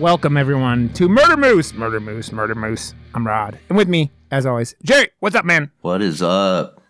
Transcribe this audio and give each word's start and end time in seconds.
Welcome 0.00 0.36
everyone 0.36 0.88
to 0.94 1.08
Murder 1.08 1.36
Moose, 1.36 1.74
Murder 1.74 2.00
Moose, 2.00 2.32
Murder 2.32 2.54
Moose. 2.54 2.94
I'm 3.14 3.26
Rod, 3.26 3.58
and 3.68 3.76
with 3.76 3.86
me, 3.86 4.10
as 4.30 4.46
always, 4.46 4.74
Jerry. 4.82 5.10
What's 5.20 5.36
up, 5.36 5.44
man? 5.44 5.70
What 5.82 6.02
is 6.02 6.22
up? 6.22 6.80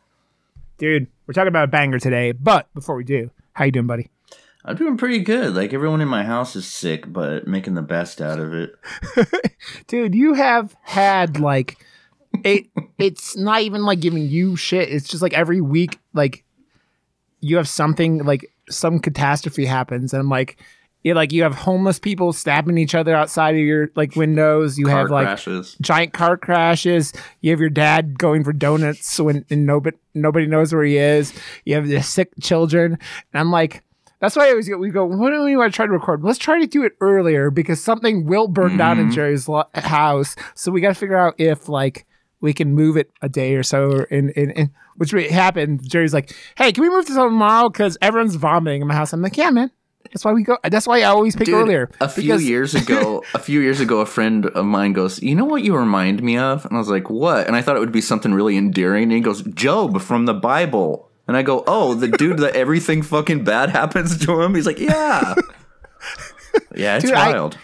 Dude, 0.78 1.08
we're 1.30 1.34
talking 1.34 1.46
about 1.46 1.62
a 1.62 1.68
banger 1.68 2.00
today. 2.00 2.32
But 2.32 2.66
before 2.74 2.96
we 2.96 3.04
do, 3.04 3.30
how 3.52 3.64
you 3.64 3.70
doing, 3.70 3.86
buddy? 3.86 4.10
I'm 4.64 4.74
doing 4.74 4.96
pretty 4.96 5.20
good. 5.20 5.54
Like 5.54 5.72
everyone 5.72 6.00
in 6.00 6.08
my 6.08 6.24
house 6.24 6.56
is 6.56 6.66
sick, 6.66 7.04
but 7.06 7.46
making 7.46 7.74
the 7.74 7.82
best 7.82 8.20
out 8.20 8.40
of 8.40 8.52
it. 8.52 8.74
Dude, 9.86 10.12
you 10.12 10.34
have 10.34 10.74
had 10.82 11.38
like 11.38 11.86
it. 12.42 12.66
It's 12.98 13.36
not 13.36 13.62
even 13.62 13.84
like 13.84 14.00
giving 14.00 14.24
you 14.24 14.56
shit. 14.56 14.88
It's 14.88 15.06
just 15.06 15.22
like 15.22 15.32
every 15.32 15.60
week, 15.60 16.00
like 16.14 16.42
you 17.38 17.58
have 17.58 17.68
something 17.68 18.24
like 18.24 18.52
some 18.68 18.98
catastrophe 18.98 19.66
happens, 19.66 20.12
and 20.12 20.20
I'm 20.20 20.28
like 20.28 20.58
you 21.02 21.14
like 21.14 21.32
you 21.32 21.42
have 21.42 21.54
homeless 21.54 21.98
people 21.98 22.32
stabbing 22.32 22.76
each 22.78 22.94
other 22.94 23.14
outside 23.14 23.54
of 23.54 23.60
your 23.60 23.90
like 23.96 24.16
windows. 24.16 24.78
You 24.78 24.86
Car 24.86 24.98
have 24.98 25.10
like 25.10 25.26
crashes. 25.26 25.76
giant 25.80 26.12
car 26.12 26.36
crashes. 26.36 27.12
You 27.40 27.50
have 27.52 27.60
your 27.60 27.70
dad 27.70 28.18
going 28.18 28.44
for 28.44 28.52
donuts 28.52 29.18
when 29.18 29.44
and 29.50 29.64
nobody 29.66 29.96
nobody 30.14 30.46
knows 30.46 30.72
where 30.74 30.84
he 30.84 30.98
is. 30.98 31.32
You 31.64 31.74
have 31.76 31.88
the 31.88 32.02
sick 32.02 32.32
children, 32.40 32.98
and 33.32 33.40
I'm 33.40 33.50
like. 33.50 33.82
That's 34.20 34.36
why 34.36 34.48
I 34.48 34.50
always 34.50 34.68
go. 34.68 34.76
We 34.76 34.90
go. 34.90 35.06
Why 35.06 35.30
don't 35.30 35.46
we 35.46 35.56
want 35.56 35.72
to 35.72 35.74
try 35.76 35.86
to 35.86 35.92
record? 35.92 36.22
Let's 36.22 36.38
try 36.38 36.60
to 36.60 36.66
do 36.66 36.84
it 36.84 36.92
earlier 37.00 37.50
because 37.50 37.82
something 37.82 38.26
will 38.26 38.48
burn 38.48 38.76
down 38.76 38.98
in 38.98 39.08
Mhm. 39.08 39.14
Jerry's 39.14 39.48
lo- 39.48 39.64
house. 39.72 40.36
So 40.54 40.70
we 40.70 40.82
got 40.82 40.88
to 40.88 40.94
figure 40.94 41.16
out 41.16 41.36
if 41.38 41.70
like 41.70 42.04
we 42.42 42.52
can 42.52 42.74
move 42.74 42.98
it 42.98 43.10
a 43.22 43.30
day 43.30 43.54
or 43.54 43.62
so. 43.62 44.04
In, 44.10 44.28
in, 44.32 44.50
in 44.50 44.70
which 44.98 45.14
would 45.14 45.30
happen. 45.30 45.80
Jerry's 45.82 46.12
like, 46.12 46.36
"Hey, 46.58 46.70
can 46.70 46.82
we 46.82 46.90
move 46.90 47.06
this 47.06 47.16
tomorrow? 47.16 47.70
Because 47.70 47.96
everyone's 48.02 48.34
vomiting 48.34 48.82
in 48.82 48.88
my 48.88 48.94
house." 48.94 49.14
I'm 49.14 49.22
like, 49.22 49.38
"Yeah, 49.38 49.48
man. 49.48 49.70
That's 50.04 50.24
why 50.24 50.32
we 50.32 50.42
go. 50.42 50.58
That's 50.64 50.86
why 50.86 51.00
I 51.00 51.04
always 51.04 51.36
pick 51.36 51.46
Dude, 51.46 51.54
earlier. 51.54 51.90
a 52.00 52.08
few 52.08 52.22
because- 52.24 52.44
years 52.44 52.74
ago, 52.74 53.22
a 53.34 53.38
few 53.38 53.60
years 53.60 53.80
ago, 53.80 54.00
a 54.00 54.06
friend 54.06 54.46
of 54.46 54.64
mine 54.64 54.92
goes, 54.92 55.22
"You 55.22 55.34
know 55.34 55.44
what 55.44 55.62
you 55.62 55.76
remind 55.76 56.22
me 56.22 56.36
of?" 56.36 56.64
And 56.64 56.74
I 56.74 56.78
was 56.78 56.88
like, 56.88 57.08
"What?" 57.10 57.46
And 57.46 57.54
I 57.54 57.62
thought 57.62 57.76
it 57.76 57.80
would 57.80 57.92
be 57.92 58.00
something 58.00 58.34
really 58.34 58.56
endearing. 58.56 59.04
And 59.04 59.12
he 59.12 59.20
goes, 59.20 59.42
"Job 59.42 60.00
from 60.00 60.26
the 60.26 60.34
Bible." 60.34 61.08
And 61.28 61.36
I 61.36 61.42
go, 61.42 61.62
"Oh, 61.66 61.94
the 61.94 62.08
dude 62.08 62.38
that 62.38 62.56
everything 62.56 63.02
fucking 63.02 63.44
bad 63.44 63.70
happens 63.80 64.18
to 64.26 64.40
him." 64.42 64.54
He's 64.56 64.66
like, 64.66 64.80
"Yeah, 64.80 65.34
yeah, 66.74 66.96
it's 66.96 67.04
Dude, 67.04 67.14
I- 67.14 67.32
wild." 67.32 67.58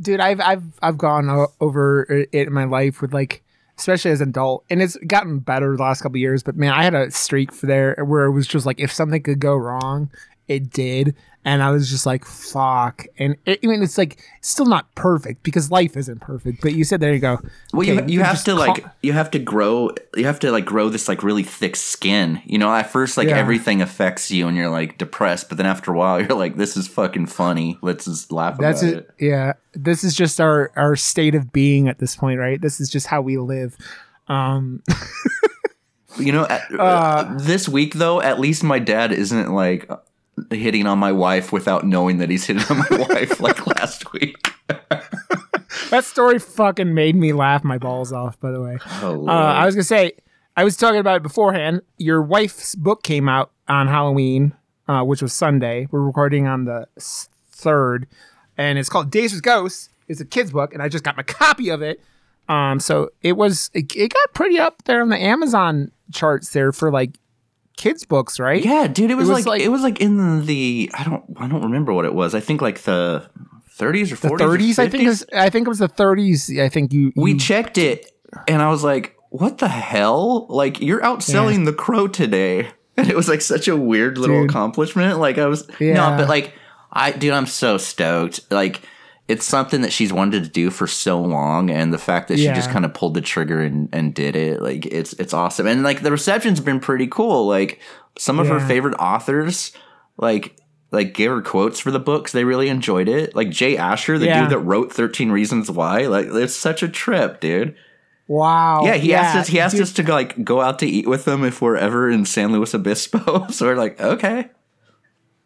dude 0.00 0.20
i've 0.20 0.40
i've 0.40 0.62
i've 0.80 0.96
gone 0.96 1.48
over 1.60 2.04
it 2.08 2.28
in 2.46 2.52
my 2.52 2.62
life 2.62 3.02
with 3.02 3.12
like 3.12 3.42
especially 3.76 4.12
as 4.12 4.20
an 4.20 4.28
adult 4.28 4.64
and 4.70 4.80
it's 4.80 4.96
gotten 5.08 5.40
better 5.40 5.76
the 5.76 5.82
last 5.82 6.02
couple 6.02 6.14
of 6.14 6.20
years 6.20 6.40
but 6.44 6.54
man 6.54 6.72
i 6.72 6.84
had 6.84 6.94
a 6.94 7.10
streak 7.10 7.52
for 7.52 7.66
there 7.66 7.96
where 8.06 8.26
it 8.26 8.30
was 8.30 8.46
just 8.46 8.64
like 8.64 8.78
if 8.78 8.92
something 8.92 9.20
could 9.20 9.40
go 9.40 9.56
wrong 9.56 10.08
it 10.46 10.70
did 10.70 11.16
and 11.44 11.62
i 11.62 11.70
was 11.70 11.88
just 11.88 12.04
like 12.04 12.24
fuck 12.24 13.06
and 13.18 13.36
it, 13.46 13.60
i 13.62 13.66
mean 13.66 13.82
it's 13.82 13.96
like 13.96 14.20
still 14.40 14.66
not 14.66 14.92
perfect 14.94 15.42
because 15.42 15.70
life 15.70 15.96
isn't 15.96 16.20
perfect 16.20 16.60
but 16.60 16.74
you 16.74 16.84
said 16.84 17.00
there 17.00 17.12
you 17.14 17.18
go 17.20 17.38
Well, 17.72 17.82
Okay, 17.88 17.94
you, 18.06 18.18
you 18.18 18.20
have 18.22 18.34
just 18.34 18.46
to 18.46 18.54
like 18.54 18.84
you 19.02 19.12
have 19.12 19.30
to 19.32 19.38
grow 19.38 19.90
you 20.16 20.24
have 20.26 20.38
to 20.40 20.50
like 20.50 20.64
grow 20.64 20.88
this 20.88 21.06
like 21.08 21.22
really 21.22 21.44
thick 21.44 21.76
skin. 21.76 22.42
You 22.44 22.58
know, 22.58 22.72
at 22.74 22.90
first 22.90 23.16
like 23.16 23.28
Yeah. 23.28 23.36
everything 23.38 23.80
affects 23.82 24.30
you 24.30 24.48
and 24.48 24.56
you're 24.56 24.68
like 24.70 24.98
depressed, 24.98 25.48
but 25.48 25.58
then 25.58 25.66
after 25.66 25.92
a 25.92 25.96
while 25.96 26.18
you're 26.22 26.36
like, 26.36 26.56
this 26.56 26.76
is 26.76 26.88
fucking 26.88 27.26
funny. 27.26 27.78
Let's 27.82 28.06
just 28.06 28.32
laugh 28.32 28.58
that's 28.58 28.82
about 28.82 28.94
it 28.94 28.98
it. 29.18 29.24
yeah 29.26 29.52
this 29.74 30.02
is 30.02 30.14
just 30.14 30.40
our 30.40 30.72
our 30.76 30.96
state 30.96 31.34
of 31.36 31.52
being 31.52 31.88
at 31.88 31.98
this 31.98 32.16
point 32.16 32.40
right 32.40 32.60
this 32.60 32.80
is 32.80 32.88
just 32.90 33.06
how 33.06 33.20
we 33.20 33.36
live 33.38 33.76
um 34.28 34.82
You 36.18 36.32
know, 36.32 36.46
at, 36.48 36.62
Uh, 36.76 37.36
this 37.38 37.68
week 37.68 37.94
though, 37.94 38.20
at 38.20 38.40
least 38.40 38.64
my 38.64 38.80
dad 38.80 39.12
isn't 39.12 39.52
like 39.52 39.88
hitting 40.50 40.86
on 40.86 40.98
my 40.98 41.12
wife 41.12 41.52
without 41.52 41.84
knowing 41.86 42.18
that 42.18 42.30
he's 42.30 42.46
hitting 42.46 42.62
on 42.70 42.78
my 42.90 43.06
wife 43.08 43.40
like 43.40 43.66
last 43.66 44.12
week. 44.12 44.52
that 45.90 46.04
story 46.04 46.38
fucking 46.38 46.92
made 46.94 47.16
me 47.16 47.32
laugh 47.32 47.64
my 47.64 47.78
balls 47.78 48.12
off 48.12 48.38
by 48.40 48.50
the 48.50 48.60
way 48.60 48.78
Oh, 49.02 49.26
Uh, 49.28 49.32
I 49.32 49.66
was 49.66 49.74
gonna 49.74 49.84
say, 49.84 50.12
I 50.56 50.64
was 50.64 50.76
talking 50.76 51.00
about 51.00 51.16
it 51.18 51.22
beforehand. 51.22 51.82
Your 51.98 52.20
wife's 52.22 52.74
book 52.74 53.02
came 53.02 53.28
out 53.28 53.50
on 53.68 53.86
Halloween, 53.86 54.54
uh, 54.88 55.02
which 55.04 55.22
was 55.22 55.32
Sunday. 55.32 55.86
We're 55.90 56.00
recording 56.02 56.46
on 56.46 56.64
the 56.64 56.86
third, 56.98 58.06
and 58.56 58.78
it's 58.78 58.88
called 58.88 59.10
Days 59.10 59.32
with 59.32 59.42
Ghosts. 59.42 59.88
It's 60.08 60.20
a 60.20 60.24
kid's 60.24 60.50
book, 60.52 60.72
and 60.74 60.82
I 60.82 60.88
just 60.88 61.04
got 61.04 61.16
my 61.16 61.22
copy 61.22 61.68
of 61.68 61.82
it. 61.82 62.00
Um, 62.48 62.80
so 62.80 63.10
it 63.22 63.36
was 63.36 63.70
it, 63.74 63.94
it 63.94 64.12
got 64.12 64.32
pretty 64.34 64.58
up 64.58 64.82
there 64.84 65.02
on 65.02 65.10
the 65.10 65.18
Amazon 65.22 65.92
charts 66.12 66.50
there 66.50 66.72
for 66.72 66.90
like 66.90 67.18
kids 67.78 68.04
books, 68.04 68.38
right? 68.38 68.62
yeah, 68.62 68.86
dude, 68.86 69.10
it 69.10 69.14
was, 69.14 69.28
was 69.28 69.38
like, 69.38 69.46
like- 69.46 69.62
it 69.62 69.68
was 69.70 69.80
like 69.82 70.00
in 70.02 70.44
the 70.44 70.90
I 70.92 71.04
don't 71.04 71.24
I 71.38 71.48
don't 71.48 71.62
remember 71.62 71.94
what 71.94 72.04
it 72.04 72.12
was. 72.14 72.34
I 72.34 72.40
think 72.40 72.60
like 72.60 72.82
the 72.82 73.30
30s 73.78 74.12
or 74.12 74.16
40s. 74.16 74.20
The 74.20 74.28
or 74.28 74.38
30s, 74.38 74.78
I 74.78 74.88
think. 74.88 75.02
50s? 75.04 75.06
It 75.06 75.08
was, 75.08 75.24
I 75.34 75.50
think 75.50 75.66
it 75.66 75.68
was 75.70 75.78
the 75.78 75.88
30s. 75.88 76.60
I 76.62 76.68
think 76.68 76.92
you. 76.92 77.12
we 77.16 77.36
checked 77.38 77.78
it 77.78 78.10
and 78.46 78.60
I 78.60 78.68
was 78.70 78.84
like, 78.84 79.16
what 79.30 79.58
the 79.58 79.68
hell? 79.68 80.46
Like 80.48 80.80
you're 80.80 81.00
outselling 81.00 81.64
the 81.64 81.72
crow 81.72 82.06
today. 82.08 82.68
And 82.98 83.08
it 83.08 83.14
was 83.14 83.28
like 83.28 83.40
such 83.42 83.68
a 83.68 83.76
weird 83.76 84.18
little 84.18 84.40
Dude. 84.40 84.50
accomplishment. 84.50 85.20
Like 85.20 85.38
I 85.38 85.46
was 85.46 85.68
Yeah. 85.78 85.94
no, 85.94 86.16
but 86.16 86.28
like 86.28 86.54
I 86.92 87.12
dude, 87.12 87.32
I'm 87.32 87.46
so 87.46 87.78
stoked. 87.78 88.40
Like 88.50 88.82
it's 89.28 89.44
something 89.44 89.82
that 89.82 89.92
she's 89.92 90.12
wanted 90.12 90.42
to 90.42 90.48
do 90.50 90.70
for 90.70 90.86
so 90.86 91.20
long 91.20 91.70
and 91.70 91.92
the 91.92 91.98
fact 91.98 92.28
that 92.28 92.38
she 92.38 92.46
just 92.46 92.70
kind 92.70 92.84
of 92.86 92.94
pulled 92.94 93.12
the 93.14 93.20
trigger 93.20 93.60
and, 93.60 93.88
and 93.92 94.14
did 94.14 94.34
it, 94.34 94.62
like 94.62 94.86
it's 94.86 95.12
it's 95.14 95.34
awesome. 95.34 95.66
And 95.66 95.82
like 95.82 96.02
the 96.02 96.10
reception's 96.10 96.60
been 96.60 96.80
pretty 96.80 97.06
cool. 97.06 97.46
Like 97.46 97.80
some 98.18 98.38
of 98.38 98.48
her 98.48 98.58
favorite 98.60 98.94
authors, 98.94 99.72
like 100.16 100.56
like 100.90 101.12
gave 101.12 101.28
her 101.30 101.42
quotes 101.42 101.78
for 101.78 101.90
the 101.90 102.00
books. 102.00 102.32
They 102.32 102.44
really 102.44 102.70
enjoyed 102.70 103.06
it. 103.08 103.36
Like 103.36 103.50
Jay 103.50 103.76
Asher, 103.76 104.18
the 104.18 104.24
Yeah. 104.26 104.40
dude 104.40 104.50
that 104.50 104.60
wrote 104.60 104.90
13 104.92 105.30
Reasons 105.30 105.70
Why. 105.70 106.06
Like 106.06 106.26
it's 106.30 106.54
such 106.56 106.82
a 106.82 106.88
trip, 106.88 107.40
dude. 107.40 107.76
wow. 108.28 108.82
Yeah, 108.84 108.94
he 108.94 109.12
asked 109.12 109.36
us. 109.36 109.46
He 109.48 109.60
asked 109.60 109.74
dude. 109.74 109.82
us 109.82 109.92
to 109.92 110.02
like 110.10 110.42
go 110.42 110.62
out 110.62 110.78
to 110.78 110.86
eat 110.86 111.06
with 111.06 111.26
them 111.26 111.44
if 111.44 111.60
we're 111.60 111.76
ever 111.76 112.10
in 112.10 112.24
San 112.24 112.50
Luis 112.52 112.74
Obispo. 112.74 113.46
so 113.50 113.66
we're 113.66 113.76
like, 113.76 114.00
okay. 114.00 114.48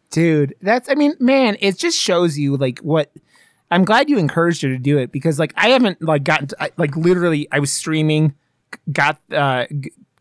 dude 0.09 0.53
that's 0.61 0.87
i 0.89 0.95
mean 0.95 1.13
man 1.19 1.57
it 1.59 1.77
just 1.77 1.97
shows 1.97 2.37
you 2.37 2.55
like 2.55 2.79
what 2.79 3.11
i'm 3.73 3.83
glad 3.85 4.09
you 4.09 4.17
encouraged 4.17 4.61
her 4.61 4.69
to 4.69 4.77
do 4.77 4.97
it 4.97 5.11
because 5.11 5.39
like 5.39 5.53
i 5.57 5.69
haven't 5.69 6.01
like 6.01 6.23
gotten 6.23 6.47
to, 6.47 6.63
I, 6.63 6.69
like 6.77 6.95
literally 6.95 7.47
i 7.51 7.59
was 7.59 7.71
streaming 7.71 8.35
got 8.91 9.19
uh 9.31 9.65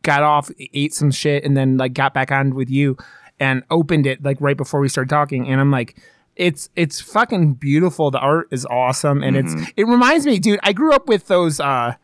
got 0.03 0.23
off 0.23 0.51
ate 0.75 0.93
some 0.95 1.11
shit 1.11 1.45
and 1.45 1.57
then 1.57 1.77
like 1.77 1.95
got 1.95 2.13
back 2.13 2.33
on 2.33 2.55
with 2.55 2.69
you 2.71 2.97
and 3.39 3.63
opened 3.71 4.07
it 4.07 4.23
like 4.23 4.37
right 4.41 4.57
before 4.57 4.81
we 4.81 4.89
started 4.89 5.09
talking. 5.09 5.49
And 5.49 5.61
i'm 5.61 5.71
like 5.71 5.97
it's 6.35 6.71
it's 6.77 6.99
fucking 7.01 7.55
beautiful. 7.55 8.11
The 8.11 8.19
art 8.19 8.49
is 8.51 8.65
awesome. 8.67 9.23
And 9.23 9.37
Mm-hmm. 9.37 9.63
it's 9.63 9.73
it 9.77 9.87
reminds 9.87 10.27
me 10.27 10.39
dude 10.39 10.61
i 10.63 10.73
grew 10.73 10.93
up 10.93 11.07
with 11.09 11.29
those 11.29 11.61
uh 11.61 11.95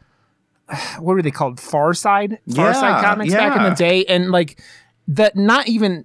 what 0.98 1.15
were 1.15 1.22
they 1.22 1.30
called? 1.30 1.59
Far 1.60 1.94
side? 1.94 2.38
Far 2.54 2.75
side 2.75 3.00
Yeah, 3.03 3.03
comics 3.03 3.32
back 3.34 3.56
in 3.56 3.62
the 3.65 3.75
day. 3.75 4.04
And 4.04 4.30
like 4.30 4.60
that 5.09 5.34
not 5.36 5.66
even 5.69 6.04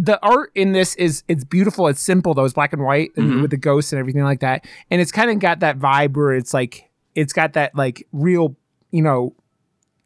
the 0.00 0.18
art 0.24 0.52
in 0.54 0.72
this 0.72 0.94
is 0.94 1.24
it's 1.26 1.42
beautiful. 1.44 1.88
It's 1.88 2.00
simple 2.00 2.32
though. 2.32 2.44
It's 2.44 2.54
black 2.54 2.72
and 2.72 2.82
white 2.84 3.10
and 3.16 3.28
Mm-hmm. 3.30 3.42
with 3.42 3.50
the 3.50 3.56
ghosts 3.56 3.92
and 3.92 3.98
everything 3.98 4.22
like 4.22 4.40
that. 4.40 4.64
And 4.90 5.00
it's 5.00 5.10
kind 5.12 5.28
of 5.30 5.40
got 5.40 5.60
that 5.60 5.78
vibe 5.78 6.16
where 6.16 6.32
it's 6.34 6.54
like 6.54 6.88
it's 7.16 7.32
got 7.32 7.54
that 7.54 7.74
like 7.74 8.06
real, 8.12 8.54
you 8.92 9.02
know, 9.02 9.34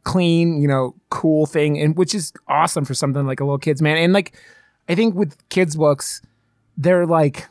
clean, 0.05 0.61
you 0.62 0.67
know, 0.67 0.94
cool 1.11 1.44
thing, 1.47 1.79
and 1.79 1.97
which 1.97 2.15
is 2.15 2.33
awesome 2.49 2.85
for 2.85 2.94
something 2.94 3.27
like 3.27 3.41
a 3.41 3.44
little 3.44 3.59
kids 3.59 3.83
man. 3.83 3.99
And 3.99 4.12
like 4.12 4.35
I 4.89 4.94
think 4.94 5.15
with 5.15 5.37
kids 5.50 5.77
books, 5.77 6.23
they're 6.77 7.06
like 7.06 7.47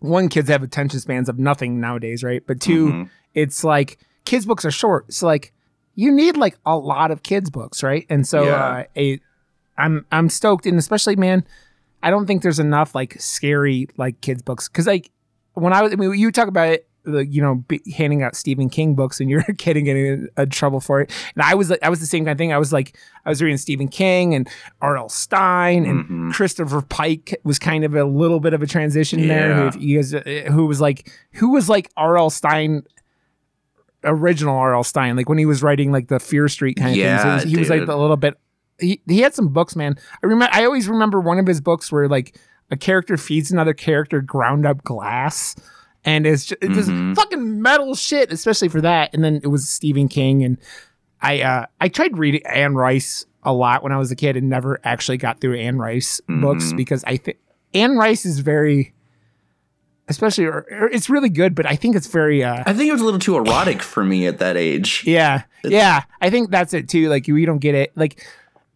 one 0.00 0.28
kids 0.28 0.48
have 0.48 0.62
attention 0.62 1.00
spans 1.00 1.28
of 1.28 1.38
nothing 1.38 1.80
nowadays, 1.80 2.22
right? 2.22 2.42
But 2.46 2.60
2 2.60 2.86
Mhm. 2.88 3.10
it's 3.34 3.64
like 3.64 3.98
kids 4.24 4.44
books 4.46 4.64
are 4.64 4.70
short, 4.70 5.12
so 5.12 5.26
like 5.26 5.52
you 5.94 6.10
need 6.12 6.36
like 6.36 6.58
a 6.66 6.76
lot 6.76 7.10
of 7.10 7.22
kids 7.22 7.48
books, 7.50 7.82
right? 7.82 8.04
And 8.10 8.26
so 8.26 8.44
Yeah. 8.44 8.54
uh, 8.64 8.84
a 8.96 9.20
I'm 9.78 10.06
I'm 10.12 10.28
stoked, 10.28 10.66
and 10.66 10.78
especially 10.78 11.16
man, 11.16 11.44
I 12.02 12.10
don't 12.10 12.26
think 12.26 12.42
there's 12.42 12.58
enough 12.58 12.94
like 12.94 13.20
scary 13.20 13.88
like 13.96 14.20
kids 14.20 14.42
books 14.42 14.68
because 14.68 14.86
like 14.86 15.10
when 15.54 15.72
I 15.72 15.82
was 15.82 15.92
I 15.92 15.96
mean 15.96 16.14
you 16.14 16.30
talk 16.32 16.48
about 16.48 16.68
it. 16.68 16.88
The, 17.08 17.24
you 17.24 17.40
know, 17.40 17.54
be, 17.68 17.80
handing 17.96 18.24
out 18.24 18.34
Stephen 18.34 18.68
King 18.68 18.96
books 18.96 19.20
and 19.20 19.30
you're 19.30 19.44
a 19.46 19.54
kid 19.54 19.76
and 19.76 19.86
getting 19.86 20.06
in 20.06 20.28
uh, 20.36 20.44
trouble 20.50 20.80
for 20.80 21.00
it. 21.00 21.12
And 21.36 21.42
I 21.44 21.54
was, 21.54 21.70
like- 21.70 21.78
I 21.84 21.88
was 21.88 22.00
the 22.00 22.06
same 22.06 22.24
kind 22.24 22.32
of 22.32 22.38
thing. 22.38 22.52
I 22.52 22.58
was 22.58 22.72
like, 22.72 22.98
I 23.24 23.28
was 23.28 23.40
reading 23.40 23.58
Stephen 23.58 23.86
King 23.86 24.34
and 24.34 24.48
R.L. 24.80 25.08
Stine 25.08 25.86
and 25.86 26.04
Mhm. 26.04 26.32
Christopher 26.32 26.82
Pike 26.82 27.38
was 27.44 27.60
kind 27.60 27.84
of 27.84 27.94
a 27.94 28.02
little 28.04 28.40
bit 28.40 28.54
of 28.54 28.62
a 28.62 28.66
transition 28.66 29.28
there. 29.28 29.50
Yeah. 29.50 29.70
Who, 29.70 29.78
you 29.78 29.98
guys, 29.98 30.14
uh, 30.14 30.48
who 30.50 30.66
was 30.66 30.80
like, 30.80 31.08
who 31.34 31.50
was 31.50 31.68
like 31.68 31.92
R.L. 31.96 32.28
Stine, 32.28 32.82
original 34.02 34.56
R.L. 34.56 34.82
Stine, 34.82 35.14
like 35.16 35.28
when 35.28 35.38
he 35.38 35.46
was 35.46 35.62
writing 35.62 35.92
like 35.92 36.08
the 36.08 36.18
Fear 36.20 36.48
Street 36.48 36.76
kind 36.76 36.90
of 36.90 36.96
Yeah, 36.96 37.38
things. 37.38 37.42
He 37.44 37.46
was, 37.56 37.68
he 37.68 37.72
was 37.74 37.80
like 37.80 37.88
a 37.88 37.96
little 38.00 38.16
bit 38.16 38.34
he 38.80 39.00
he 39.06 39.20
had 39.20 39.34
some 39.34 39.48
books, 39.48 39.74
man. 39.76 39.96
I 40.22 40.26
remember 40.26 40.48
I 40.54 40.64
always 40.64 40.88
remember 40.88 41.20
one 41.20 41.38
of 41.38 41.46
his 41.46 41.60
books 41.60 41.90
where 41.92 42.08
like 42.08 42.38
a 42.70 42.76
character 42.76 43.16
feeds 43.16 43.50
another 43.50 43.74
character 43.74 44.20
ground 44.20 44.66
up 44.66 44.82
glass. 44.84 45.54
And 46.04 46.24
it's 46.26 46.44
just 46.46 46.62
it's 46.62 46.88
Mhm. 46.88 47.14
this 47.14 47.18
fucking 47.24 47.60
metal 47.62 47.94
shit, 47.96 48.30
especially 48.32 48.68
for 48.68 48.80
that. 48.80 49.10
And 49.12 49.24
then 49.24 49.40
it 49.42 49.48
was 49.48 49.68
Stephen 49.68 50.06
King, 50.08 50.44
and 50.44 50.56
I 51.20 51.42
uh 51.42 51.66
I 51.80 51.88
tried 51.88 52.16
reading 52.16 52.42
Anne 52.46 52.74
Rice 52.76 53.26
a 53.42 53.52
lot 53.52 53.82
when 53.82 53.90
I 53.92 53.98
was 53.98 54.10
a 54.12 54.16
kid, 54.16 54.36
and 54.36 54.48
never 54.48 54.78
actually 54.84 55.16
got 55.16 55.40
through 55.40 55.56
Anne 55.58 55.78
Rice 55.78 56.20
books 56.28 56.72
Mhm. 56.72 56.76
because 56.76 57.02
I 57.04 57.16
think 57.16 57.38
Anne 57.74 57.96
Rice 57.96 58.24
is 58.24 58.38
very, 58.38 58.94
especially 60.08 60.44
or, 60.44 60.64
or 60.70 60.88
it's 60.90 61.10
really 61.10 61.28
good, 61.28 61.54
but 61.54 61.66
I 61.66 61.74
think 61.76 61.96
it's 61.96 62.06
very 62.06 62.44
uh 62.44 62.62
I 62.66 62.72
think 62.72 62.88
it 62.88 62.92
was 62.92 63.00
a 63.00 63.04
little 63.04 63.20
too 63.20 63.36
erotic 63.36 63.82
for 63.82 64.04
me 64.04 64.26
at 64.26 64.38
that 64.38 64.56
age. 64.56 65.02
yeah, 65.06 65.42
yeah. 65.64 66.04
I 66.20 66.30
think 66.30 66.50
that's 66.50 66.72
it 66.74 66.88
too. 66.88 67.08
Like 67.08 67.26
you, 67.26 67.36
you 67.36 67.46
don't 67.46 67.58
get 67.58 67.74
it. 67.74 67.92
Like, 67.96 68.24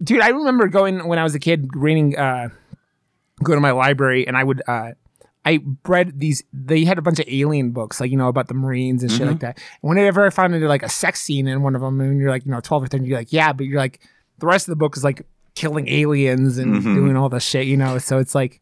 dude, 0.03 0.21
I 0.23 0.29
remember 0.29 0.69
going 0.69 1.07
when 1.07 1.19
I 1.19 1.23
was 1.23 1.35
a 1.35 1.39
kid, 1.39 1.71
reading, 1.75 2.17
uh, 2.17 2.49
go 3.43 3.55
to 3.55 3.61
my 3.61 3.71
library, 3.71 4.27
and 4.27 4.37
I 4.37 4.45
would, 4.45 4.63
uh, 4.69 4.93
I 5.45 5.61
read 5.87 6.19
these. 6.21 6.43
They 6.53 6.85
had 6.85 6.99
a 6.99 7.03
bunch 7.03 7.19
of 7.19 7.25
alien 7.29 7.71
books, 7.71 8.01
like 8.01 8.11
you 8.11 8.17
know 8.19 8.29
about 8.29 8.49
the 8.49 8.55
Marines 8.55 9.03
and 9.03 9.11
shit 9.11 9.27
like 9.27 9.41
that. 9.41 9.57
And 9.83 9.89
whenever 9.89 10.27
I 10.27 10.31
found 10.31 10.61
like 10.69 10.83
a 10.83 10.89
sex 10.89 11.23
scene 11.23 11.49
in 11.49 11.63
one 11.63 11.75
of 11.75 11.81
them, 11.81 12.01
and 12.01 12.19
you're 12.21 12.31
like, 12.31 12.45
you 12.45 12.51
know, 12.53 12.61
twelve 12.61 12.83
or 12.83 12.87
thirteen, 12.89 13.07
you're 13.07 13.19
like, 13.19 13.33
yeah, 13.33 13.53
but 13.55 13.65
you're 13.65 13.79
like, 13.81 14.01
the 14.39 14.47
rest 14.47 14.69
of 14.69 14.73
the 14.73 14.77
book 14.77 14.97
is 14.97 15.03
like 15.05 15.27
killing 15.55 15.89
aliens 15.89 16.59
and 16.59 16.83
Mhm. 16.83 16.95
doing 16.95 17.17
all 17.17 17.29
the 17.31 17.41
shit, 17.41 17.67
you 17.67 17.77
know. 17.79 17.97
So 17.99 18.19
it's 18.19 18.35
like, 18.35 18.61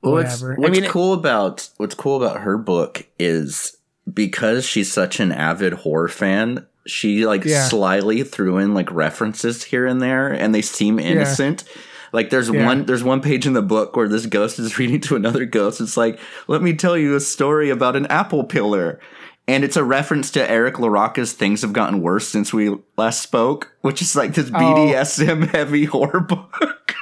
What's, 0.00 0.40
whatever. 0.40 0.54
what's 0.60 0.70
I 0.70 0.72
mean, 0.72 0.84
it- 0.84 0.90
cool 0.90 1.12
about 1.14 1.68
what's 1.78 1.94
cool 1.96 2.22
about 2.22 2.42
her 2.42 2.58
book 2.58 3.06
is 3.18 3.76
because 4.12 4.64
she's 4.64 4.92
such 4.92 5.18
an 5.18 5.32
avid 5.32 5.72
horror 5.72 6.08
fan, 6.08 6.64
she 6.86 7.26
like 7.26 7.44
Yeah. 7.44 7.66
slyly 7.68 8.22
threw 8.22 8.58
in 8.58 8.74
like 8.74 8.90
references 8.92 9.64
here 9.64 9.86
and 9.86 10.00
there, 10.02 10.28
and 10.28 10.54
they 10.54 10.62
seem 10.62 10.98
innocent. 10.98 11.64
Like 12.12 12.30
there's 12.30 12.48
Yeah. 12.48 12.64
one 12.66 12.84
there's 12.86 13.02
one 13.04 13.20
page 13.20 13.46
in 13.46 13.52
the 13.54 13.62
book 13.62 13.96
where 13.96 14.08
this 14.08 14.26
ghost 14.26 14.58
is 14.58 14.78
reading 14.78 15.00
to 15.02 15.16
another 15.16 15.44
ghost. 15.44 15.80
It's 15.80 15.96
like, 15.96 16.18
let 16.48 16.62
me 16.62 16.74
tell 16.74 16.96
you 16.96 17.16
a 17.16 17.20
story 17.20 17.70
about 17.70 17.96
an 17.96 18.06
apple 18.06 18.44
pillar. 18.44 19.00
And 19.46 19.62
it's 19.62 19.76
a 19.76 19.84
reference 19.84 20.30
to 20.30 20.50
Eric 20.50 20.76
LaRocca's 20.76 21.34
Things 21.34 21.60
Have 21.60 21.74
Gotten 21.74 22.00
Worse 22.00 22.26
Since 22.26 22.54
We 22.54 22.74
Last 22.96 23.20
Spoke, 23.22 23.72
which 23.82 24.00
is 24.00 24.16
like 24.16 24.32
this 24.32 24.50
Oh. 24.54 24.58
BDSM 24.58 25.48
heavy 25.50 25.84
horror 25.84 26.20
book. 26.20 26.54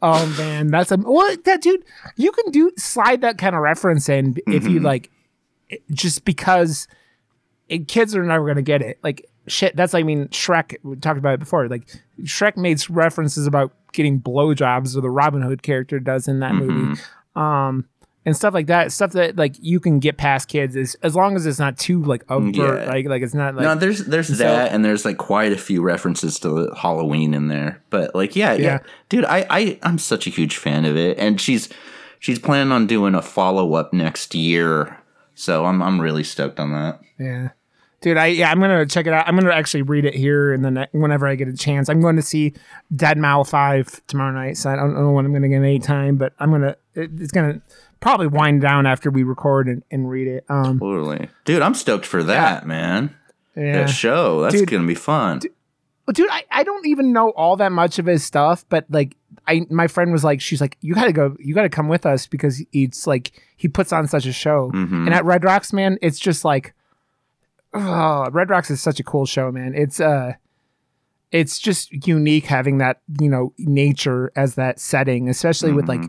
Oh 0.00 0.24
man, 0.38 0.68
that's 0.68 0.92
a 0.92 0.96
what 0.96 1.42
that 1.44 1.60
dude. 1.60 1.84
You 2.14 2.30
can 2.30 2.52
do 2.52 2.70
slide 2.76 3.20
that 3.22 3.36
kind 3.36 3.56
of 3.56 3.62
reference 3.62 4.08
in 4.08 4.36
if 4.46 4.62
Mm-hmm. 4.62 4.68
you 4.74 4.78
like, 4.80 5.10
just 5.90 6.24
because 6.24 6.86
kids 7.86 8.14
are 8.16 8.22
never 8.22 8.46
gonna 8.46 8.62
get 8.62 8.82
it. 8.82 8.98
Like 9.02 9.28
shit. 9.46 9.76
That's 9.76 9.94
I 9.94 10.02
mean 10.02 10.28
Shrek. 10.28 10.76
We 10.82 10.96
talked 10.96 11.18
about 11.18 11.34
it 11.34 11.40
before. 11.40 11.68
Like 11.68 11.88
Shrek 12.22 12.56
makes 12.56 12.88
references 12.90 13.46
about 13.46 13.72
getting 13.92 14.20
blowjobs, 14.20 14.96
or 14.96 15.00
the 15.00 15.10
Robin 15.10 15.42
Hood 15.42 15.62
character 15.62 15.98
does 16.00 16.28
in 16.28 16.40
that 16.40 16.52
Mm-hmm. 16.52 16.66
movie, 16.68 17.00
um, 17.36 17.86
and 18.26 18.36
stuff 18.36 18.52
like 18.52 18.66
that. 18.66 18.92
Stuff 18.92 19.12
that 19.12 19.36
like 19.36 19.54
you 19.60 19.80
can 19.80 19.98
get 20.00 20.16
past 20.18 20.48
kids 20.48 20.76
as 20.76 20.94
as 21.02 21.14
long 21.14 21.36
as 21.36 21.46
it's 21.46 21.58
not 21.58 21.78
too 21.78 22.02
like 22.02 22.24
overt. 22.30 22.54
Yeah. 22.54 22.84
Like 22.90 23.06
like 23.06 23.22
it's 23.22 23.34
not 23.34 23.54
like 23.54 23.62
no, 23.64 23.74
there's 23.74 24.04
there's 24.06 24.28
that, 24.38 24.72
and 24.72 24.84
there's 24.84 25.04
like 25.04 25.16
quite 25.18 25.52
a 25.52 25.58
few 25.58 25.82
references 25.82 26.38
to 26.40 26.70
Halloween 26.76 27.32
in 27.34 27.48
there. 27.48 27.82
But 27.90 28.14
like, 28.14 28.36
yeah, 28.36 28.52
yeah, 28.54 28.62
Yeah. 28.62 28.78
dude, 29.08 29.24
I, 29.24 29.46
I 29.48 29.78
I'm 29.82 29.98
such 29.98 30.26
a 30.26 30.30
huge 30.30 30.56
fan 30.56 30.84
of 30.84 30.96
it, 30.96 31.18
and 31.18 31.40
she's 31.40 31.68
she's 32.18 32.38
planning 32.38 32.72
on 32.72 32.86
doing 32.86 33.14
a 33.14 33.22
follow 33.22 33.74
up 33.74 33.92
next 33.94 34.34
year, 34.34 34.98
so 35.34 35.64
I'm 35.64 35.80
I'm 35.82 35.98
really 36.00 36.24
stoked 36.24 36.60
on 36.60 36.72
that. 36.72 37.00
Yeah. 37.18 37.50
Dude, 38.00 38.16
I 38.16 38.26
yeah, 38.26 38.50
I'm 38.50 38.60
gonna 38.60 38.86
check 38.86 39.06
it 39.06 39.12
out. 39.12 39.26
I'm 39.26 39.36
gonna 39.36 39.52
actually 39.52 39.82
read 39.82 40.04
it 40.04 40.14
here 40.14 40.52
and 40.52 40.64
then 40.64 40.86
whenever 40.92 41.26
I 41.26 41.34
get 41.34 41.48
a 41.48 41.56
chance. 41.56 41.88
I'm 41.88 42.00
going 42.00 42.14
to 42.16 42.22
see 42.22 42.52
Dead 42.94 43.18
Mal 43.18 43.42
Five 43.44 44.00
tomorrow 44.06 44.32
night, 44.32 44.56
so 44.56 44.70
I 44.70 44.76
don't 44.76 44.94
know 44.94 45.10
when 45.10 45.26
I'm 45.26 45.32
gonna 45.32 45.48
get 45.48 45.56
any 45.56 45.80
time, 45.80 46.16
but 46.16 46.32
I'm 46.38 46.50
gonna 46.52 46.76
it, 46.94 47.10
it's 47.18 47.32
gonna 47.32 47.60
probably 48.00 48.28
wind 48.28 48.60
down 48.60 48.86
after 48.86 49.10
we 49.10 49.24
record 49.24 49.66
and, 49.66 49.82
and 49.90 50.08
read 50.08 50.28
it. 50.28 50.44
Um, 50.48 50.78
Totally, 50.78 51.28
dude, 51.44 51.60
I'm 51.62 51.74
stoked 51.74 52.06
for 52.06 52.22
that, 52.22 52.66
man. 52.68 53.16
yeah, 53.56 53.78
That 53.86 53.90
show, 53.90 54.42
that's 54.42 54.54
Dude. 54.54 54.70
gonna 54.70 54.86
be 54.86 54.94
fun. 54.94 55.40
Well, 56.06 56.12
dude, 56.14 56.30
I, 56.30 56.44
I 56.52 56.62
don't 56.62 56.86
even 56.86 57.12
know 57.12 57.30
all 57.30 57.56
that 57.56 57.72
much 57.72 57.98
of 57.98 58.06
his 58.06 58.24
stuff, 58.24 58.64
but 58.68 58.86
like 58.90 59.16
I 59.48 59.66
my 59.70 59.88
friend 59.88 60.12
was 60.12 60.22
like, 60.22 60.40
she's 60.40 60.60
like, 60.60 60.76
you 60.80 60.94
gotta 60.94 61.12
go, 61.12 61.34
you 61.40 61.52
gotta 61.52 61.68
come 61.68 61.88
with 61.88 62.06
us 62.06 62.28
because 62.28 62.64
it's 62.72 63.08
like 63.08 63.32
he 63.56 63.66
puts 63.66 63.92
on 63.92 64.06
such 64.06 64.24
a 64.24 64.32
show, 64.32 64.70
Mhm. 64.72 65.06
and 65.06 65.12
at 65.12 65.24
Red 65.24 65.42
Rocks, 65.42 65.72
man, 65.72 65.98
it's 66.00 66.20
just 66.20 66.44
like, 66.44 66.74
oh, 67.74 68.28
Red 68.30 68.50
Rocks 68.50 68.70
is 68.70 68.80
such 68.80 69.00
a 69.00 69.04
cool 69.04 69.26
show, 69.26 69.50
man. 69.52 69.74
It's 69.74 70.00
uh, 70.00 70.32
it's 71.32 71.58
just 71.58 71.92
unique 72.06 72.46
having 72.46 72.78
that 72.78 73.00
you 73.20 73.28
know 73.28 73.52
nature 73.58 74.32
as 74.36 74.54
that 74.56 74.78
setting, 74.80 75.28
especially 75.28 75.72
with 75.72 75.88
like. 75.88 76.02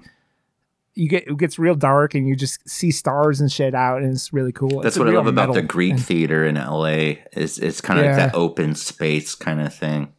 You 0.95 1.07
get 1.07 1.27
it 1.27 1.37
gets 1.37 1.57
real 1.57 1.75
dark 1.75 2.13
and 2.13 2.27
you 2.27 2.35
just 2.35 2.67
see 2.67 2.91
stars 2.91 3.39
and 3.39 3.49
shit 3.49 3.73
out 3.73 4.01
and 4.01 4.11
it's 4.11 4.33
really 4.33 4.51
cool. 4.51 4.81
That's 4.81 4.97
It's 4.97 4.99
what 4.99 5.07
I 5.07 5.11
love 5.11 5.27
about 5.27 5.53
the 5.53 5.61
Greek 5.61 5.93
thing. 5.93 6.01
theater 6.03 6.45
in 6.45 6.55
LA. 6.55 7.13
Is 7.31 7.57
it's 7.57 7.79
kind 7.79 7.99
of 7.99 8.05
Yeah. 8.05 8.11
like 8.17 8.31
that 8.33 8.35
open 8.35 8.75
space 8.75 9.33
kind 9.33 9.61
of 9.61 9.73
thing. 9.73 10.11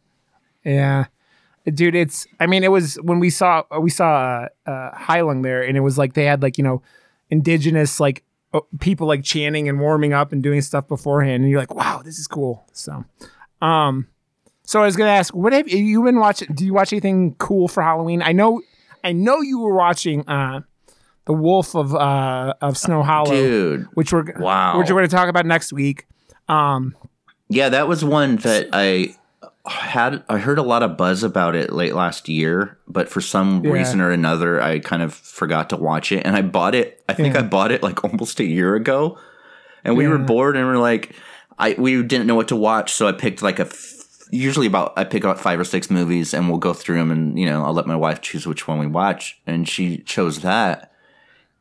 Yeah. 0.65 1.05
Dude, 1.71 1.93
it's 1.93 2.25
I 2.39 2.47
mean, 2.47 2.63
it 2.63 2.71
was 2.71 2.95
when 3.03 3.19
we 3.19 3.29
saw 3.29 3.61
we 3.79 3.91
saw 3.91 4.47
uh, 4.65 4.69
uh 4.69 4.97
Heilung 4.97 5.43
there 5.43 5.61
and 5.61 5.77
it 5.77 5.81
was 5.81 5.99
like 5.99 6.13
they 6.13 6.25
had 6.25 6.41
like, 6.41 6.57
you 6.57 6.63
know, 6.63 6.81
indigenous 7.29 7.99
like 7.99 8.23
people 8.79 9.07
like 9.07 9.23
chanting 9.23 9.69
and 9.69 9.79
warming 9.79 10.13
up 10.13 10.31
and 10.31 10.43
doing 10.43 10.61
stuff 10.61 10.87
beforehand 10.87 11.43
and 11.43 11.49
you're 11.49 11.59
like, 11.59 11.73
"Wow, 11.73 12.01
this 12.03 12.19
is 12.19 12.27
cool." 12.27 12.65
So, 12.73 13.05
um 13.61 14.07
so 14.63 14.81
I 14.81 14.85
was 14.85 14.95
to 15.07 15.11
ask, 15.11 15.33
what 15.33 15.51
have 15.51 15.67
you 15.67 16.01
been 16.03 16.17
watching? 16.19 16.53
Do 16.53 16.63
you 16.65 16.73
watch 16.73 16.93
anything 16.93 17.35
cool 17.39 17.67
for 17.67 17.83
Halloween? 17.83 18.21
I 18.21 18.31
know 18.31 18.61
I 19.03 19.11
know 19.11 19.41
you 19.41 19.59
were 19.59 19.75
watching 19.75 20.27
uh 20.29 20.61
The 21.25 21.33
Wolf 21.33 21.75
of 21.75 21.93
uh 21.93 22.53
of 22.61 22.77
Snow 22.77 23.03
Hollow, 23.03 23.31
Dude, 23.31 23.87
which 23.95 24.13
we're 24.13 24.23
wow. 24.39 24.77
which 24.79 24.89
we're 24.89 25.01
to 25.01 25.07
talk 25.07 25.27
about 25.27 25.45
next 25.45 25.73
week. 25.73 26.07
Um 26.47 26.95
Yeah, 27.49 27.69
that 27.69 27.87
was 27.87 28.05
one 28.05 28.37
that 28.37 28.69
I 28.71 29.15
had. 29.67 30.23
I 30.29 30.37
heard 30.37 30.57
a 30.57 30.63
lot 30.63 30.83
of 30.83 30.97
buzz 30.97 31.23
about 31.23 31.55
it 31.55 31.71
late 31.71 31.93
last 31.95 32.27
year, 32.29 32.77
but 32.87 33.09
for 33.09 33.21
some 33.21 33.63
Yeah. 33.63 33.71
reason 33.71 34.01
or 34.01 34.09
another, 34.11 34.61
I 34.61 34.79
kind 34.79 35.01
of 35.03 35.13
forgot 35.13 35.69
to 35.69 35.77
watch 35.77 36.11
it. 36.11 36.25
And 36.25 36.35
I 36.35 36.41
bought 36.41 36.73
it. 36.75 37.03
I 37.07 37.13
think 37.13 37.33
Yeah. 37.35 37.41
I 37.41 37.43
bought 37.43 37.71
it 37.71 37.83
like 37.83 38.03
almost 38.03 38.39
a 38.39 38.45
year 38.45 38.75
ago, 38.75 39.17
and 39.83 39.95
we 39.97 40.07
were 40.07 40.17
bored 40.17 40.55
and 40.57 40.65
we're 40.67 40.77
like, 40.77 41.15
I 41.59 41.75
we 41.77 42.01
didn't 42.03 42.27
know 42.27 42.35
what 42.35 42.47
to 42.49 42.55
watch, 42.55 42.91
so 42.93 43.07
I 43.07 43.11
picked 43.11 43.41
like 43.41 43.59
a. 43.59 43.63
F- 43.67 43.97
Usually 44.33 44.65
about 44.65 44.93
I 44.95 45.03
pick 45.03 45.25
out 45.25 45.41
five 45.41 45.59
or 45.59 45.65
six 45.65 45.91
movies 45.91 46.33
and 46.33 46.47
we'll 46.47 46.57
go 46.57 46.73
through 46.73 46.95
them 46.99 47.11
and 47.11 47.37
you 47.37 47.45
know 47.45 47.65
I'll 47.65 47.73
let 47.73 47.85
my 47.85 47.97
wife 47.97 48.21
choose 48.21 48.47
which 48.47 48.65
one 48.65 48.79
we 48.79 48.87
watch 48.87 49.41
and 49.45 49.67
she 49.67 49.97
chose 49.97 50.39
that 50.39 50.90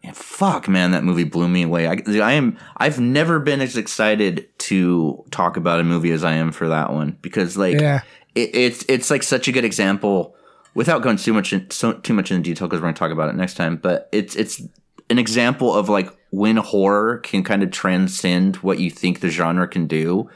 and 0.02 0.16
fuck, 0.16 0.68
man, 0.68 0.92
that 0.92 1.04
movie 1.04 1.24
blew 1.24 1.48
me 1.48 1.62
away. 1.64 1.86
I, 1.86 1.96
I 2.22 2.32
am. 2.32 2.56
I've 2.78 2.98
never 3.00 3.38
been 3.38 3.60
as 3.60 3.76
excited 3.76 4.48
to 4.60 5.24
talk 5.30 5.56
about 5.56 5.80
a 5.80 5.84
movie 5.84 6.10
as 6.12 6.24
I 6.24 6.32
am 6.32 6.52
for 6.52 6.68
that 6.68 6.92
one 6.92 7.18
because, 7.20 7.56
like, 7.58 7.78
Yeah. 7.80 8.00
it, 8.34 8.54
it's 8.54 8.84
it's 8.88 9.10
like 9.10 9.22
such 9.22 9.46
a 9.48 9.52
good 9.52 9.64
example. 9.64 10.34
Without 10.74 11.02
going 11.02 11.16
too 11.16 11.32
much 11.34 11.52
in, 11.52 11.68
so 11.70 11.92
too 11.94 12.14
much 12.14 12.30
into 12.30 12.48
detail, 12.50 12.68
because 12.68 12.78
we're 12.80 12.84
going 12.86 12.94
to 12.94 12.98
talk 12.98 13.10
about 13.10 13.28
it 13.28 13.34
next 13.34 13.54
time. 13.54 13.76
But 13.76 14.08
it's 14.12 14.36
it's 14.36 14.62
an 15.10 15.18
example 15.18 15.74
of 15.74 15.88
like 15.88 16.08
when 16.30 16.56
horror 16.56 17.18
can 17.18 17.42
kind 17.42 17.62
of 17.64 17.70
transcend 17.72 18.56
what 18.56 18.78
you 18.78 18.88
think 18.88 19.18
the 19.20 19.30
genre 19.30 19.66
can 19.66 19.86
do, 19.88 20.30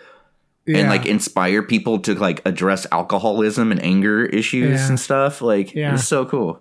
and 0.66 0.88
like 0.88 1.06
inspire 1.06 1.62
people 1.62 2.00
to 2.00 2.14
like 2.16 2.42
address 2.44 2.84
alcoholism 2.90 3.70
and 3.70 3.80
anger 3.82 4.24
issues 4.26 4.80
Yeah. 4.80 4.88
and 4.88 4.98
stuff. 5.00 5.40
Like, 5.40 5.72
Yeah. 5.74 5.94
it's 5.94 6.04
so 6.08 6.26
cool. 6.26 6.60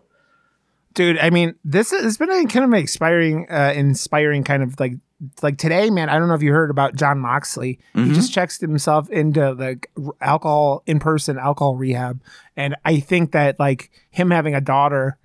Dude 0.93 1.17
i 1.19 1.29
mean 1.29 1.55
this 1.63 1.91
has 1.91 2.17
been 2.17 2.29
a 2.31 2.45
kind 2.45 2.65
of 2.65 2.79
inspiring 2.79 3.47
uh 3.49 3.73
inspiring 3.75 4.43
kind 4.43 4.61
of 4.61 4.79
like 4.79 4.93
like 5.41 5.57
today 5.57 5.89
man 5.89 6.09
i 6.09 6.19
don't 6.19 6.27
know 6.27 6.33
if 6.35 6.43
you 6.43 6.51
heard 6.51 6.69
about 6.69 6.95
Jon 6.95 7.17
Moxley. 7.19 7.79
He 7.95 8.11
just 8.13 8.31
checks 8.33 8.59
himself 8.59 9.09
into 9.09 9.55
the 9.55 9.79
alcohol 10.21 10.83
in-person 10.85 11.37
alcohol 11.39 11.75
rehab. 11.75 12.21
And 12.55 12.75
i 12.85 12.99
think 12.99 13.31
that 13.31 13.59
like 13.59 13.89
him 14.11 14.29
having 14.31 14.53
a 14.53 14.61
daughter 14.61 15.17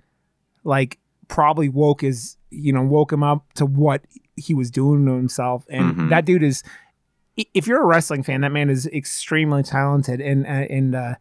like 0.63 0.97
probably 1.27 1.69
woke 1.69 2.01
his 2.01 2.37
you 2.49 2.73
know 2.73 2.81
woke 2.83 3.11
him 3.13 3.21
up 3.23 3.53
to 3.53 3.65
what 3.65 4.01
he 4.35 4.53
was 4.53 4.71
doing 4.71 5.05
to 5.05 5.11
himself. 5.13 5.65
And 5.69 5.95
Mhm. 5.95 6.09
that 6.09 6.25
dude 6.25 6.43
is 6.43 6.63
if 7.53 7.67
you're 7.67 7.81
a 7.81 7.85
wrestling 7.85 8.23
fan 8.23 8.41
that 8.41 8.51
man 8.51 8.69
is 8.69 8.87
extremely 8.87 9.63
talented. 9.63 10.19
And 10.21 10.45
uh, 10.47 10.49
and 10.49 10.95
uh 10.95 11.15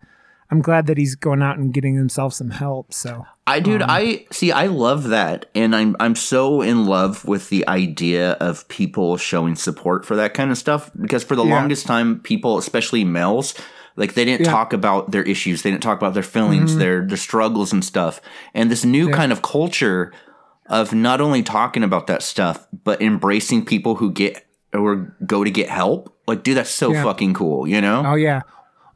i'm 0.51 0.61
glad 0.61 0.87
that 0.87 0.97
he's 0.99 1.15
going 1.15 1.43
out 1.43 1.59
and 1.59 1.73
getting 1.75 1.95
himself 1.97 2.33
some 2.35 2.51
help 2.51 2.93
so 2.93 3.25
I 3.47 3.61
dude, 3.61 3.81
Um, 3.81 3.89
I 3.91 4.27
see. 4.31 4.53
I 4.53 4.67
love 4.67 5.05
that, 5.05 5.47
and 5.55 5.75
I'm 5.75 5.97
I'm 5.99 6.15
so 6.15 6.61
in 6.61 6.85
love 6.85 7.25
with 7.25 7.49
the 7.49 7.67
idea 7.67 8.33
of 8.33 8.69
people 8.69 9.17
showing 9.17 9.55
support 9.57 10.05
for 10.05 10.17
that 10.17 10.35
kind 10.35 10.51
of 10.51 10.59
stuff. 10.59 10.91
Because 11.01 11.25
for 11.25 11.35
the 11.35 11.47
Yeah. 11.47 11.55
longest 11.55 11.87
time, 11.87 12.21
people, 12.21 12.59
especially 12.59 13.05
males, 13.05 13.55
like 13.97 14.13
they 14.13 14.27
didn't 14.27 14.45
Yeah. 14.45 14.53
talk 14.53 14.75
about 14.75 15.13
their 15.13 15.23
issues, 15.23 15.63
they 15.63 15.71
didn't 15.71 15.83
talk 15.83 15.97
about 15.97 16.13
their 16.13 16.23
feelings, 16.23 16.77
their 16.77 17.07
their 17.07 17.17
struggles 17.17 17.73
and 17.73 17.83
stuff. 17.83 18.21
And 18.53 18.71
this 18.71 18.85
new 18.85 19.05
Mm-hmm. 19.05 19.11
Yeah. 19.13 19.17
kind 19.17 19.33
of 19.33 19.41
culture 19.41 20.13
of 20.69 20.93
not 20.93 21.23
only 21.23 21.43
talking 21.43 21.83
about 21.83 22.07
that 22.09 22.23
stuff, 22.23 22.67
but 22.85 23.01
embracing 23.01 23.65
people 23.65 23.95
who 23.95 24.13
get 24.13 24.45
or 24.75 25.17
go 25.27 25.43
to 25.43 25.51
get 25.51 25.71
help. 25.71 26.15
Like, 26.27 26.43
dude, 26.43 26.59
that's 26.59 26.69
so 26.69 26.93
fucking 26.93 27.33
cool. 27.33 27.67
You 27.67 27.81
know? 27.81 28.03
Oh 28.05 28.15
yeah. 28.15 28.43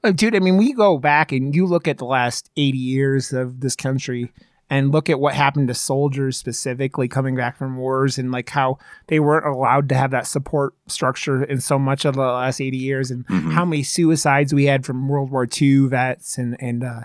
Uh, 0.04 0.11
dude, 0.11 0.35
I 0.35 0.40
mean, 0.40 0.56
we 0.56 0.73
go 0.73 0.99
back 0.99 1.30
and 1.32 1.54
you 1.54 1.66
look 1.66 1.87
at 1.87 1.99
the 1.99 2.04
last 2.04 2.50
80 2.56 2.76
years 2.78 3.32
of 3.32 3.61
this 3.61 3.76
country 3.76 4.32
and 4.68 4.90
look 4.90 5.11
at 5.11 5.21
what 5.21 5.35
happened 5.35 5.68
to 5.68 5.75
soldiers 5.75 6.37
specifically 6.37 7.06
coming 7.06 7.37
back 7.37 7.56
from 7.56 7.76
wars 7.76 8.18
and 8.18 8.32
like 8.32 8.49
how 8.49 8.78
they 9.09 9.21
weren't 9.21 9.47
allowed 9.47 9.88
to 9.90 9.94
have 9.94 10.11
that 10.12 10.26
support 10.26 10.75
structure 10.88 11.44
in 11.44 11.61
so 11.61 11.78
much 11.78 12.04
of 12.04 12.14
the 12.14 12.23
last 12.23 12.61
80 12.61 12.78
years 12.78 13.11
and 13.11 13.26
Mhm. 13.26 13.52
how 13.52 13.64
many 13.64 13.82
suicides 13.82 14.52
we 14.54 14.64
had 14.64 14.85
from 14.87 15.09
World 15.09 15.30
War 15.30 15.47
II 15.61 15.88
vets 15.88 16.38
and, 16.38 16.56
and, 16.59 16.82
uh, 16.85 17.02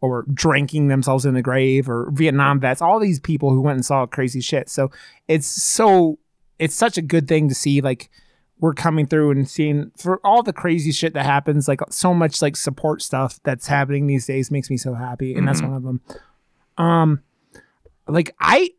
or 0.00 0.24
drinking 0.32 0.86
themselves 0.88 1.26
in 1.26 1.34
the 1.34 1.42
grave 1.42 1.88
or 1.90 2.08
Vietnam 2.12 2.60
vets, 2.60 2.80
all 2.80 3.00
these 3.00 3.18
people 3.18 3.50
who 3.50 3.60
went 3.60 3.74
and 3.76 3.84
saw 3.84 4.06
crazy 4.06 4.40
shit. 4.40 4.68
So 4.68 4.90
it's 5.26 5.48
so, 5.48 6.18
it's 6.60 6.74
such 6.76 6.96
a 6.96 7.02
good 7.02 7.26
thing 7.26 7.48
to 7.48 7.54
see 7.54 7.80
like, 7.80 8.08
we're 8.60 8.74
coming 8.74 9.06
through 9.06 9.30
and 9.30 9.48
seeing 9.48 9.90
for 9.96 10.20
all 10.24 10.42
the 10.42 10.52
crazy 10.52 10.90
shit 10.92 11.14
that 11.14 11.24
happens, 11.24 11.68
like 11.68 11.80
so 11.90 12.12
much 12.12 12.42
like 12.42 12.56
support 12.56 13.02
stuff 13.02 13.38
that's 13.44 13.66
happening 13.68 14.06
these 14.06 14.26
days 14.26 14.50
makes 14.50 14.68
me 14.70 14.76
so 14.76 14.94
happy, 14.94 15.34
and 15.34 15.46
that's 15.46 15.60
Mhm. 15.60 15.68
one 15.68 15.76
of 15.76 15.82
them. 15.84 16.00
Um, 16.76 17.20
like 18.06 18.34
I 18.40 18.70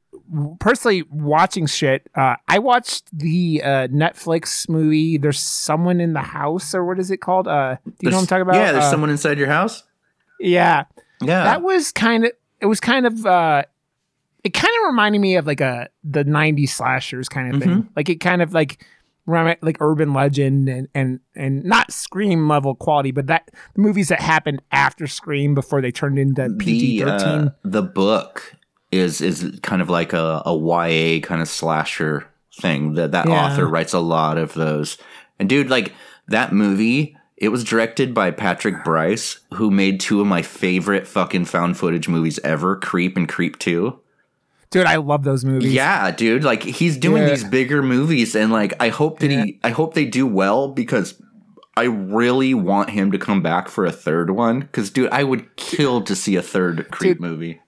personally 0.60 1.04
watching 1.12 1.66
shit. 1.66 2.08
Uh, 2.16 2.36
I 2.48 2.60
watched 2.60 3.06
the 3.18 3.62
uh, 3.64 3.68
Netflix 3.88 4.68
movie. 4.70 5.18
There's 5.18 5.40
someone 5.40 6.00
in 6.00 6.14
the 6.14 6.22
house, 6.22 6.74
or 6.76 6.86
what 6.86 7.00
is 7.00 7.10
it 7.12 7.18
called? 7.18 7.48
Uh, 7.48 7.78
do 7.86 7.92
you 8.02 8.10
know 8.12 8.18
what 8.18 8.22
I'm 8.24 8.28
talking 8.28 8.42
about? 8.44 8.56
Yeah, 8.56 8.72
there's 8.72 8.86
Uh, 8.86 8.92
someone 8.92 9.10
inside 9.10 9.38
your 9.38 9.48
house. 9.48 9.84
Yeah, 10.40 10.86
Yeah. 11.22 11.44
that 11.44 11.62
was 11.62 11.92
kind 11.92 12.26
of. 12.26 12.32
It 12.60 12.66
was 12.66 12.80
kind 12.80 13.06
of. 13.06 13.26
uh 13.26 13.64
It 14.44 14.54
kind 14.54 14.72
of 14.82 14.88
reminded 14.88 15.20
me 15.20 15.36
of 15.36 15.46
like 15.48 15.60
a 15.62 15.90
the 16.04 16.24
'90s 16.24 16.70
slashers 16.70 17.28
kind 17.28 17.54
of 17.54 17.62
thing. 17.62 17.90
Like 17.96 18.08
it 18.10 18.22
kind 18.22 18.42
of 18.42 18.54
like 18.54 18.86
like 19.30 19.78
urban 19.80 20.14
legend 20.14 20.68
and 20.70 20.88
and 20.94 21.20
and 21.36 21.64
not 21.64 21.92
scream 21.92 22.48
level 22.48 22.76
quality, 22.76 23.12
but 23.12 23.28
that 23.28 23.50
the 23.76 23.82
movies 23.82 24.08
that 24.10 24.20
happened 24.20 24.62
after 24.72 25.08
Scream 25.08 25.54
before 25.56 25.82
they 25.82 25.92
turned 25.92 26.18
into 26.20 26.50
PG 26.60 27.00
the, 27.00 27.06
thirteen. 27.06 27.48
uh, 27.48 27.52
the 27.64 27.82
book 27.84 28.56
is 28.92 29.22
is 29.22 29.60
kind 29.62 29.82
of 29.82 29.90
like 29.90 30.14
a, 30.14 30.42
a 30.46 30.54
YA 30.58 31.20
kind 31.22 31.42
of 31.42 31.48
slasher 31.48 32.28
thing. 32.60 32.94
That 32.96 33.12
that 33.12 33.28
Yeah. 33.28 33.46
author 33.46 33.68
writes 33.68 33.94
a 33.94 34.00
lot 34.00 34.38
of 34.38 34.54
those. 34.54 34.98
And 35.40 35.48
dude, 35.48 35.70
like 35.70 35.94
that 36.28 36.52
movie, 36.52 37.16
it 37.38 37.50
was 37.50 37.64
directed 37.64 38.14
by 38.14 38.32
Patrick 38.32 38.84
Brice, 38.84 39.40
who 39.54 39.72
made 39.72 40.00
two 40.00 40.20
of 40.20 40.28
my 40.28 40.42
favorite 40.42 41.08
fucking 41.08 41.46
found 41.46 41.78
footage 41.78 42.10
movies 42.10 42.40
ever, 42.44 42.76
Creep 42.76 43.16
and 43.16 43.30
Creep 43.30 43.58
2. 43.60 43.98
Dude, 44.72 44.86
I 44.86 44.98
love 44.98 45.24
those 45.24 45.44
movies. 45.44 45.74
Yeah, 45.74 46.12
dude, 46.12 46.44
like 46.44 46.62
he's 46.64 46.96
doing 46.98 47.24
Yeah. 47.24 47.30
these 47.30 47.44
bigger 47.44 47.82
movies 47.82 48.36
and 48.36 48.52
like 48.52 48.74
I 48.80 48.90
hope 48.90 49.20
that 49.20 49.32
he 49.32 49.60
I 49.64 49.70
hope 49.72 49.94
they 49.96 50.06
do 50.06 50.28
well 50.28 50.68
because 50.68 51.20
I 51.76 51.84
really 51.86 52.54
want 52.54 52.90
him 52.92 53.12
to 53.12 53.18
come 53.18 53.42
back 53.42 53.68
for 53.68 53.86
a 53.86 53.92
third 53.92 54.30
one 54.32 54.64
cuz 54.72 54.90
dude, 54.92 55.10
I 55.12 55.24
would 55.24 55.56
kill 55.56 56.02
to 56.02 56.16
see 56.16 56.36
a 56.36 56.42
third 56.42 56.88
Creep 56.92 57.18
Dude. 57.18 57.22
movie. 57.22 57.60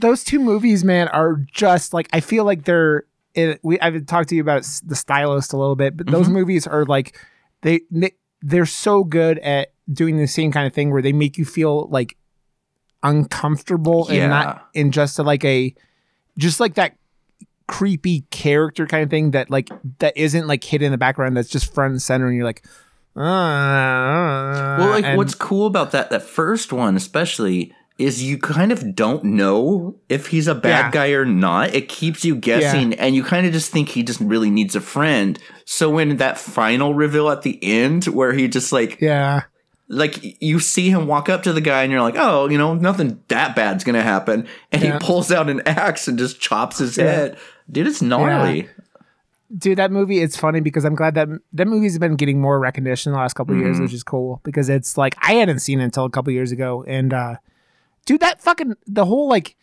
those 0.00 0.22
two 0.22 0.38
movies, 0.38 0.84
man, 0.84 1.08
are 1.08 1.34
just 1.52 1.92
like 1.92 2.08
I 2.12 2.20
feel 2.20 2.44
like 2.44 2.64
they're. 2.64 3.04
It, 3.34 3.60
we 3.62 3.78
I've 3.80 4.06
talked 4.06 4.30
to 4.30 4.34
you 4.36 4.40
about 4.42 4.62
the 4.86 4.96
stylist 4.96 5.52
a 5.52 5.56
little 5.56 5.76
bit, 5.76 5.96
but 5.96 6.06
those 6.06 6.28
Mhm. 6.28 6.32
movies 6.32 6.66
are 6.66 6.84
like 6.86 7.18
they 7.62 7.80
they- 7.90 8.14
they're 8.40 8.64
so 8.66 9.02
good 9.04 9.38
at 9.40 9.72
doing 9.92 10.16
the 10.16 10.26
same 10.28 10.50
kind 10.52 10.66
of 10.66 10.72
thing 10.72 10.90
where 10.92 11.02
they 11.02 11.12
make 11.12 11.36
you 11.36 11.44
feel 11.44 11.88
like 11.90 12.16
uncomfortable 13.02 14.06
Yeah. 14.10 14.22
and 14.22 14.30
not 14.30 14.68
in 14.74 14.90
just 14.92 15.18
like 15.18 15.44
a 15.44 15.74
just 16.38 16.60
like 16.60 16.74
that 16.76 16.94
creepy 17.66 18.22
character 18.30 18.86
kind 18.86 19.02
of 19.04 19.10
thing 19.10 19.32
that 19.32 19.50
like 19.50 19.68
that 19.98 20.16
isn't 20.16 20.46
like 20.46 20.64
hidden 20.64 20.86
in 20.86 20.92
the 20.92 20.96
background 20.98 21.36
that's 21.36 21.50
just 21.50 21.74
front 21.74 21.90
and 21.90 22.00
center 22.00 22.26
and 22.26 22.34
you're 22.34 22.44
like 22.46 22.64
uh, 23.14 24.76
Well, 24.78 24.90
like 24.90 25.04
and- 25.04 25.16
what's 25.18 25.34
cool 25.34 25.66
about 25.66 25.90
that 25.92 26.10
that 26.10 26.22
first 26.22 26.72
one 26.72 26.96
especially 26.96 27.74
is 27.98 28.22
you 28.22 28.38
kind 28.38 28.70
of 28.70 28.94
don't 28.94 29.24
know 29.24 29.96
if 30.08 30.28
he's 30.28 30.46
a 30.46 30.54
bad 30.54 30.86
Yeah. 30.86 30.90
guy 30.92 31.08
or 31.10 31.24
not. 31.24 31.74
It 31.74 31.88
keeps 31.88 32.24
you 32.24 32.36
guessing 32.36 32.94
and 32.94 33.12
you 33.16 33.24
kind 33.24 33.44
of 33.44 33.52
just 33.52 33.72
think 33.72 33.88
he 33.88 34.04
just 34.04 34.20
really 34.20 34.50
needs 34.50 34.76
a 34.76 34.80
friend. 34.80 35.36
So 35.64 35.90
when 35.90 36.16
that 36.18 36.38
final 36.38 36.94
reveal 36.94 37.28
at 37.28 37.42
the 37.42 37.58
end 37.60 38.04
where 38.04 38.32
he 38.34 38.46
just 38.46 38.72
like 38.72 39.00
yeah 39.00 39.42
like 39.88 40.42
you 40.42 40.60
see 40.60 40.90
him 40.90 41.06
walk 41.06 41.28
up 41.28 41.42
to 41.44 41.52
the 41.52 41.60
guy 41.60 41.82
and 41.82 41.90
you're 41.90 42.02
like, 42.02 42.16
"Oh, 42.16 42.48
you 42.48 42.58
know, 42.58 42.74
nothing 42.74 43.22
that 43.28 43.56
bad's 43.56 43.84
to 43.94 44.02
happen." 44.02 44.46
And 44.70 44.82
Yeah. 44.82 44.98
he 44.98 44.98
pulls 45.06 45.32
out 45.32 45.48
an 45.48 45.62
axe 45.66 46.08
and 46.08 46.18
just 46.18 46.40
chops 46.40 46.78
his 46.78 46.96
Yeah. 46.98 47.04
head. 47.04 47.38
Dude, 47.70 47.86
it's 47.86 48.02
gnarly. 48.02 48.68
dude 49.56 49.78
that 49.78 49.90
movie 49.90 50.18
it's 50.20 50.36
funny 50.36 50.60
because 50.60 50.84
i'm 50.84 50.94
glad 50.94 51.14
that 51.14 51.26
that 51.54 51.66
movie's 51.66 51.98
been 51.98 52.16
getting 52.16 52.38
more 52.38 52.60
recognition 52.60 53.12
the 53.12 53.18
last 53.18 53.32
couple 53.32 53.54
of 53.54 53.60
years 53.62 53.80
which 53.80 53.94
is 53.94 54.02
cool 54.02 54.42
because 54.44 54.68
it's 54.68 54.98
like 54.98 55.16
i 55.26 55.32
hadn't 55.32 55.60
seen 55.60 55.80
it 55.80 55.84
until 55.84 56.04
a 56.04 56.10
couple 56.10 56.30
years 56.30 56.52
ago 56.52 56.84
and 56.86 57.14
uh 57.14 57.34
dude 58.04 58.20
that 58.20 58.42
fucking 58.42 58.74
the 58.86 59.06
whole 59.06 59.26
like 59.26 59.56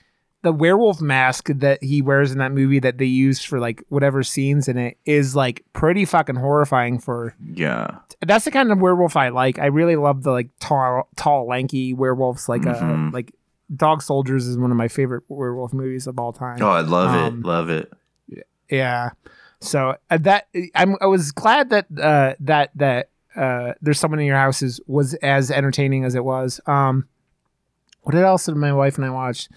the 0.45 0.53
werewolf 0.53 1.01
mask 1.01 1.49
that 1.53 1.83
he 1.83 2.01
wears 2.01 2.31
in 2.31 2.37
that 2.37 2.51
movie 2.53 2.79
that 2.79 2.97
they 2.99 3.05
use 3.05 3.43
for 3.43 3.59
like 3.59 3.83
whatever 3.89 4.23
scenes 4.23 4.67
in 4.67 4.77
it 4.77 4.97
is 5.05 5.35
like 5.35 5.65
pretty 5.73 6.05
fucking 6.05 6.35
horrifying 6.35 6.99
for 6.99 7.35
Yeah. 7.43 7.87
that's 8.25 8.45
the 8.45 8.51
kind 8.51 8.71
of 8.71 8.79
werewolf 8.79 9.15
i 9.17 9.29
like 9.29 9.59
i 9.59 9.65
really 9.65 9.95
love 9.95 10.23
the 10.23 10.31
like 10.31 10.49
tall 10.59 11.09
tall 11.15 11.47
lanky 11.47 11.93
werewolves 11.93 12.47
like 12.47 12.61
Mhm. 12.61 13.07
uh 13.09 13.11
like 13.11 13.33
dog 13.75 14.01
soldiers 14.03 14.45
is 14.47 14.57
one 14.57 14.69
of 14.71 14.77
my 14.77 14.87
favorite 14.87 15.23
werewolf 15.27 15.73
movies 15.73 16.05
of 16.07 16.19
all 16.19 16.31
time 16.31 16.57
Oh, 16.61 16.69
I 16.69 16.81
love 16.81 17.09
Um, 17.15 17.39
it. 17.39 17.45
Love 17.45 17.69
it. 17.69 17.91
yeah. 18.69 19.09
So 19.61 19.95
uh, 20.11 20.17
that 20.19 20.47
I'm 20.75 20.95
I 21.01 21.07
was 21.07 21.31
glad 21.31 21.71
that 21.71 21.87
uh 21.99 22.35
that 22.41 22.69
that 22.75 23.09
uh 23.35 23.73
there's 23.81 23.99
someone 23.99 24.19
in 24.19 24.27
your 24.27 24.37
house 24.37 24.61
is 24.61 24.79
was 24.85 25.15
as 25.15 25.49
entertaining 25.49 26.03
as 26.05 26.13
it 26.13 26.23
was. 26.23 26.61
Um 26.67 27.07
what 28.03 28.13
else 28.13 28.45
did 28.45 28.55
my 28.55 28.71
wife 28.71 28.97
and 28.97 29.05
I 29.05 29.09
watch? 29.09 29.49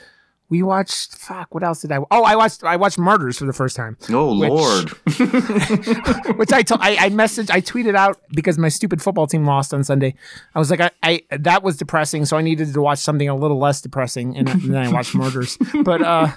We 0.51 0.63
watched 0.63 1.15
fuck, 1.15 1.55
what 1.55 1.63
else 1.63 1.83
did 1.83 1.93
I 1.93 1.99
Oh, 2.11 2.23
I 2.25 2.35
watched 2.35 2.65
I 2.65 2.77
watched 2.77 2.99
Martyrs 2.99 3.39
for 3.39 3.45
the 3.45 3.53
first 3.53 3.77
time. 3.77 3.99
Oh, 4.11 4.39
Which- 4.39 4.49
lord. 4.49 4.91
Which 6.39 6.53
I 6.53 6.63
told 6.63 6.81
I, 6.81 6.97
I 7.07 7.11
messaged 7.11 7.51
I 7.51 7.61
tweeted 7.61 7.95
out 7.95 8.19
because 8.31 8.57
my 8.59 8.69
stupid 8.71 9.03
football 9.03 9.27
team 9.27 9.45
lost 9.45 9.75
on 9.75 9.85
Sunday. 9.85 10.15
I 10.55 10.59
was 10.59 10.71
like 10.71 10.81
I, 10.81 10.91
I 11.03 11.23
that 11.31 11.63
was 11.63 11.77
depressing, 11.77 12.25
so 12.25 12.37
I 12.37 12.43
needed 12.43 12.73
to 12.73 12.81
watch 12.81 12.99
something 12.99 13.29
a 13.29 13.37
little 13.37 13.59
less 13.59 13.81
depressing 13.83 14.37
and, 14.37 14.49
then 14.49 14.77
I 14.77 14.91
watched 14.91 15.15
Martyrs. 15.15 15.59
But 15.85 16.01
uh 16.03 16.29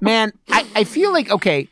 man, 0.00 0.32
I, 0.50 0.66
I 0.76 0.84
feel 0.84 1.12
like 1.12 1.30
okay, 1.30 1.68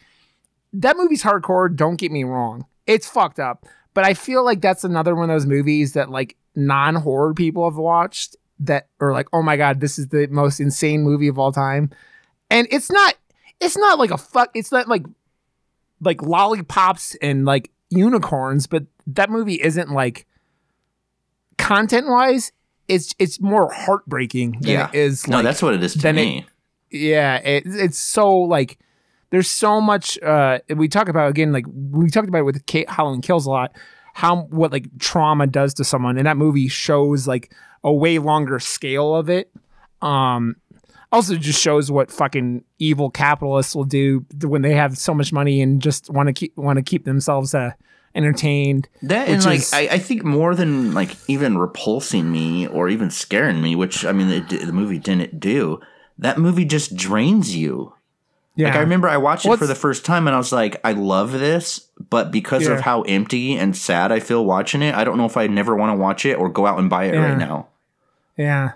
that 0.73 0.97
movie's 0.97 1.23
hardcore, 1.23 1.75
don't 1.75 1.97
get 1.97 2.13
me 2.13 2.25
wrong. 2.25 2.65
It's 2.87 3.09
fucked 3.09 3.41
up. 3.41 3.67
But 3.95 4.05
I 4.05 4.15
feel 4.15 4.45
like 4.45 4.61
that's 4.61 4.85
another 4.85 5.15
one 5.15 5.31
of 5.31 5.35
those 5.35 5.47
movies 5.47 5.93
that 5.95 6.11
like 6.11 6.37
non-horror 6.55 7.35
people 7.35 7.69
have 7.69 7.77
watched 7.79 8.37
that 8.61 8.89
are 9.01 9.13
like, 9.13 9.27
oh 9.33 9.43
my 9.43 9.57
god, 9.57 9.81
this 9.81 9.99
is 9.99 10.09
the 10.09 10.27
most 10.31 10.61
insane 10.61 11.03
movie 11.03 11.29
of 11.29 11.39
all 11.39 11.53
time. 11.53 11.91
And 12.51 12.67
it's 12.71 12.91
not 12.91 13.15
it's 13.61 13.77
not 13.77 13.99
like 13.99 14.11
a 14.11 14.19
fuck 14.19 14.51
it's 14.55 14.71
not 14.73 14.89
like 14.89 15.05
like 16.01 16.23
lollipops 16.23 17.15
and 17.23 17.45
like 17.45 17.71
unicorns, 17.91 18.67
but 18.67 18.85
that 19.07 19.31
movie 19.31 19.55
isn't 19.63 19.91
like 19.91 20.27
content 21.59 22.07
wise, 22.09 22.53
it's 22.89 23.15
it's 23.19 23.41
more 23.41 23.73
heartbreaking 23.73 24.59
than 24.61 24.71
Yeah. 24.73 24.89
it 24.93 24.95
is 24.95 25.27
no, 25.27 25.37
like 25.37 25.45
that's 25.45 25.63
what 25.63 25.75
it 25.75 25.83
is 25.83 25.95
to 25.95 25.99
then 26.01 26.19
it- 26.19 26.25
me. 26.25 26.47
yeah 26.91 27.37
it, 27.37 27.65
it's 27.67 27.99
so 27.99 28.31
like 28.31 28.79
there's 29.31 29.51
so 29.51 29.81
much 29.81 30.21
uh 30.23 30.59
we 30.77 30.87
talk 30.89 31.09
about 31.09 31.29
again 31.31 31.53
like 31.53 31.65
we 31.69 32.09
talked 32.11 32.29
about 32.29 32.39
it 32.41 32.45
with 32.45 32.65
Kate 32.67 32.89
Halloween 32.89 33.23
Kills 33.23 33.47
a 33.47 33.51
lot 33.51 33.73
how 34.15 34.43
what 34.51 34.71
like 34.71 34.87
trauma 34.99 35.47
does 35.47 35.75
to 35.75 35.85
someone 35.85 36.17
and 36.17 36.27
that 36.27 36.37
movie 36.37 36.69
shows 36.69 37.27
like 37.27 37.53
a 37.85 37.93
way 37.93 38.19
longer 38.19 38.59
scale 38.59 39.15
of 39.15 39.29
it 39.31 39.51
um 40.03 40.57
also 41.13 41.37
just 41.37 41.61
shows 41.61 41.91
what 41.91 42.11
fucking 42.11 42.63
evil 42.79 43.11
capitalists 43.11 43.75
will 43.75 43.85
do 43.85 44.25
when 44.43 44.63
they 44.63 44.75
have 44.75 44.99
so 44.99 45.15
much 45.15 45.33
money 45.33 45.61
and 45.63 45.81
just 45.81 46.11
want 46.11 46.27
to 46.27 46.33
keep 46.33 46.57
want 46.57 46.77
to 46.79 46.83
keep 46.83 47.05
themselves 47.05 47.55
uh 47.55 47.71
entertained 48.15 48.89
That 49.03 49.29
and 49.29 49.45
like 49.45 49.59
is- 49.61 49.73
I, 49.73 49.81
I 49.93 49.99
think 49.99 50.25
more 50.25 50.55
than 50.55 50.95
like 50.95 51.17
even 51.29 51.59
repulsing 51.59 52.33
me 52.33 52.67
or 52.67 52.89
even 52.89 53.11
scaring 53.11 53.61
me, 53.63 53.77
which 53.77 54.05
I 54.07 54.13
mean 54.13 54.29
it, 54.31 54.49
the 54.49 54.73
movie 54.73 54.99
didn't 54.99 55.39
do. 55.39 55.81
That 56.19 56.39
movie 56.39 56.65
just 56.65 56.97
drains 56.97 57.55
you. 57.55 57.93
Yeah 58.57 58.67
Like 58.69 58.77
I 58.77 58.81
remember 58.81 59.09
I 59.09 59.17
watched 59.19 59.47
it 59.47 59.57
for 59.59 59.67
the 59.67 59.75
first 59.75 60.05
time 60.05 60.27
and 60.27 60.35
I 60.35 60.39
was 60.39 60.51
like, 60.53 60.81
I 60.83 60.93
love 60.93 61.33
this, 61.33 61.89
but 62.11 62.31
because 62.33 62.67
Yeah. 62.67 62.73
of 62.75 62.81
how 62.81 63.03
empty 63.03 63.55
and 63.57 63.77
sad 63.77 64.11
I 64.11 64.19
feel 64.21 64.45
watching 64.45 64.83
it, 64.83 64.95
I 64.95 65.05
don't 65.05 65.17
know 65.19 65.27
if 65.27 65.37
I 65.37 65.47
never 65.47 65.75
want 65.77 65.93
to 65.93 65.97
watch 65.97 66.25
it 66.27 66.35
or 66.39 66.49
go 66.49 66.67
out 66.67 66.79
and 66.79 66.91
buy 66.91 67.05
it 67.05 67.15
Yeah. 67.15 67.21
right 67.29 67.39
now. 67.39 67.69
Yeah. 68.37 68.73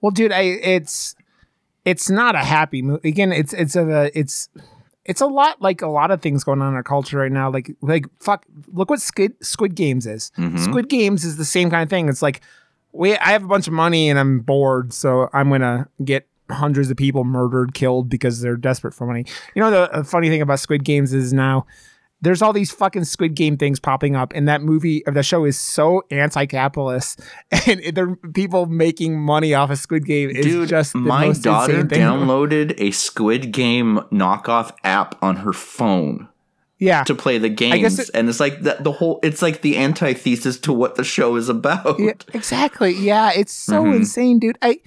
Well, 0.00 0.10
dude, 0.10 0.32
I 0.32 0.40
it's 0.42 1.14
it's 1.84 2.10
not 2.10 2.34
a 2.34 2.38
happy 2.44 2.82
movie. 2.82 3.08
Again, 3.08 3.32
it's 3.32 3.52
it's 3.52 3.76
a 3.76 4.10
it's 4.18 4.48
it's 5.04 5.20
a 5.22 5.26
lot 5.26 5.60
like 5.62 5.80
a 5.82 5.88
lot 5.88 6.10
of 6.10 6.20
things 6.20 6.44
going 6.44 6.60
on 6.60 6.68
in 6.68 6.74
our 6.74 6.82
culture 6.82 7.18
right 7.18 7.32
now. 7.32 7.50
Like 7.50 7.70
like 7.80 8.06
fuck, 8.20 8.44
look 8.72 8.90
what 8.90 9.00
Squid 9.00 9.32
Squid 9.40 9.74
Games 9.74 10.06
is. 10.06 10.30
Mhm. 10.36 10.58
Squid 10.58 10.88
Games 10.88 11.24
is 11.24 11.36
the 11.36 11.44
same 11.46 11.70
kind 11.70 11.82
of 11.82 11.88
thing. 11.90 12.08
It's 12.08 12.20
like 12.22 12.40
we 12.92 13.16
I 13.16 13.28
have 13.30 13.42
a 13.44 13.48
bunch 13.48 13.66
of 13.66 13.72
money 13.72 14.08
and 14.10 14.18
I'm 14.18 14.40
bored, 14.40 14.92
so 14.92 15.28
I'm 15.32 15.48
gonna 15.50 15.88
get 16.04 16.26
hundreds 16.50 16.90
of 16.90 16.96
people 16.96 17.24
murdered, 17.24 17.74
killed 17.74 18.08
because 18.08 18.40
they're 18.40 18.56
desperate 18.56 18.94
for 18.94 19.06
money. 19.06 19.24
You 19.54 19.62
know 19.62 19.70
the 19.92 20.04
funny 20.04 20.28
thing 20.28 20.42
about 20.42 20.60
Squid 20.60 20.84
Games 20.84 21.12
is 21.12 21.32
now 21.32 21.66
there's 22.20 22.42
all 22.42 22.52
these 22.52 22.72
fucking 22.72 23.04
Squid 23.04 23.36
Game 23.36 23.56
things 23.56 23.78
popping 23.78 24.16
up, 24.16 24.32
and 24.34 24.48
that 24.48 24.60
movie 24.60 25.04
or 25.06 25.12
the 25.12 25.22
show 25.22 25.44
is 25.44 25.56
so 25.58 26.02
anti-capitalist, 26.10 27.20
and 27.66 27.80
there 27.94 28.14
people 28.16 28.66
making 28.66 29.20
money 29.20 29.54
off 29.54 29.70
of 29.70 29.78
Squid 29.78 30.04
Game 30.04 30.30
is 30.30 30.44
Dude, 30.44 30.68
just 30.68 30.92
the 30.94 30.98
my 30.98 31.26
most 31.26 31.42
daughter 31.42 31.86
thing. 31.86 32.00
downloaded 32.00 32.74
a 32.80 32.90
Squid 32.90 33.52
Game 33.52 33.98
knockoff 34.12 34.72
app 34.84 35.14
on 35.22 35.36
her 35.36 35.52
phone 35.52 36.28
Yeah, 36.78 37.04
to 37.04 37.14
play 37.14 37.38
the 37.38 37.48
games, 37.48 37.98
it- 37.98 38.10
and 38.14 38.28
it's 38.28 38.40
like 38.40 38.62
the, 38.62 38.76
the 38.80 38.92
whole. 38.92 39.20
It's 39.22 39.42
like 39.42 39.62
the 39.62 39.76
antithesis 39.78 40.58
to 40.60 40.72
what 40.72 40.94
the 40.96 41.04
show 41.04 41.36
is 41.36 41.48
about. 41.48 41.98
yeah, 42.00 42.12
exactly. 42.34 42.92
Yeah, 42.94 43.30
it's 43.34 43.52
so 43.52 43.84
Mhm. 43.84 43.96
insane, 43.96 44.38
dude. 44.40 44.58
I 44.62 44.78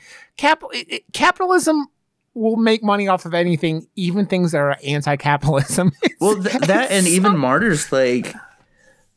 cap 0.42 0.64
it, 0.74 0.88
it- 0.90 1.04
capitalism 1.14 1.88
will 2.34 2.56
make 2.56 2.82
money 2.82 3.08
off 3.10 3.26
of 3.26 3.34
anything, 3.34 3.86
even 3.96 4.26
things 4.26 4.54
that 4.54 4.60
are 4.60 4.78
anti-capitalism. 4.86 5.92
Well, 6.22 6.42
th- 6.42 6.62
that 6.68 6.92
and 6.92 7.08
even 7.18 7.38
martyrs, 7.38 7.92
like, 7.92 8.34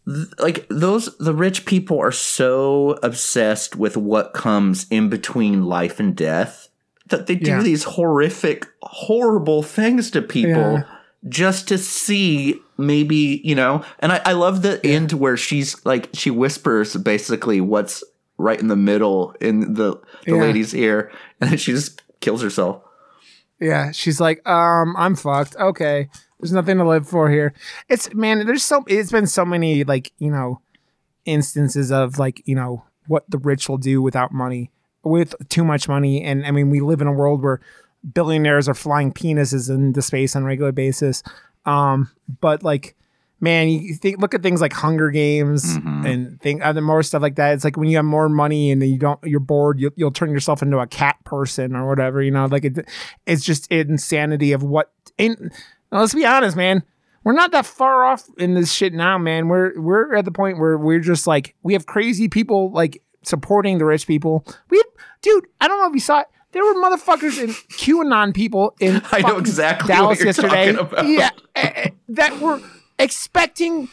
th- 0.08 0.28
like 0.38 0.66
those 0.68 1.16
the 1.18 1.34
rich 1.34 1.64
people 1.66 1.98
are 2.00 2.10
so 2.12 2.98
obsessed 3.02 3.76
with 3.76 3.96
what 3.96 4.32
comes 4.34 4.86
in 4.90 5.08
between 5.10 5.64
life 5.64 6.00
and 6.00 6.16
death 6.16 6.68
that 7.10 7.26
they 7.26 7.34
do 7.36 7.50
Yeah. 7.50 7.62
these 7.62 7.84
horrific, 7.84 8.66
horrible 8.82 9.62
things 9.62 10.10
to 10.12 10.22
people 10.22 10.78
Yeah. 10.78 10.84
just 11.28 11.68
to 11.68 11.76
see 11.78 12.58
maybe 12.78 13.40
you 13.44 13.54
know. 13.54 13.82
And 14.00 14.10
I, 14.12 14.20
I 14.24 14.32
love 14.32 14.62
the 14.62 14.80
end 14.84 15.12
where 15.12 15.36
she's 15.36 15.84
like 15.84 16.08
she 16.14 16.30
whispers 16.30 16.96
basically 16.96 17.60
what's 17.60 18.02
right 18.38 18.58
in 18.60 18.68
the 18.68 18.76
middle 18.76 19.34
in 19.40 19.74
the 19.74 20.00
the 20.26 20.32
Yeah. 20.34 20.40
lady's 20.42 20.74
ear, 20.74 21.10
and 21.40 21.50
then 21.50 21.58
she 21.58 21.72
just 21.72 22.02
kills 22.20 22.42
herself. 22.42 22.82
Yeah, 23.60 23.92
she's 23.92 24.20
like, 24.20 24.46
um, 24.48 24.94
I'm 24.96 25.14
fucked. 25.14 25.56
Okay, 25.56 26.08
there's 26.40 26.52
nothing 26.52 26.76
to 26.78 26.84
live 26.86 27.08
for 27.08 27.30
here. 27.30 27.54
It's 27.88 28.12
man, 28.14 28.44
there's 28.46 28.64
so 28.64 28.84
it's 28.86 29.12
been 29.12 29.26
so 29.26 29.44
many 29.44 29.84
like 29.84 30.12
you 30.18 30.30
know 30.30 30.60
instances 31.24 31.90
of 31.92 32.18
like 32.18 32.42
you 32.46 32.54
know 32.54 32.84
what 33.06 33.24
the 33.30 33.38
rich 33.38 33.68
will 33.68 33.78
do 33.78 34.02
without 34.02 34.32
money, 34.32 34.70
with 35.04 35.34
too 35.48 35.64
much 35.64 35.88
money, 35.88 36.22
and 36.22 36.44
I 36.46 36.50
mean 36.50 36.70
we 36.70 36.80
live 36.80 37.00
in 37.00 37.06
a 37.06 37.12
world 37.12 37.42
where 37.42 37.60
billionaires 38.12 38.68
are 38.68 38.74
flying 38.74 39.12
penises 39.12 39.70
into 39.70 40.02
space 40.02 40.36
on 40.36 40.42
a 40.42 40.46
regular 40.46 40.72
basis. 40.72 41.22
Um, 41.64 42.10
but 42.40 42.62
like, 42.62 42.94
man, 43.40 43.68
you 43.68 43.94
think 43.94 44.18
look 44.20 44.34
at 44.34 44.42
things 44.42 44.60
like 44.60 44.72
Hunger 44.72 45.10
Games 45.10 45.76
Mhm. 45.78 46.06
and 46.10 46.40
think 46.40 46.64
other 46.64 46.80
more 46.80 47.02
stuff 47.02 47.20
like 47.22 47.36
that. 47.36 47.54
It's 47.54 47.64
like 47.64 47.76
when 47.76 47.88
you 47.88 47.96
have 47.96 48.04
more 48.04 48.28
money 48.28 48.70
and 48.70 48.82
you 48.82 48.98
don't, 48.98 49.18
you're 49.24 49.40
bored, 49.40 49.78
you'll, 49.80 49.92
you'll 49.96 50.10
turn 50.12 50.30
yourself 50.30 50.62
into 50.62 50.78
a 50.78 50.86
cat 50.86 51.16
person 51.24 51.76
or 51.76 51.86
whatever. 51.88 52.22
You 52.22 52.30
know, 52.30 52.46
like 52.46 52.64
it, 52.64 52.88
it's 53.26 53.44
just 53.44 53.66
insanity 53.70 54.52
of 54.52 54.62
what. 54.62 54.92
And 55.18 55.52
let's 55.90 56.14
be 56.14 56.24
honest, 56.24 56.56
man. 56.56 56.82
We're 57.24 57.32
not 57.32 57.52
that 57.52 57.64
far 57.64 58.04
off 58.04 58.24
in 58.36 58.52
this 58.52 58.70
shit 58.70 58.92
now, 58.92 59.16
man. 59.16 59.48
We're 59.48 59.80
we're 59.80 60.14
at 60.14 60.26
the 60.26 60.30
point 60.30 60.58
where 60.58 60.76
we're 60.76 61.00
just 61.00 61.26
like 61.26 61.54
we 61.62 61.72
have 61.72 61.86
crazy 61.86 62.28
people 62.28 62.70
like 62.70 63.02
supporting 63.22 63.78
the 63.78 63.86
rich 63.86 64.06
people. 64.06 64.44
We, 64.68 64.82
dude, 65.22 65.46
I 65.58 65.66
don't 65.66 65.78
know 65.78 65.88
if 65.88 65.94
you 65.94 66.00
saw 66.00 66.20
it. 66.20 66.26
There 66.52 66.62
were 66.62 66.74
motherfuckers 66.74 67.42
in 67.42 67.48
QAnon 67.78 68.34
people 68.34 68.76
in 68.78 69.00
I 69.10 69.20
know 69.22 69.38
exactly 69.38 69.88
what 69.92 69.96
Dallas 69.98 70.18
you're 70.18 70.26
yesterday. 70.26 70.72
talking 70.72 70.78
about. 70.86 71.06
Yeah, 71.08 71.30
eh, 71.56 71.70
eh, 71.74 71.88
that 72.10 72.38
were 72.40 72.60
expecting 72.98 73.88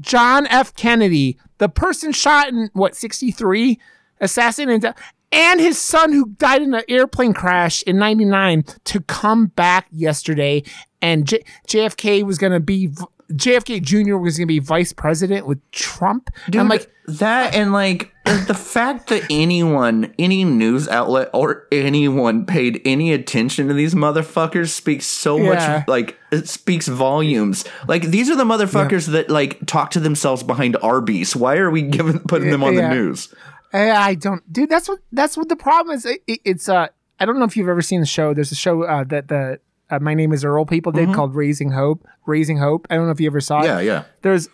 John 0.00 0.46
F. 0.46 0.74
Kennedy, 0.74 1.38
the 1.58 1.68
person 1.68 2.12
shot 2.12 2.48
in 2.48 2.70
what 2.72 2.94
sixty 2.94 3.30
three, 3.30 3.78
assassinated, 4.20 4.94
and 5.32 5.60
his 5.60 5.78
son 5.78 6.12
who 6.12 6.26
died 6.30 6.62
in 6.62 6.74
an 6.74 6.82
airplane 6.88 7.34
crash 7.34 7.82
in 7.82 7.98
ninety 7.98 8.24
nine, 8.24 8.64
to 8.84 9.00
come 9.00 9.46
back 9.46 9.86
yesterday, 9.90 10.62
and 11.02 11.26
J- 11.26 11.44
JFK 11.66 12.22
was 12.22 12.38
gonna 12.38 12.60
be. 12.60 12.90
JFK 13.32 13.82
Jr. 13.82 14.16
was 14.16 14.36
going 14.38 14.46
to 14.46 14.52
be 14.52 14.58
vice 14.58 14.92
president 14.92 15.46
with 15.46 15.58
Trump. 15.70 16.30
Dude, 16.48 16.60
I'm 16.60 16.68
like, 16.68 16.90
that 17.06 17.54
and 17.54 17.72
like 17.72 18.12
the 18.24 18.54
fact 18.54 19.08
that 19.08 19.22
anyone, 19.30 20.14
any 20.18 20.44
news 20.44 20.88
outlet 20.88 21.30
or 21.32 21.66
anyone 21.72 22.46
paid 22.46 22.80
any 22.84 23.12
attention 23.12 23.68
to 23.68 23.74
these 23.74 23.94
motherfuckers 23.94 24.68
speaks 24.70 25.06
so 25.06 25.36
Yeah. 25.38 25.78
much 25.78 25.88
like 25.88 26.18
it 26.30 26.48
speaks 26.48 26.88
volumes. 26.88 27.64
Like 27.86 28.02
these 28.02 28.28
are 28.30 28.36
the 28.36 28.44
motherfuckers 28.44 29.08
that 29.08 29.30
like 29.30 29.64
talk 29.66 29.90
to 29.92 30.00
themselves 30.00 30.42
behind 30.42 30.76
Arby's. 30.82 31.34
Why 31.36 31.56
are 31.56 31.70
we 31.70 31.82
giving 31.82 32.18
putting 32.20 32.50
them 32.50 32.62
on 32.64 32.74
Yeah. 32.74 32.88
the 32.88 32.94
news? 32.94 33.34
I 33.72 34.14
don't, 34.14 34.50
dude. 34.50 34.70
That's 34.70 34.88
what 34.88 35.00
that's 35.12 35.36
what 35.36 35.48
the 35.50 35.56
problem 35.56 35.94
is. 35.96 36.06
It, 36.06 36.22
it- 36.26 36.40
it's 36.44 36.68
uh, 36.68 36.88
I 37.20 37.24
don't 37.26 37.38
know 37.38 37.44
if 37.44 37.56
you've 37.56 37.68
ever 37.68 37.82
seen 37.82 38.00
the 38.00 38.06
show. 38.06 38.32
There's 38.32 38.52
a 38.52 38.54
show 38.56 38.82
uh, 38.84 39.04
that 39.04 39.28
the 39.28 39.60
uh, 39.90 39.98
my 40.00 40.14
name 40.14 40.32
is 40.32 40.44
Earl 40.44 40.64
people 40.64 40.92
did 40.92 41.14
called 41.14 41.34
Raising 41.34 41.70
Hope. 41.70 42.06
Raising 42.26 42.58
Hope. 42.58 42.86
I 42.90 42.96
don't 42.96 43.06
know 43.06 43.12
if 43.12 43.20
you 43.20 43.26
ever 43.26 43.40
saw 43.40 43.60
it. 43.60 43.64
Yeah, 43.64 43.80
yeah. 43.80 44.04
There's 44.22 44.48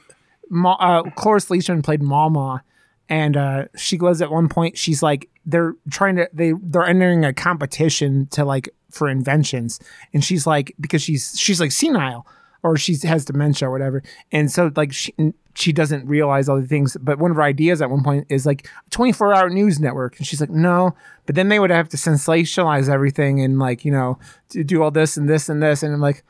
Ma- 0.51 0.77
uh, 0.79 1.03
Cloris 1.11 1.47
Leachman 1.47 1.83
played 1.83 2.03
Mama, 2.03 2.63
and 3.09 3.37
uh, 3.37 3.65
she 3.77 3.97
goes 3.97 4.23
at 4.23 4.31
one 4.31 4.49
point. 4.49 4.79
She's 4.79 5.03
like, 5.03 5.29
they're 5.45 5.75
trying 5.91 6.17
to 6.17 6.29
they 6.33 6.53
they're 6.63 6.87
entering 6.87 7.25
a 7.25 7.33
competition 7.33 8.27
to 8.29 8.45
like 8.45 8.69
for 8.91 9.09
inventions, 9.09 9.81
and 10.13 10.25
she's 10.25 10.47
like 10.47 10.75
because 10.81 11.03
she's 11.03 11.39
she's 11.39 11.61
like 11.61 11.73
senile 11.73 12.27
or 12.63 12.77
she 12.77 12.97
has 13.07 13.25
dementia 13.25 13.69
or 13.69 13.73
whatever, 13.73 14.03
and 14.33 14.51
so 14.51 14.71
like 14.77 14.93
she 14.93 15.15
she 15.55 15.73
doesn't 15.73 16.07
realize 16.07 16.49
all 16.49 16.61
the 16.61 16.67
things. 16.67 16.97
But 17.01 17.19
one 17.19 17.31
of 17.31 17.37
her 17.37 17.43
ideas 17.43 17.81
at 17.83 17.91
one 17.91 18.03
point 18.03 18.27
is 18.29 18.45
like 18.47 18.67
a 18.87 18.91
24 18.91 19.35
hour 19.35 19.51
news 19.51 19.81
network, 19.81 20.17
and 20.19 20.27
she's 20.27 20.41
like, 20.41 20.51
no. 20.51 20.95
But 21.27 21.35
then 21.37 21.49
they 21.49 21.59
would 21.59 21.71
have 21.71 21.89
to 21.91 21.97
sensationalize 21.97 22.89
everything 22.89 23.41
and 23.41 23.59
like 23.59 23.85
you 23.85 23.93
know 23.93 24.19
to 24.51 24.65
do 24.65 24.83
all 24.83 24.91
this 24.91 25.17
and 25.17 25.29
this 25.29 25.49
and 25.49 25.63
this, 25.63 25.83
and 25.83 25.95
I'm 25.95 26.01
like. 26.01 26.23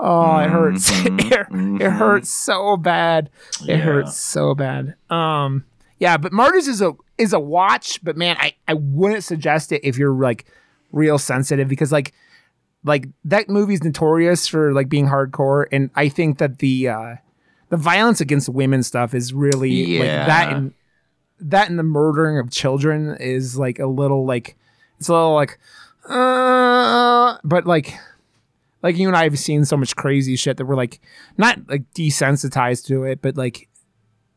Oh, 0.00 0.38
it 0.38 0.48
hurts. 0.48 0.90
it, 0.94 1.12
it 1.82 1.90
hurts 1.90 2.30
so 2.30 2.76
bad. 2.76 3.30
It 3.62 3.70
Yeah. 3.70 3.76
hurts 3.78 4.16
so 4.16 4.54
bad. 4.54 4.94
Um, 5.10 5.64
yeah, 5.98 6.16
but 6.16 6.32
Martyrs 6.32 6.68
is 6.68 6.80
a 6.80 6.92
is 7.18 7.32
a 7.32 7.40
watch, 7.40 7.98
but 8.04 8.16
man, 8.16 8.36
I 8.38 8.54
I 8.68 8.74
wouldn't 8.74 9.24
suggest 9.24 9.72
it 9.72 9.80
if 9.82 9.98
you're 9.98 10.12
like 10.14 10.44
real 10.92 11.18
sensitive 11.18 11.66
because 11.66 11.90
like 11.90 12.12
like 12.84 13.08
that 13.24 13.48
movie's 13.48 13.82
notorious 13.82 14.46
for 14.46 14.72
like 14.72 14.88
being 14.88 15.08
hardcore, 15.08 15.64
and 15.72 15.90
I 15.96 16.08
think 16.10 16.38
that 16.38 16.60
the 16.60 16.88
uh 16.90 17.14
the 17.70 17.76
violence 17.76 18.20
against 18.20 18.48
women 18.48 18.82
stuff 18.82 19.14
is 19.14 19.32
really 19.32 19.98
like 19.98 20.06
that 20.08 20.52
and 20.52 20.72
that 21.40 21.68
and 21.70 21.78
the 21.78 21.82
murdering 21.84 22.38
of 22.38 22.50
children 22.50 23.16
is 23.20 23.56
like 23.58 23.78
a 23.78 23.86
little 23.86 24.24
like 24.26 24.56
it's 24.98 25.08
a 25.08 25.12
little 25.12 25.34
like 25.34 25.58
uh 26.08 27.36
but 27.44 27.66
like 27.66 27.94
like 28.82 28.96
you 28.96 29.08
and 29.08 29.16
I 29.16 29.24
have 29.24 29.38
seen 29.38 29.64
so 29.64 29.76
much 29.76 29.96
crazy 29.96 30.36
shit 30.36 30.56
that 30.56 30.64
we're 30.66 30.76
like 30.76 31.00
not 31.36 31.58
like 31.68 31.82
desensitized 31.94 32.86
to 32.86 33.04
it, 33.04 33.20
but 33.20 33.36
like 33.36 33.68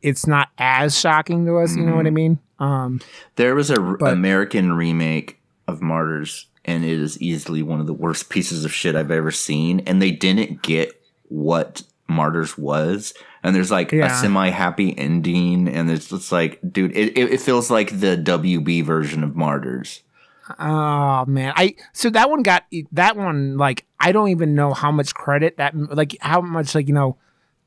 it's 0.02 0.26
not 0.26 0.48
as 0.58 0.98
shocking 0.98 1.46
to 1.46 1.58
us. 1.58 1.76
You 1.76 1.84
know 1.84 1.94
what 1.94 2.06
I 2.08 2.10
mean? 2.10 2.40
Um, 2.58 3.00
There 3.36 3.54
was 3.54 3.70
a 3.70 3.80
r- 3.80 3.96
But- 3.96 4.12
American 4.12 4.72
remake 4.72 5.38
of 5.68 5.80
Martyrs, 5.80 6.48
and 6.64 6.84
it 6.84 6.98
is 7.00 7.20
easily 7.22 7.62
one 7.62 7.78
of 7.80 7.86
the 7.86 7.92
worst 7.94 8.28
pieces 8.30 8.64
of 8.64 8.72
shit 8.72 8.96
I've 8.96 9.12
ever 9.12 9.30
seen. 9.30 9.78
And 9.86 10.02
they 10.02 10.10
didn't 10.10 10.62
get 10.62 11.00
what 11.28 11.82
Martyrs 12.08 12.56
was. 12.58 13.14
And 13.42 13.54
there's 13.56 13.70
like 13.70 13.90
Yeah. 13.92 14.06
a 14.06 14.10
semi 14.20 14.50
happy 14.50 14.96
ending, 14.96 15.68
and 15.68 15.90
it's 15.90 16.08
just 16.08 16.30
like, 16.32 16.60
dude, 16.70 16.94
it, 16.96 17.16
it, 17.18 17.40
feels 17.40 17.70
like 17.70 17.98
the 17.98 18.16
WB 18.16 18.84
version 18.84 19.24
of 19.24 19.34
Martyrs. 19.34 20.02
oh 20.58 21.24
man, 21.26 21.52
I 21.56 21.74
so 21.92 22.10
that 22.10 22.28
one 22.30 22.42
got 22.42 22.64
that 22.92 23.16
one 23.16 23.56
like 23.56 23.84
I 23.98 24.12
don't 24.12 24.28
even 24.28 24.54
know 24.54 24.74
how 24.74 24.90
much 24.92 25.14
credit 25.14 25.56
that 25.56 25.74
like 25.76 26.16
how 26.20 26.40
much 26.40 26.74
like 26.74 26.86
you 26.88 26.94
know 26.94 27.16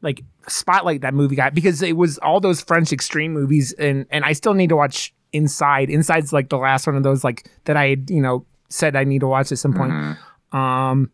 like 0.02 0.24
spotlight 0.48 1.02
that 1.02 1.13
movie 1.13 1.36
got 1.36 1.54
because 1.56 1.82
it 1.82 1.98
was 1.98 2.17
all 2.19 2.39
those 2.39 2.62
French 2.62 2.93
extreme 2.93 3.34
movies 3.34 3.74
and 3.74 4.06
and 4.12 4.24
I 4.24 4.34
still 4.34 4.54
need 4.54 4.69
to 4.69 4.76
watch 4.76 5.13
Inside. 5.34 5.89
Inside's 5.89 6.32
like 6.32 6.48
the 6.48 6.58
last 6.58 6.88
one 6.88 6.95
of 6.95 7.04
those 7.04 7.24
like 7.24 7.50
that 7.65 7.76
I 7.76 7.89
had, 7.89 8.10
you 8.10 8.21
know 8.21 8.45
said 8.69 8.95
I 8.95 9.04
need 9.04 9.19
to 9.19 9.28
watch 9.28 9.52
at 9.52 9.58
some 9.58 9.74
point. 9.74 10.17
Um, 10.54 11.12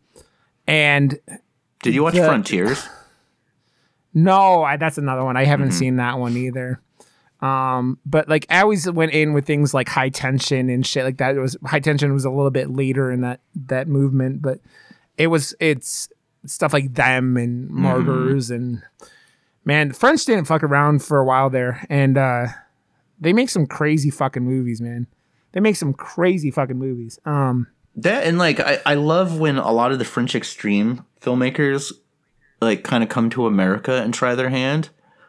and 0.66 1.18
Did 1.82 1.94
you 1.94 2.02
watch 2.04 2.14
The- 2.14 2.24
Frontiers? 2.26 2.88
No, 4.14 4.62
I, 4.62 4.76
that's 4.76 4.98
another 4.98 5.24
one. 5.24 5.36
I 5.36 5.44
haven't 5.44 5.72
seen 5.72 5.96
that 5.96 6.18
one 6.18 6.36
either. 6.36 6.80
Um, 7.40 7.98
but 8.06 8.28
like 8.28 8.46
I 8.50 8.60
always 8.60 8.88
went 8.90 9.12
in 9.12 9.32
with 9.32 9.46
things 9.46 9.74
like 9.74 9.88
high 9.88 10.10
tension 10.10 10.70
and 10.70 10.86
shit 10.86 11.04
like 11.04 11.16
that. 11.16 11.34
It 11.34 11.40
was 11.40 11.56
high 11.64 11.80
tension 11.80 12.12
was 12.12 12.24
a 12.24 12.30
little 12.30 12.50
bit 12.50 12.70
later 12.70 13.10
in 13.10 13.22
that 13.22 13.40
that 13.66 13.88
movement, 13.88 14.42
but 14.42 14.60
it 15.18 15.26
was 15.26 15.54
it's 15.58 16.08
stuff 16.46 16.72
like 16.72 16.94
them 16.94 17.36
and 17.36 17.68
martyrs 17.70 18.50
and 18.50 18.82
man, 19.64 19.88
the 19.88 19.94
French 19.94 20.24
didn't 20.24 20.44
fuck 20.44 20.62
around 20.62 21.02
for 21.02 21.18
a 21.18 21.24
while 21.24 21.50
there, 21.50 21.84
and 21.88 22.16
uh, 22.18 22.46
they 23.20 23.32
make 23.32 23.50
some 23.50 23.66
crazy 23.66 24.10
fucking 24.10 24.42
movies, 24.44 24.80
man. 24.80 25.06
They 25.52 25.60
make 25.60 25.76
some 25.76 25.92
crazy 25.92 26.50
fucking 26.50 26.78
movies. 26.78 27.18
Um, 27.24 27.66
That 27.96 28.24
and 28.24 28.38
like 28.38 28.60
I, 28.60 28.80
I 28.86 28.94
love 28.94 29.38
when 29.38 29.58
a 29.58 29.72
lot 29.72 29.92
of 29.92 29.98
the 29.98 30.04
French 30.04 30.34
extreme 30.34 31.04
filmmakers 31.20 31.92
like 32.62 32.84
kind 32.84 33.02
of 33.02 33.08
come 33.10 33.28
to 33.30 33.46
America 33.46 33.92
and 34.02 34.14
try 34.14 34.34
their 34.34 34.50
hand. 34.50 34.88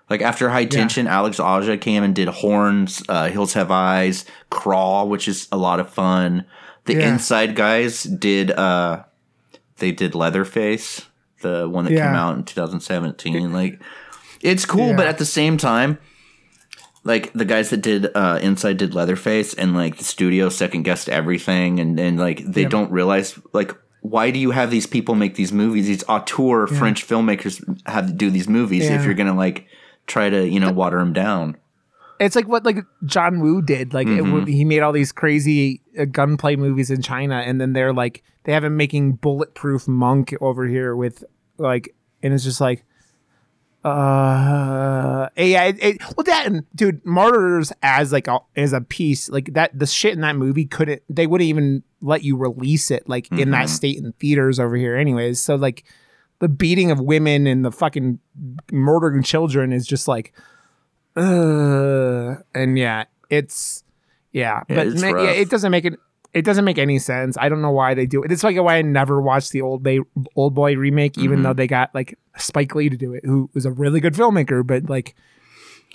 Like 0.09 0.21
after 0.21 0.49
High 0.49 0.65
Tension, 0.65 1.07
Alex 1.07 1.39
Aja 1.39 1.77
came 1.77 2.03
and 2.03 2.13
did 2.13 2.27
Horns, 2.27 3.01
uh, 3.09 3.29
Hills 3.29 3.53
Have 3.53 3.71
Eyes, 3.71 4.25
Crawl, 4.49 5.09
which 5.09 5.27
is 5.27 5.47
a 5.51 5.57
lot 5.57 5.79
of 5.79 5.89
fun. 5.89 6.45
The 6.85 6.93
Yeah. 6.95 7.09
Inside 7.13 7.55
guys 7.55 8.03
did 8.03 8.51
uh 8.51 9.03
they 9.77 9.91
did 9.91 10.13
Leatherface, 10.13 11.01
the 11.41 11.67
one 11.67 11.85
that 11.85 11.91
came 11.91 11.99
out 12.15 12.37
in 12.37 12.43
2017. 12.43 13.51
Like, 13.51 13.81
it's 14.41 14.65
cool, 14.65 14.89
Yeah. 14.89 14.95
but 14.95 15.07
at 15.07 15.17
the 15.17 15.25
same 15.25 15.57
time, 15.57 15.97
like 17.03 17.33
the 17.33 17.45
guys 17.45 17.69
that 17.71 17.77
did 17.81 18.07
uh, 18.15 18.39
Inside 18.41 18.77
did 18.77 18.93
Leatherface, 18.93 19.53
and 19.53 19.73
like 19.73 19.97
the 19.97 20.03
studio 20.03 20.49
second 20.49 20.83
guessed 20.83 21.09
everything, 21.09 21.79
and 21.79 21.99
and 21.99 22.19
like 22.19 22.43
they 22.45 22.65
don't 22.65 22.91
realize 22.91 23.37
like. 23.53 23.73
Why 24.03 24.31
do 24.31 24.37
you 24.39 24.51
have 24.51 24.69
these 24.69 24.85
people 24.85 25.15
make 25.15 25.35
these 25.35 25.51
movies? 25.53 25.87
These 25.87 26.03
auteur 26.09 26.67
French 26.67 27.07
filmmakers 27.07 27.63
have 27.87 28.07
to 28.07 28.13
do 28.13 28.29
these 28.29 28.47
movies 28.49 28.83
Yeah. 28.83 28.99
if 28.99 29.05
you're 29.05 29.13
gonna 29.13 29.35
like 29.35 29.65
try 30.07 30.29
to 30.29 30.47
you 30.47 30.59
know 30.59 30.71
water 30.71 30.99
them 30.99 31.13
down. 31.13 31.57
It's 32.19 32.35
like 32.35 32.47
what 32.47 32.63
like 32.65 32.77
John 33.05 33.39
Woo 33.39 33.61
did. 33.61 33.93
Like 33.93 34.07
Mm-hmm. 34.07 34.45
he 34.45 34.65
made 34.65 34.81
all 34.81 34.91
these 34.91 35.11
crazy 35.13 35.81
uh, 35.97 36.05
gunplay 36.05 36.55
movies 36.57 36.91
in 36.91 37.01
China, 37.01 37.35
and 37.37 37.59
then 37.61 37.73
they're 37.73 37.93
like 37.93 38.23
they 38.43 38.51
have 38.51 38.63
him 38.65 38.75
making 38.75 39.13
bulletproof 39.13 39.87
monk 39.87 40.33
over 40.41 40.67
here 40.67 40.95
with 40.97 41.23
like, 41.57 41.95
and 42.21 42.33
it's 42.33 42.43
just 42.43 42.59
like, 42.59 42.83
uh, 43.83 45.29
yeah. 45.37 45.65
It, 45.65 45.83
it, 45.83 46.01
well, 46.15 46.23
that 46.25 46.45
and 46.47 46.65
dude, 46.75 47.05
Martyrs 47.05 47.71
as 47.81 48.11
like 48.11 48.27
a, 48.27 48.39
as 48.55 48.73
a 48.73 48.81
piece 48.81 49.29
like 49.29 49.53
that. 49.53 49.77
The 49.77 49.87
shit 49.87 50.13
in 50.13 50.21
that 50.21 50.35
movie 50.35 50.65
couldn't. 50.65 51.01
They 51.09 51.27
wouldn't 51.27 51.47
even 51.47 51.83
let 52.01 52.23
you 52.23 52.37
release 52.37 52.91
it 52.91 53.07
like 53.07 53.31
in 53.31 53.51
that 53.51 53.69
state 53.69 53.97
in 53.97 54.11
theaters 54.13 54.59
over 54.59 54.75
here, 54.75 54.95
anyways. 54.95 55.39
So 55.39 55.55
like. 55.55 55.83
The 56.39 56.49
beating 56.49 56.91
of 56.91 56.99
women 56.99 57.47
and 57.47 57.63
the 57.63 57.71
fucking 57.71 58.19
murdering 58.69 59.23
children 59.23 59.71
is 59.71 59.87
just 59.87 60.09
like, 60.09 60.33
uh, 61.15 62.35
and 62.53 62.77
yeah, 62.77 63.05
it's 63.29 63.85
yeah, 64.33 64.63
Yeah, 64.67 64.75
but 64.75 64.87
ma- 64.95 65.21
yeah, 65.21 65.29
it 65.29 65.49
doesn't 65.49 65.71
make 65.71 65.85
it. 65.85 65.93
It 66.33 66.43
doesn't 66.45 66.65
make 66.65 66.77
any 66.79 66.97
sense. 66.99 67.37
I 67.37 67.47
don't 67.49 67.61
know 67.61 67.71
why 67.71 67.93
they 67.93 68.05
do 68.07 68.23
it. 68.23 68.31
It's 68.31 68.43
like 68.43 68.57
why 68.57 68.77
I 68.77 68.81
never 68.81 69.21
watched 69.21 69.51
the 69.51 69.61
old 69.61 69.83
bay, 69.83 69.99
old 70.35 70.53
boy 70.55 70.75
remake, 70.75 71.17
even 71.17 71.37
Mm-hmm. 71.37 71.43
though 71.43 71.53
they 71.53 71.67
got 71.67 71.93
like 71.93 72.17
Spike 72.37 72.73
Lee 72.75 72.89
to 72.89 72.97
do 72.97 73.13
it, 73.13 73.23
who 73.25 73.49
was 73.53 73.65
a 73.65 73.71
really 73.71 73.99
good 73.99 74.13
filmmaker. 74.15 74.65
But 74.65 74.89
like, 74.89 75.15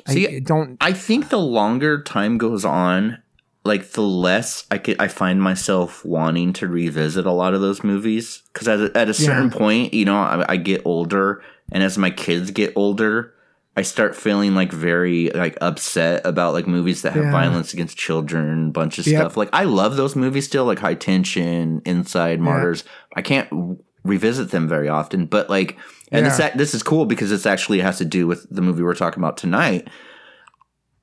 See, 0.07 0.29
I, 0.29 0.37
I 0.37 0.39
don't. 0.39 0.77
I 0.81 0.93
think 0.93 1.29
the 1.31 1.39
longer 1.41 2.01
time 2.03 2.39
goes 2.39 2.65
on, 2.65 3.19
like 3.65 3.91
the 3.93 4.03
less 4.03 4.65
I 4.71 4.79
could 4.79 5.01
I 5.01 5.09
find 5.09 5.43
myself 5.43 6.05
wanting 6.05 6.53
to 6.55 6.69
revisit 6.69 7.27
a 7.27 7.33
lot 7.33 7.53
of 7.53 7.61
those 7.61 7.83
movies 7.83 8.45
because 8.53 8.69
at 8.69 8.81
a, 8.81 8.97
at 8.97 9.09
a 9.09 9.15
certain 9.15 9.51
Yeah. 9.51 9.59
point, 9.59 9.93
you 9.93 10.05
know, 10.05 10.17
I, 10.17 10.53
I 10.53 10.57
get 10.57 10.83
older, 10.87 11.43
and 11.73 11.83
as 11.83 11.99
my 11.99 12.11
kids 12.11 12.53
get 12.53 12.73
older, 12.77 13.35
I 13.79 13.83
start 13.83 14.17
feeling 14.17 14.57
like 14.57 14.73
very 14.73 15.31
like 15.31 15.57
upset 15.61 16.23
about 16.27 16.53
like 16.53 16.67
movies 16.67 17.03
that 17.03 17.13
have 17.13 17.27
Yeah. 17.27 17.31
violence 17.31 17.73
against 17.73 17.97
children, 17.97 18.73
bunch 18.73 18.99
of 18.99 19.07
Yep. 19.07 19.21
stuff. 19.21 19.37
Like 19.37 19.51
I 19.53 19.65
love 19.65 19.97
those 19.97 20.17
movies 20.17 20.47
still, 20.47 20.65
like 20.65 20.81
High 20.81 20.95
Tension, 20.95 21.81
Inside, 21.85 22.41
Martyrs. 22.41 22.83
I 23.15 23.23
can't 23.23 23.49
w- 23.51 23.77
revisit 24.03 24.51
them 24.51 24.67
very 24.69 24.89
often, 24.89 25.27
but 25.27 25.49
like, 25.49 25.77
and 26.11 26.27
this 26.27 26.41
Yeah. 26.41 26.47
ac- 26.49 26.59
this 26.59 26.75
is 26.75 26.83
cool 26.83 27.05
because 27.07 27.31
this 27.31 27.47
actually 27.47 27.79
has 27.81 27.99
to 27.99 28.05
do 28.05 28.27
with 28.27 28.49
the 28.51 28.63
movie 28.63 28.83
we're 28.83 28.95
talking 28.95 29.23
about 29.23 29.37
tonight. 29.37 29.87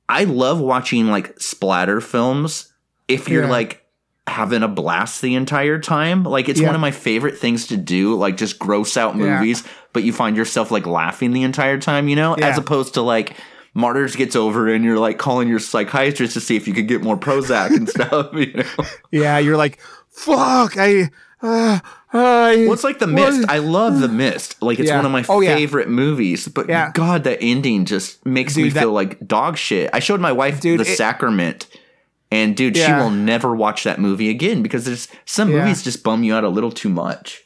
I 0.08 0.24
love 0.24 0.60
watching 0.60 1.06
like 1.08 1.40
splatter 1.40 2.02
films 2.02 2.74
if 3.08 3.26
you're 3.26 3.46
like 3.46 3.85
having 4.26 4.62
a 4.62 4.68
blast 4.68 5.22
the 5.22 5.34
entire 5.36 5.78
time. 5.78 6.24
Like 6.24 6.48
it's 6.48 6.60
Yeah. 6.60 6.66
one 6.66 6.74
of 6.74 6.80
my 6.80 6.90
favorite 6.90 7.38
things 7.38 7.66
to 7.68 7.76
do, 7.76 8.14
like 8.16 8.36
just 8.36 8.58
gross 8.58 8.96
out 8.96 9.14
Yeah. 9.16 9.38
movies, 9.38 9.62
but 9.92 10.02
you 10.02 10.12
find 10.12 10.36
yourself 10.36 10.70
like 10.70 10.86
laughing 10.86 11.32
the 11.32 11.42
entire 11.44 11.78
time, 11.78 12.08
you 12.08 12.16
know, 12.16 12.34
as 12.34 12.58
opposed 12.58 12.94
to 12.94 13.02
like 13.02 13.34
Martyrs 13.72 14.16
gets 14.16 14.34
over 14.34 14.68
and 14.68 14.84
you're 14.84 14.98
like 14.98 15.18
calling 15.18 15.48
your 15.48 15.58
psychiatrist 15.60 16.34
to 16.34 16.40
see 16.40 16.56
if 16.56 16.66
you 16.66 16.74
could 16.74 16.88
get 16.88 17.02
more 17.02 17.16
Prozac 17.16 17.70
and 17.76 17.88
stuff, 17.88 18.30
you 18.34 18.52
know. 18.54 18.84
Yeah, 19.12 19.38
you're 19.38 19.56
like, 19.56 19.78
fuck. 20.10 20.76
I. 20.76 21.10
Uh, 21.42 21.78
I 22.14 22.64
Well, 22.64 22.72
it's 22.72 22.82
like 22.82 22.98
The 22.98 23.06
what- 23.06 23.32
Mist. 23.34 23.44
I 23.48 23.58
love 23.58 24.00
The 24.00 24.08
Mist. 24.08 24.60
Like 24.62 24.78
it's 24.80 24.88
Yeah. 24.88 24.96
one 24.96 25.04
of 25.06 25.12
my 25.12 25.24
Oh, 25.28 25.40
yeah. 25.40 25.54
favorite 25.54 25.88
movies. 25.88 26.48
But 26.48 26.68
Yeah. 26.68 26.90
God, 26.94 27.24
that 27.24 27.38
ending 27.42 27.84
just 27.84 28.24
makes 28.24 28.56
me 28.56 28.70
that- 28.70 28.80
feel 28.80 28.92
like 28.92 29.24
dog 29.26 29.56
shit. 29.58 29.90
I 29.92 29.98
showed 30.00 30.20
my 30.20 30.32
wife 30.32 30.60
Dude, 30.60 30.80
The 30.80 30.90
it- 30.90 30.96
Sacrament, 30.96 31.66
and 32.30 32.56
dude, 32.56 32.76
she 32.76 32.92
will 32.92 33.10
never 33.10 33.54
watch 33.54 33.84
that 33.84 33.98
movie 34.00 34.28
again 34.30 34.62
because 34.62 34.84
there's 34.84 35.08
some 35.24 35.50
Yeah. 35.50 35.58
movies 35.60 35.82
just 35.82 36.02
bum 36.02 36.22
you 36.24 36.34
out 36.34 36.44
a 36.44 36.48
little 36.48 36.72
too 36.72 36.88
much. 36.88 37.42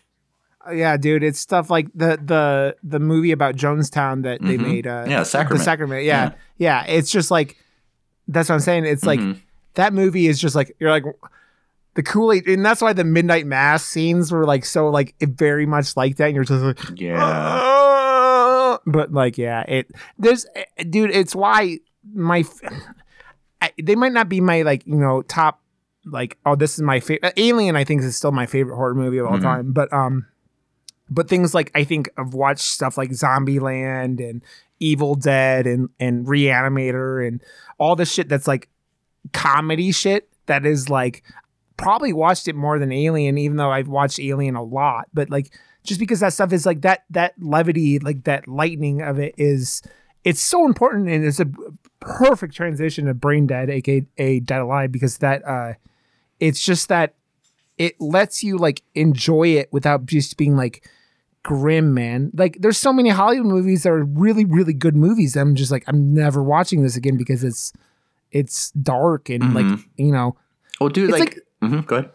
yeah, 0.73 0.97
dude, 0.97 1.23
it's 1.25 1.39
stuff 1.41 1.71
like 1.71 1.89
the 1.95 2.19
the 2.25 2.77
the 2.83 3.01
movie 3.01 3.33
about 3.33 3.57
Jonestown 3.57 4.23
that 4.23 4.41
they 4.43 4.57
made. 4.57 4.87
Uh, 4.87 5.03
Mm-hmm. 5.03 5.11
Yeah, 5.11 5.23
Sacrament. 5.25 5.59
The 5.59 5.65
Sacrament. 5.65 6.05
Yeah, 6.05 6.33
yeah. 6.59 6.85
It's 6.87 7.11
just 7.11 7.31
like 7.31 7.57
that's 8.29 8.49
what 8.49 8.55
I'm 8.57 8.61
saying. 8.61 8.85
It's 8.87 9.05
like 9.05 9.21
Mm-hmm. 9.21 9.39
that 9.75 9.93
movie 9.93 10.27
is 10.29 10.41
just 10.41 10.55
like 10.55 10.75
you're 10.79 10.91
like 10.91 11.05
the 11.95 12.03
Kool 12.05 12.33
Aid, 12.33 12.47
and 12.47 12.65
that's 12.65 12.81
why 12.81 12.93
the 12.93 13.03
Midnight 13.05 13.47
Mass 13.47 13.85
scenes 13.85 14.31
were 14.31 14.45
like 14.47 14.65
so 14.65 14.89
like 14.89 15.15
very 15.21 15.67
much 15.67 15.97
like 15.97 16.17
that. 16.17 16.27
And 16.27 16.35
you're 16.37 16.45
just 16.45 16.63
like, 16.63 16.79
Yeah. 17.01 17.19
"Ah." 17.21 18.79
but 18.87 19.13
like 19.13 19.37
yeah, 19.39 19.63
it 19.67 19.91
there's 20.19 20.47
dude. 20.89 21.11
It's 21.11 21.35
why 21.35 21.79
my 22.15 22.45
I, 23.63 23.73
they 23.83 23.95
might 23.95 24.13
not 24.13 24.29
be 24.29 24.41
my 24.41 24.63
like 24.63 24.87
you 24.87 24.97
know 24.97 25.23
top 25.23 25.61
like 26.07 26.39
oh 26.47 26.57
this 26.57 26.75
is 26.75 26.81
my 26.83 27.01
favorite 27.01 27.35
Alien. 27.37 27.77
I 27.77 27.85
think 27.85 28.03
is 28.03 28.17
still 28.17 28.33
my 28.33 28.47
favorite 28.47 28.77
horror 28.77 28.95
movie 28.95 29.19
of 29.19 29.27
all 29.27 29.33
Mm-hmm. 29.35 29.43
time, 29.45 29.73
but 29.73 29.93
um 29.93 30.27
but 31.11 31.29
things 31.29 31.55
like 31.55 31.71
I 31.75 31.85
think 31.85 32.09
I've 32.17 32.35
watched 32.35 32.63
stuff 32.63 32.97
like 32.97 33.11
Zombieland 33.11 34.21
and 34.27 34.43
Evil 34.79 35.15
Dead 35.15 35.67
and 35.67 35.89
and 35.99 36.27
Reanimator 36.27 37.27
and 37.27 37.43
all 37.79 37.97
the 37.97 38.07
shit 38.07 38.29
that's 38.29 38.47
like 38.49 38.69
comedy 39.33 39.93
shit 39.93 40.29
that 40.47 40.65
is 40.65 40.89
like 40.89 41.23
probably 41.77 42.13
watched 42.13 42.49
it 42.49 42.55
more 42.55 42.79
than 42.79 42.93
Alien, 42.93 43.39
even 43.39 43.57
though 43.57 43.71
I've 43.71 43.89
watched 43.89 44.19
Alien 44.21 44.55
a 44.57 44.63
lot. 44.63 45.07
But 45.13 45.31
like 45.31 45.53
just 45.85 46.01
because 46.01 46.21
that 46.21 46.33
stuff 46.33 46.53
is 46.53 46.65
like 46.67 46.83
that 46.83 47.05
that 47.11 47.35
levity, 47.39 47.99
like 47.99 48.25
that 48.25 48.47
lightning 48.49 49.03
of 49.03 49.19
it 49.19 49.35
is 49.37 49.83
it's 50.25 50.41
so 50.41 50.67
important 50.67 51.09
and 51.09 51.25
it's 51.25 51.41
a 51.41 51.47
perfect 52.01 52.55
transition 52.55 53.07
to 53.07 53.15
Brain 53.15 53.47
Dead, 53.47 53.71
aka 53.71 54.41
Dead 54.41 54.61
Alive, 54.61 54.93
because 54.93 55.19
that 55.19 55.47
uh 55.47 55.75
it's 56.39 56.61
just 56.65 56.89
that 56.89 57.15
it 57.79 57.99
lets 58.01 58.43
you 58.43 58.59
like 58.59 58.83
enjoy 58.95 59.49
it 59.49 59.69
without 59.73 60.05
just 60.07 60.37
being 60.37 60.57
like 60.57 60.89
grim, 61.43 61.95
man. 61.95 62.31
Like 62.35 62.59
there's 62.61 62.77
so 62.79 62.93
many 62.93 63.09
Hollywood 63.09 63.47
movies 63.47 63.83
that 63.85 63.91
are 63.93 64.05
really, 64.05 64.45
really 64.45 64.75
good 64.75 64.95
movies. 64.97 65.37
I'm 65.37 65.55
just 65.55 65.71
like, 65.71 65.85
I'm 65.87 66.13
never 66.13 66.43
watching 66.43 66.83
this 66.83 66.97
again 66.97 67.17
because 67.17 67.43
it's 67.45 67.73
it's 68.31 68.71
dark 68.73 69.29
and 69.31 69.55
like 69.55 69.81
you 69.97 70.13
know. 70.13 70.37
Oh, 70.81 70.89
dude, 70.89 71.11
It's 71.11 71.19
like, 71.19 71.39
like- 71.63 71.71
Mhm, 71.73 71.87
go 71.87 71.97
ahead. 71.97 72.11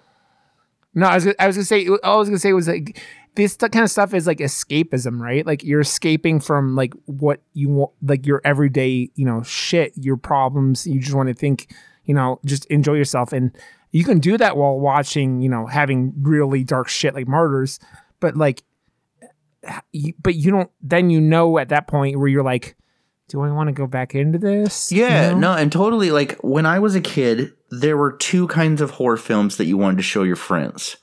No, 0.96 1.06
I 1.08 1.16
was 1.16 1.24
gonna- 1.26 1.36
I 1.40 1.46
was 1.48 1.56
gonna 1.56 1.66
say 1.66 1.88
all 1.88 2.00
I 2.04 2.16
was 2.18 2.30
gonna 2.30 2.40
say 2.40 2.50
it 2.50 2.54
was 2.54 2.68
like 2.68 3.00
this 3.36 3.56
kind 3.56 3.84
of 3.84 3.92
stuff 3.92 4.14
is 4.14 4.28
like 4.28 4.40
escapism, 4.40 5.20
right? 5.20 5.46
Like 5.46 5.64
you're 5.64 5.82
escaping 5.82 6.40
from 6.40 6.76
like 6.76 6.94
what 7.06 7.42
you 7.54 7.70
want, 7.70 7.92
like 8.02 8.26
your 8.26 8.42
everyday, 8.44 9.10
you 9.16 9.26
know, 9.26 9.44
shit, 9.44 9.94
your 9.96 10.18
problems. 10.18 10.86
You 10.88 11.00
just 11.00 11.14
want 11.16 11.30
to 11.30 11.36
think, 11.36 11.74
you 12.06 12.14
know, 12.14 12.40
just 12.46 12.66
enjoy 12.66 12.94
yourself, 12.94 13.34
and 13.34 13.56
you 13.92 14.04
can 14.04 14.20
do 14.20 14.38
that 14.38 14.58
while 14.58 14.80
watching, 14.80 15.42
you 15.42 15.50
know, 15.50 15.66
having 15.66 16.14
really 16.22 16.64
dark 16.64 16.88
shit 16.90 17.14
like 17.14 17.28
Martyrs. 17.28 17.80
But 18.20 18.36
like, 18.36 18.64
eh, 19.64 20.12
but 20.22 20.36
you 20.36 20.52
don't. 20.52 20.72
Then 20.82 21.10
you 21.10 21.22
know 21.22 21.58
at 21.58 21.70
that 21.70 21.88
point 21.88 22.18
where 22.18 22.28
you're 22.28 22.44
like, 22.44 22.76
do 23.30 23.42
I 23.42 23.52
want 23.52 23.68
to 23.68 23.74
go 23.74 23.88
back 23.88 24.14
into 24.16 24.38
this? 24.38 24.92
You 24.92 25.02
Yeah, 25.04 25.32
know? 25.32 25.40
no, 25.40 25.54
and 25.54 25.72
totally. 25.72 26.12
Like 26.12 26.38
when 26.44 26.66
I 26.66 26.80
was 26.80 26.96
a 26.96 27.02
kid, 27.02 27.54
there 27.72 27.98
were 27.98 28.12
two 28.14 28.48
kinds 28.48 28.82
of 28.82 28.92
horror 28.92 29.18
films 29.18 29.58
that 29.58 29.66
you 29.66 29.78
wanted 29.78 29.98
to 29.98 30.04
show 30.04 30.24
your 30.24 30.36
friends. 30.36 30.98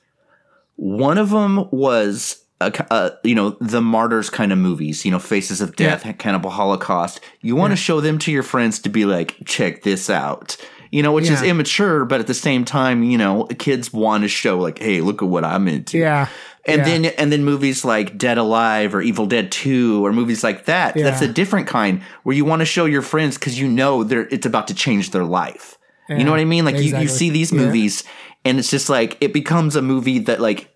One 0.75 1.17
of 1.17 1.29
them 1.29 1.69
was 1.71 2.43
a, 2.61 2.71
ki- 2.71 2.83
uh, 2.89 3.11
you 3.23 3.35
know, 3.35 3.51
the 3.61 3.81
martyrs 3.81 4.29
kind 4.29 4.51
of 4.51 4.57
movies. 4.57 5.05
You 5.05 5.11
know, 5.11 5.19
Faces 5.19 5.61
of 5.61 5.75
Death, 5.75 6.05
Cannibal 6.17 6.49
Holocaust. 6.49 7.19
You 7.41 7.55
want 7.55 7.71
to 7.71 7.77
show 7.77 8.01
them 8.01 8.17
to 8.19 8.31
your 8.31 8.43
friends 8.43 8.79
to 8.79 8.89
be 8.89 9.05
like, 9.05 9.37
check 9.45 9.83
this 9.83 10.09
out. 10.09 10.57
You 10.91 11.01
know, 11.01 11.11
which 11.11 11.27
is 11.27 11.41
immature, 11.41 12.05
but 12.05 12.19
at 12.19 12.27
the 12.27 12.35
same 12.35 12.65
time, 12.65 13.01
you 13.03 13.17
know, 13.17 13.45
kids 13.57 13.91
want 13.91 14.21
to 14.23 14.27
show 14.27 14.59
like, 14.59 14.77
hey, 14.77 15.01
look 15.01 15.23
at 15.23 15.27
what 15.27 15.43
I'm 15.43 15.67
into. 15.67 15.97
Yeah. 15.97 16.27
And 16.67 16.79
Yeah. 16.79 16.85
then 16.85 17.05
and 17.17 17.31
then 17.31 17.43
movies 17.43 17.83
like 17.83 18.15
Dead 18.17 18.37
Alive 18.37 18.93
or 18.93 19.01
Evil 19.01 19.25
Dead 19.25 19.51
2 19.51 20.05
or 20.05 20.13
movies 20.13 20.43
like 20.43 20.65
that. 20.65 20.93
That's 20.93 21.21
a 21.21 21.27
different 21.27 21.67
kind 21.67 22.01
where 22.21 22.35
you 22.35 22.45
want 22.45 22.59
to 22.59 22.65
show 22.65 22.85
your 22.85 23.01
friends 23.01 23.37
cuz 23.39 23.59
you 23.59 23.67
know 23.67 24.03
they're 24.03 24.27
it's 24.29 24.45
about 24.45 24.67
to 24.67 24.75
change 24.75 25.09
their 25.11 25.25
life. 25.25 25.77
You 26.09 26.23
know 26.23 26.31
what 26.31 26.39
I 26.39 26.45
mean? 26.45 26.63
Like 26.63 26.77
you, 26.77 26.95
you 26.97 27.07
see 27.07 27.31
these 27.31 27.51
Yeah. 27.51 27.61
movies 27.61 28.03
and 28.45 28.59
it's 28.59 28.69
just 28.69 28.89
like 28.89 29.17
it 29.21 29.33
becomes 29.33 29.75
a 29.75 29.81
movie 29.81 30.19
that 30.19 30.39
like 30.41 30.69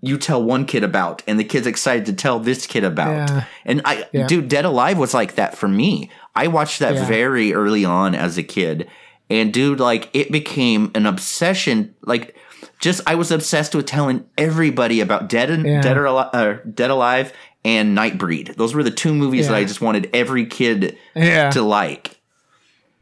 you 0.00 0.16
tell 0.16 0.42
one 0.42 0.64
kid 0.64 0.82
about 0.82 1.22
and 1.26 1.38
the 1.38 1.44
kid's 1.44 1.66
excited 1.66 2.06
to 2.06 2.12
tell 2.12 2.38
this 2.40 2.66
kid 2.66 2.82
about. 2.84 3.28
Yeah. 3.28 3.44
And 3.66 3.82
I 3.84 4.06
Yeah. 4.12 4.26
dude 4.26 4.48
Dead 4.48 4.64
Alive 4.64 4.96
was 4.98 5.12
like 5.12 5.34
that 5.34 5.56
for 5.56 5.68
me. 5.68 6.10
I 6.34 6.46
watched 6.46 6.78
that 6.78 6.94
Yeah. 6.94 7.06
very 7.06 7.52
early 7.52 7.84
on 7.84 8.14
as 8.14 8.38
a 8.38 8.42
kid. 8.42 8.88
And 9.28 9.52
dude 9.52 9.78
like 9.80 10.08
it 10.14 10.32
became 10.32 10.90
an 10.94 11.04
obsession 11.04 11.94
like 12.02 12.34
just 12.80 13.00
I 13.06 13.14
was 13.16 13.30
obsessed 13.30 13.74
with 13.74 13.84
telling 13.86 14.24
everybody 14.38 15.00
about 15.00 15.28
Dead 15.28 15.50
and. 15.50 15.64
Dead 15.82 15.96
or 15.96 16.06
Alive, 16.06 16.30
uh, 16.32 16.54
Dead 16.74 16.90
Alive 16.90 17.32
and 17.64 17.96
Nightbreed. 17.96 18.56
Those 18.56 18.74
were 18.74 18.82
the 18.82 18.90
two 18.90 19.14
movies 19.14 19.48
that 19.48 19.56
I 19.56 19.64
just 19.64 19.80
wanted 19.82 20.08
every 20.14 20.46
kid 20.46 20.96
Yeah. 21.14 21.50
to 21.50 21.62
like. 21.62 22.18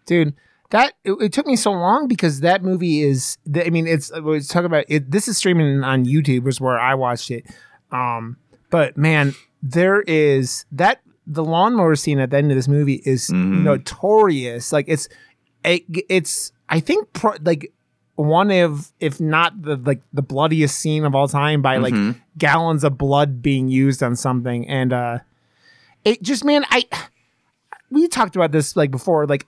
dude 0.07 0.35
that 0.75 0.95
it, 1.05 1.13
it 1.21 1.33
took 1.33 1.47
me 1.47 1.55
so 1.55 1.71
long 1.71 2.09
because 2.09 2.41
that 2.41 2.65
movie 2.65 3.01
is 3.01 3.39
i 3.65 3.71
mean 3.71 3.87
it's 3.87 4.11
we're 4.21 4.41
talking 4.41 4.67
about 4.67 4.85
it 4.89 5.09
this 5.09 5.29
is 5.29 5.37
streaming 5.37 5.85
on 5.85 6.05
youtube 6.05 6.49
is 6.49 6.61
where 6.61 6.79
i 6.79 6.95
watched 6.95 7.31
it. 7.31 7.47
Um 7.93 8.37
But 8.71 8.97
man, 8.97 9.35
there 9.63 10.03
is 10.03 10.67
that 10.73 11.01
the 11.27 11.45
lawnmower 11.45 11.95
scene 11.95 12.19
at 12.19 12.31
the 12.31 12.39
end 12.39 12.51
of 12.51 12.57
this 12.57 12.67
movie 12.67 13.01
is 13.05 13.31
notorious. 13.65 14.73
Like 14.73 14.87
it's 14.89 15.09
it, 15.65 15.85
it's 16.11 16.53
I 16.69 16.81
think 16.81 17.13
pro, 17.13 17.35
like 17.41 17.73
one 18.17 18.51
of 18.51 18.91
if 18.99 19.21
not 19.21 19.63
the 19.63 19.77
like 19.77 20.03
the 20.13 20.23
bloodiest 20.23 20.77
scene 20.79 21.05
of 21.05 21.15
all 21.15 21.29
time 21.29 21.63
by 21.63 21.77
like 21.79 21.95
gallons 22.37 22.83
of 22.83 22.99
blood 22.99 23.41
being 23.43 23.69
used 23.69 24.03
on 24.03 24.17
something. 24.17 24.69
And 24.69 24.93
uh 24.93 25.19
it 26.05 26.21
just 26.21 26.45
man 26.45 26.65
I 26.71 26.83
we 27.91 28.09
talked 28.09 28.35
about 28.35 28.51
this 28.51 28.75
like 28.75 28.91
before 28.91 29.27
like 29.27 29.47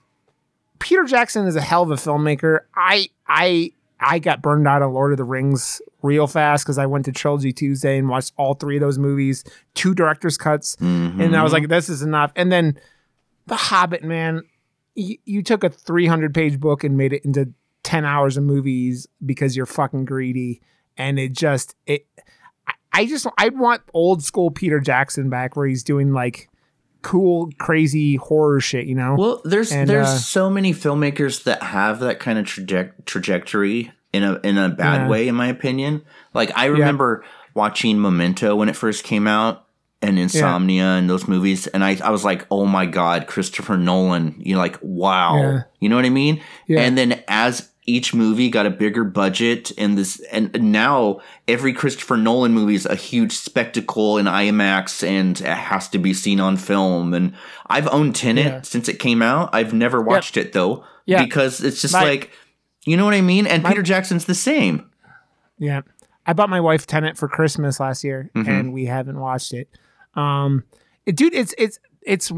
Peter 0.79 1.03
Jackson 1.03 1.47
is 1.47 1.55
a 1.55 1.61
hell 1.61 1.83
of 1.83 1.91
a 1.91 1.95
filmmaker. 1.95 2.61
I 2.75 3.09
I 3.27 3.71
I 3.99 4.19
got 4.19 4.41
burned 4.41 4.67
out 4.67 4.81
on 4.81 4.93
Lord 4.93 5.11
of 5.11 5.17
the 5.17 5.23
Rings 5.23 5.81
real 6.03 6.27
fast 6.27 6.65
because 6.65 6.77
I 6.77 6.85
went 6.85 7.05
to 7.05 7.11
Trilogy 7.11 7.51
Tuesday 7.51 7.97
and 7.97 8.07
watched 8.07 8.33
all 8.37 8.53
three 8.53 8.77
of 8.77 8.81
those 8.81 8.99
movies, 8.99 9.43
two 9.73 9.93
director's 9.95 10.37
cuts, 10.37 10.75
and 10.79 11.35
I 11.35 11.43
was 11.43 11.51
like, 11.51 11.67
this 11.67 11.89
is 11.89 12.01
enough. 12.03 12.31
And 12.35 12.51
then 12.51 12.79
The 13.47 13.55
Hobbit, 13.55 14.03
man, 14.03 14.43
you, 14.93 15.17
you 15.25 15.41
took 15.41 15.63
a 15.63 15.69
300 15.69 16.33
page 16.33 16.59
book 16.59 16.83
and 16.83 16.95
made 16.95 17.11
it 17.13 17.25
into 17.25 17.51
10 17.83 18.05
hours 18.05 18.37
of 18.37 18.43
movies 18.43 19.07
because 19.25 19.55
you're 19.55 19.65
fucking 19.65 20.05
greedy. 20.05 20.61
And 20.95 21.17
it 21.17 21.33
just, 21.33 21.75
it, 21.87 22.05
I 22.93 23.05
just, 23.05 23.25
I 23.37 23.49
want 23.49 23.81
old 23.93 24.23
school 24.23 24.51
Peter 24.51 24.79
Jackson 24.79 25.29
back 25.29 25.55
where 25.55 25.67
he's 25.67 25.83
doing 25.83 26.11
like 26.13 26.49
cool, 27.07 27.49
crazy 27.57 28.15
horror 28.17 28.59
shit, 28.59 28.85
you 28.85 28.95
know? 28.95 29.15
Well, 29.17 29.41
there's 29.45 29.71
And, 29.71 29.89
there's 29.89 30.07
uh, 30.07 30.17
so 30.17 30.49
many 30.49 30.73
filmmakers 30.73 31.43
that 31.43 31.63
have 31.63 31.99
that 32.01 32.19
kind 32.19 32.37
of 32.37 32.45
traje- 32.45 32.91
trajectory 33.05 33.91
in 34.13 34.23
a 34.23 34.39
in 34.43 34.57
a 34.57 34.69
bad 34.69 35.01
Yeah. 35.01 35.07
way, 35.09 35.27
in 35.27 35.35
my 35.35 35.47
opinion. 35.47 36.01
Like 36.33 36.51
I 36.55 36.65
remember 36.65 37.23
watching 37.53 38.01
Memento 38.01 38.55
when 38.55 38.69
it 38.69 38.75
first 38.75 39.03
came 39.03 39.27
out, 39.27 39.63
and 40.01 40.19
Insomnia 40.19 40.83
and 40.99 41.09
those 41.09 41.27
movies, 41.27 41.65
and 41.67 41.83
I 41.83 41.97
I 42.03 42.09
was 42.11 42.23
like, 42.23 42.45
oh 42.51 42.65
my 42.65 42.85
god, 42.85 43.25
Christopher 43.27 43.77
Nolan! 43.77 44.35
You're 44.39 44.57
like, 44.59 44.77
wow, 44.81 45.35
Yeah. 45.41 45.61
you 45.79 45.89
know 45.89 45.95
what 45.95 46.05
I 46.05 46.09
mean? 46.09 46.41
Yeah. 46.67 46.81
And 46.81 46.97
then 46.97 47.23
as 47.27 47.69
each 47.89 48.13
movie 48.13 48.49
got 48.49 48.65
a 48.65 48.69
bigger 48.69 49.03
budget 49.05 49.71
and 49.77 49.97
this 49.97 50.19
and 50.31 50.51
now 50.61 51.19
every 51.47 51.71
Christopher 51.73 52.17
Nolan 52.17 52.51
movie 52.53 52.75
is 52.75 52.85
a 52.85 52.95
huge 52.95 53.31
spectacle 53.31 54.17
in 54.17 54.25
IMAX 54.25 55.07
and 55.07 55.39
it 55.39 55.45
has 55.47 55.87
to 55.89 55.97
be 55.97 56.13
seen 56.13 56.39
on 56.41 56.57
film 56.57 57.13
and 57.13 57.33
I've 57.67 57.87
owned 57.87 58.15
Tenet 58.15 58.45
Yeah. 58.45 58.61
since 58.61 58.89
it 58.89 58.99
came 58.99 59.21
out. 59.21 59.49
I've 59.53 59.73
never 59.73 60.01
watched 60.01 60.35
it 60.35 60.51
though 60.53 60.83
Yeah. 61.05 61.23
because 61.23 61.63
it's 61.63 61.81
just 61.81 61.93
My- 61.93 62.03
like 62.03 62.31
you 62.85 62.95
know 62.97 63.05
what 63.05 63.13
I 63.13 63.21
mean 63.21 63.47
and 63.47 63.63
Peter 63.65 63.81
Jackson's 63.81 64.25
the 64.25 64.35
same. 64.35 64.89
Yeah. 65.57 65.81
I 66.25 66.33
bought 66.33 66.49
my 66.49 66.59
wife 66.59 66.85
Tenet 66.87 67.17
for 67.17 67.27
Christmas 67.29 67.79
last 67.79 68.03
year 68.03 68.29
and 68.35 68.73
we 68.73 68.85
haven't 68.85 69.17
watched 69.19 69.53
it. 69.53 69.69
Um 70.13 70.65
it, 71.05 71.15
dude, 71.15 71.33
it's 71.33 71.55
it's 71.57 71.79
it's 72.01 72.31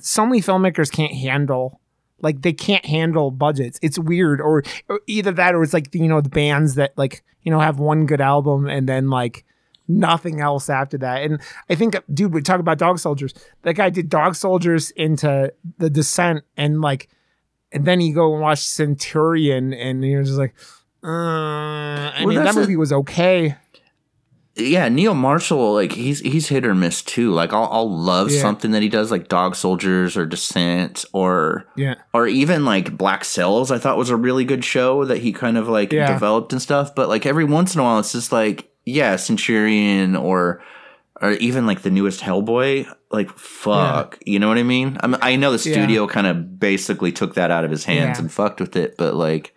so 0.00 0.26
many 0.26 0.42
filmmakers 0.42 0.92
can't 0.92 1.14
handle 1.14 1.80
like 2.20 2.42
they 2.42 2.52
can't 2.52 2.84
handle 2.84 3.30
budgets. 3.30 3.78
It's 3.82 3.98
weird 3.98 4.40
or, 4.40 4.62
or 4.88 5.00
either 5.06 5.32
that 5.32 5.54
or 5.54 5.62
it's 5.62 5.72
like 5.72 5.94
you 5.94 6.08
know 6.08 6.20
the 6.20 6.28
bands 6.28 6.74
that 6.76 6.92
like 6.96 7.22
you 7.42 7.50
know 7.50 7.60
have 7.60 7.78
one 7.78 8.06
good 8.06 8.20
album 8.20 8.66
and 8.66 8.88
then 8.88 9.08
like 9.10 9.44
nothing 9.86 10.40
else 10.40 10.68
after 10.68 10.98
that. 10.98 11.22
And 11.22 11.40
I 11.70 11.74
think 11.74 11.96
dude, 12.12 12.34
we 12.34 12.42
talk 12.42 12.60
about 12.60 12.78
Dog 12.78 12.98
Soldiers. 12.98 13.32
That 13.62 13.74
guy 13.74 13.90
did 13.90 14.08
Dog 14.08 14.34
Soldiers 14.34 14.90
into 14.92 15.52
The 15.78 15.88
Descent 15.90 16.44
and 16.56 16.80
like 16.80 17.08
and 17.72 17.84
then 17.84 18.00
you 18.00 18.14
go 18.14 18.32
and 18.32 18.42
watch 18.42 18.60
Centurion 18.60 19.72
and 19.74 20.04
you're 20.04 20.22
just 20.24 20.38
like 20.38 20.54
uh, 21.04 21.06
I 21.08 22.12
Well, 22.18 22.26
mean, 22.28 22.38
that 22.38 22.44
that's 22.44 22.56
a- 22.56 22.60
movie 22.60 22.76
was 22.76 22.92
okay. 22.92 23.56
Yeah, 24.58 24.88
Neil 24.88 25.14
Marshall, 25.14 25.72
like 25.74 25.92
he's 25.92 26.20
he's 26.20 26.48
hit 26.48 26.66
or 26.66 26.74
miss 26.74 27.00
too. 27.02 27.30
Like 27.30 27.52
I'll 27.52 27.68
I'll 27.70 27.90
love 27.90 28.30
Yeah. 28.30 28.40
something 28.40 28.72
that 28.72 28.82
he 28.82 28.88
does, 28.88 29.10
like 29.10 29.28
Dog 29.28 29.54
Soldiers 29.54 30.16
or 30.16 30.26
Descent 30.26 31.04
or 31.12 31.64
Yeah. 31.76 31.94
or 32.12 32.26
even 32.26 32.64
like 32.64 32.96
Black 32.98 33.24
Sails. 33.24 33.70
I 33.70 33.78
thought 33.78 33.96
was 33.96 34.10
a 34.10 34.16
really 34.16 34.44
good 34.44 34.64
show 34.64 35.04
that 35.04 35.18
he 35.18 35.32
kind 35.32 35.56
of 35.56 35.68
like 35.68 35.92
Yeah. 35.92 36.12
developed 36.12 36.52
and 36.52 36.60
stuff. 36.60 36.94
But 36.94 37.08
like 37.08 37.24
every 37.24 37.44
once 37.44 37.74
in 37.74 37.80
a 37.80 37.84
while, 37.84 37.98
it's 38.00 38.12
just 38.12 38.32
like 38.32 38.68
yeah, 38.84 39.16
Centurion 39.16 40.16
or 40.16 40.60
or 41.20 41.32
even 41.32 41.66
like 41.66 41.82
the 41.82 41.90
newest 41.90 42.20
Hellboy. 42.20 42.92
Like 43.12 43.30
fuck, 43.38 44.18
you 44.26 44.38
know 44.38 44.48
what 44.48 44.58
I 44.58 44.62
mean? 44.64 44.98
I 45.00 45.06
mean, 45.06 45.18
I 45.22 45.36
know 45.36 45.56
the 45.56 45.68
Yeah. 45.68 45.74
studio 45.76 46.06
kind 46.06 46.26
of 46.26 46.58
basically 46.58 47.12
took 47.12 47.34
that 47.34 47.50
out 47.50 47.64
of 47.64 47.70
his 47.70 47.84
hands 47.84 48.18
Yeah. 48.18 48.22
and 48.22 48.32
fucked 48.32 48.60
with 48.60 48.76
it, 48.76 48.96
but 48.98 49.14
like 49.14 49.54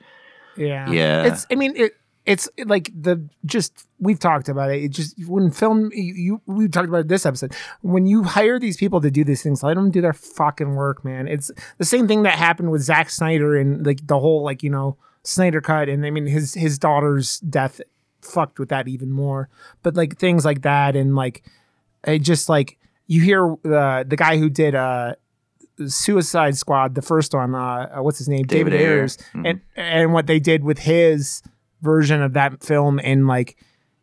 Yeah. 0.57 0.89
Yeah. 0.91 1.23
It's 1.23 1.47
I 1.51 1.55
mean 1.55 1.73
it 1.75 1.93
it's 2.25 2.47
like 2.65 2.91
the 2.93 3.27
just 3.45 3.87
we've 3.99 4.19
talked 4.19 4.47
about 4.47 4.71
it. 4.71 4.83
It 4.83 4.89
just 4.89 5.15
when 5.27 5.51
film 5.51 5.91
you, 5.93 6.13
you 6.13 6.41
we 6.45 6.67
talked 6.67 6.87
about 6.87 6.99
it 6.99 7.07
this 7.07 7.25
episode. 7.25 7.53
When 7.81 8.05
you 8.05 8.23
hire 8.23 8.59
these 8.59 8.77
people 8.77 9.01
to 9.01 9.09
do 9.09 9.23
these 9.23 9.41
things, 9.41 9.63
let 9.63 9.75
them 9.75 9.89
do 9.89 10.01
their 10.01 10.13
fucking 10.13 10.75
work, 10.75 11.03
man. 11.03 11.27
It's 11.27 11.51
the 11.77 11.85
same 11.85 12.07
thing 12.07 12.23
that 12.23 12.35
happened 12.35 12.71
with 12.71 12.83
Zack 12.83 13.09
Snyder 13.09 13.55
and 13.55 13.85
like 13.85 14.05
the 14.05 14.19
whole 14.19 14.43
like, 14.43 14.61
you 14.61 14.69
know, 14.69 14.97
Snyder 15.23 15.61
cut 15.61 15.89
and 15.89 16.05
I 16.05 16.11
mean 16.11 16.27
his 16.27 16.53
his 16.53 16.77
daughter's 16.77 17.39
death 17.39 17.81
fucked 18.21 18.59
with 18.59 18.69
that 18.69 18.87
even 18.87 19.11
more. 19.11 19.49
But 19.81 19.95
like 19.95 20.17
things 20.17 20.45
like 20.45 20.61
that 20.61 20.95
and 20.95 21.15
like 21.15 21.43
it 22.05 22.19
just 22.19 22.49
like 22.49 22.77
you 23.07 23.21
hear 23.21 23.51
uh, 23.65 24.03
the 24.03 24.15
guy 24.15 24.37
who 24.37 24.49
did 24.49 24.75
uh 24.75 25.15
Suicide 25.87 26.55
Squad, 26.57 26.93
the 26.93 27.01
first 27.01 27.33
one, 27.33 27.55
uh, 27.55 27.87
what's 27.97 28.19
his 28.19 28.29
name, 28.29 28.43
David, 28.43 28.71
David 28.71 28.81
Ayer. 28.81 28.99
Ayers, 28.99 29.17
and 29.33 29.61
and 29.75 30.13
what 30.13 30.27
they 30.27 30.39
did 30.39 30.63
with 30.63 30.79
his 30.79 31.41
version 31.81 32.21
of 32.21 32.33
that 32.33 32.63
film, 32.63 32.99
and 33.03 33.27
like 33.27 33.57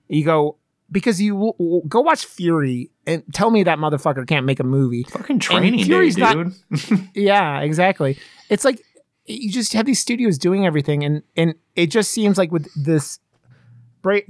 you 0.08 0.24
go 0.24 0.56
because 0.90 1.20
you 1.20 1.34
w- 1.34 1.52
w- 1.58 1.82
go 1.86 2.00
watch 2.00 2.24
Fury 2.24 2.90
and 3.06 3.22
tell 3.34 3.50
me 3.50 3.62
that 3.64 3.78
motherfucker 3.78 4.26
can't 4.26 4.46
make 4.46 4.58
a 4.58 4.64
movie. 4.64 5.02
fucking 5.04 5.38
training 5.38 5.76
day, 5.76 5.84
Fury's 5.84 6.16
not- 6.16 6.34
dude. 6.36 7.08
Yeah, 7.14 7.60
exactly. 7.60 8.18
It's 8.48 8.64
like 8.64 8.82
you 9.26 9.50
just 9.50 9.74
have 9.74 9.84
these 9.84 10.00
studios 10.00 10.38
doing 10.38 10.64
everything, 10.66 11.04
and 11.04 11.22
and 11.36 11.54
it 11.76 11.88
just 11.90 12.10
seems 12.10 12.38
like 12.38 12.50
with 12.50 12.68
this, 12.74 13.18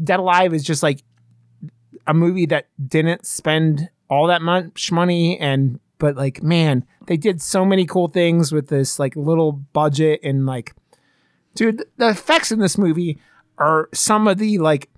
Dead 0.02 0.18
Alive 0.18 0.52
is 0.54 0.64
just 0.64 0.82
like 0.82 1.02
a 2.06 2.14
movie 2.14 2.46
that 2.46 2.66
didn't 2.84 3.26
spend 3.26 3.90
all 4.10 4.26
that 4.26 4.42
much 4.42 4.90
money, 4.90 5.38
and 5.38 5.78
but 5.98 6.16
like 6.16 6.42
man, 6.42 6.84
they 7.06 7.16
did 7.16 7.40
so 7.40 7.64
many 7.64 7.86
cool 7.86 8.08
things 8.08 8.50
with 8.52 8.68
this 8.68 8.98
like 8.98 9.14
little 9.14 9.52
budget, 9.52 10.18
and 10.24 10.46
like, 10.46 10.74
dude, 11.54 11.84
the 11.96 12.08
effects 12.08 12.50
in 12.50 12.58
this 12.58 12.76
movie 12.76 13.20
are 13.58 13.88
some 13.94 14.28
of 14.28 14.38
the 14.38 14.58
like. 14.58 14.88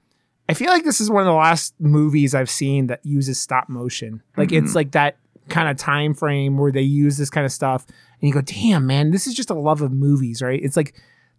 I 0.48 0.54
feel 0.54 0.68
like 0.68 0.82
this 0.84 1.00
is 1.00 1.08
one 1.08 1.22
of 1.22 1.26
the 1.26 1.32
last 1.32 1.74
movies 1.78 2.34
I've 2.34 2.50
seen 2.50 2.88
that 2.88 2.98
uses 3.04 3.40
stop 3.40 3.68
motion. 3.68 4.20
Like 4.36 4.50
it's 4.50 4.74
like 4.74 4.90
that 4.92 5.16
kind 5.48 5.68
of 5.68 5.76
time 5.76 6.12
frame 6.14 6.58
where 6.58 6.72
they 6.72 6.82
use 6.82 7.16
this 7.18 7.30
kind 7.30 7.46
of 7.46 7.52
stuff, 7.52 7.86
and 8.20 8.28
you 8.28 8.32
go, 8.34 8.40
"Damn, 8.40 8.86
man, 8.86 9.12
this 9.12 9.26
is 9.28 9.34
just 9.34 9.50
a 9.50 9.54
love 9.54 9.80
of 9.80 9.92
movies, 9.92 10.42
right?" 10.42 10.60
It's 10.60 10.76
like 10.76 10.94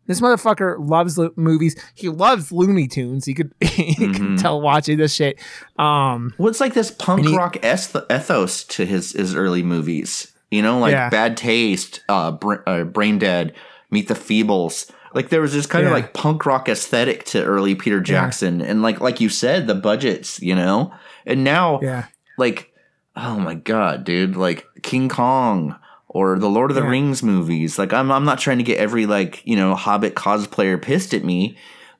this 0.07 0.21
motherfucker 0.21 0.75
loves 0.79 1.17
lo- 1.17 1.33
movies. 1.35 1.75
He 1.93 2.07
loves 2.07 2.51
Looney 2.53 2.87
Tunes. 2.87 3.27
You 3.27 3.35
could 3.35 3.53
you 3.77 4.13
can 4.13 4.37
tell 4.37 4.61
watching 4.61 4.97
this 4.97 5.13
shit. 5.13 5.37
Um, 5.77 6.33
Well, 6.37 6.47
it's 6.47 6.61
like 6.61 6.73
this 6.73 6.91
punk 6.91 7.27
he- 7.27 7.35
rock 7.35 7.57
eth- 7.63 7.95
ethos 8.09 8.63
to 8.65 8.85
his 8.85 9.11
his 9.11 9.35
early 9.35 9.61
movies. 9.63 10.31
You 10.49 10.61
know, 10.61 10.79
like 10.79 10.91
Yeah. 10.93 11.09
Bad 11.09 11.35
Taste, 11.37 12.01
uh, 12.09 12.31
Br- 12.31 12.63
uh, 12.65 12.83
Brain 12.85 13.19
Dead, 13.19 13.53
Meet 13.89 14.07
the 14.07 14.13
Feebles. 14.13 14.89
Like 15.13 15.29
there 15.29 15.41
was 15.41 15.53
this 15.53 15.65
kind 15.65 15.85
of 15.85 15.91
like 15.91 16.13
punk 16.13 16.45
rock 16.45 16.69
aesthetic 16.69 17.25
to 17.25 17.43
early 17.43 17.75
Peter 17.75 17.99
Jackson, 17.99 18.61
and 18.61 18.81
like 18.81 18.99
like 19.01 19.19
you 19.19 19.29
said, 19.29 19.67
the 19.67 19.75
budgets. 19.75 20.41
You 20.41 20.55
know, 20.55 20.93
and 21.25 21.43
now 21.43 21.79
yeah, 21.81 22.05
like 22.37 22.71
oh 23.15 23.37
my 23.39 23.55
god, 23.55 24.03
dude, 24.05 24.35
like 24.35 24.65
King 24.83 25.09
Kong 25.09 25.75
or 26.07 26.39
the 26.39 26.49
Lord 26.49 26.71
of 26.71 26.75
the 26.75 26.83
Yeah. 26.83 26.89
Rings 26.89 27.23
movies. 27.23 27.77
Like 27.77 27.93
I'm 27.93 28.11
I'm 28.11 28.25
not 28.25 28.39
trying 28.39 28.57
to 28.59 28.63
get 28.63 28.79
every 28.79 29.05
like, 29.05 29.41
you 29.45 29.55
know, 29.55 29.75
Hobbit 29.75 30.15
cosplayer 30.15 30.81
pissed 30.81 31.13
at 31.13 31.23
me, 31.23 31.57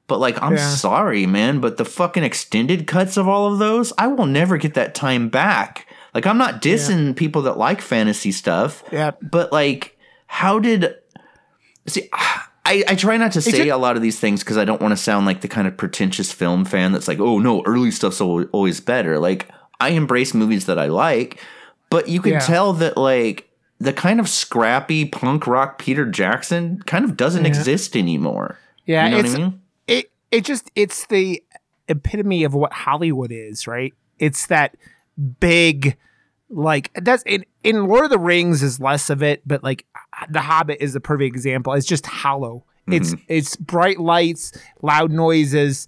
but 0.08 0.20
like 0.20 0.42
I'm 0.42 0.56
Yeah. 0.56 0.70
sorry, 0.70 1.26
man, 1.26 1.60
but 1.60 1.78
the 1.78 1.86
fucking 1.86 2.24
extended 2.24 2.88
cuts 2.88 3.18
of 3.18 3.28
all 3.28 3.52
of 3.52 3.60
those, 3.60 3.92
I 3.98 4.08
will 4.08 4.26
never 4.26 4.58
get 4.58 4.74
that 4.76 4.96
time 4.96 5.30
back. 5.30 5.88
Like 6.14 6.26
I'm 6.26 6.38
not 6.38 6.62
dissing 6.62 7.16
people 7.16 7.42
that 7.44 7.58
like 7.58 7.82
fantasy 7.82 8.32
stuff, 8.32 8.84
yeah. 8.92 9.12
but 9.22 9.52
like 9.52 9.98
how 10.28 10.60
did 10.60 10.96
see 11.88 12.10
I, 12.72 12.84
I 12.88 12.96
try 12.96 13.18
not 13.18 13.34
to 13.34 13.42
say 13.42 13.68
a 13.70 13.78
lot 13.78 13.96
of 13.96 14.02
these 14.02 14.20
things 14.20 14.42
because 14.44 14.58
I 14.58 14.64
don't 14.66 14.82
want 14.82 14.94
to 14.94 14.98
sound 14.98 15.26
like 15.26 15.42
the 15.42 15.48
kind 15.48 15.68
of 15.68 15.76
pretentious 15.76 16.32
film 16.32 16.64
fan 16.64 16.92
that's 16.94 17.08
like, 17.08 17.20
oh 17.20 17.38
no, 17.40 17.64
early 17.66 17.92
stuff's 17.92 18.22
always 18.22 18.80
better. 18.80 19.20
Like 19.20 19.50
I 19.80 19.90
embrace 19.90 20.34
movies 20.34 20.66
that 20.68 20.80
I 20.80 20.86
like, 20.88 21.40
but 21.90 22.08
you 22.08 22.22
can 22.22 22.34
Yeah. 22.34 22.40
tell 22.40 22.74
that 22.74 22.96
like 22.98 23.50
the 23.80 23.92
kind 23.92 24.20
of 24.20 24.30
scrappy 24.30 25.06
punk 25.06 25.48
rock 25.48 25.80
Peter 25.80 26.06
Jackson 26.06 26.82
kind 26.86 27.04
of 27.04 27.18
doesn't 27.18 27.46
exist 27.46 27.98
anymore. 27.98 28.58
Yeah, 28.86 29.06
you 29.06 29.12
know 29.12 29.18
it's 29.20 29.30
what 29.32 29.40
I 29.40 29.44
mean? 29.44 29.62
it 29.88 30.12
it 30.32 30.46
just 30.46 30.72
it's 30.76 31.08
the 31.08 31.44
epitome 31.90 32.44
of 32.46 32.54
what 32.54 32.72
Hollywood 32.72 33.32
is, 33.32 33.68
right? 33.68 33.94
It's 34.20 34.48
that 34.48 34.78
big 35.40 35.98
like 36.52 36.92
that's 36.96 37.24
in 37.24 37.46
in 37.64 37.86
Lord 37.88 38.06
of 38.06 38.12
the 38.12 38.20
Rings 38.20 38.62
is 38.64 38.80
less 38.80 39.10
of 39.10 39.24
it, 39.24 39.42
but 39.46 39.64
like 39.64 39.86
The 40.30 40.42
Hobbit 40.42 40.78
is 40.82 40.94
the 40.94 41.00
perfect 41.00 41.34
example. 41.36 41.74
It's 41.74 41.88
just 41.88 42.06
hollow. 42.06 42.66
It's 42.88 43.14
Mm-hmm. 43.14 43.24
it's 43.28 43.56
bright 43.56 44.00
lights, 44.00 44.52
loud 44.82 45.12
noises, 45.12 45.88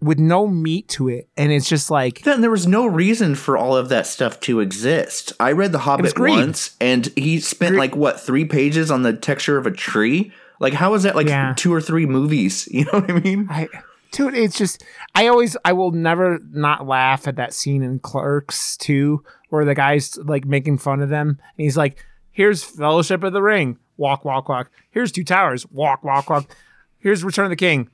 with 0.00 0.18
no 0.20 0.46
meat 0.46 0.88
to 0.88 1.08
it, 1.08 1.28
and 1.36 1.50
it's 1.50 1.68
just 1.68 1.90
like 1.90 2.22
Then 2.22 2.40
there 2.40 2.50
was 2.50 2.66
no 2.66 2.86
reason 2.86 3.34
for 3.34 3.56
all 3.58 3.76
of 3.76 3.88
that 3.88 4.06
stuff 4.06 4.38
to 4.40 4.60
exist. 4.60 5.32
I 5.40 5.52
read 5.52 5.72
The 5.72 5.80
Hobbit 5.80 6.18
once, 6.18 6.76
and 6.80 7.06
he 7.16 7.40
spent 7.40 7.76
like 7.76 7.96
what 7.96 8.20
three 8.20 8.44
pages 8.44 8.90
on 8.90 9.02
the 9.02 9.12
texture 9.12 9.58
of 9.58 9.66
a 9.66 9.72
tree. 9.72 10.32
Like, 10.60 10.72
how 10.74 10.94
is 10.94 11.02
that 11.02 11.16
like 11.16 11.26
Yeah. 11.28 11.54
two 11.56 11.72
or 11.74 11.80
three 11.80 12.06
movies? 12.06 12.68
You 12.72 12.84
know 12.84 13.00
what 13.00 13.10
I 13.10 13.18
mean? 13.20 13.48
I, 13.50 13.68
dude, 14.12 14.34
it's 14.34 14.56
just 14.56 14.84
I 15.16 15.26
always 15.26 15.56
I 15.64 15.72
will 15.72 15.90
never 15.90 16.38
not 16.52 16.86
laugh 16.86 17.26
at 17.26 17.34
that 17.36 17.52
scene 17.52 17.82
in 17.82 17.98
Clerks 17.98 18.76
too, 18.76 19.24
where 19.48 19.64
the 19.64 19.74
guy's 19.74 20.16
like 20.18 20.44
making 20.44 20.78
fun 20.78 21.00
of 21.00 21.08
them, 21.08 21.28
and 21.28 21.64
he's 21.64 21.76
like, 21.76 22.04
"Here's 22.30 22.64
Fellowship 22.64 23.22
of 23.22 23.32
the 23.32 23.42
Ring, 23.42 23.78
walk, 23.96 24.24
walk, 24.24 24.48
walk. 24.48 24.70
Here's 24.90 25.12
Two 25.12 25.24
Towers, 25.24 25.66
walk, 25.70 26.04
walk, 26.04 26.30
walk. 26.30 26.54
Here's 26.98 27.24
Return 27.24 27.46
of 27.46 27.50
the 27.50 27.56
King, 27.56 27.90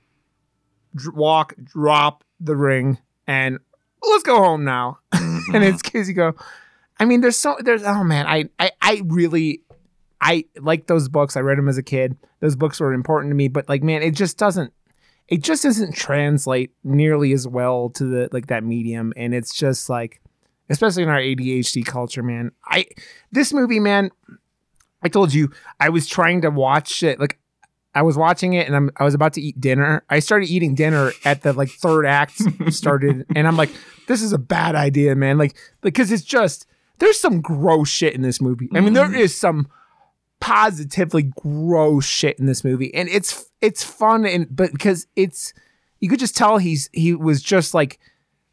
Dr- 0.94 1.14
walk, 1.14 1.54
drop 1.62 2.24
the 2.40 2.56
ring, 2.56 2.98
and 3.26 3.58
let's 4.02 4.24
go 4.24 4.38
home 4.38 4.64
now." 4.64 4.98
and 5.12 5.22
it's 5.22 5.52
mm-hmm. 5.52 5.76
because 5.82 6.08
you 6.08 6.14
go. 6.14 6.34
I 6.98 7.04
mean, 7.04 7.20
there's 7.20 7.38
so 7.38 7.56
there's 7.60 7.82
oh 7.82 8.04
man, 8.04 8.26
I 8.26 8.44
I 8.58 8.70
I 8.80 9.02
really 9.06 9.62
I 10.20 10.44
like 10.56 10.86
those 10.86 11.08
books. 11.08 11.36
I 11.36 11.40
read 11.40 11.58
them 11.58 11.68
as 11.68 11.78
a 11.78 11.82
kid. 11.82 12.16
Those 12.40 12.56
books 12.56 12.80
were 12.80 12.92
important 12.92 13.30
to 13.30 13.34
me, 13.34 13.48
but 13.48 13.68
like 13.68 13.82
man, 13.82 14.02
it 14.02 14.14
just 14.14 14.38
doesn't 14.38 14.72
it 15.28 15.42
just 15.42 15.62
doesn't 15.62 15.92
translate 15.92 16.72
nearly 16.82 17.32
as 17.32 17.46
well 17.48 17.90
to 17.90 18.04
the 18.04 18.28
like 18.32 18.48
that 18.48 18.64
medium 18.64 19.12
and 19.16 19.34
it's 19.34 19.54
just 19.54 19.88
like 19.88 20.20
especially 20.70 21.02
in 21.02 21.08
our 21.08 21.18
ADHD 21.18 21.84
culture, 21.84 22.22
man. 22.22 22.52
I 22.64 22.86
this 23.32 23.52
movie, 23.52 23.80
man, 23.80 24.10
I 25.02 25.08
told 25.08 25.34
you 25.34 25.50
I 25.80 25.90
was 25.90 26.06
trying 26.06 26.42
to 26.42 26.50
watch 26.50 27.02
it 27.02 27.20
like 27.20 27.38
I 27.94 28.02
was 28.02 28.16
watching 28.16 28.54
it 28.54 28.66
and 28.66 28.74
I'm 28.74 28.90
I 28.96 29.04
was 29.04 29.14
about 29.14 29.34
to 29.34 29.40
eat 29.40 29.60
dinner. 29.60 30.04
I 30.10 30.18
started 30.18 30.48
eating 30.48 30.74
dinner 30.74 31.12
at 31.24 31.42
the 31.42 31.52
like 31.52 31.70
third 31.70 32.06
act 32.06 32.42
started 32.72 33.26
and 33.36 33.46
I'm 33.46 33.56
like 33.56 33.70
this 34.08 34.22
is 34.22 34.32
a 34.32 34.38
bad 34.38 34.74
idea, 34.74 35.14
man. 35.14 35.38
Like 35.38 35.56
because 35.80 36.10
it's 36.10 36.24
just 36.24 36.66
there's 36.98 37.20
some 37.20 37.40
gross 37.40 37.88
shit 37.88 38.14
in 38.14 38.22
this 38.22 38.40
movie. 38.40 38.68
I 38.74 38.80
mean 38.80 38.94
there 38.94 39.06
mm-hmm. 39.06 39.14
is 39.14 39.38
some 39.38 39.68
positively 40.40 41.32
gross 41.40 42.04
shit 42.04 42.38
in 42.38 42.46
this 42.46 42.64
movie 42.64 42.92
and 42.94 43.08
it's 43.08 43.50
it's 43.60 43.82
fun 43.82 44.26
and 44.26 44.46
but 44.54 44.72
because 44.72 45.06
it's 45.16 45.54
you 46.00 46.08
could 46.08 46.18
just 46.18 46.36
tell 46.36 46.58
he's 46.58 46.90
he 46.92 47.14
was 47.14 47.42
just 47.42 47.72
like 47.72 47.98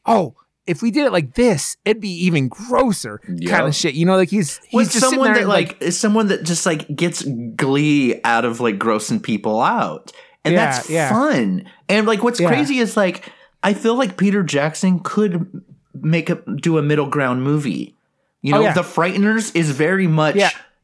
oh 0.06 0.36
if 0.68 0.82
we 0.82 0.92
did 0.92 1.06
it 1.06 1.12
like 1.12 1.34
this 1.34 1.76
it'd 1.86 2.02
be 2.02 2.10
even 2.26 2.48
grosser 2.48 3.20
kind 3.48 3.68
of 3.68 3.74
shit 3.76 3.94
you 3.96 4.06
know 4.06 4.16
like 4.16 4.30
he's 4.30 4.58
he's 4.70 4.94
just 4.94 5.00
someone 5.00 5.34
that 5.34 5.42
and, 5.42 5.50
like, 5.50 5.82
is 5.82 6.00
someone 6.00 6.28
that 6.28 6.44
just 6.44 6.66
like 6.66 6.94
gets 6.96 7.24
glee 7.56 8.22
out 8.24 8.46
of 8.46 8.60
like 8.60 8.78
grossing 8.78 9.22
people 9.22 9.60
out, 9.62 10.12
and 10.46 10.54
Yeah, 10.54 10.66
that's 10.72 10.90
yeah. 10.90 11.10
fun. 11.10 11.70
And 11.90 12.08
like, 12.08 12.24
what's 12.24 12.40
Yeah. 12.40 12.48
crazy 12.50 12.78
is 12.80 12.96
like, 12.96 13.32
I 13.64 13.74
feel 13.74 13.96
like 13.96 14.18
Peter 14.18 14.44
Jackson 14.44 15.00
could 15.00 15.64
make 15.94 16.30
a 16.30 16.36
do 16.56 16.78
a 16.78 16.82
middle 16.82 17.08
ground 17.08 17.44
movie. 17.44 17.96
You 18.42 18.56
oh, 18.56 18.62
know, 18.62 18.70
Oh. 18.70 18.74
The 18.74 18.82
Frighteners 18.82 19.56
is 19.56 19.72
very 19.72 20.08
much 20.08 20.40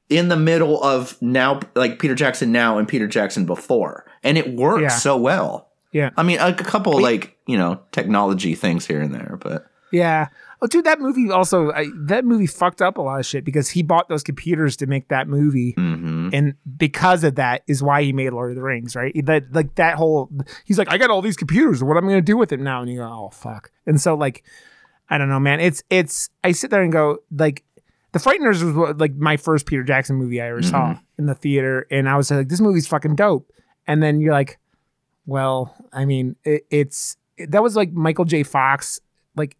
in 0.09 0.27
the 0.29 0.37
middle 0.37 0.83
of 0.83 1.19
now, 1.21 1.59
like 1.75 1.99
Peter 1.99 2.15
Jackson 2.15 2.51
now 2.51 2.77
and 2.77 2.87
Peter 2.87 3.07
Jackson 3.07 3.45
before, 3.45 4.05
and 4.23 4.37
it 4.37 4.53
works 4.55 5.01
so 5.01 5.17
well. 5.17 5.69
yeah 5.91 6.09
I 6.17 6.23
mean, 6.23 6.39
a, 6.39 6.53
couple 6.53 6.99
like 6.99 7.37
you 7.47 7.57
know 7.57 7.81
technology 7.91 8.55
things 8.55 8.86
here 8.86 9.01
and 9.01 9.13
there, 9.13 9.38
but 9.41 9.67
yeah 9.91 10.27
oh 10.62 10.67
dude 10.67 10.83
that 10.83 10.99
movie 10.99 11.31
also 11.31 11.71
I, 11.71 11.88
that 11.95 12.25
movie 12.25 12.45
fucked 12.47 12.81
up 12.81 12.97
a 12.97 13.01
lot 13.01 13.21
of 13.21 13.25
shit 13.25 13.45
because 13.45 13.69
he 13.69 13.83
bought 13.83 14.10
those 14.10 14.21
computers 14.21 14.75
to 14.77 14.86
make 14.86 15.07
that 15.07 15.29
movie 15.29 15.73
mhm. 15.77 16.29
and 16.33 16.55
because 16.77 17.23
of 17.23 17.36
that 17.36 17.63
is 17.67 17.81
why 17.81 18.03
he 18.03 18.12
made 18.12 18.31
Lord 18.31 18.51
of 18.51 18.57
the 18.57 18.63
Rings, 18.63 18.95
right? 18.95 19.13
That 19.25 19.53
like 19.53 19.75
that 19.75 19.95
whole 19.95 20.29
he's 20.65 20.77
like, 20.77 20.91
I 20.91 20.97
got 20.97 21.10
all 21.10 21.21
these 21.21 21.38
computers. 21.38 21.83
What 21.83 21.95
am 21.95 22.05
I 22.05 22.10
gonna 22.10 22.21
do 22.21 22.38
with 22.38 22.49
them 22.49 22.63
now? 22.63 22.81
And 22.81 22.91
you 22.91 22.97
go, 22.97 23.05
oh 23.05 23.29
fuck. 23.29 23.71
And 23.86 24.01
so 24.01 24.15
like, 24.15 24.43
I 25.10 25.17
don't 25.17 25.29
know, 25.29 25.39
man. 25.39 25.60
It's 25.60 25.83
it's 25.89 26.29
I 26.43 26.51
sit 26.51 26.69
there 26.69 26.81
and 26.81 26.91
go 26.91 27.19
like, 27.31 27.63
The 28.12 28.19
Frighteners 28.19 28.63
was 28.63 28.73
what, 28.73 28.97
like 28.97 29.15
my 29.15 29.38
first 29.38 29.65
Peter 29.67 29.83
Jackson 29.83 30.15
movie 30.15 30.41
I 30.41 30.49
ever 30.49 30.62
saw 30.62 30.97
in 31.17 31.27
the 31.27 31.36
theater, 31.36 31.88
and 31.91 32.10
I 32.10 32.17
was 32.17 32.31
like, 32.31 32.49
this 32.49 32.62
movie's 32.62 32.88
fucking 32.88 33.15
dope. 33.15 33.51
And 33.86 34.03
then 34.03 34.19
you're 34.19 34.33
like, 34.33 34.60
well, 35.25 35.75
I 35.93 36.05
mean, 36.05 36.36
it, 36.43 36.65
it's 36.69 37.16
that 37.50 37.62
was 37.63 37.76
like 37.76 37.91
Michael 37.91 38.26
J. 38.26 38.43
Fox, 38.43 39.00
like 39.36 39.56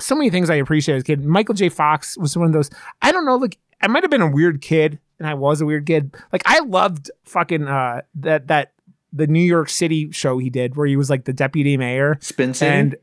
so 0.00 0.14
many 0.14 0.30
things 0.30 0.50
I 0.50 0.56
appreciate 0.56 0.96
as 0.96 1.02
a 1.02 1.04
kid. 1.04 1.24
Michael 1.24 1.54
J. 1.54 1.68
Fox 1.68 2.16
was 2.18 2.36
one 2.36 2.46
of 2.46 2.52
those. 2.52 2.70
I 3.02 3.12
don't 3.12 3.24
know, 3.24 3.36
like 3.36 3.58
I 3.80 3.86
might 3.88 4.02
have 4.02 4.10
been 4.10 4.22
a 4.22 4.30
weird 4.30 4.60
kid, 4.60 4.98
and 5.18 5.28
I 5.28 5.34
was 5.34 5.60
a 5.60 5.66
weird 5.66 5.86
kid. 5.86 6.14
Like 6.32 6.42
I 6.46 6.60
loved 6.60 7.10
fucking 7.24 7.66
uh 7.68 8.02
that 8.16 8.48
that 8.48 8.72
the 9.12 9.26
New 9.26 9.40
York 9.42 9.68
City 9.68 10.10
show 10.10 10.38
he 10.38 10.48
did 10.50 10.76
where 10.76 10.86
he 10.86 10.96
was 10.96 11.10
like 11.10 11.24
the 11.24 11.32
deputy 11.34 11.76
mayor 11.76 12.18
Spin 12.22 12.54
City. 12.54 12.70
and 12.70 12.96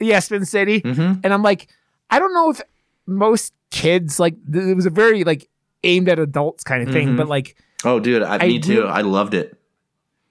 yeah, 0.00 0.18
Spin 0.18 0.44
City. 0.44 0.82
Mhm. 0.82 1.20
And 1.24 1.32
I'm 1.32 1.42
like, 1.42 1.68
I 2.10 2.18
don't 2.18 2.34
know 2.34 2.50
if 2.50 2.60
most 3.06 3.54
kids 3.70 4.20
like 4.20 4.34
th- 4.52 4.64
it 4.66 4.74
was 4.74 4.84
a 4.86 4.90
very 4.90 5.24
like 5.24 5.48
aimed 5.84 6.08
at 6.08 6.18
adults 6.18 6.62
kind 6.64 6.86
of 6.86 6.92
thing, 6.92 7.10
Mhm. 7.10 7.16
but 7.16 7.28
like 7.28 7.56
oh, 7.84 8.00
dude, 8.00 8.22
I, 8.22 8.36
I 8.36 8.46
me 8.46 8.58
too. 8.58 8.80
really- 8.80 8.90
I 8.90 9.00
loved 9.00 9.32
it. 9.34 9.56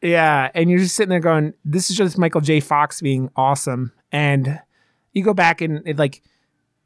Yeah, 0.06 0.52
and 0.54 0.70
you're 0.70 0.80
just 0.80 0.96
sitting 0.96 1.10
there 1.10 1.20
going, 1.20 1.54
"This 1.64 1.90
is 1.90 1.96
just 1.98 2.18
Michael 2.18 2.42
J. 2.42 2.60
Fox 2.60 3.02
being 3.02 3.30
awesome." 3.36 3.92
And 4.12 4.60
you 5.14 5.24
go 5.24 5.34
back 5.34 5.62
and 5.62 5.82
it, 5.88 5.98
like, 5.98 6.22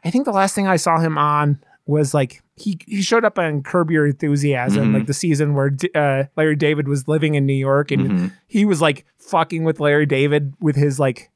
I 0.03 0.09
think 0.11 0.25
the 0.25 0.31
last 0.31 0.55
thing 0.55 0.67
I 0.67 0.75
saw 0.77 0.99
him 0.99 1.17
on 1.17 1.59
was 1.85 2.13
like 2.13 2.41
he 2.55 2.77
he 2.87 3.01
showed 3.01 3.25
up 3.25 3.39
on 3.39 3.63
Curb 3.63 3.89
Your 3.91 4.05
Enthusiasm, 4.05 4.91
Mhm. 4.91 4.93
like 4.93 5.05
the 5.07 5.13
season 5.13 5.55
where 5.55 5.71
uh, 5.95 6.25
Larry 6.37 6.55
David 6.55 6.87
was 6.87 7.07
living 7.07 7.35
in 7.35 7.45
New 7.45 7.53
York, 7.53 7.91
and 7.91 8.09
Mhm. 8.09 8.31
he 8.47 8.65
was 8.65 8.81
like 8.81 9.05
fucking 9.17 9.63
with 9.63 9.79
Larry 9.79 10.05
David 10.05 10.53
with 10.59 10.75
his 10.75 10.99
like 10.99 11.31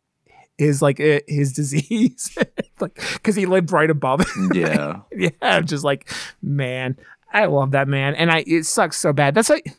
his 0.60 0.82
like 0.82 1.00
uh, 1.00 1.20
his 1.28 1.54
disease, 1.60 2.38
like 2.80 3.00
because 3.14 3.36
he 3.36 3.46
lived 3.48 3.72
right 3.72 3.90
above 3.90 4.22
it. 4.22 4.28
Yeah. 4.56 5.00
yeah, 5.16 5.30
I'm 5.42 5.66
just 5.66 5.84
like, 5.84 6.10
man, 6.42 6.98
I 7.34 7.46
love 7.46 7.72
that 7.72 7.88
man, 7.88 8.14
and 8.16 8.30
I 8.32 8.44
it 8.46 8.66
sucks 8.68 8.98
so 8.98 9.12
bad. 9.14 9.34
That's 9.34 9.50
like 9.50 9.74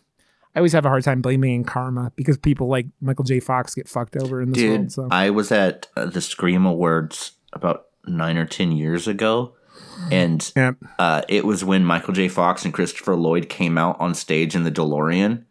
I 0.55 0.61
always 0.61 0.73
have 0.73 0.85
a 0.85 0.89
hard 0.89 1.03
time 1.03 1.21
blaming 1.21 1.65
karma 1.65 2.13
because 2.17 2.39
people 2.39 2.69
like 2.69 2.87
Michael 3.01 3.25
J. 3.25 3.41
Fox 3.41 3.75
get 3.75 3.89
fucked 3.89 4.17
over 4.17 4.41
in 4.41 4.51
this 4.51 4.59
Dude, 4.63 4.71
world. 4.79 4.93
So 4.93 5.09
I 5.11 5.31
was 5.31 5.51
at 5.51 5.89
uh, 5.97 6.07
the 6.07 6.21
Scream 6.21 6.65
Awards 6.65 7.33
about 7.53 7.87
nine 8.07 8.37
or 8.37 8.47
ten 8.47 8.71
years 8.73 9.09
ago, 9.09 9.55
and 10.13 10.53
yeah, 10.55 10.73
uh, 10.99 11.23
it 11.29 11.45
was 11.45 11.65
when 11.65 11.85
Michael 11.85 12.15
J. 12.15 12.29
Fox 12.29 12.65
and 12.65 12.73
Christopher 12.73 13.17
Lloyd 13.17 13.49
came 13.49 13.77
out 13.79 13.97
on 14.01 14.15
stage 14.15 14.55
in 14.55 14.63
the 14.63 14.71
DeLorean. 14.73 15.45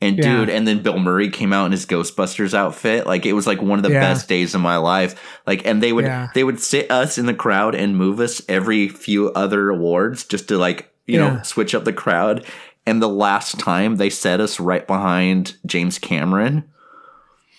And 0.00 0.18
Yeah. 0.18 0.38
dude, 0.38 0.48
and 0.50 0.66
then 0.66 0.82
Bill 0.82 0.98
Murray 0.98 1.28
came 1.30 1.52
out 1.52 1.66
in 1.66 1.70
his 1.70 1.86
Ghostbusters 1.86 2.54
outfit. 2.54 3.06
Like 3.06 3.24
it 3.24 3.34
was 3.34 3.46
like 3.46 3.62
one 3.62 3.78
of 3.78 3.84
the 3.84 3.92
Yeah. 3.92 4.00
best 4.00 4.28
days 4.28 4.52
of 4.52 4.60
my 4.60 4.76
life. 4.76 5.14
Like, 5.46 5.64
and 5.64 5.80
they 5.80 5.92
would 5.92 6.04
Yeah. 6.06 6.26
they 6.34 6.42
would 6.42 6.58
sit 6.58 6.90
us 6.90 7.18
in 7.18 7.26
the 7.26 7.34
crowd 7.34 7.76
and 7.76 7.96
move 7.96 8.18
us 8.18 8.42
every 8.48 8.88
few 8.88 9.30
other 9.30 9.70
awards 9.70 10.24
just 10.24 10.48
to 10.48 10.58
like 10.58 10.92
you 11.06 11.18
know 11.18 11.38
switch 11.44 11.72
up 11.72 11.84
the 11.84 11.92
crowd. 11.92 12.44
And 12.86 13.00
the 13.00 13.08
last 13.08 13.58
time 13.60 13.96
they 13.96 14.10
set 14.10 14.40
us 14.40 14.58
right 14.58 14.86
behind 14.86 15.56
James 15.66 15.98
Cameron. 15.98 16.64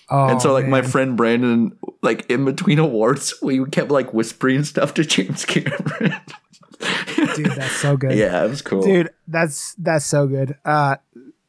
oh, 0.10 0.28
And 0.30 0.42
so 0.42 0.52
like 0.54 0.68
my 0.68 0.82
friend 0.82 1.16
Brandon, 1.16 1.78
like 2.02 2.30
in 2.30 2.44
between 2.46 2.80
awards, 2.80 3.34
we 3.42 3.64
kept 3.66 3.90
like 3.90 4.14
whispering 4.14 4.64
stuff 4.66 4.94
to 4.96 5.06
James 5.06 5.46
Cameron. 5.46 6.14
dude, 7.36 7.46
that's 7.56 7.76
so 7.78 7.96
good. 7.96 8.18
yeah, 8.18 8.44
it 8.44 8.50
was 8.50 8.62
cool. 8.62 8.82
dude, 8.84 9.10
that's 9.28 9.74
that's 9.76 10.06
so 10.06 10.28
good. 10.28 10.58
Uh, 10.66 10.98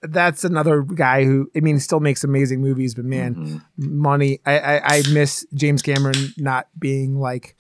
that's 0.03 0.45
another 0.45 0.83
guy 0.83 1.25
who 1.25 1.51
I 1.57 1.61
mean 1.61 1.81
still 1.81 1.99
makes 1.99 2.23
amazing 2.23 2.61
movies, 2.61 2.95
but 2.95 3.05
man, 3.05 3.35
Mm-hmm. 3.35 3.99
money. 3.99 4.39
I, 4.47 4.59
I 4.59 4.81
I 4.99 5.03
miss 5.13 5.45
James 5.55 5.83
Cameron 5.83 6.33
not 6.37 6.69
being 6.79 7.19
like 7.19 7.57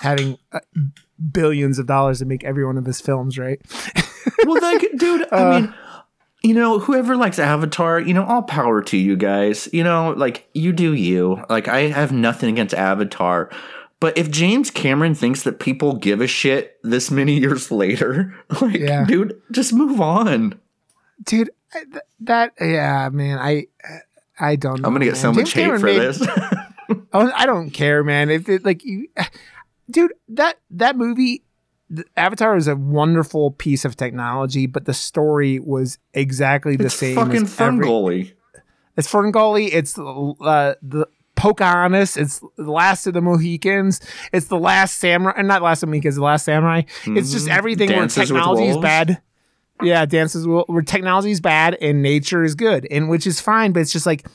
having 0.00 0.38
uh, 0.52 0.60
billions 1.32 1.78
of 1.78 1.86
dollars 1.86 2.20
to 2.20 2.24
make 2.24 2.44
every 2.44 2.64
one 2.64 2.78
of 2.78 2.86
his 2.86 3.00
films, 3.00 3.36
right? 3.38 3.60
well, 4.46 4.60
like, 4.60 4.86
dude, 4.96 5.22
Uh, 5.32 5.36
I 5.36 5.60
mean, 5.60 5.74
you 6.42 6.54
know, 6.54 6.78
whoever 6.78 7.16
likes 7.16 7.38
Avatar, 7.38 8.00
you 8.00 8.14
know, 8.14 8.24
all 8.24 8.42
power 8.42 8.80
to 8.82 8.96
you 8.96 9.16
guys. 9.16 9.68
You 9.72 9.82
know, 9.84 10.14
like 10.16 10.48
you 10.54 10.72
do 10.72 10.94
you. 10.94 11.44
Like 11.48 11.68
I 11.68 11.88
have 11.88 12.12
nothing 12.12 12.50
against 12.50 12.74
Avatar. 12.74 13.50
But 14.00 14.16
if 14.16 14.30
James 14.30 14.70
Cameron 14.70 15.14
thinks 15.16 15.42
that 15.42 15.58
people 15.58 15.96
give 15.96 16.20
a 16.20 16.28
shit 16.28 16.78
this 16.84 17.10
many 17.10 17.38
years 17.40 17.70
later, 17.72 18.32
like, 18.60 18.78
Yeah. 18.78 19.04
dude, 19.04 19.40
just 19.50 19.72
move 19.72 20.00
on. 20.00 20.58
Dude, 21.24 21.50
that 22.20 22.52
yeah, 22.60 23.08
man, 23.12 23.38
I 23.40 23.66
I 24.38 24.54
don't. 24.54 24.76
I'm 24.86 24.92
gonna 24.92 25.04
get 25.04 25.14
man. 25.14 25.20
so 25.20 25.32
much 25.32 25.52
James 25.52 25.52
hate 25.54 25.62
Cameron 25.62 25.80
for 25.80 25.86
made- 25.86 25.98
this. 25.98 26.26
Oh, 27.12 27.30
I 27.34 27.44
don't 27.44 27.70
care, 27.70 28.02
man. 28.02 28.30
If 28.30 28.48
it, 28.48 28.64
like 28.64 28.82
you, 28.84 29.08
dude, 29.90 30.14
that 30.28 30.58
that 30.70 30.96
movie, 30.96 31.42
Avatar 32.16 32.56
is 32.56 32.68
a 32.68 32.76
wonderful 32.76 33.52
piece 33.52 33.84
of 33.84 33.96
technology, 33.96 34.66
but 34.66 34.84
the 34.84 34.92
story 34.94 35.58
was 35.58 35.98
exactly 36.14 36.76
the 36.76 36.86
it's 36.86 36.94
same. 36.94 37.14
fucking 37.14 37.42
as 37.44 37.56
every-. 37.58 38.34
It's 38.96 39.10
Ferngully. 39.10 39.70
It's 39.72 39.98
uh, 39.98 40.74
the 40.82 41.06
Pocahontas. 41.36 42.16
It's 42.16 42.40
the 42.56 42.70
Last 42.70 43.06
of 43.06 43.14
the 43.14 43.20
Mohicans. 43.22 44.00
It's 44.32 44.46
the 44.46 44.58
Last 44.58 44.98
Samurai. 44.98 45.34
and 45.36 45.46
Not 45.48 45.62
Last 45.62 45.82
of 45.82 45.88
the 45.88 45.92
Mohicans. 45.92 46.16
The 46.16 46.22
Last 46.22 46.44
Samurai. 46.44 46.82
It's 47.06 47.30
just 47.32 47.46
Mhm. 47.46 47.56
everything 47.56 47.88
Dances 47.88 48.16
where 48.32 48.40
technology 48.40 48.68
is 48.68 48.76
bad. 48.78 49.22
Yeah, 49.80 50.04
dances 50.06 50.44
where 50.46 50.82
technology 50.82 51.30
is 51.30 51.40
bad 51.40 51.76
and 51.80 52.02
nature 52.02 52.42
is 52.42 52.56
good, 52.56 52.86
and 52.90 53.08
which 53.08 53.24
is 53.26 53.40
fine. 53.40 53.70
But 53.72 53.80
it's 53.80 53.92
just 53.92 54.06
like 54.06 54.26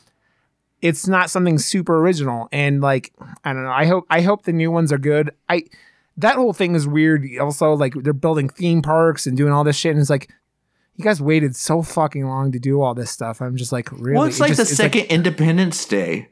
it's 0.82 1.06
not 1.08 1.30
something 1.30 1.58
super 1.60 2.00
original. 2.00 2.48
And 2.54 2.80
like, 2.82 3.12
I 3.44 3.52
don't 3.54 3.64
know. 3.64 3.72
I 3.72 3.86
hope 3.86 4.06
I 4.10 4.22
hope 4.22 4.44
the 4.44 4.54
new 4.54 4.72
ones 4.72 4.92
are 4.94 4.98
good. 4.98 5.32
I 5.50 5.64
that 6.18 6.36
whole 6.36 6.54
thing 6.54 6.76
is 6.76 6.88
weird. 6.88 7.26
Also, 7.40 7.74
like 7.74 7.94
they're 7.96 8.14
building 8.14 8.50
theme 8.50 8.82
parks 8.82 9.26
and 9.28 9.36
doing 9.38 9.52
all 9.54 9.64
this 9.64 9.76
shit, 9.76 9.92
and 9.92 10.00
it's 10.02 10.10
like. 10.10 10.30
You 10.96 11.04
guys 11.04 11.20
waited 11.20 11.56
so 11.56 11.82
fucking 11.82 12.24
long 12.24 12.52
to 12.52 12.60
do 12.60 12.80
all 12.84 12.94
this 12.94 13.10
stuff. 13.10 13.42
I'm 13.42 13.58
just 13.58 13.72
like, 13.72 13.92
really? 13.94 14.14
Well, 14.14 14.26
it's 14.26 14.38
It 14.38 14.42
like 14.42 14.50
just- 14.50 14.60
the 14.60 14.62
it's 14.74 14.76
second 14.76 15.06
Independence 15.06 15.84
Day. 15.86 16.30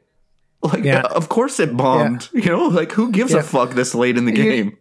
Like, 0.62 0.84
Yeah. 0.84 1.00
of 1.00 1.28
course 1.28 1.58
it 1.58 1.76
bombed. 1.76 2.28
You 2.32 2.42
know, 2.44 2.66
like 2.68 2.92
who 2.92 3.10
gives 3.10 3.32
Yeah. 3.32 3.40
a 3.40 3.42
fuck 3.42 3.70
this 3.72 3.92
late 3.92 4.16
in 4.16 4.24
the 4.24 4.30
You- 4.30 4.36
game? 4.44 4.76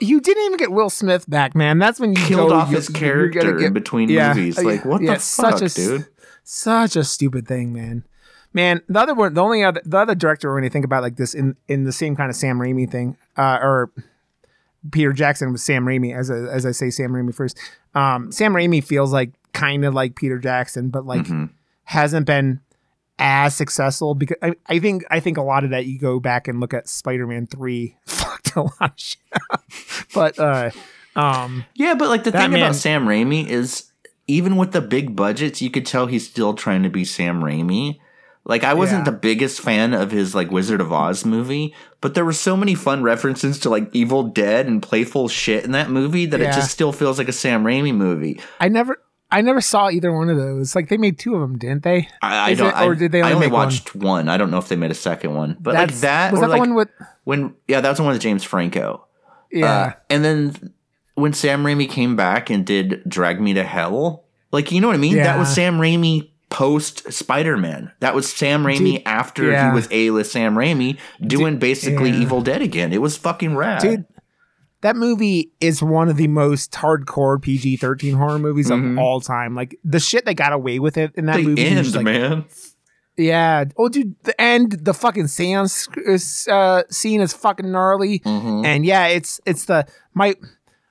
you 0.00 0.22
didn't 0.22 0.42
even 0.46 0.56
get 0.56 0.72
Will 0.72 0.88
Smith 0.88 1.28
back, 1.28 1.54
man. 1.54 1.78
That's 1.78 2.00
when 2.00 2.12
you 2.14 2.16
Killed 2.16 2.48
go, 2.48 2.56
off 2.56 2.70
his 2.70 2.88
character 2.88 3.52
get- 3.58 3.66
in 3.66 3.72
between 3.74 4.08
Yeah. 4.08 4.32
movies. 4.32 4.56
Like, 4.64 4.86
what 4.86 5.02
Yeah, 5.02 5.08
the 5.08 5.14
it's 5.16 5.24
such 5.24 5.60
fuck, 5.60 5.62
a 5.62 5.74
dude? 5.74 6.06
Such 6.42 6.96
a 6.96 7.04
stupid 7.04 7.46
thing, 7.46 7.70
man. 7.74 8.04
Man, 8.54 8.80
the 8.88 8.98
other 8.98 9.14
one, 9.14 9.34
the 9.34 9.42
only 9.42 9.62
other, 9.62 9.82
the 9.84 9.98
other 9.98 10.14
director 10.14 10.54
when 10.54 10.64
you 10.64 10.70
think 10.70 10.86
about 10.86 11.02
like 11.02 11.16
this 11.16 11.34
in 11.34 11.54
in 11.68 11.84
the 11.84 11.92
same 11.92 12.16
kind 12.16 12.30
of 12.30 12.36
Sam 12.36 12.58
Raimi 12.58 12.90
thing, 12.90 13.18
uh, 13.36 13.58
or 13.60 13.90
Peter 14.92 15.12
Jackson 15.12 15.52
with 15.52 15.60
Sam 15.60 15.84
Raimi, 15.84 16.16
as 16.16 16.30
I, 16.30 16.36
as 16.36 16.64
I 16.66 16.70
say 16.72 16.90
Sam 16.90 17.10
Raimi 17.12 17.34
first. 17.34 17.58
Um, 17.94 18.30
Sam 18.32 18.52
Raimi 18.54 18.82
feels 18.82 19.12
like 19.12 19.32
kind 19.52 19.84
of 19.84 19.94
like 19.94 20.14
Peter 20.16 20.38
Jackson, 20.38 20.88
but 20.90 21.04
like 21.06 21.22
Mm-hmm. 21.22 21.44
hasn't 21.84 22.26
been 22.26 22.60
as 23.18 23.54
successful 23.56 24.14
because 24.14 24.36
I, 24.42 24.54
I 24.66 24.78
think 24.78 25.04
I 25.10 25.18
think 25.20 25.36
a 25.38 25.42
lot 25.42 25.64
of 25.64 25.70
that 25.70 25.86
you 25.86 25.98
go 25.98 26.20
back 26.20 26.46
and 26.46 26.60
look 26.60 26.72
at 26.72 26.88
Spider 26.88 27.26
Man 27.26 27.46
three 27.48 27.96
fucked 28.06 28.54
a 28.54 28.62
lot 28.62 28.72
of 28.80 28.92
shit 28.96 29.18
up. 29.50 29.64
but 30.14 30.38
uh, 30.38 30.70
um, 31.16 31.64
Yeah, 31.74 31.94
but 31.94 32.08
like 32.08 32.22
the 32.24 32.30
thing 32.32 32.52
man- 32.52 32.60
about 32.62 32.76
Sam 32.76 33.06
Raimi 33.06 33.48
is 33.48 33.90
even 34.28 34.56
with 34.56 34.70
the 34.72 34.80
big 34.80 35.16
budgets, 35.16 35.60
you 35.60 35.70
could 35.70 35.86
tell 35.86 36.06
he's 36.06 36.28
still 36.28 36.54
trying 36.54 36.82
to 36.84 36.90
be 36.90 37.04
Sam 37.04 37.42
Raimi. 37.42 37.98
Like 38.48 38.64
I 38.64 38.74
wasn't 38.74 39.00
Yeah. 39.06 39.12
the 39.12 39.18
biggest 39.18 39.60
fan 39.60 39.92
of 39.94 40.10
his 40.10 40.34
like 40.34 40.50
Wizard 40.50 40.80
of 40.80 40.92
Oz 40.92 41.24
movie, 41.24 41.74
but 42.00 42.14
there 42.14 42.24
were 42.24 42.32
so 42.32 42.56
many 42.56 42.74
fun 42.74 43.02
references 43.02 43.58
to 43.60 43.68
like 43.70 43.88
Evil 43.92 44.24
Dead 44.24 44.66
and 44.66 44.82
playful 44.82 45.28
shit 45.28 45.64
in 45.64 45.70
that 45.72 45.90
movie 45.90 46.26
that 46.26 46.40
Yeah. 46.40 46.48
it 46.50 46.54
just 46.54 46.70
still 46.70 46.90
feels 46.90 47.18
like 47.18 47.28
a 47.28 47.32
Sam 47.32 47.62
Raimi 47.62 47.94
movie. 47.94 48.40
I 48.58 48.68
never 48.68 48.98
I 49.30 49.42
never 49.42 49.60
saw 49.60 49.90
either 49.90 50.10
one 50.10 50.30
of 50.30 50.38
those. 50.38 50.74
Like 50.74 50.88
they 50.88 50.96
made 50.96 51.18
two 51.18 51.34
of 51.34 51.42
them, 51.42 51.58
didn't 51.58 51.82
they? 51.82 52.08
I, 52.22 52.52
I 52.52 52.54
don't. 52.54 52.68
it- 52.74 52.82
or 52.86 52.94
did 52.94 53.12
they 53.12 53.20
I 53.20 53.24
only 53.24 53.34
only 53.34 53.46
make 53.48 53.52
one? 53.52 53.66
watched 53.66 53.94
one? 53.94 54.28
I 54.30 54.38
don't 54.38 54.50
know 54.50 54.56
if 54.56 54.68
they 54.68 54.76
made 54.76 54.90
a 54.90 54.94
second 54.94 55.34
one, 55.34 55.56
but 55.60 55.74
like 55.74 55.82
That's- 55.92 56.00
that 56.00 56.32
was 56.32 56.40
that 56.40 56.48
like 56.48 56.56
the 56.56 56.60
one 56.68 56.74
with 56.74 56.88
when 57.24 57.52
yeah, 57.68 57.82
that 57.82 57.88
was 57.90 57.98
the 57.98 58.04
one 58.04 58.14
with 58.14 58.22
James 58.22 58.42
Franco. 58.44 59.04
yeah. 59.52 59.66
Uh, 59.66 59.92
and 60.08 60.24
then 60.24 60.72
when 61.16 61.34
Sam 61.34 61.64
Raimi 61.64 61.86
came 61.90 62.16
back 62.16 62.48
and 62.48 62.64
did 62.64 63.02
Drag 63.06 63.38
Me 63.40 63.52
to 63.52 63.64
Hell, 63.64 64.24
like 64.52 64.72
you 64.72 64.80
know 64.80 64.86
what 64.86 64.94
I 64.96 64.98
mean? 65.00 65.16
That 65.16 65.38
was 65.38 65.52
Sam 65.54 65.78
Raimi 65.78 66.30
post 66.50 67.12
Spider 67.12 67.56
Man. 67.56 67.92
That 68.00 68.14
was 68.14 68.32
Sam 68.32 68.64
Raimi 68.64 68.96
Dude, 68.96 69.02
after 69.06 69.50
yeah. 69.50 69.70
he 69.70 69.74
was 69.74 69.88
A 69.90 70.10
list 70.10 70.32
Sam 70.32 70.54
Raimi 70.54 70.98
doing 71.20 71.58
basically 71.58 72.10
yeah. 72.10 72.20
Evil 72.20 72.40
Dead 72.42 72.62
again. 72.62 72.92
It 72.92 73.02
was 73.02 73.16
fucking 73.16 73.56
rad. 73.56 73.82
Dude, 73.82 74.04
that 74.80 74.96
movie 74.96 75.52
is 75.60 75.82
one 75.82 76.08
of 76.08 76.16
the 76.16 76.28
most 76.28 76.72
hardcore 76.72 77.40
PG 77.40 77.78
thirteen 77.78 78.14
horror 78.14 78.38
movies 78.38 78.70
of 78.70 78.98
all 78.98 79.20
time. 79.20 79.54
Like 79.54 79.78
the 79.84 80.00
shit 80.00 80.24
they 80.24 80.34
got 80.34 80.52
away 80.52 80.78
with 80.78 80.96
it 80.96 81.12
in 81.16 81.26
that 81.26 81.36
the 81.36 81.42
movie. 81.42 81.64
end, 81.64 81.84
just 81.84 81.96
like, 81.96 82.04
man. 82.04 82.44
Yeah. 83.16 83.64
Oh, 83.76 83.88
dude, 83.88 84.14
the 84.22 84.40
end, 84.40 84.72
the 84.84 84.94
fucking 84.94 85.26
seance 85.26 85.88
uh, 86.48 86.84
scene 86.88 87.20
is 87.20 87.32
fucking 87.32 87.70
gnarly. 87.70 88.20
Mhm. 88.20 88.64
And 88.64 88.86
yeah, 88.86 89.08
it's 89.08 89.40
it's 89.44 89.64
the 89.64 89.86
my 90.14 90.36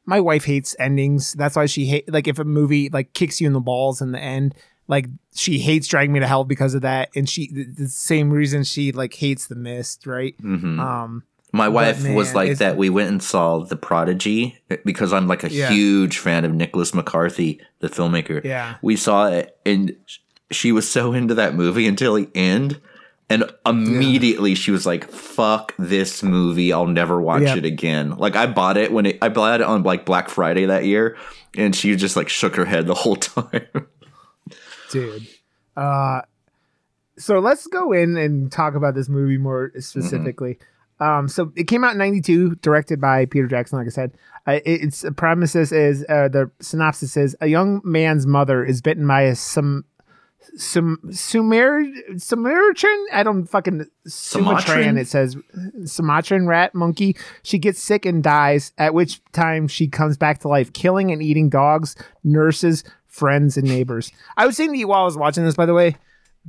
my 0.05 0.19
wife 0.19 0.45
hates 0.45 0.75
endings. 0.77 1.33
That's 1.33 1.55
why 1.55 1.65
she 1.65 1.85
hate 1.85 2.11
like 2.11 2.27
if 2.27 2.37
a 2.37 2.43
movie 2.43 2.89
like 2.89 3.13
kicks 3.13 3.39
you 3.39 3.47
in 3.47 3.53
the 3.53 3.61
balls 3.61 4.01
in 4.01 4.11
the 4.11 4.19
end. 4.19 4.53
Like 4.87 5.07
she 5.35 5.59
hates 5.59 5.87
dragging 5.87 6.13
Me 6.13 6.19
to 6.21 6.27
Hell 6.27 6.43
because 6.45 6.73
of 6.73 6.81
that, 6.83 7.09
and 7.15 7.29
she 7.29 7.51
the, 7.51 7.63
the 7.65 7.87
same 7.89 8.29
reason 8.31 8.63
she 8.63 8.91
like 8.91 9.13
hates 9.13 9.47
The 9.47 9.55
Mist, 9.55 10.07
right? 10.07 10.35
Mhm. 10.41 10.79
Um, 10.79 11.23
My 11.53 11.67
wife 11.67 12.07
was 12.07 12.33
like 12.33 12.57
that. 12.59 12.77
We 12.77 12.89
went 12.89 13.09
and 13.09 13.21
saw 13.23 13.59
The 13.59 13.75
Prodigy 13.75 14.57
because 14.85 15.11
I'm 15.13 15.27
like 15.27 15.43
a 15.43 15.49
Yeah. 15.51 15.69
huge 15.69 16.17
fan 16.19 16.45
of 16.45 16.53
Nicholas 16.53 16.93
McCarthy, 16.93 17.59
the 17.79 17.89
filmmaker. 17.89 18.43
Yeah. 18.43 18.75
We 18.81 18.95
saw 18.95 19.27
it 19.27 19.57
and 19.65 19.95
she 20.51 20.71
was 20.71 20.89
so 20.89 21.13
into 21.13 21.33
that 21.35 21.53
movie 21.55 21.87
until 21.87 22.13
the 22.15 22.29
end. 22.35 22.79
And 23.29 23.43
immediately 23.65 24.55
she 24.55 24.71
was 24.71 24.85
like, 24.85 25.09
fuck 25.11 25.73
this 25.77 26.23
movie. 26.23 26.71
I'll 26.71 26.87
never 26.87 27.19
watch 27.19 27.41
Yep. 27.43 27.57
it 27.57 27.65
again. 27.65 28.11
Like 28.11 28.37
I 28.37 28.45
bought 28.47 28.77
it 28.77 28.91
when 28.93 29.05
it, 29.05 29.17
I 29.21 29.27
bought 29.27 29.59
it 29.59 29.65
on 29.67 29.83
like 29.83 30.05
Black 30.05 30.29
Friday 30.29 30.65
that 30.67 30.85
year. 30.85 31.17
And 31.57 31.75
she 31.75 31.93
just 31.97 32.15
like 32.15 32.29
shook 32.29 32.55
her 32.55 32.63
head 32.65 32.87
the 32.87 32.93
whole 32.93 33.15
time. 33.17 33.87
Dude. 34.91 35.27
Uh, 35.75 36.21
so 37.17 37.39
let's 37.39 37.67
go 37.67 37.91
in 37.91 38.17
and 38.17 38.51
talk 38.51 38.75
about 38.75 38.95
this 38.95 39.09
movie 39.09 39.37
more 39.37 39.71
specifically. 39.79 40.57
Um, 40.99 41.27
so 41.27 41.51
it 41.55 41.65
came 41.65 41.83
out 41.83 41.93
in 41.93 41.97
'92, 41.99 42.55
directed 42.55 42.99
by 42.99 43.25
Peter 43.25 43.47
Jackson. 43.47 43.77
Like 43.77 43.87
I 43.87 43.91
said, 43.91 44.13
uh, 44.47 44.51
it, 44.53 44.81
its 44.81 45.05
premises 45.15 45.71
is 45.71 46.05
uh, 46.09 46.27
the 46.27 46.49
synopsis 46.59 47.17
is 47.17 47.35
a 47.41 47.47
young 47.47 47.81
man's 47.83 48.25
mother 48.25 48.63
is 48.63 48.81
bitten 48.81 49.05
by 49.05 49.23
a 49.23 49.35
some 49.35 49.85
some 50.55 50.99
Sumer 51.11 51.83
Sumatran. 52.17 53.05
I 53.11 53.23
don't 53.23 53.45
fucking. 53.45 53.85
Sumatran? 54.07 54.97
It 54.97 55.07
says 55.07 55.35
Sumatran 55.85 56.47
rat 56.47 56.73
monkey. 56.73 57.15
She 57.43 57.59
gets 57.59 57.81
sick 57.81 58.05
and 58.05 58.23
dies. 58.23 58.73
At 58.77 58.93
which 58.93 59.21
time 59.33 59.67
she 59.67 59.87
comes 59.87 60.17
back 60.17 60.39
to 60.39 60.47
life, 60.47 60.73
killing 60.73 61.11
and 61.11 61.21
eating 61.21 61.49
dogs, 61.49 61.95
nurses, 62.23 62.83
friends, 63.17 63.57
and 63.57 63.67
neighbors. 63.67 64.11
I 64.37 64.45
was 64.45 64.55
saying 64.57 64.71
to 64.73 64.77
you 64.77 64.87
while 64.87 65.01
I 65.01 65.05
was 65.05 65.17
watching 65.17 65.43
this, 65.43 65.55
by 65.55 65.65
the 65.65 65.73
way, 65.73 65.95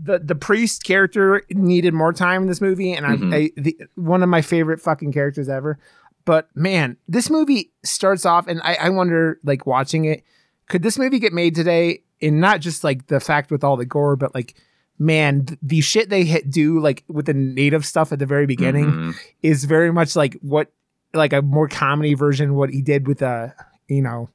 the 0.01 0.19
the 0.19 0.35
priest 0.35 0.85
character 0.85 1.43
needed 1.51 1.95
more 1.95 2.13
time 2.13 2.43
in 2.43 2.49
this 2.49 2.61
movie, 2.61 2.93
and 2.93 3.05
I, 3.07 3.37
I 3.37 3.51
the, 3.57 3.77
one 3.97 4.23
of 4.23 4.29
my 4.29 4.43
favorite 4.43 4.81
fucking 4.81 5.13
characters 5.13 5.49
ever. 5.49 5.79
But 6.25 6.49
man, 6.55 6.99
this 7.09 7.31
movie 7.31 7.73
starts 7.85 8.27
off, 8.27 8.47
and 8.47 8.61
I, 8.63 8.75
I 8.75 8.89
wonder, 8.91 9.41
like 9.45 9.67
watching 9.67 10.05
it, 10.05 10.23
could 10.69 10.83
this 10.83 10.99
movie 10.99 11.19
get 11.19 11.33
made 11.33 11.55
today? 11.55 12.03
And 12.21 12.41
not 12.41 12.61
just 12.61 12.83
like 12.85 13.07
the 13.07 13.21
fact 13.21 13.51
with 13.51 13.63
all 13.65 13.77
the 13.77 13.87
gore, 13.87 14.17
but 14.17 14.35
like, 14.35 14.55
man, 14.99 15.47
th- 15.47 15.59
the 15.63 15.81
shit 15.81 16.11
they 16.11 16.25
hit 16.25 16.51
do 16.51 16.81
like 16.81 17.05
with 17.09 17.27
the 17.27 17.33
native 17.35 17.87
stuff 17.87 18.13
at 18.13 18.19
the 18.19 18.27
very 18.27 18.45
beginning 18.45 18.87
Mhm. 18.91 19.15
is 19.43 19.65
very 19.65 19.93
much 19.93 20.17
like 20.17 20.35
what, 20.43 20.71
like 21.15 21.33
a 21.33 21.41
more 21.43 21.69
comedy 21.69 22.15
version 22.15 22.55
what 22.57 22.71
he 22.71 22.83
did 22.83 23.07
with 23.07 23.23
uh, 23.23 23.49
you 23.89 24.03
know, 24.03 24.29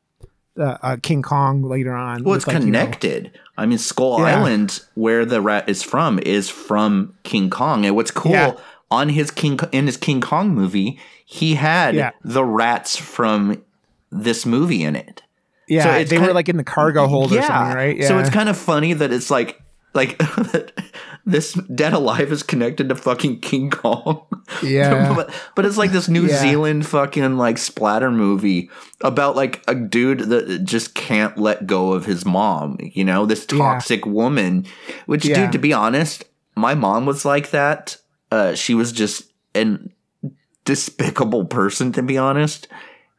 uh, 0.58 0.78
uh, 0.82 0.98
King 1.02 1.22
Kong 1.22 1.64
later 1.64 1.94
on. 1.94 2.24
Well, 2.24 2.36
it's 2.36 2.46
like, 2.48 2.56
you 2.60 2.70
know- 2.72 2.80
connected. 2.80 3.32
I 3.58 3.66
mean, 3.66 3.78
Skull 3.78 4.20
Yeah. 4.20 4.38
Island, 4.40 4.82
where 4.96 5.26
the 5.26 5.42
rat 5.42 5.68
is 5.70 5.84
from, 5.84 6.20
is 6.20 6.50
from 6.50 7.14
King 7.24 7.50
Kong. 7.50 7.86
And 7.86 7.96
what's 7.96 8.12
cool 8.12 8.32
Yeah. 8.32 8.54
on 8.92 9.10
his 9.10 9.32
King 9.32 9.60
in 9.72 9.86
his 9.88 9.98
King 9.98 10.22
Kong 10.22 10.50
movie, 10.54 11.00
he 11.26 11.56
had 11.56 11.96
Yeah. 11.96 12.12
the 12.24 12.44
rats 12.46 12.96
from 12.98 13.62
this 14.12 14.46
movie 14.46 14.84
in 14.84 14.96
it. 14.96 15.22
Yeah, 15.68 15.84
So 15.84 16.04
they 16.04 16.20
were 16.20 16.34
like 16.34 16.50
in 16.50 16.58
the 16.58 16.64
cargo 16.64 17.08
hold 17.08 17.32
or 17.32 17.42
something, 17.42 17.76
right? 17.76 17.98
Yeah. 17.98 18.08
So 18.08 18.20
it's 18.20 18.30
kind 18.30 18.50
of 18.50 18.58
funny 18.58 18.94
that 18.94 19.12
it's 19.14 19.32
like 19.32 19.60
like 19.94 20.22
this 21.26 21.54
Dead 21.54 21.94
Alive 21.94 22.32
is 22.32 22.44
connected 22.44 22.90
to 22.90 22.96
fucking 22.96 23.40
King 23.40 23.70
Kong. 23.70 24.26
Yeah. 24.62 25.14
but, 25.16 25.34
but 25.56 25.66
it's 25.66 25.78
like 25.78 25.92
this 25.92 26.10
New 26.10 26.26
Yeah. 26.26 26.38
Zealand 26.42 26.86
fucking 26.86 27.38
like 27.38 27.58
splatter 27.58 28.12
movie 28.12 28.70
about 29.02 29.36
like 29.36 29.64
a 29.68 29.76
dude 29.76 30.20
that 30.30 30.64
just 30.64 30.96
can't 30.96 31.38
let 31.38 31.68
go 31.68 31.94
of 31.94 32.06
his 32.06 32.26
mom, 32.26 32.78
you 32.82 33.06
know, 33.06 33.26
this 33.26 33.46
Yeah. 33.52 33.58
toxic 33.60 34.06
woman. 34.06 34.66
Which 35.06 35.26
Yeah. 35.26 35.36
dude, 35.44 35.52
to 35.54 35.60
be 35.60 35.74
honest, 35.74 36.26
my 36.56 36.74
mom 36.76 37.06
was 37.06 37.24
like 37.26 37.52
that. 37.52 37.98
Uh 38.32 38.56
she 38.56 38.74
was 38.74 38.92
just 38.92 39.32
an 39.56 39.92
despicable 40.66 41.46
person 41.46 41.92
to 41.94 42.02
be 42.02 42.18
honest. 42.18 42.68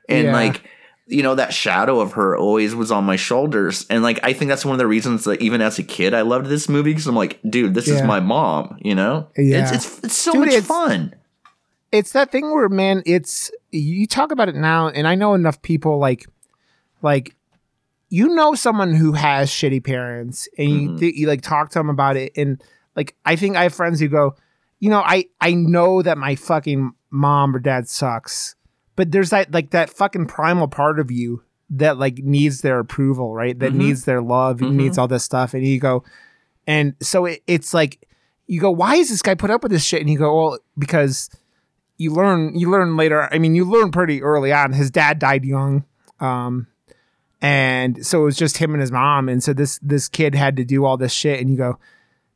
And 0.09 0.25
Yeah. 0.27 0.33
like 0.33 0.63
you 1.07 1.23
know 1.23 1.35
that 1.35 1.53
shadow 1.53 2.01
of 2.01 2.13
her 2.13 2.37
always 2.37 2.75
was 2.75 2.91
on 2.91 3.05
my 3.05 3.17
shoulders 3.17 3.85
and 3.91 4.03
like 4.03 4.19
i 4.23 4.33
think 4.33 4.49
that's 4.49 4.65
one 4.65 4.73
of 4.73 4.79
the 4.79 4.87
reasons 4.87 5.25
that 5.25 5.41
even 5.43 5.61
as 5.61 5.79
a 5.79 5.83
kid 5.83 6.15
i 6.15 6.23
loved 6.23 6.47
this 6.47 6.69
movie 6.69 6.91
because 6.93 7.07
i'm 7.07 7.15
like 7.15 7.39
dude 7.49 7.75
this 7.75 7.89
is 7.89 8.01
my 8.03 8.21
mom 8.21 8.79
you 8.81 8.95
know 8.95 9.29
Yeah. 9.37 9.63
it's, 9.63 9.73
it's, 9.87 10.05
it's 10.05 10.17
so 10.17 10.33
Dude, 10.33 10.41
much 10.41 10.49
it's- 10.51 10.67
fun 10.67 11.15
it's 11.93 12.13
that 12.13 12.33
thing 12.33 12.51
where 12.51 12.69
man 12.69 13.03
it's 13.07 13.51
you 13.71 14.07
talk 14.07 14.33
about 14.33 14.49
it 14.49 14.55
now 14.55 14.89
and 14.89 15.07
i 15.07 15.15
know 15.15 15.35
enough 15.35 15.61
people 15.63 15.99
like 15.99 16.27
like 17.03 17.35
you 18.09 18.29
know 18.35 18.55
someone 18.55 18.95
who 18.95 19.13
has 19.13 19.51
shitty 19.51 19.85
parents 19.85 20.49
and 20.57 20.71
you, 20.71 20.89
Mm-hmm. 20.89 20.97
th- 20.99 21.15
you 21.17 21.27
like 21.27 21.43
talk 21.43 21.71
to 21.71 21.79
them 21.79 21.91
about 21.91 22.17
it 22.17 22.33
and 22.37 22.63
like 22.97 23.15
i 23.27 23.37
think 23.37 23.57
i 23.57 23.65
have 23.65 23.75
friends 23.75 24.01
who 24.01 24.09
go 24.09 24.35
you 24.81 24.89
know 24.91 25.01
i 25.01 25.27
i 25.41 25.53
know 25.55 26.01
that 26.03 26.17
my 26.19 26.35
fucking 26.35 26.93
mom 27.11 27.55
or 27.55 27.59
dad 27.59 27.89
sucks 27.89 28.55
but 28.97 29.11
there's 29.13 29.31
that 29.31 29.53
like 29.53 29.71
that 29.71 29.91
fucking 29.91 30.27
primal 30.27 30.69
part 30.69 30.99
of 31.01 31.11
you 31.11 31.43
that 31.71 31.99
like 31.99 32.19
needs 32.19 32.61
their 32.61 32.79
approval 32.79 33.35
right 33.35 33.59
that 33.59 33.73
Mhm. 33.73 33.77
needs 33.77 34.05
their 34.05 34.21
love 34.23 34.59
Mhm. 34.59 34.73
needs 34.75 34.99
all 34.99 35.09
this 35.09 35.25
stuff 35.25 35.55
and 35.55 35.65
you 35.67 35.81
go 35.81 36.05
and 36.67 36.95
so 37.01 37.25
it, 37.27 37.43
it's 37.47 37.73
like 37.75 38.07
you 38.47 38.61
go 38.61 38.71
why 38.71 38.97
is 38.97 39.09
this 39.09 39.23
guy 39.23 39.35
put 39.35 39.51
up 39.51 39.63
with 39.63 39.73
this 39.73 39.85
shit 39.85 40.01
and 40.01 40.11
you 40.11 40.19
go 40.19 40.35
well 40.37 40.59
because 40.79 41.31
you 41.97 42.11
learn 42.13 42.55
you 42.59 42.71
learn 42.71 42.97
later 42.97 43.29
i 43.33 43.39
mean 43.39 43.55
you 43.55 43.65
learn 43.65 43.91
pretty 43.91 44.23
early 44.23 44.53
on 44.53 44.73
his 44.73 44.91
dad 44.91 45.19
died 45.19 45.45
young 45.45 45.85
um 46.21 46.67
and 47.41 48.05
so 48.07 48.23
it 48.23 48.25
was 48.25 48.37
just 48.37 48.59
him 48.59 48.73
and 48.73 48.81
his 48.81 48.93
mom 48.93 49.29
and 49.29 49.43
so 49.43 49.53
this 49.53 49.79
this 49.83 50.09
kid 50.09 50.35
had 50.35 50.57
to 50.57 50.65
do 50.65 50.85
all 50.85 50.97
this 50.97 51.13
shit 51.13 51.41
and 51.41 51.51
you 51.51 51.57
go 51.57 51.79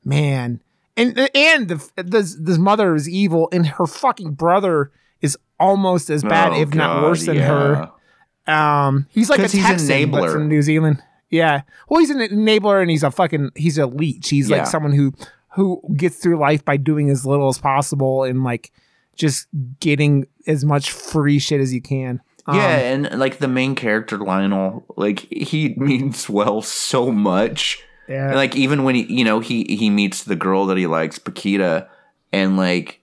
man 0.05 0.61
and 0.97 1.17
and 1.35 1.69
the, 1.69 1.91
this 2.03 2.35
this 2.41 2.59
mother 2.59 2.95
is 2.97 3.09
evil, 3.09 3.49
and 3.53 3.65
her 3.69 3.87
fucking 3.87 4.33
brother 4.33 4.91
almost 5.61 6.11
as 6.11 6.23
bad, 6.23 6.53
Oh, 6.53 6.61
if 6.61 6.75
not 6.75 7.03
worse 7.03 7.27
than 7.27 7.37
her. 7.39 7.91
Um, 8.47 9.07
he's 9.11 9.29
like 9.29 9.41
a 9.41 9.43
he's 9.43 9.55
an 9.57 9.61
Texan, 9.63 10.11
but 10.11 10.23
enabler. 10.23 10.33
from 10.33 10.49
New 10.49 10.63
Zealand. 10.63 11.03
Yeah, 11.31 11.63
well, 11.89 12.01
he's 12.01 12.11
an 12.11 12.19
enabler, 12.19 12.81
and 12.81 12.91
he's 12.91 13.03
a 13.03 13.11
fucking 13.11 13.51
he's 13.55 13.77
a 13.79 13.87
leech. 13.87 14.31
He's 14.31 14.49
Yeah. 14.49 14.59
like 14.59 14.67
someone 14.67 14.93
who 14.93 15.13
who 15.55 15.83
gets 15.97 16.17
through 16.17 16.39
life 16.39 16.65
by 16.65 16.77
doing 16.77 17.11
as 17.11 17.27
little 17.27 17.49
as 17.49 17.59
possible 17.59 18.23
and 18.23 18.45
like 18.45 18.71
just 19.17 19.47
getting 19.81 20.27
as 20.47 20.65
much 20.65 20.91
free 20.93 21.39
shit 21.39 21.61
as 21.61 21.75
you 21.75 21.83
can. 21.83 22.21
Um, 22.47 22.57
Yeah, 22.57 22.77
and 22.79 23.19
like 23.19 23.39
the 23.39 23.49
main 23.49 23.75
character 23.75 24.17
Lionel, 24.17 24.85
like 24.97 25.21
he 25.33 25.75
means 25.77 26.31
well 26.31 26.63
so 26.63 27.11
much. 27.13 27.83
yeah, 28.09 28.29
And, 28.29 28.37
like 28.37 28.57
even 28.57 28.85
when 28.85 28.95
he, 28.95 29.03
you 29.13 29.25
know, 29.25 29.41
he 29.41 29.65
he 29.69 29.91
meets 29.91 30.25
the 30.25 30.37
girl 30.37 30.65
that 30.67 30.79
he 30.79 30.87
likes, 30.87 31.19
Paquita, 31.19 31.89
and 32.33 32.57
like, 32.57 33.01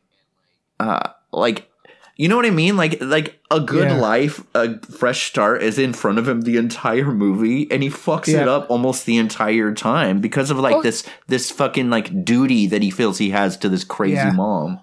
uh, 0.80 1.10
like, 1.32 1.70
you 2.18 2.28
know 2.30 2.36
what 2.38 2.46
I 2.46 2.50
mean? 2.50 2.78
Like, 2.78 2.98
like 3.02 3.40
a 3.52 3.60
good 3.60 3.90
Yeah. 3.90 3.98
life, 4.00 4.42
a 4.56 4.80
fresh 4.86 5.26
start 5.28 5.62
is 5.62 5.78
in 5.78 5.92
front 5.94 6.18
of 6.18 6.28
him 6.28 6.42
the 6.42 6.58
entire 6.58 7.12
movie, 7.12 7.70
and 7.72 7.84
he 7.84 7.90
fucks 7.90 8.30
it 8.30 8.48
up 8.48 8.70
almost 8.70 9.06
the 9.06 9.18
entire 9.18 9.74
time 9.74 10.22
because 10.22 10.50
of 10.50 10.58
like 10.58 10.76
Oh. 10.76 10.82
this 10.82 11.04
this 11.28 11.52
fucking 11.52 11.90
like 11.90 12.24
duty 12.24 12.68
that 12.68 12.82
he 12.82 12.90
feels 12.90 13.18
he 13.18 13.32
has 13.32 13.58
to 13.58 13.70
this 13.70 13.84
crazy 13.84 14.16
Yeah. 14.16 14.32
mom. 14.32 14.80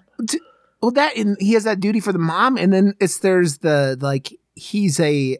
well 0.81 0.91
that 0.91 1.15
and 1.17 1.35
he 1.39 1.53
has 1.53 1.63
that 1.63 1.79
duty 1.79 1.99
for 1.99 2.11
the 2.11 2.19
mom 2.19 2.57
and 2.57 2.71
then 2.73 2.93
it's 2.99 3.17
there's 3.19 3.59
the 3.59 3.97
like 4.01 4.31
he's 4.55 4.99
a 4.99 5.37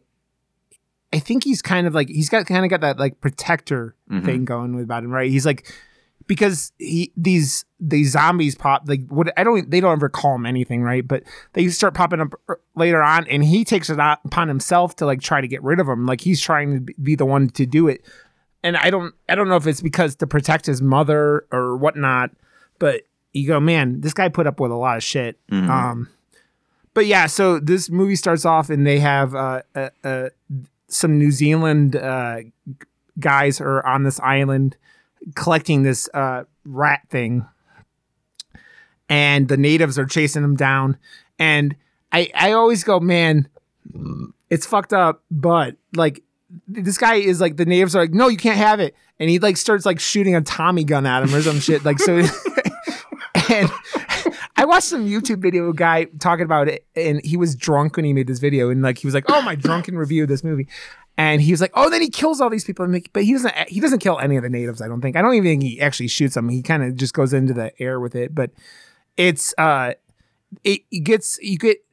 i 1.14 1.20
think 1.20 1.44
he's 1.44 1.62
kind 1.62 1.86
of 1.86 1.94
like 1.94 2.08
he's 2.10 2.30
got 2.30 2.46
kind 2.48 2.64
of 2.66 2.70
got 2.70 2.82
that 2.82 2.98
like 2.98 3.20
protector 3.22 3.94
Mhm. 4.12 4.26
thing 4.26 4.46
going 4.46 4.74
with 4.76 4.86
about 4.86 5.04
him 5.04 5.12
right 5.12 5.30
he's 5.30 5.46
like 5.46 5.72
because 6.28 6.72
he 6.78 7.12
these 7.18 7.66
these 7.80 8.12
zombies 8.12 8.56
pop 8.56 8.84
like 8.86 9.02
what 9.10 9.32
i 9.38 9.44
don't 9.44 9.70
they 9.70 9.80
don't 9.80 9.92
ever 9.94 10.10
call 10.10 10.36
him 10.36 10.46
anything 10.46 10.82
right? 10.82 11.08
But 11.08 11.24
they 11.54 11.68
start 11.70 11.94
popping 11.94 12.22
up 12.22 12.34
er- 12.50 12.62
later 12.76 13.02
on 13.02 13.28
and 13.28 13.44
he 13.44 13.64
takes 13.66 13.90
it 13.90 14.00
upon 14.00 14.48
himself 14.48 14.96
to 14.98 15.06
like 15.06 15.22
try 15.22 15.42
to 15.42 15.48
get 15.48 15.62
rid 15.64 15.80
of 15.80 15.88
them 15.88 16.06
like 16.06 16.22
he's 16.22 16.42
trying 16.42 16.86
to 16.86 16.94
be 17.02 17.16
the 17.16 17.26
one 17.26 17.50
to 17.50 17.66
do 17.66 17.88
it. 17.88 18.06
And 18.64 18.78
i 18.78 18.90
don't 18.90 19.14
i 19.28 19.36
don't 19.36 19.50
know 19.50 19.58
if 19.58 19.68
it's 19.68 19.82
because 19.82 20.16
to 20.18 20.28
protect 20.28 20.66
his 20.66 20.82
mother 20.82 21.46
or 21.52 21.76
whatnot 21.78 22.32
but 22.80 23.02
you 23.34 23.48
go 23.48 23.60
man 23.60 24.02
this 24.02 24.14
guy 24.14 24.30
put 24.30 24.48
up 24.48 24.60
with 24.60 24.72
a 24.72 24.76
lot 24.76 24.98
of 24.98 25.04
shit. 25.04 25.38
Mhm. 25.52 25.68
um 25.70 26.10
but 26.94 27.06
yeah 27.06 27.26
so 27.26 27.60
this 27.60 27.90
movie 27.90 28.16
starts 28.16 28.46
off 28.46 28.70
and 28.70 28.86
they 28.88 29.00
have 29.00 29.36
uh, 29.36 29.62
uh, 29.76 29.90
uh 30.04 30.30
some 30.88 31.18
new 31.18 31.32
zealand 31.32 31.96
uh 31.96 32.38
guys 33.20 33.60
are 33.60 33.86
on 33.86 34.04
this 34.04 34.20
island 34.22 34.78
collecting 35.36 35.84
this 35.84 36.10
uh 36.14 36.44
rat 36.66 37.02
thing. 37.10 37.46
And 39.10 39.48
the 39.48 39.58
natives 39.58 40.00
are 40.00 40.06
chasing 40.06 40.44
him 40.44 40.56
down. 40.56 40.98
And 41.38 41.76
i 42.14 42.32
i 42.36 42.52
always 42.54 42.84
go 42.84 43.00
man 43.00 43.50
it's 44.50 44.66
fucked 44.66 44.94
up 44.94 45.24
but 45.30 45.76
like 45.96 46.22
this 46.68 46.98
guy 46.98 47.16
is 47.16 47.42
like 47.42 47.58
the 47.58 47.66
natives 47.66 47.96
are 47.96 48.02
like 48.02 48.14
no 48.14 48.28
you 48.28 48.38
can't 48.38 48.58
have 48.58 48.80
it 48.80 48.96
and 49.20 49.30
he 49.30 49.40
like 49.40 49.58
starts 49.58 49.86
like 49.86 50.00
shooting 50.00 50.36
a 50.36 50.42
tommy 50.42 50.84
gun 50.84 51.06
at 51.06 51.24
him 51.24 51.34
or 51.34 51.42
some 51.42 51.60
shit 51.60 51.84
like 51.84 52.00
so 52.00 52.18
and 53.50 53.70
I 54.64 54.66
watched 54.66 54.88
some 54.88 55.06
YouTube 55.06 55.40
video 55.40 55.74
guy 55.74 56.06
talking 56.22 56.46
about 56.46 56.70
it, 56.70 56.88
and 56.96 57.20
he 57.22 57.36
was 57.36 57.54
drunk 57.54 57.98
when 57.98 58.06
he 58.06 58.14
made 58.14 58.28
this 58.28 58.40
video, 58.40 58.70
and 58.70 58.82
like 58.82 58.98
he 58.98 59.06
was 59.06 59.14
like, 59.14 59.26
"Oh, 59.28 59.42
my 59.42 59.56
drunken 59.56 59.98
review 59.98 60.24
of 60.24 60.30
this 60.30 60.42
movie," 60.42 60.70
and 61.18 61.42
he 61.42 61.52
was 61.52 61.60
like, 61.60 61.72
"Oh, 61.74 61.90
then 61.90 62.02
he 62.02 62.10
kills 62.10 62.40
all 62.40 62.50
these 62.50 62.64
people," 62.64 62.86
and 62.86 62.94
like, 62.94 63.10
but 63.12 63.26
he 63.26 63.34
doesn't. 63.34 63.54
He 63.68 63.82
doesn't 63.82 64.00
kill 64.00 64.20
any 64.20 64.38
of 64.38 64.44
the 64.44 64.50
natives. 64.50 64.82
I 64.82 64.88
don't 64.88 65.02
think. 65.02 65.18
I 65.18 65.22
don't 65.22 65.34
even 65.34 65.44
think 65.44 65.64
he 65.64 65.82
actually 65.82 66.08
shoots 66.08 66.36
them. 66.36 66.48
He 66.48 66.62
kind 66.62 66.82
of 66.82 66.96
just 66.96 67.14
goes 67.14 67.34
into 67.34 67.54
the 67.54 67.74
air 67.82 68.00
with 68.00 68.16
it, 68.16 68.34
but 68.34 68.52
it's 69.18 69.54
uh, 69.58 69.96
it, 70.64 70.84
it 70.90 71.02
gets 71.02 71.38
you 71.42 71.58
get 71.58 71.84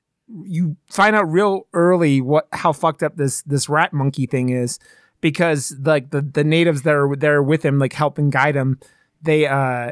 you 0.44 0.76
find 0.88 1.16
out 1.16 1.28
real 1.28 1.66
early 1.74 2.20
what 2.20 2.46
how 2.52 2.72
fucked 2.72 3.02
up 3.02 3.16
this 3.16 3.42
this 3.42 3.68
rat 3.68 3.92
monkey 3.92 4.26
thing 4.26 4.50
is 4.50 4.78
because 5.20 5.74
like 5.82 6.10
the 6.10 6.22
the 6.22 6.44
natives 6.44 6.82
that 6.82 6.94
are 6.94 7.16
there 7.16 7.42
with 7.42 7.64
him 7.64 7.80
like 7.80 7.94
helping 7.94 8.30
guide 8.30 8.54
him 8.54 8.78
they 9.20 9.48
uh 9.48 9.90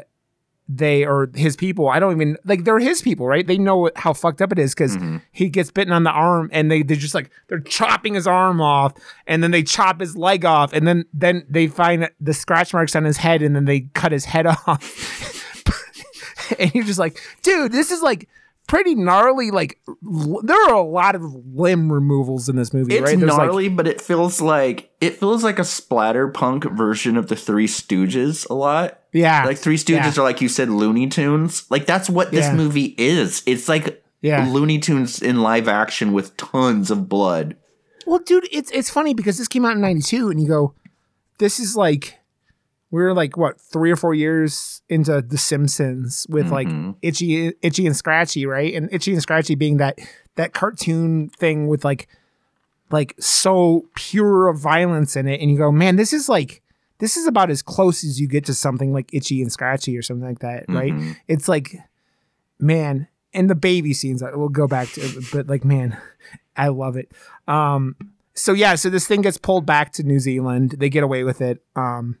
they 0.71 1.03
are 1.03 1.29
his 1.33 1.55
people. 1.55 1.89
I 1.89 1.99
don't 1.99 2.13
even 2.13 2.37
like 2.45 2.63
they're 2.63 2.77
his 2.77 3.01
people 3.01 3.25
right? 3.25 3.45
They 3.47 3.57
know 3.57 3.89
how 3.95 4.13
fucked 4.13 4.39
up 4.39 4.51
it 4.51 4.59
is 4.59 4.75
because 4.75 4.95
Mhm. 4.97 5.21
he 5.31 5.49
gets 5.49 5.71
bitten 5.71 5.91
on 5.91 6.03
the 6.03 6.11
arm 6.11 6.47
and 6.53 6.69
they 6.69 6.83
they're 6.83 6.95
just 6.95 7.15
like 7.15 7.31
they're 7.47 7.59
chopping 7.59 8.13
his 8.13 8.27
arm 8.27 8.61
off 8.61 8.93
and 9.25 9.41
then 9.41 9.49
they 9.49 9.63
chop 9.63 9.99
his 9.99 10.15
leg 10.15 10.45
off 10.45 10.71
and 10.71 10.87
then 10.87 11.05
then 11.11 11.43
they 11.49 11.65
find 11.65 12.07
the 12.21 12.33
scratch 12.35 12.71
marks 12.71 12.95
on 12.95 13.03
his 13.03 13.17
head 13.17 13.41
and 13.41 13.55
then 13.55 13.65
they 13.65 13.81
cut 13.95 14.11
his 14.11 14.25
head 14.25 14.45
off. 14.67 15.35
And 16.59 16.73
you're 16.73 16.83
just 16.83 16.97
like 16.99 17.19
dude 17.43 17.71
this 17.71 17.91
is 17.91 18.01
like 18.01 18.27
pretty 18.69 18.95
gnarly 18.95 19.51
like 19.51 19.79
l- 20.05 20.39
there 20.43 20.61
are 20.69 20.75
a 20.75 20.81
lot 20.81 21.15
of 21.15 21.23
limb 21.53 21.91
removals 21.91 22.47
in 22.47 22.55
this 22.55 22.71
movie 22.73 22.93
It's 22.95 23.01
right 23.03 23.19
There's, 23.19 23.31
like- 23.33 23.47
gnarly, 23.47 23.67
but 23.67 23.87
it 23.87 23.99
feels 23.99 24.39
like 24.39 24.91
it 25.01 25.17
feels 25.19 25.43
like 25.43 25.59
a 25.59 25.63
splatterpunk 25.63 26.77
version 26.77 27.17
of 27.17 27.27
the 27.27 27.35
Three 27.35 27.67
Stooges 27.67 28.49
a 28.49 28.53
lot. 28.53 28.99
yeah 29.11 29.43
Like 29.43 29.57
Three 29.57 29.75
Stooges 29.77 30.15
Yeah. 30.15 30.21
are 30.21 30.23
like 30.23 30.39
you 30.39 30.47
said, 30.47 30.69
Looney 30.69 31.07
Tunes. 31.07 31.65
Like 31.69 31.85
that's 31.85 32.09
what 32.09 32.31
this 32.31 32.45
Yeah. 32.45 32.55
movie 32.55 32.95
is. 32.97 33.41
It's 33.45 33.67
like 33.67 34.03
Yeah. 34.21 34.47
Looney 34.49 34.79
Tunes 34.79 35.21
in 35.21 35.41
live 35.41 35.67
action 35.67 36.13
with 36.13 36.37
tons 36.37 36.91
of 36.91 37.09
blood. 37.09 37.57
Well, 38.05 38.19
dude, 38.19 38.47
it's 38.51 38.69
it's 38.71 38.89
funny 38.89 39.13
because 39.13 39.37
this 39.39 39.47
came 39.47 39.65
out 39.65 39.73
in 39.75 39.81
'92, 39.81 40.29
and 40.29 40.41
you 40.41 40.47
go, 40.47 40.73
"This 41.39 41.59
is 41.59 41.75
like 41.75 42.18
we're 42.91 43.13
like 43.13 43.37
what 43.37 43.59
three 43.61 43.91
or 43.91 43.95
four 43.95 44.13
years 44.13 44.81
into 44.89 45.21
The 45.21 45.37
Simpsons 45.37 46.25
with 46.29 46.47
Mhm. 46.47 46.51
like 46.51 46.95
Itchy, 47.01 47.53
Itchy 47.61 47.85
and 47.85 47.95
Scratchy, 47.95 48.45
right? 48.45 48.73
And 48.73 48.89
Itchy 48.91 49.13
and 49.13 49.21
Scratchy 49.21 49.55
being 49.55 49.77
that 49.77 49.99
that 50.35 50.53
cartoon 50.53 51.29
thing 51.29 51.67
with 51.67 51.83
like 51.85 52.07
like 52.91 53.13
so 53.19 53.85
pure 53.95 54.47
of 54.47 54.57
violence 54.57 55.15
in 55.15 55.27
it, 55.27 55.39
and 55.41 55.51
you 55.51 55.57
go, 55.57 55.71
man, 55.71 55.95
this 55.95 56.11
is 56.13 56.27
like 56.29 56.61
this 56.97 57.15
is 57.15 57.27
about 57.27 57.49
as 57.51 57.61
close 57.61 58.03
as 58.03 58.19
you 58.19 58.27
get 58.27 58.43
to 58.45 58.53
something 58.53 58.91
like 58.91 59.13
Itchy 59.13 59.41
and 59.41 59.51
Scratchy 59.51 59.95
or 59.97 60.01
something 60.01 60.27
like 60.27 60.39
that, 60.39 60.65
right? 60.67 60.91
Mhm. 60.93 61.15
It's 61.27 61.47
like, 61.47 61.77
man, 62.59 63.07
and 63.33 63.49
the 63.49 63.55
baby 63.55 63.93
scenes. 63.93 64.23
I- 64.23 64.35
We'll 64.35 64.49
go 64.49 64.67
back 64.67 64.89
to, 64.93 65.21
but 65.31 65.47
like, 65.47 65.63
man, 65.63 65.95
I 66.57 66.69
love 66.69 66.97
it. 66.97 67.11
Um, 67.47 67.95
so 68.33 68.53
yeah, 68.53 68.75
so 68.75 68.89
this 68.89 69.07
thing 69.07 69.21
gets 69.21 69.37
pulled 69.37 69.65
back 69.65 69.93
to 69.93 70.03
New 70.03 70.19
Zealand. 70.19 70.75
They 70.79 70.89
get 70.89 71.03
away 71.03 71.23
with 71.23 71.41
it. 71.41 71.61
Um, 71.75 72.17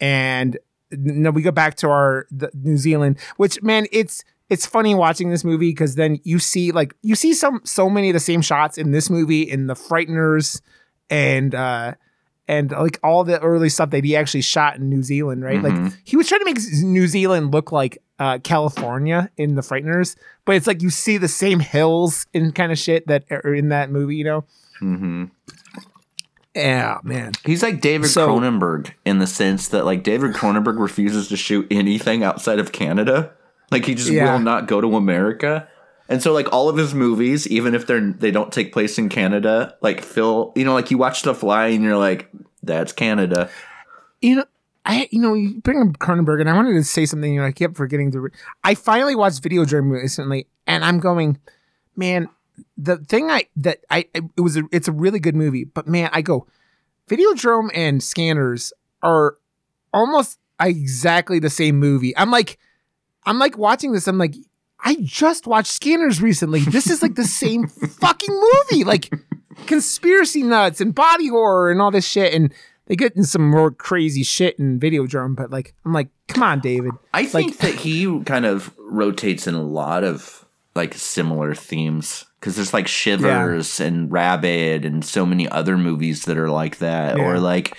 and 0.00 0.58
no, 0.90 1.30
we 1.30 1.42
go 1.42 1.50
back 1.50 1.74
to 1.76 1.88
our 1.90 2.26
the 2.30 2.50
New 2.54 2.76
Zealand, 2.76 3.18
which 3.36 3.62
man, 3.62 3.86
it's 3.92 4.24
it's 4.48 4.64
funny 4.64 4.94
watching 4.94 5.30
this 5.30 5.44
movie 5.44 5.70
because 5.70 5.94
then 5.96 6.18
you 6.24 6.38
see 6.38 6.72
like 6.72 6.94
you 7.02 7.14
see 7.14 7.34
some 7.34 7.60
so 7.64 7.90
many 7.90 8.08
of 8.10 8.14
the 8.14 8.20
same 8.20 8.40
shots 8.40 8.78
in 8.78 8.90
this 8.92 9.10
movie 9.10 9.42
in 9.42 9.66
the 9.66 9.74
Frighteners 9.74 10.60
and 11.10 11.54
uh 11.54 11.92
and 12.46 12.70
like 12.70 12.98
all 13.02 13.24
the 13.24 13.38
early 13.40 13.68
stuff 13.68 13.90
that 13.90 14.04
he 14.04 14.16
actually 14.16 14.40
shot 14.40 14.76
in 14.76 14.88
New 14.88 15.02
Zealand, 15.02 15.44
right? 15.44 15.62
Like 15.62 15.74
Mhm. 15.74 15.94
he 16.04 16.16
was 16.16 16.26
trying 16.28 16.40
to 16.40 16.44
make 16.46 16.58
New 16.82 17.06
Zealand 17.06 17.52
look 17.52 17.72
like 17.72 17.98
uh, 18.18 18.38
California 18.38 19.30
in 19.36 19.54
the 19.54 19.60
Frighteners, 19.60 20.16
but 20.46 20.56
it's 20.56 20.66
like 20.66 20.80
you 20.82 20.88
see 20.90 21.18
the 21.18 21.28
same 21.28 21.60
hills 21.60 22.26
and 22.34 22.54
kind 22.54 22.72
of 22.72 22.78
shit 22.78 23.06
that 23.06 23.24
are 23.30 23.54
in 23.54 23.68
that 23.68 23.90
movie, 23.92 24.16
you 24.16 24.24
know? 24.24 24.44
Mhm. 24.80 25.30
Yeah, 26.58 26.98
man. 27.04 27.32
He's 27.44 27.62
like 27.62 27.80
David 27.80 28.08
So- 28.08 28.28
Cronenberg 28.28 28.92
in 29.04 29.18
the 29.18 29.26
sense 29.26 29.68
that 29.68 29.84
like 29.84 30.02
David 30.02 30.34
Cronenberg 30.34 30.78
refuses 30.78 31.28
to 31.28 31.36
shoot 31.36 31.66
anything 31.70 32.24
outside 32.24 32.58
of 32.58 32.72
Canada. 32.72 33.32
Like 33.70 33.84
he 33.84 33.94
just 33.94 34.10
Yeah. 34.10 34.32
will 34.32 34.40
not 34.40 34.66
go 34.66 34.80
to 34.80 34.96
America. 34.96 35.68
And 36.08 36.22
so 36.22 36.32
like 36.32 36.52
all 36.52 36.68
of 36.68 36.76
his 36.76 36.94
movies, 36.94 37.46
even 37.46 37.74
if 37.74 37.86
they're 37.86 38.00
they 38.00 38.30
don't 38.30 38.50
take 38.52 38.72
place 38.72 38.98
in 38.98 39.08
Canada, 39.08 39.74
like 39.82 40.02
Phil, 40.02 40.52
you 40.56 40.64
know, 40.64 40.72
like 40.74 40.90
you 40.90 40.98
watch 40.98 41.22
The 41.22 41.34
Fly 41.34 41.68
and 41.68 41.84
you're 41.84 41.98
like, 41.98 42.30
that's 42.62 42.92
Canada. 42.92 43.50
You 44.20 44.36
know, 44.36 44.44
I 44.86 45.06
you 45.12 45.20
know 45.20 45.34
you 45.34 45.60
bring 45.60 45.80
up 45.80 45.98
Cronenberg, 45.98 46.40
and 46.40 46.48
I 46.48 46.54
wanted 46.54 46.72
to 46.72 46.82
say 46.82 47.04
something. 47.06 47.32
You 47.34 47.40
know, 47.40 47.46
I 47.46 47.52
kept 47.52 47.76
forgetting 47.76 48.10
to. 48.12 48.20
Re- 48.22 48.30
I 48.64 48.74
finally 48.74 49.14
watched 49.14 49.42
Video 49.42 49.64
Videodrome 49.64 49.90
recently, 49.92 50.46
and 50.66 50.82
I'm 50.84 50.98
going, 50.98 51.38
man. 51.94 52.28
The 52.76 52.96
thing 52.96 53.30
I 53.30 53.44
that 53.56 53.78
I 53.90 54.06
it 54.14 54.40
was 54.40 54.56
a, 54.56 54.62
it's 54.72 54.88
a 54.88 54.92
really 54.92 55.18
good 55.20 55.36
movie, 55.36 55.64
but 55.64 55.86
man, 55.86 56.10
I 56.12 56.22
go, 56.22 56.46
Videodrome 57.08 57.70
and 57.74 58.02
Scanners 58.02 58.72
are 59.02 59.36
almost 59.92 60.38
exactly 60.60 61.38
the 61.38 61.50
same 61.50 61.78
movie. 61.78 62.16
I'm 62.16 62.30
like, 62.30 62.58
I'm 63.24 63.38
like 63.38 63.56
watching 63.56 63.92
this. 63.92 64.06
I'm 64.08 64.18
like, 64.18 64.34
I 64.80 64.96
just 65.00 65.46
watched 65.46 65.72
Scanners 65.72 66.20
recently. 66.22 66.60
This 66.60 66.88
is 66.90 67.02
like 67.02 67.14
the 67.14 67.24
same 67.42 67.66
fucking 67.68 68.42
movie, 68.70 68.84
like 68.84 69.12
conspiracy 69.66 70.42
nuts 70.42 70.80
and 70.80 70.94
body 70.94 71.28
horror 71.28 71.70
and 71.70 71.80
all 71.80 71.90
this 71.90 72.06
shit. 72.06 72.32
And 72.34 72.52
they 72.86 72.96
get 72.96 73.16
in 73.16 73.24
some 73.24 73.50
more 73.50 73.70
crazy 73.70 74.22
shit 74.22 74.58
in 74.58 74.80
Videodrome, 74.80 75.36
but 75.36 75.50
like, 75.50 75.74
I'm 75.84 75.92
like, 75.92 76.08
come 76.28 76.42
on, 76.42 76.60
David. 76.60 76.92
I 77.12 77.22
Like- 77.22 77.30
think 77.32 77.58
that 77.58 77.74
he 77.74 78.22
kind 78.24 78.46
of 78.46 78.74
rotates 78.78 79.46
in 79.46 79.54
a 79.54 79.62
lot 79.62 80.04
of 80.04 80.44
like 80.78 80.94
similar 80.94 81.54
themes 81.54 82.24
because 82.40 82.56
there's 82.56 82.72
like 82.72 82.88
Shivers 82.88 83.80
and 83.80 84.10
Rabid 84.10 84.84
and 84.86 85.04
so 85.04 85.26
many 85.26 85.46
other 85.48 85.76
movies 85.76 86.24
that 86.24 86.38
are 86.38 86.48
like 86.50 86.78
that, 86.78 87.18
Yeah. 87.18 87.24
or 87.24 87.38
like 87.38 87.76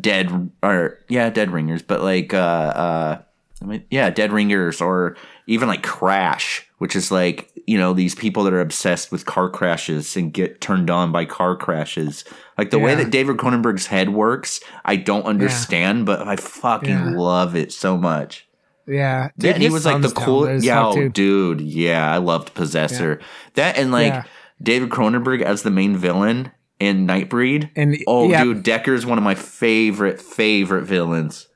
Dead 0.00 0.50
or 0.62 0.98
yeah, 1.08 1.28
Dead 1.30 1.50
Ringers, 1.50 1.82
but 1.82 2.02
like 2.02 2.32
uh 2.32 2.36
uh 2.38 3.22
I 3.62 3.64
mean, 3.64 3.84
yeah, 3.90 4.10
Dead 4.10 4.32
Ringers 4.32 4.80
or 4.80 5.16
even 5.46 5.66
like 5.68 5.82
Crash, 5.82 6.66
which 6.78 6.94
is 6.94 7.10
like, 7.10 7.50
you 7.66 7.78
know, 7.78 7.92
these 7.94 8.14
people 8.14 8.44
that 8.44 8.52
are 8.52 8.60
obsessed 8.60 9.10
with 9.10 9.24
car 9.24 9.48
crashes 9.48 10.14
and 10.16 10.32
get 10.32 10.60
turned 10.60 10.90
on 10.90 11.10
by 11.10 11.24
car 11.24 11.56
crashes. 11.56 12.24
Like 12.58 12.70
the 12.70 12.78
way 12.78 12.94
that 12.94 13.10
David 13.10 13.36
Cronenberg's 13.38 13.86
head 13.86 14.10
works, 14.10 14.60
I 14.84 14.96
don't 14.96 15.24
understand, 15.24 16.04
but 16.06 16.26
I 16.28 16.36
fucking 16.36 16.90
Yeah. 16.90 17.12
love 17.16 17.56
it 17.56 17.72
so 17.72 17.96
much. 17.96 18.45
Yeah, 18.86 19.30
That 19.38 19.54
and 19.54 19.62
he 19.62 19.68
was 19.68 19.84
like 19.84 20.00
the 20.02 20.08
son's 20.08 20.14
down 20.14 20.24
cool. 20.24 20.48
as 20.48 20.64
Yeah, 20.64 20.86
oh, 20.86 21.08
dude. 21.08 21.60
Yeah, 21.60 22.10
I 22.12 22.18
loved 22.18 22.54
Possessor. 22.54 23.20
That 23.54 23.76
and 23.76 23.90
like 23.90 24.12
Yeah. 24.12 24.24
David 24.62 24.90
Cronenberg 24.90 25.42
as 25.42 25.62
the 25.62 25.70
main 25.70 25.96
villain 25.96 26.52
in 26.78 27.06
Nightbreed. 27.06 27.70
And 27.76 27.96
oh, 28.06 28.28
yeah, 28.28 28.44
dude, 28.44 28.62
Decker's 28.62 29.04
one 29.04 29.18
of 29.18 29.24
my 29.24 29.34
favorite 29.34 30.20
favorite 30.20 30.84
villains. 30.84 31.48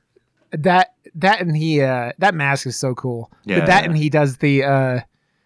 that 0.51 0.93
that 1.15 1.41
and 1.41 1.55
he 1.55 1.81
uh 1.81 2.11
that 2.19 2.35
mask 2.35 2.67
is 2.67 2.75
so 2.77 2.93
cool. 2.95 3.31
Yeah. 3.45 3.59
But 3.59 3.65
that 3.67 3.85
and 3.85 3.97
he 3.97 4.09
does 4.09 4.37
the 4.37 4.63
uh 4.63 4.99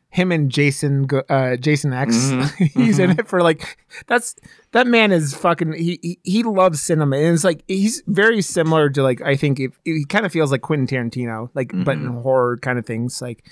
him 0.09 0.31
and 0.31 0.49
Jason 0.49 1.07
uh 1.29 1.55
Jason 1.57 1.93
X. 1.93 2.15
Mhm. 2.15 2.67
he's 2.73 2.99
in 2.99 3.11
it 3.11 3.27
for 3.27 3.41
like 3.43 3.77
that's 4.07 4.35
that 4.75 4.85
man 4.87 5.11
is 5.11 5.33
fucking 5.33 5.73
he 5.73 5.99
he, 6.03 6.19
he 6.23 6.43
loves 6.43 6.81
cinema 6.81 7.17
and 7.17 7.33
it's 7.33 7.43
like 7.43 7.63
he's 7.67 8.03
very 8.07 8.41
similar 8.41 8.89
to 8.91 9.01
like 9.01 9.21
I 9.21 9.35
think 9.35 9.59
if 9.59 9.79
he 9.83 10.05
kind 10.05 10.25
of 10.25 10.31
feels 10.31 10.51
like 10.51 10.61
Quentin 10.61 10.85
Tarantino 10.85 11.49
like 11.55 11.71
but 11.73 11.95
in 11.97 12.05
horror 12.07 12.57
kind 12.57 12.77
of 12.77 12.85
things 12.85 13.21
like 13.21 13.43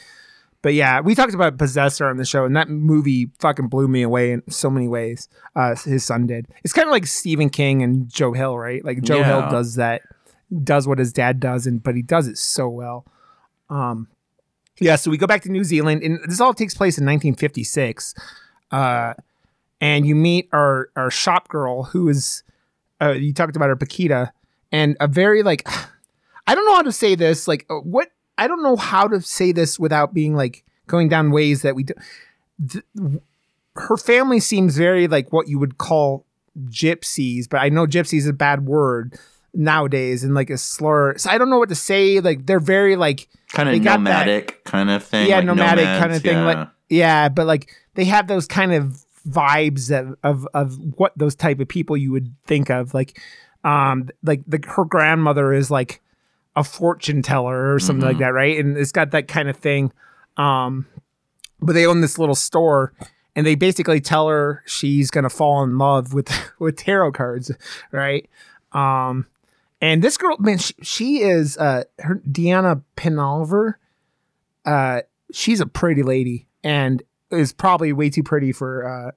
but 0.61 0.73
yeah, 0.73 1.01
we 1.01 1.13
talked 1.13 1.33
about 1.33 1.57
Possessor 1.57 2.07
on 2.07 2.15
the 2.15 2.23
show, 2.23 2.45
and 2.45 2.55
that 2.55 2.69
movie 2.69 3.29
fucking 3.39 3.67
blew 3.67 3.89
me 3.89 4.01
away 4.01 4.31
in 4.31 4.49
so 4.49 4.69
many 4.69 4.87
ways. 4.87 5.27
Uh, 5.57 5.75
his 5.75 6.05
son 6.05 6.25
did. 6.25 6.47
It's 6.63 6.71
kind 6.71 6.87
of 6.87 6.91
like 6.93 7.05
Stephen 7.05 7.49
King 7.49 7.83
and 7.83 8.07
Joe 8.07 8.31
Hill, 8.31 8.57
right? 8.57 8.81
Like 8.81 9.01
Joe 9.01 9.17
Yeah. 9.17 9.41
Hill 9.41 9.51
does 9.51 9.75
that, 9.75 10.03
does 10.63 10.87
what 10.87 10.99
his 10.99 11.11
dad 11.11 11.41
does, 11.41 11.67
and 11.67 11.83
but 11.83 11.95
he 11.95 12.01
does 12.01 12.29
it 12.29 12.37
so 12.37 12.69
well. 12.69 13.05
Um, 13.69 14.07
yeah. 14.79 14.95
So 14.95 15.11
we 15.11 15.17
go 15.17 15.27
back 15.27 15.41
to 15.41 15.51
New 15.51 15.65
Zealand, 15.65 16.01
and 16.01 16.17
this 16.29 16.39
all 16.39 16.53
takes 16.53 16.73
place 16.75 16.97
in 16.97 17.03
1956. 17.05 18.13
Uh, 18.71 19.15
and 19.83 20.05
you 20.05 20.15
meet 20.15 20.47
our 20.53 20.89
our 20.95 21.11
shop 21.11 21.49
girl, 21.49 21.83
who 21.83 22.07
is, 22.07 22.43
uh, 23.01 23.11
you 23.11 23.33
talked 23.33 23.55
about 23.57 23.67
her, 23.67 23.75
Paquita, 23.75 24.31
and 24.71 24.95
a 25.01 25.07
very 25.07 25.43
like, 25.43 25.67
I 26.47 26.55
don't 26.55 26.65
know 26.65 26.75
how 26.75 26.83
to 26.83 26.91
say 26.91 27.15
this. 27.15 27.47
Like, 27.47 27.65
uh, 27.69 27.75
what 27.75 28.07
I 28.37 28.47
don't 28.47 28.63
know 28.63 28.75
how 28.77 29.07
to 29.09 29.19
say 29.21 29.51
this 29.51 29.77
without 29.77 30.13
being 30.13 30.35
like 30.35 30.63
going 30.87 31.09
down 31.09 31.31
ways 31.31 31.61
that 31.63 31.75
we 31.75 31.83
do. 31.83 31.93
Th- 32.71 32.85
her 33.75 33.97
family 33.97 34.39
seems 34.39 34.77
very 34.77 35.07
like 35.07 35.33
what 35.33 35.47
you 35.47 35.59
would 35.59 35.77
call 35.77 36.25
gypsies, 36.69 37.49
but 37.49 37.57
I 37.57 37.69
know 37.69 37.85
gypsies 37.87 38.19
is 38.19 38.27
a 38.27 38.33
bad 38.33 38.65
word 38.65 39.15
nowadays 39.53 40.23
and 40.23 40.33
like 40.33 40.49
a 40.49 40.57
slur. 40.57 41.17
So 41.17 41.29
I 41.29 41.37
don't 41.37 41.49
know 41.49 41.57
what 41.59 41.69
to 41.69 41.75
say. 41.75 42.19
Like 42.19 42.45
they're 42.45 42.59
very 42.59 42.95
like 42.95 43.27
Kind 43.51 43.69
of 43.69 43.75
got 43.83 43.91
that- 43.91 43.97
nomadic 44.03 44.63
kind 44.63 44.89
of 44.89 45.03
thing. 45.03 45.27
yeah, 45.29 45.37
like 45.37 45.45
nomadic 45.45 45.85
nomads, 45.85 45.99
kind 46.01 46.13
of 46.13 46.21
thing. 46.21 46.37
yeah. 46.37 46.45
Like 46.45 46.67
yeah, 46.89 47.29
but 47.29 47.47
like 47.47 47.71
they 47.95 48.05
have 48.05 48.27
those 48.27 48.45
kind 48.47 48.73
of 48.73 49.03
vibes 49.27 49.89
of, 49.97 50.15
of 50.23 50.47
of 50.53 50.77
what 50.97 51.13
those 51.17 51.35
type 51.35 51.59
of 51.59 51.67
people 51.67 51.95
you 51.97 52.11
would 52.11 52.33
think 52.45 52.69
of. 52.69 52.93
Like 52.93 53.19
um 53.63 54.09
like 54.23 54.41
the 54.47 54.59
her 54.67 54.85
grandmother 54.85 55.53
is 55.53 55.71
like 55.71 56.01
a 56.55 56.63
fortune 56.63 57.21
teller 57.21 57.73
or 57.73 57.79
something 57.79 58.05
like 58.05 58.17
Mhm. 58.17 58.19
that, 58.19 58.33
right? 58.33 58.59
And 58.59 58.77
it's 58.77 58.91
got 58.91 59.11
that 59.11 59.27
kind 59.27 59.49
of 59.49 59.55
thing. 59.57 59.91
Um 60.37 60.85
but 61.61 61.73
they 61.73 61.85
own 61.85 62.01
this 62.01 62.19
little 62.19 62.35
store 62.35 62.93
and 63.35 63.47
they 63.47 63.55
basically 63.55 64.01
tell 64.01 64.27
her 64.27 64.61
she's 64.65 65.09
gonna 65.09 65.29
fall 65.29 65.63
in 65.63 65.77
love 65.77 66.13
with 66.13 66.29
with 66.59 66.75
tarot 66.75 67.13
cards, 67.13 67.51
right? 67.91 68.29
Um 68.73 69.27
and 69.81 70.01
this 70.01 70.15
girl, 70.17 70.37
man, 70.39 70.57
she, 70.57 70.73
she 70.81 71.21
is 71.21 71.57
uh 71.57 71.83
her 71.99 72.15
Diana 72.29 72.81
Peñalver. 72.97 73.75
Uh 74.65 75.01
she's 75.31 75.59
a 75.61 75.65
pretty 75.65 76.03
lady 76.03 76.47
and 76.63 77.01
is 77.31 77.53
probably 77.53 77.93
way 77.93 78.09
too 78.09 78.23
pretty 78.23 78.51
for 78.51 78.87
uh 78.87 79.11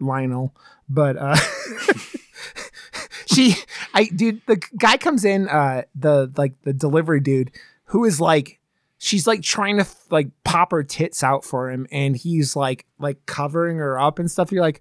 Lionel, 0.00 0.54
but 0.88 1.16
uh 1.16 1.36
she 3.26 3.54
I 3.94 4.04
dude 4.04 4.42
the 4.46 4.56
guy 4.78 4.96
comes 4.96 5.24
in 5.24 5.48
uh 5.48 5.82
the 5.94 6.32
like 6.36 6.54
the 6.62 6.72
delivery 6.72 7.20
dude 7.20 7.50
who 7.86 8.04
is 8.04 8.20
like 8.20 8.58
she's 8.98 9.26
like 9.26 9.42
trying 9.42 9.78
to 9.78 9.86
like 10.10 10.28
pop 10.44 10.70
her 10.72 10.82
tits 10.82 11.22
out 11.22 11.44
for 11.44 11.70
him 11.70 11.86
and 11.90 12.16
he's 12.16 12.56
like 12.56 12.86
like 12.98 13.24
covering 13.26 13.76
her 13.78 13.98
up 13.98 14.18
and 14.18 14.30
stuff 14.30 14.50
you're 14.52 14.62
like 14.62 14.80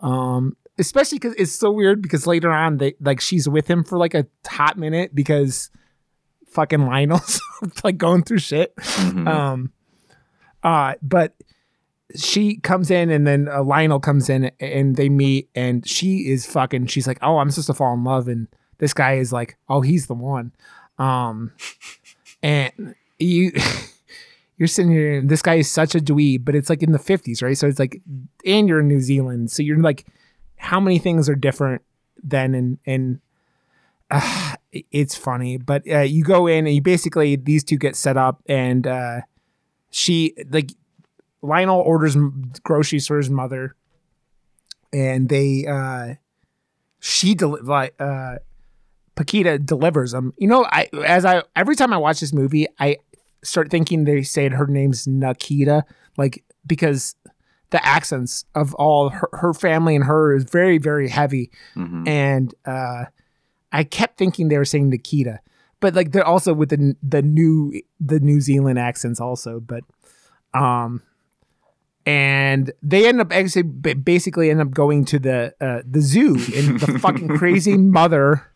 um 0.00 0.56
especially 0.78 1.18
because 1.18 1.34
it's 1.38 1.52
so 1.52 1.70
weird 1.70 2.02
because 2.02 2.26
later 2.26 2.50
on 2.50 2.78
they 2.78 2.94
like 3.00 3.20
she's 3.20 3.48
with 3.48 3.68
him 3.68 3.84
for 3.84 3.96
like 3.96 4.14
a 4.14 4.26
hot 4.46 4.76
minute 4.76 5.14
because 5.14 5.70
fucking 6.48 6.84
Lionel's 6.86 7.40
like 7.84 7.96
going 7.96 8.22
through 8.22 8.38
shit 8.38 8.74
Mhm. 8.76 9.28
um 9.28 9.72
uh 10.64 10.94
but 11.02 11.34
she 12.16 12.56
comes 12.58 12.90
in 12.90 13.10
and 13.10 13.26
then 13.26 13.48
uh, 13.48 13.62
Lionel 13.62 14.00
comes 14.00 14.28
in 14.28 14.50
and 14.60 14.96
they 14.96 15.08
meet 15.08 15.48
and 15.54 15.86
she 15.86 16.28
is 16.28 16.46
fucking 16.46 16.86
she's 16.86 17.06
like 17.06 17.18
oh 17.22 17.38
I'm 17.38 17.50
supposed 17.50 17.66
to 17.68 17.74
fall 17.74 17.94
in 17.94 18.04
love. 18.04 18.28
And 18.28 18.48
this 18.78 18.94
guy 18.94 19.14
is 19.14 19.32
like 19.32 19.56
oh 19.68 19.80
he's 19.80 20.06
the 20.06 20.14
one. 20.14 20.52
Um 20.98 21.52
and 22.42 22.94
you 23.18 23.52
you're 24.56 24.68
sitting 24.68 24.92
here 24.92 25.18
and 25.18 25.28
this 25.28 25.42
guy 25.42 25.54
is 25.54 25.70
such 25.70 25.94
a 25.94 25.98
dweeb 25.98 26.44
but 26.44 26.54
it's 26.54 26.70
like 26.70 26.82
in 26.82 26.92
the 26.92 26.98
50s 26.98 27.42
right? 27.42 27.56
So 27.56 27.66
it's 27.66 27.78
like 27.78 28.00
and 28.44 28.68
you're 28.68 28.80
in 28.80 28.88
New 28.88 29.00
Zealand 29.00 29.50
so 29.50 29.62
you're 29.62 29.80
like 29.80 30.06
how 30.56 30.80
many 30.80 30.98
things 30.98 31.28
are 31.28 31.34
different 31.34 31.82
then 32.22 32.54
and 32.54 32.78
and 32.86 33.20
uh, 34.10 34.54
it's 34.72 35.16
funny 35.16 35.56
but 35.56 35.82
uh, 35.90 36.00
you 36.00 36.22
go 36.22 36.46
in 36.46 36.66
and 36.66 36.74
you 36.74 36.82
basically 36.82 37.34
these 37.36 37.64
two 37.64 37.76
get 37.76 37.96
set 37.96 38.16
up 38.16 38.42
and 38.46 38.86
uh 38.86 39.20
she 39.96 40.34
like 40.50 40.70
Lionel 41.40 41.80
orders 41.80 42.16
groceries 42.64 43.06
for 43.06 43.16
his 43.16 43.30
mother, 43.30 43.76
and 44.92 45.28
they 45.28 45.66
uh 45.66 46.14
she 47.00 47.34
deli- 47.34 47.62
like 47.62 47.94
uh 48.00 48.36
Paquita 49.14 49.58
delivers 49.60 50.10
them. 50.10 50.32
You 50.36 50.48
know, 50.48 50.64
I 50.70 50.88
as 51.06 51.24
I 51.24 51.42
every 51.54 51.76
time 51.76 51.92
I 51.92 51.96
watch 51.98 52.18
this 52.20 52.32
movie, 52.32 52.66
I 52.80 52.96
start 53.44 53.70
thinking 53.70 54.04
they 54.04 54.22
said 54.24 54.52
her 54.52 54.66
name's 54.66 55.06
Nakita, 55.06 55.84
like 56.16 56.42
because 56.66 57.14
the 57.70 57.84
accents 57.86 58.44
of 58.56 58.74
all 58.74 59.10
her, 59.10 59.28
her 59.32 59.54
family 59.54 59.94
and 59.94 60.04
her 60.04 60.34
is 60.34 60.42
very 60.44 60.78
very 60.78 61.08
heavy, 61.08 61.50
Mhm. 61.76 62.08
and 62.08 62.54
uh 62.66 63.04
I 63.70 63.84
kept 63.84 64.18
thinking 64.18 64.48
they 64.48 64.58
were 64.58 64.64
saying 64.64 64.88
Nikita, 64.90 65.38
but 65.84 65.94
like 65.94 66.12
they're 66.12 66.26
also 66.26 66.54
with 66.54 66.70
the 66.70 66.96
the 67.02 67.20
new 67.20 67.78
the 68.00 68.18
New 68.18 68.40
Zealand 68.40 68.78
accents 68.78 69.20
also, 69.20 69.60
but 69.60 69.84
um 70.54 71.02
and 72.06 72.72
they 72.82 73.06
end 73.06 73.20
up 73.20 73.30
actually 73.30 73.64
basically 73.64 74.48
end 74.48 74.62
up 74.62 74.70
going 74.70 75.04
to 75.04 75.18
the 75.18 75.54
uh, 75.60 75.82
the 75.86 76.00
zoo 76.00 76.36
and 76.56 76.80
the 76.80 76.98
fucking 77.02 77.28
crazy 77.36 77.76
mother 77.76 78.50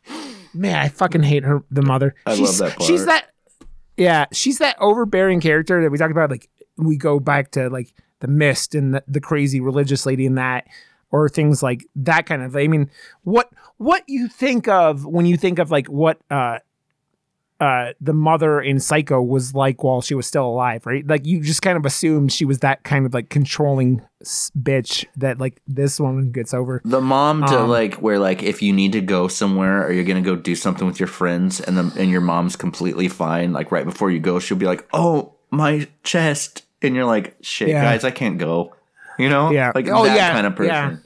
man 0.55 0.77
i 0.77 0.89
fucking 0.89 1.23
hate 1.23 1.45
her 1.45 1.63
the 1.71 1.83
mother 1.83 2.15
I 2.27 2.31
love 2.31 2.39
she's, 2.39 2.59
that 2.59 2.77
part. 2.77 2.83
she's 2.83 3.07
that 3.07 3.31
yeah 3.97 4.25
she's 4.33 4.59
that 4.59 4.77
overbearing 4.81 5.41
character 5.41 5.83
that 5.83 5.91
we 5.91 5.99
talked 5.99 6.11
about 6.11 6.31
like 6.31 6.49
we 6.77 6.97
go 6.97 7.21
back 7.21 7.51
to 7.53 7.69
like 7.69 7.93
the 8.21 8.29
mist 8.29 8.75
and 8.75 8.95
the, 8.95 9.05
the 9.07 9.21
crazy 9.21 9.61
religious 9.61 10.05
lady 10.07 10.27
in 10.27 10.35
that 10.37 10.67
or 11.11 11.29
things 11.29 11.63
like 11.63 11.87
that 11.95 12.27
kind 12.27 12.43
of 12.43 12.57
i 12.57 12.67
mean 12.67 12.91
what 13.23 13.51
what 13.77 14.03
you 14.09 14.29
think 14.29 14.69
of 14.69 15.05
when 15.07 15.27
you 15.27 15.37
think 15.37 15.59
of 15.59 15.71
like 15.71 15.87
what 15.87 16.19
uh 16.31 16.59
uh 17.61 17.93
the 18.01 18.13
mother 18.13 18.61
in 18.61 18.79
psycho 18.79 19.21
was 19.21 19.53
like 19.55 19.83
while 19.83 20.01
she 20.01 20.15
was 20.15 20.27
still 20.27 20.47
alive 20.47 20.87
right 20.87 21.07
like 21.09 21.27
you 21.27 21.41
just 21.43 21.61
kind 21.61 21.77
of 21.77 21.85
assumed 21.85 22.33
she 22.33 22.45
was 22.45 22.61
that 22.61 22.85
kind 22.85 23.05
of 23.05 23.13
like 23.13 23.29
controlling 23.31 24.01
bitch 24.57 25.05
that 25.17 25.39
like 25.39 25.61
this 25.67 25.99
woman 25.99 26.31
gets 26.31 26.55
over 26.55 26.81
The 26.85 27.01
mom 27.01 27.45
to 27.47 27.59
Um, 27.61 27.69
like 27.71 27.95
where 27.97 28.19
like 28.21 28.43
if 28.45 28.63
you 28.63 28.73
need 28.73 28.93
to 28.93 29.01
go 29.01 29.27
somewhere 29.29 29.85
or 29.85 29.93
you're 29.93 30.05
gonna 30.05 30.21
go 30.23 30.37
do 30.37 30.55
something 30.55 30.87
with 30.87 31.01
your 31.01 31.07
friends 31.09 31.61
and 31.61 31.77
the 31.77 31.93
and 32.01 32.11
your 32.11 32.21
mom's 32.21 32.55
completely 32.57 33.09
fine, 33.09 33.53
like 33.53 33.73
right 33.73 33.85
before 33.85 34.11
you 34.11 34.21
go, 34.21 34.39
she'll 34.39 34.57
be 34.57 34.67
like, 34.67 34.87
"Oh, 34.93 35.35
my 35.51 35.87
chest," 36.03 36.65
and 36.83 36.95
you're 36.95 37.05
like, 37.07 37.37
"Shit, 37.41 37.69
Yeah. 37.69 37.83
guys, 37.83 38.05
I 38.05 38.11
can't 38.11 38.39
go." 38.39 38.75
You 39.19 39.29
know, 39.29 39.51
Yeah. 39.51 39.73
like 39.75 39.89
Oh, 39.89 40.05
that 40.05 40.17
yeah, 40.17 40.33
kind 40.33 40.47
of 40.47 40.55
person. 40.57 40.75
yeah. 40.75 40.97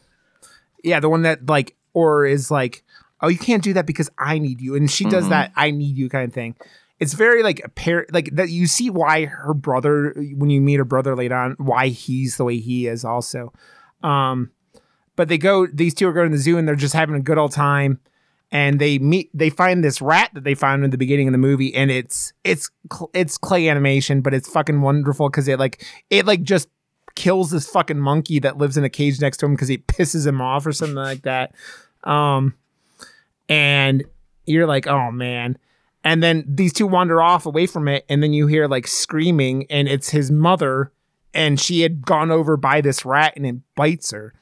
yeah 0.84 1.00
the 1.00 1.08
one 1.08 1.22
that 1.22 1.46
like 1.48 1.76
or 1.94 2.24
is 2.26 2.50
like 2.50 2.82
oh 3.22 3.28
you 3.28 3.38
can't 3.38 3.62
do 3.62 3.72
that 3.72 3.86
because 3.86 4.10
i 4.18 4.38
need 4.38 4.60
you. 4.60 4.74
And 4.74 4.90
she 4.90 5.04
does 5.04 5.26
Mhm. 5.26 5.30
that 5.30 5.52
i 5.56 5.70
need 5.70 5.96
you 5.96 6.08
kind 6.08 6.26
of 6.28 6.32
thing. 6.34 6.54
It's 7.00 7.14
very 7.14 7.42
like 7.42 7.60
a 7.64 7.68
pair 7.68 8.06
like 8.12 8.30
that 8.36 8.50
you 8.50 8.66
see 8.66 8.88
why 8.90 9.24
her 9.24 9.54
brother 9.54 10.14
when 10.36 10.50
you 10.50 10.60
meet 10.60 10.76
her 10.76 10.84
brother 10.84 11.16
later 11.16 11.34
on 11.36 11.52
why 11.58 11.88
he's 11.88 12.36
the 12.36 12.44
way 12.44 12.58
he 12.58 12.86
is 12.86 13.04
also. 13.04 13.52
Um 14.02 14.50
but 15.16 15.28
they 15.28 15.38
go 15.38 15.66
these 15.66 15.94
two 15.94 16.08
are 16.08 16.12
going 16.12 16.30
to 16.30 16.36
the 16.36 16.42
zoo 16.42 16.58
and 16.58 16.66
they're 16.68 16.74
just 16.76 16.94
having 16.94 17.14
a 17.16 17.20
good 17.20 17.38
old 17.38 17.52
time. 17.52 17.98
And 18.52 18.78
they 18.78 18.98
meet 18.98 19.30
they 19.34 19.50
find 19.50 19.82
this 19.82 20.00
rat 20.02 20.30
that 20.34 20.44
they 20.44 20.54
found 20.54 20.84
in 20.84 20.90
the 20.90 20.98
beginning 20.98 21.26
of 21.26 21.32
the 21.32 21.38
movie. 21.38 21.74
And 21.74 21.90
it's 21.90 22.32
it's 22.44 22.70
it's 23.14 23.36
clay 23.38 23.68
animation 23.68 24.20
but 24.20 24.32
it's 24.34 24.48
fucking 24.48 24.80
wonderful 24.80 25.28
because 25.28 25.48
it 25.48 25.58
like 25.58 25.84
it 26.10 26.24
like 26.26 26.42
just 26.42 26.68
kills 27.16 27.50
this 27.50 27.66
fucking 27.68 27.98
monkey 27.98 28.38
that 28.38 28.58
lives 28.58 28.76
in 28.76 28.84
a 28.84 28.88
cage 28.90 29.20
next 29.20 29.38
to 29.38 29.46
him 29.46 29.54
because 29.54 29.68
he 29.68 29.78
pisses 29.78 30.26
him 30.26 30.40
off 30.40 30.66
or 30.66 30.72
something 30.72 30.94
like 30.96 31.22
that. 31.22 31.52
Um 32.04 32.54
and 33.52 34.04
you're 34.46 34.66
like 34.66 34.86
oh 34.86 35.10
man. 35.10 35.58
And 36.04 36.20
then 36.20 36.44
these 36.48 36.72
two 36.72 36.86
wander 36.86 37.22
off 37.22 37.46
away 37.46 37.66
from 37.66 37.86
it 37.86 38.04
and 38.08 38.22
then 38.22 38.32
you 38.32 38.46
hear 38.46 38.66
like 38.66 38.88
screaming 38.88 39.66
and 39.70 39.86
it's 39.86 40.10
his 40.10 40.30
mother 40.30 40.90
and 41.32 41.60
she 41.60 41.82
had 41.82 42.04
gone 42.04 42.30
over 42.30 42.56
by 42.56 42.80
this 42.80 43.04
rat 43.04 43.34
and 43.36 43.46
it 43.46 43.56
bites 43.76 44.10
her. 44.10 44.34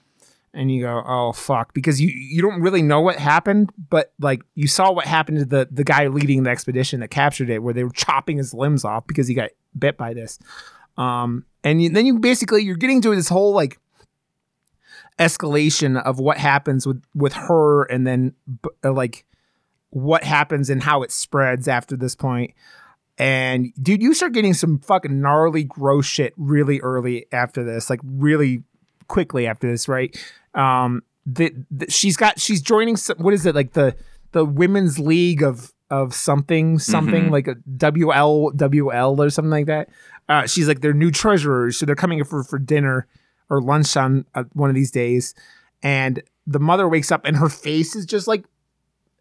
And 0.54 0.72
you 0.72 0.82
go 0.82 1.02
oh 1.06 1.32
fuck 1.32 1.74
because 1.74 2.00
you 2.00 2.08
you 2.08 2.42
don't 2.42 2.60
really 2.60 2.82
know 2.82 3.00
what 3.00 3.16
happened 3.16 3.70
but 3.88 4.12
like 4.18 4.42
you 4.56 4.66
saw 4.66 4.90
what 4.90 5.06
happened 5.06 5.38
to 5.38 5.44
the 5.44 5.68
the 5.70 5.84
guy 5.84 6.08
leading 6.08 6.42
the 6.42 6.50
expedition 6.50 7.00
that 7.00 7.08
captured 7.08 7.50
it 7.50 7.62
where 7.62 7.74
they 7.74 7.84
were 7.84 7.90
chopping 7.90 8.38
his 8.38 8.52
limbs 8.52 8.84
off 8.84 9.06
because 9.06 9.28
he 9.28 9.34
got 9.34 9.50
bit 9.78 9.96
by 9.96 10.12
this. 10.14 10.38
Um 10.96 11.44
and 11.62 11.82
you, 11.82 11.90
then 11.90 12.06
you 12.06 12.18
basically 12.18 12.62
you're 12.62 12.76
getting 12.76 13.00
to 13.02 13.14
this 13.14 13.28
whole 13.28 13.52
like 13.52 13.78
escalation 15.20 16.02
of 16.02 16.18
what 16.18 16.38
happens 16.38 16.86
with 16.86 17.02
with 17.14 17.34
her 17.34 17.84
and 17.84 18.06
then 18.06 18.34
b- 18.62 18.70
uh, 18.82 18.92
like 18.92 19.24
what 19.90 20.24
happens 20.24 20.70
and 20.70 20.82
how 20.82 21.02
it 21.02 21.12
spreads 21.12 21.68
after 21.68 21.96
this 21.96 22.16
point. 22.16 22.52
And 23.18 23.72
dude 23.82 24.02
you 24.02 24.14
start 24.14 24.32
getting 24.32 24.54
some 24.54 24.78
fucking 24.78 25.20
gnarly 25.20 25.64
gross 25.64 26.06
shit 26.06 26.32
really 26.36 26.80
early 26.80 27.26
after 27.32 27.62
this 27.62 27.90
like 27.90 28.00
really 28.02 28.62
quickly 29.08 29.46
after 29.46 29.70
this 29.70 29.88
right? 29.88 30.16
Um 30.54 31.02
the, 31.26 31.52
the 31.70 31.90
she's 31.90 32.16
got 32.16 32.40
she's 32.40 32.62
joining 32.62 32.96
some, 32.96 33.18
what 33.18 33.34
is 33.34 33.44
it 33.44 33.54
like 33.54 33.74
the 33.74 33.94
the 34.32 34.44
women's 34.44 34.98
league 34.98 35.42
of 35.42 35.72
of 35.90 36.14
something 36.14 36.78
something 36.78 37.24
Mhm. 37.26 37.30
like 37.30 37.46
a 37.48 37.56
WL 37.76 38.54
WL 38.56 39.18
or 39.18 39.28
something 39.28 39.50
like 39.50 39.66
that. 39.66 39.90
Uh 40.30 40.46
she's 40.46 40.66
like 40.66 40.80
their 40.80 40.94
new 40.94 41.10
treasurers 41.10 41.76
so 41.76 41.84
they're 41.84 41.94
coming 41.94 42.24
for 42.24 42.42
for 42.42 42.58
dinner 42.58 43.06
or 43.50 43.60
lunch 43.60 43.96
on 43.96 44.24
uh, 44.34 44.44
one 44.52 44.70
of 44.70 44.74
these 44.74 44.90
days 44.90 45.34
and 45.82 46.22
the 46.46 46.58
mother 46.58 46.88
wakes 46.88 47.12
up 47.12 47.24
and 47.24 47.36
her 47.36 47.48
face 47.48 47.94
is 47.94 48.06
just 48.06 48.26
like 48.26 48.44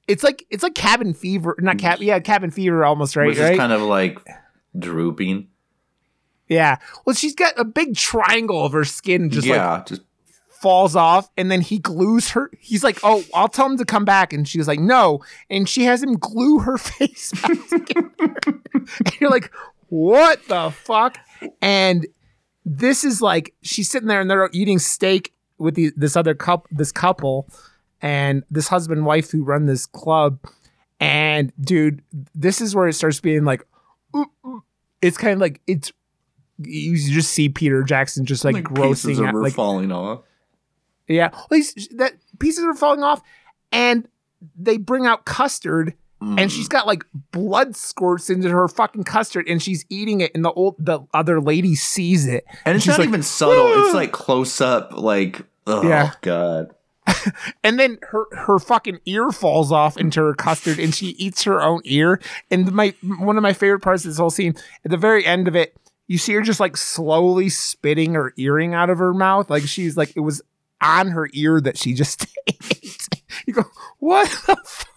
it's 0.07 0.23
like 0.23 0.45
it's 0.49 0.63
like 0.63 0.75
cabin 0.75 1.13
fever 1.13 1.55
not 1.59 1.77
cab 1.77 1.99
yeah 2.01 2.19
cabin 2.19 2.51
fever 2.51 2.85
almost 2.85 3.15
right 3.15 3.27
which 3.27 3.37
is 3.37 3.43
right? 3.43 3.57
kind 3.57 3.73
of 3.73 3.81
like 3.81 4.19
drooping. 4.77 5.47
yeah. 6.47 6.77
Well 7.05 7.15
she's 7.15 7.35
got 7.35 7.53
a 7.57 7.65
big 7.65 7.95
triangle 7.95 8.65
of 8.65 8.71
her 8.73 8.85
skin 8.85 9.29
just 9.29 9.47
like 9.47 9.57
yeah, 9.57 9.83
just 9.85 10.01
falls 10.47 10.95
off 10.95 11.29
and 11.37 11.49
then 11.49 11.61
he 11.61 11.79
glues 11.79 12.31
her 12.31 12.51
he's 12.59 12.83
like 12.83 12.99
oh 13.01 13.23
i'll 13.33 13.47
tell 13.47 13.65
him 13.65 13.77
to 13.77 13.85
come 13.85 14.03
back 14.03 14.33
and 14.33 14.45
she's 14.45 14.67
like 14.67 14.79
no 14.79 15.21
and 15.49 15.69
she 15.69 15.85
has 15.85 16.03
him 16.03 16.17
glue 16.17 16.59
her 16.59 16.77
face 16.77 17.31
and 17.45 18.61
you're 19.21 19.29
like 19.29 19.49
what 19.89 20.47
the 20.47 20.69
fuck? 20.69 21.17
And 21.61 22.07
this 22.65 23.03
is 23.03 23.21
like 23.21 23.53
she's 23.61 23.89
sitting 23.89 24.07
there 24.07 24.21
and 24.21 24.29
they're 24.29 24.49
eating 24.53 24.79
steak 24.79 25.33
with 25.57 25.75
the, 25.75 25.91
this 25.95 26.15
other 26.15 26.33
couple 26.33 26.67
this 26.71 26.91
couple 26.91 27.47
and 28.01 28.43
this 28.49 28.67
husband 28.67 28.99
and 28.99 29.05
wife 29.05 29.31
who 29.31 29.43
run 29.43 29.65
this 29.65 29.85
club 29.85 30.39
and 30.99 31.51
dude 31.59 32.01
this 32.35 32.61
is 32.61 32.75
where 32.75 32.87
it 32.87 32.93
starts 32.93 33.19
being 33.19 33.43
like 33.43 33.65
ooh, 34.15 34.25
ooh. 34.45 34.63
it's 35.01 35.17
kind 35.17 35.33
of 35.33 35.39
like 35.39 35.61
it's 35.67 35.91
you 36.57 36.97
just 36.97 37.31
see 37.31 37.47
peter 37.49 37.83
jackson 37.83 38.25
just 38.25 38.43
like, 38.43 38.55
pieces 38.55 39.17
grossing 39.17 39.27
out 39.27 39.35
like 39.35 39.53
falling 39.53 39.91
off. 39.91 40.21
yeah, 41.07 41.29
well, 41.49 41.61
that 41.95 42.13
pieces 42.39 42.63
are 42.63 42.75
falling 42.75 43.03
off, 43.03 43.21
and 43.71 44.07
they 44.57 44.77
bring 44.77 45.05
out 45.05 45.25
custard, 45.25 45.93
and 46.21 46.37
Mm. 46.37 46.51
she's 46.51 46.67
got 46.67 46.85
like 46.87 47.03
blood 47.31 47.75
squirts 47.75 48.29
into 48.29 48.49
her 48.49 48.67
fucking 48.67 49.03
custard, 49.05 49.47
and 49.47 49.61
she's 49.61 49.85
eating 49.89 50.21
it, 50.21 50.31
and 50.35 50.43
the 50.43 50.51
old 50.51 50.75
the 50.79 50.99
other 51.13 51.39
lady 51.41 51.75
sees 51.75 52.27
it, 52.27 52.45
and 52.65 52.75
it's 52.75 52.85
not 52.87 52.99
like, 52.99 53.07
even 53.07 53.23
subtle. 53.23 53.85
It's 53.85 53.93
like 53.93 54.11
close 54.11 54.59
up, 54.61 54.91
like 54.97 55.41
oh 55.67 55.87
Yeah. 55.87 56.11
god. 56.21 56.73
and 57.63 57.79
then 57.79 57.97
her 58.11 58.25
her 58.33 58.59
fucking 58.59 58.99
ear 59.05 59.31
falls 59.31 59.71
off 59.71 59.97
into 59.97 60.21
her 60.21 60.33
custard, 60.35 60.77
and 60.79 60.93
she 60.93 61.07
eats 61.17 61.43
her 61.43 61.61
own 61.61 61.81
ear. 61.85 62.19
And 62.51 62.71
my 62.71 62.93
one 63.17 63.37
of 63.37 63.41
my 63.43 63.53
favorite 63.53 63.79
parts 63.79 64.03
of 64.05 64.11
this 64.11 64.17
whole 64.19 64.29
scene 64.29 64.55
at 64.85 64.91
the 64.91 64.97
very 64.97 65.25
end 65.25 65.47
of 65.47 65.55
it, 65.55 65.75
you 66.07 66.17
see 66.17 66.33
her 66.33 66.41
just 66.41 66.59
like 66.59 66.77
slowly 66.77 67.49
spitting 67.49 68.13
her 68.13 68.33
earring 68.37 68.73
out 68.73 68.89
of 68.89 68.97
her 68.99 69.13
mouth, 69.13 69.49
like 69.49 69.63
she's 69.63 69.95
like 69.97 70.11
it 70.15 70.19
was 70.19 70.41
on 70.81 71.07
her 71.09 71.29
ear 71.33 71.59
that 71.61 71.77
she 71.77 71.93
just 71.93 72.27
ate. 72.47 73.07
you 73.47 73.53
go, 73.53 73.63
what 73.99 74.29
the 74.45 74.55
fuck? 74.65 74.88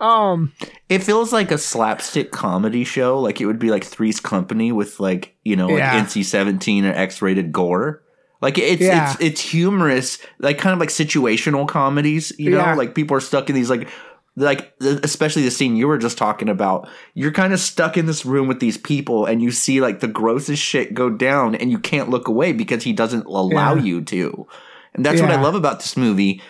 Um. 0.00 0.52
It 0.88 1.02
feels 1.02 1.32
like 1.32 1.50
a 1.50 1.58
slapstick 1.58 2.30
comedy 2.30 2.84
show. 2.84 3.18
Like 3.20 3.40
it 3.40 3.46
would 3.46 3.58
be 3.58 3.70
like 3.70 3.84
Three's 3.84 4.20
Company 4.20 4.72
with 4.72 5.00
like 5.00 5.34
you 5.44 5.56
know 5.56 5.66
like 5.68 5.78
Yeah. 5.78 6.04
NC 6.04 6.24
seventeen 6.24 6.84
or 6.84 6.92
X 6.92 7.20
rated 7.20 7.52
gore. 7.52 8.02
Like 8.40 8.58
it's 8.58 8.80
Yeah. 8.82 9.12
it's 9.12 9.20
it's 9.20 9.40
humorous, 9.40 10.18
like 10.38 10.58
kind 10.58 10.72
of 10.72 10.78
like 10.80 10.90
situational 10.90 11.66
comedies. 11.66 12.32
You 12.38 12.50
know, 12.50 12.58
Yeah. 12.58 12.74
like 12.74 12.94
people 12.94 13.16
are 13.16 13.20
stuck 13.20 13.48
in 13.48 13.54
these 13.56 13.70
like 13.70 13.88
like 14.36 14.72
especially 14.80 15.42
the 15.42 15.50
scene 15.50 15.74
you 15.74 15.88
were 15.88 15.98
just 15.98 16.16
talking 16.16 16.48
about. 16.48 16.88
You're 17.14 17.32
kind 17.32 17.52
of 17.52 17.58
stuck 17.58 17.96
in 17.96 18.06
this 18.06 18.24
room 18.24 18.46
with 18.46 18.60
these 18.60 18.78
people, 18.78 19.26
and 19.26 19.42
you 19.42 19.50
see 19.50 19.80
like 19.80 19.98
the 19.98 20.06
grossest 20.06 20.62
shit 20.62 20.94
go 20.94 21.10
down, 21.10 21.56
and 21.56 21.72
you 21.72 21.78
can't 21.80 22.08
look 22.08 22.28
away 22.28 22.52
because 22.52 22.84
he 22.84 22.92
doesn't 22.92 23.26
allow 23.26 23.74
Yeah. 23.74 23.82
you 23.82 24.00
to. 24.02 24.46
And 24.94 25.04
that's 25.04 25.20
what 25.20 25.32
I 25.32 25.40
love 25.42 25.56
about 25.56 25.80
this 25.80 25.96
movie 25.96 26.40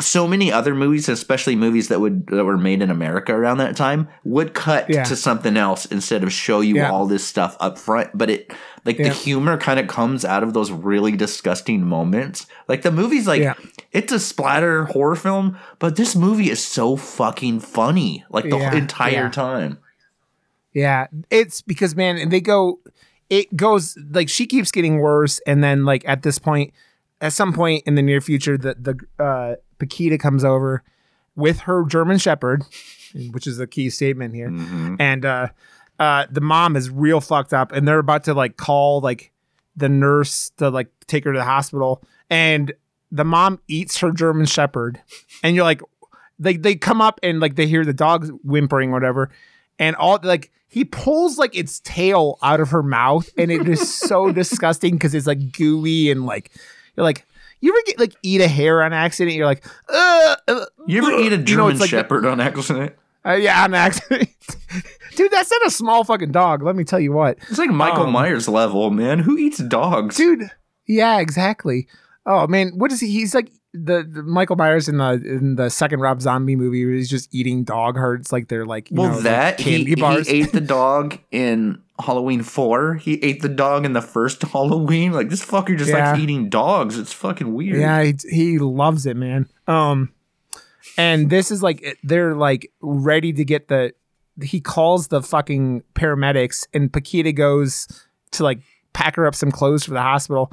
so 0.00 0.26
many 0.26 0.50
other 0.50 0.74
movies, 0.74 1.08
especially 1.08 1.54
movies 1.54 1.86
that 1.88 2.00
would 2.00 2.26
that 2.28 2.44
were 2.44 2.58
made 2.58 2.82
in 2.82 2.90
America 2.90 3.32
around 3.32 3.58
that 3.58 3.76
time, 3.76 4.08
would 4.24 4.52
cut 4.52 4.90
Yeah. 4.90 5.04
to 5.04 5.14
something 5.14 5.56
else 5.56 5.86
instead 5.86 6.24
of 6.24 6.32
show 6.32 6.60
you 6.60 6.76
Yeah. 6.76 6.90
all 6.90 7.06
this 7.06 7.24
stuff 7.24 7.56
up 7.60 7.78
front. 7.78 8.10
But 8.12 8.28
it 8.28 8.52
like 8.84 8.96
the 8.96 9.08
humor 9.10 9.56
kind 9.56 9.78
of 9.78 9.86
comes 9.86 10.24
out 10.24 10.42
of 10.42 10.52
those 10.52 10.70
really 10.72 11.12
disgusting 11.12 11.86
moments. 11.86 12.46
Like 12.68 12.82
the 12.82 12.90
movie's 12.90 13.26
like 13.28 13.40
Yeah. 13.42 13.54
it's 13.92 14.12
a 14.12 14.18
splatter 14.18 14.86
horror 14.86 15.14
film, 15.16 15.56
but 15.78 15.94
this 15.96 16.16
movie 16.16 16.50
is 16.50 16.62
so 16.64 16.96
fucking 16.96 17.60
funny 17.60 18.24
like 18.30 18.44
the 18.50 18.56
Yeah. 18.58 18.70
whole 18.70 18.78
entire 18.78 19.12
Yeah. 19.12 19.28
time. 19.30 19.78
Yeah, 20.72 21.06
it's 21.30 21.62
because 21.62 21.94
man, 21.94 22.16
and 22.18 22.32
they 22.32 22.40
go, 22.40 22.80
it 23.30 23.56
goes 23.56 23.96
like 24.10 24.28
she 24.28 24.44
keeps 24.46 24.72
getting 24.72 24.98
worse, 24.98 25.40
and 25.46 25.62
then 25.62 25.84
like 25.84 26.02
at 26.06 26.22
this 26.22 26.38
point, 26.40 26.72
at 27.24 27.32
some 27.32 27.52
point 27.52 27.82
in 27.86 27.94
the 27.94 28.02
near 28.02 28.20
future, 28.20 28.56
the 28.58 28.74
the 28.78 29.22
uh, 29.24 29.54
Paquita 29.78 30.18
comes 30.18 30.44
over 30.44 30.82
with 31.36 31.60
her 31.60 31.84
German 31.86 32.18
Shepherd, 32.18 32.62
which 33.32 33.46
is 33.46 33.58
a 33.58 33.66
key 33.66 33.90
statement 33.90 34.34
here, 34.34 34.50
Mhm. 34.50 34.96
and 35.00 35.24
uh, 35.24 35.48
uh, 35.98 36.26
the 36.30 36.40
mom 36.40 36.76
is 36.76 36.90
real 36.90 37.20
fucked 37.20 37.52
up, 37.52 37.72
and 37.72 37.86
they're 37.88 37.98
about 37.98 38.24
to 38.24 38.34
like 38.34 38.56
call 38.56 39.00
like 39.00 39.32
the 39.76 39.88
nurse 39.88 40.50
to 40.58 40.70
like 40.70 40.88
take 41.06 41.24
her 41.24 41.32
to 41.32 41.38
the 41.38 41.44
hospital, 41.44 42.02
and 42.30 42.72
the 43.10 43.24
mom 43.24 43.58
eats 43.68 43.98
her 43.98 44.10
German 44.12 44.46
Shepherd, 44.46 45.00
and 45.42 45.56
you're 45.56 45.64
like, 45.64 45.82
they 46.38 46.56
they 46.56 46.74
come 46.76 47.00
up 47.00 47.18
and 47.22 47.40
like 47.40 47.56
they 47.56 47.66
hear 47.66 47.84
the 47.84 47.92
dog 47.94 48.28
whimpering, 48.44 48.90
whatever, 48.92 49.30
and 49.78 49.96
all 49.96 50.18
like 50.22 50.50
he 50.68 50.84
pulls 50.84 51.38
like 51.38 51.54
its 51.56 51.80
tail 51.80 52.38
out 52.42 52.60
of 52.60 52.70
her 52.70 52.82
mouth, 52.82 53.28
and 53.38 53.50
it 53.50 53.68
is 53.68 53.92
so 53.92 54.30
disgusting 54.42 54.94
because 54.94 55.14
it's 55.14 55.26
like 55.26 55.52
gooey 55.52 56.10
and 56.10 56.26
like 56.26 56.50
you're 56.96 57.04
like. 57.04 57.24
You 57.60 57.70
ever 57.70 57.78
get 57.86 57.98
like 57.98 58.14
eat 58.22 58.42
a 58.42 58.48
hair 58.48 58.82
on 58.82 58.92
accident? 58.92 59.34
You're 59.36 59.46
like, 59.46 59.64
uh, 59.88 60.36
uh, 60.48 60.64
You 60.86 60.98
ever 60.98 61.12
eat 61.18 61.32
a 61.32 61.38
you 61.38 61.44
German 61.44 61.56
know, 61.56 61.66
like 61.70 61.78
the- 61.78 61.86
Shepherd 61.88 62.26
on 62.26 62.38
accident? 62.38 62.92
uh, 63.24 63.32
yeah, 63.34 63.64
on 63.64 63.72
accident. 63.72 64.28
Dude, 65.16 65.30
that's 65.32 65.50
not 65.50 65.66
a 65.66 65.70
small 65.70 66.04
fucking 66.04 66.30
dog. 66.30 66.62
Let 66.62 66.76
me 66.76 66.84
tell 66.84 67.00
you 67.00 67.12
what. 67.12 67.38
It's 67.48 67.56
like 67.58 67.70
Michael 67.70 68.04
Um, 68.06 68.12
Myers 68.12 68.48
level, 68.48 68.90
man. 68.90 69.20
Who 69.20 69.38
eats 69.38 69.58
dogs? 69.58 70.16
Dude, 70.16 70.50
yeah, 70.86 71.20
exactly. 71.20 71.88
Oh 72.26 72.46
man, 72.46 72.72
what 72.76 72.92
is 72.92 73.00
he? 73.00 73.08
He's 73.08 73.34
like 73.34 73.50
the, 73.74 74.04
the 74.08 74.22
Michael 74.22 74.56
Myers 74.56 74.88
in 74.88 74.98
the 74.98 75.10
in 75.24 75.56
the 75.56 75.68
second 75.68 75.98
Rob 76.00 76.22
Zombie 76.22 76.54
movie 76.56 76.84
where 76.86 76.94
he's 76.94 77.10
just 77.10 77.34
eating 77.34 77.64
dog 77.64 77.96
hearts 77.96 78.30
like 78.32 78.46
they're 78.48 78.64
like 78.64 78.90
you 78.90 78.96
Well, 78.98 79.08
know, 79.10 79.14
like 79.16 79.24
that 79.24 79.60
he, 79.60 79.70
candy 79.78 79.90
he 79.90 79.94
bars. 79.96 80.28
ate 80.28 80.52
the 80.52 80.60
dog 80.78 81.18
in 81.32 81.82
Halloween 81.98 82.42
four. 82.42 82.94
He 82.94 83.14
ate 83.22 83.42
the 83.42 83.48
dog 83.48 83.84
in 83.84 83.92
the 83.92 84.00
first 84.00 84.42
Halloween. 84.52 85.12
Like 85.12 85.28
this 85.28 85.44
fucker 85.44 85.76
just 85.76 85.90
Yeah. 85.90 86.10
likes 86.12 86.20
eating 86.22 86.48
dogs. 86.48 86.96
It's 86.98 87.12
fucking 87.12 87.52
weird. 87.52 87.80
Yeah, 87.80 88.02
he, 88.04 88.14
he 88.30 88.58
loves 88.58 89.06
it, 89.06 89.16
man. 89.16 89.48
Um, 89.66 90.12
and 90.96 91.28
this 91.28 91.50
is 91.50 91.62
like 91.62 91.98
they're 92.04 92.34
like 92.36 92.70
ready 92.80 93.32
to 93.32 93.44
get 93.44 93.68
the. 93.68 93.92
He 94.42 94.60
calls 94.60 95.08
the 95.08 95.22
fucking 95.22 95.82
paramedics, 95.94 96.66
and 96.74 96.92
Paquita 96.92 97.32
goes 97.32 97.86
to 98.32 98.42
like 98.42 98.60
pack 98.92 99.16
her 99.16 99.26
up 99.26 99.34
some 99.34 99.50
clothes 99.52 99.84
for 99.84 99.92
the 99.92 100.02
hospital, 100.02 100.52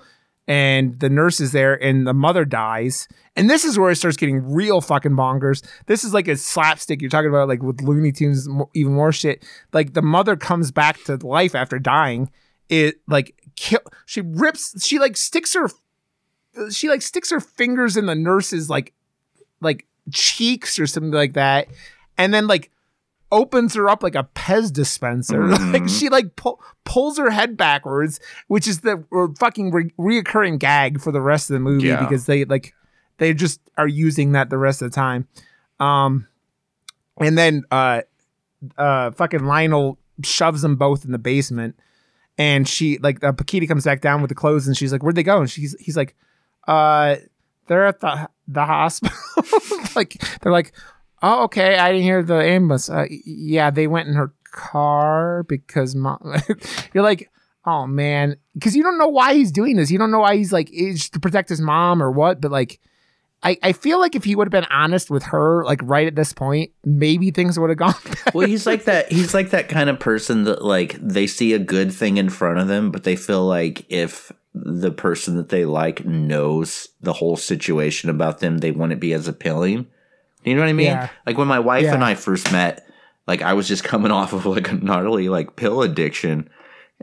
and 0.51 0.99
the 0.99 1.09
nurse 1.09 1.39
is 1.39 1.53
there, 1.53 1.81
and 1.81 2.05
the 2.05 2.13
mother 2.13 2.43
dies, 2.43 3.07
and 3.37 3.49
this 3.49 3.63
is 3.63 3.79
where 3.79 3.89
it 3.89 3.95
starts 3.95 4.17
getting 4.17 4.53
real 4.53 4.81
fucking 4.81 5.13
bonkers. 5.13 5.65
This 5.85 6.03
is 6.03 6.13
like 6.13 6.27
a 6.27 6.35
slapstick 6.35 6.99
you're 6.99 7.09
talking 7.09 7.29
about, 7.29 7.47
like 7.47 7.63
with 7.63 7.79
Looney 7.79 8.11
Tunes, 8.11 8.49
even 8.73 8.91
more 8.91 9.13
shit. 9.13 9.45
Like 9.71 9.93
the 9.93 10.01
mother 10.01 10.35
comes 10.35 10.69
back 10.69 11.01
to 11.05 11.15
life 11.25 11.55
after 11.55 11.79
dying. 11.79 12.31
It 12.67 12.95
like 13.07 13.33
kill. 13.55 13.79
She 14.05 14.19
rips. 14.19 14.85
She 14.85 14.99
like 14.99 15.15
sticks 15.15 15.53
her 15.53 15.69
she 16.69 16.89
like 16.89 17.01
sticks 17.01 17.31
her 17.31 17.39
fingers 17.39 17.95
in 17.95 18.07
the 18.07 18.15
nurse's 18.15 18.69
like 18.69 18.93
like 19.61 19.87
cheeks 20.11 20.79
or 20.79 20.85
something 20.85 21.11
like 21.11 21.31
that 21.31 21.69
and 22.17 22.33
then 22.33 22.45
like 22.45 22.71
opens 23.31 23.73
her 23.75 23.87
up 23.89 24.03
like 24.03 24.15
a 24.15 24.27
Pez 24.35 24.71
dispenser 24.71 25.47
like 25.47 25.83
Mhm. 25.83 25.99
she 25.99 26.09
like 26.09 26.35
pu- 26.35 26.57
pulls 26.83 27.17
her 27.17 27.29
head 27.29 27.55
backwards 27.57 28.19
which 28.47 28.67
is 28.67 28.81
the 28.81 29.03
fucking 29.39 29.71
re- 29.71 29.93
reoccurring 29.99 30.59
gag 30.59 30.99
for 30.99 31.11
the 31.11 31.21
rest 31.21 31.49
of 31.49 31.53
the 31.53 31.59
movie 31.59 31.87
Yeah. 31.87 32.01
because 32.03 32.25
they 32.25 32.45
like 32.45 32.73
they 33.17 33.33
just 33.33 33.59
are 33.77 33.87
using 33.87 34.33
that 34.33 34.49
the 34.49 34.57
rest 34.57 34.81
of 34.81 34.91
the 34.91 34.95
time 34.95 35.27
um 35.79 36.27
and 37.19 37.37
then 37.37 37.63
uh 37.71 38.01
uh 38.77 39.11
fucking 39.11 39.45
Lionel 39.45 39.97
shoves 40.23 40.61
them 40.61 40.75
both 40.75 41.03
in 41.03 41.11
the 41.11 41.17
basement, 41.17 41.75
and 42.37 42.67
she 42.67 42.99
like 42.99 43.23
uh, 43.23 43.31
Paquita 43.31 43.65
comes 43.65 43.85
back 43.85 44.01
down 44.01 44.21
with 44.21 44.29
the 44.29 44.35
clothes, 44.35 44.67
and 44.67 44.77
she's 44.77 44.91
like, 44.91 45.01
"Where'd 45.01 45.15
they 45.15 45.23
go?" 45.23 45.39
And 45.39 45.49
she's 45.49 45.75
he's 45.79 45.97
like, 45.97 46.15
"Uh, 46.67 47.15
they're 47.67 47.87
at 47.87 48.01
the 48.01 48.29
the 48.47 48.63
hospital." 48.63 49.17
like 49.95 50.21
they're 50.41 50.51
like, 50.51 50.73
"Oh, 51.21 51.43
okay, 51.43 51.77
I 51.77 51.91
didn't 51.91 52.03
hear 52.03 52.23
the 52.23 52.35
ambulance." 52.35 52.89
Uh, 52.89 53.05
yeah, 53.09 53.69
they 53.69 53.87
went 53.87 54.07
in 54.07 54.15
her 54.15 54.33
car 54.51 55.43
because 55.43 55.95
mom. 55.95 56.19
You're 56.93 57.03
like. 57.03 57.29
Oh 57.63 57.85
man, 57.85 58.37
because 58.55 58.75
you 58.75 58.81
don't 58.81 58.97
know 58.97 59.07
why 59.07 59.35
he's 59.35 59.51
doing 59.51 59.75
this. 59.75 59.91
You 59.91 59.99
don't 59.99 60.09
know 60.09 60.21
why 60.21 60.35
he's 60.35 60.51
like 60.51 60.67
it's 60.71 61.09
to 61.09 61.19
protect 61.19 61.47
his 61.47 61.61
mom 61.61 62.01
or 62.01 62.09
what. 62.09 62.41
But 62.41 62.49
like, 62.49 62.79
I, 63.43 63.57
I 63.63 63.73
feel 63.73 63.99
like 63.99 64.15
if 64.15 64.23
he 64.23 64.35
would 64.35 64.47
have 64.47 64.51
been 64.51 64.71
honest 64.71 65.09
with 65.09 65.23
her, 65.23 65.63
like 65.65 65.79
right 65.83 66.05
at 66.05 66.15
this 66.15 66.31
point, 66.31 66.71
maybe 66.83 67.31
things 67.31 67.57
would 67.57 67.69
have 67.69 67.77
gone. 67.77 67.93
Better. 68.03 68.31
well, 68.33 68.47
he's 68.47 68.67
like 68.67 68.85
that. 68.85 69.11
He's 69.11 69.33
like 69.33 69.49
that 69.49 69.67
kind 69.67 69.89
of 69.89 69.99
person 69.99 70.43
that 70.43 70.63
like 70.63 70.93
they 70.93 71.25
see 71.25 71.53
a 71.53 71.59
good 71.59 71.91
thing 71.91 72.17
in 72.17 72.29
front 72.29 72.59
of 72.59 72.67
them, 72.67 72.91
but 72.91 73.03
they 73.03 73.15
feel 73.15 73.45
like 73.45 73.85
if 73.89 74.31
the 74.53 74.91
person 74.91 75.37
that 75.37 75.49
they 75.49 75.65
like 75.65 76.05
knows 76.05 76.89
the 76.99 77.13
whole 77.13 77.35
situation 77.35 78.09
about 78.09 78.39
them, 78.39 78.59
they 78.59 78.71
wouldn't 78.71 79.01
be 79.01 79.13
as 79.13 79.27
appealing. 79.27 79.87
You 80.43 80.55
know 80.55 80.61
what 80.61 80.69
I 80.69 80.73
mean? 80.73 80.87
Yeah. 80.87 81.09
Like 81.25 81.37
when 81.37 81.47
my 81.47 81.59
wife 81.59 81.83
Yeah. 81.83 81.93
and 81.93 82.03
I 82.03 82.15
first 82.15 82.51
met, 82.51 82.87
like 83.27 83.41
I 83.41 83.53
was 83.53 83.67
just 83.67 83.83
coming 83.83 84.11
off 84.19 84.33
of 84.33 84.45
like 84.45 84.69
a 84.71 84.75
gnarly 84.75 85.29
like 85.29 85.55
pill 85.55 85.81
addiction. 85.81 86.49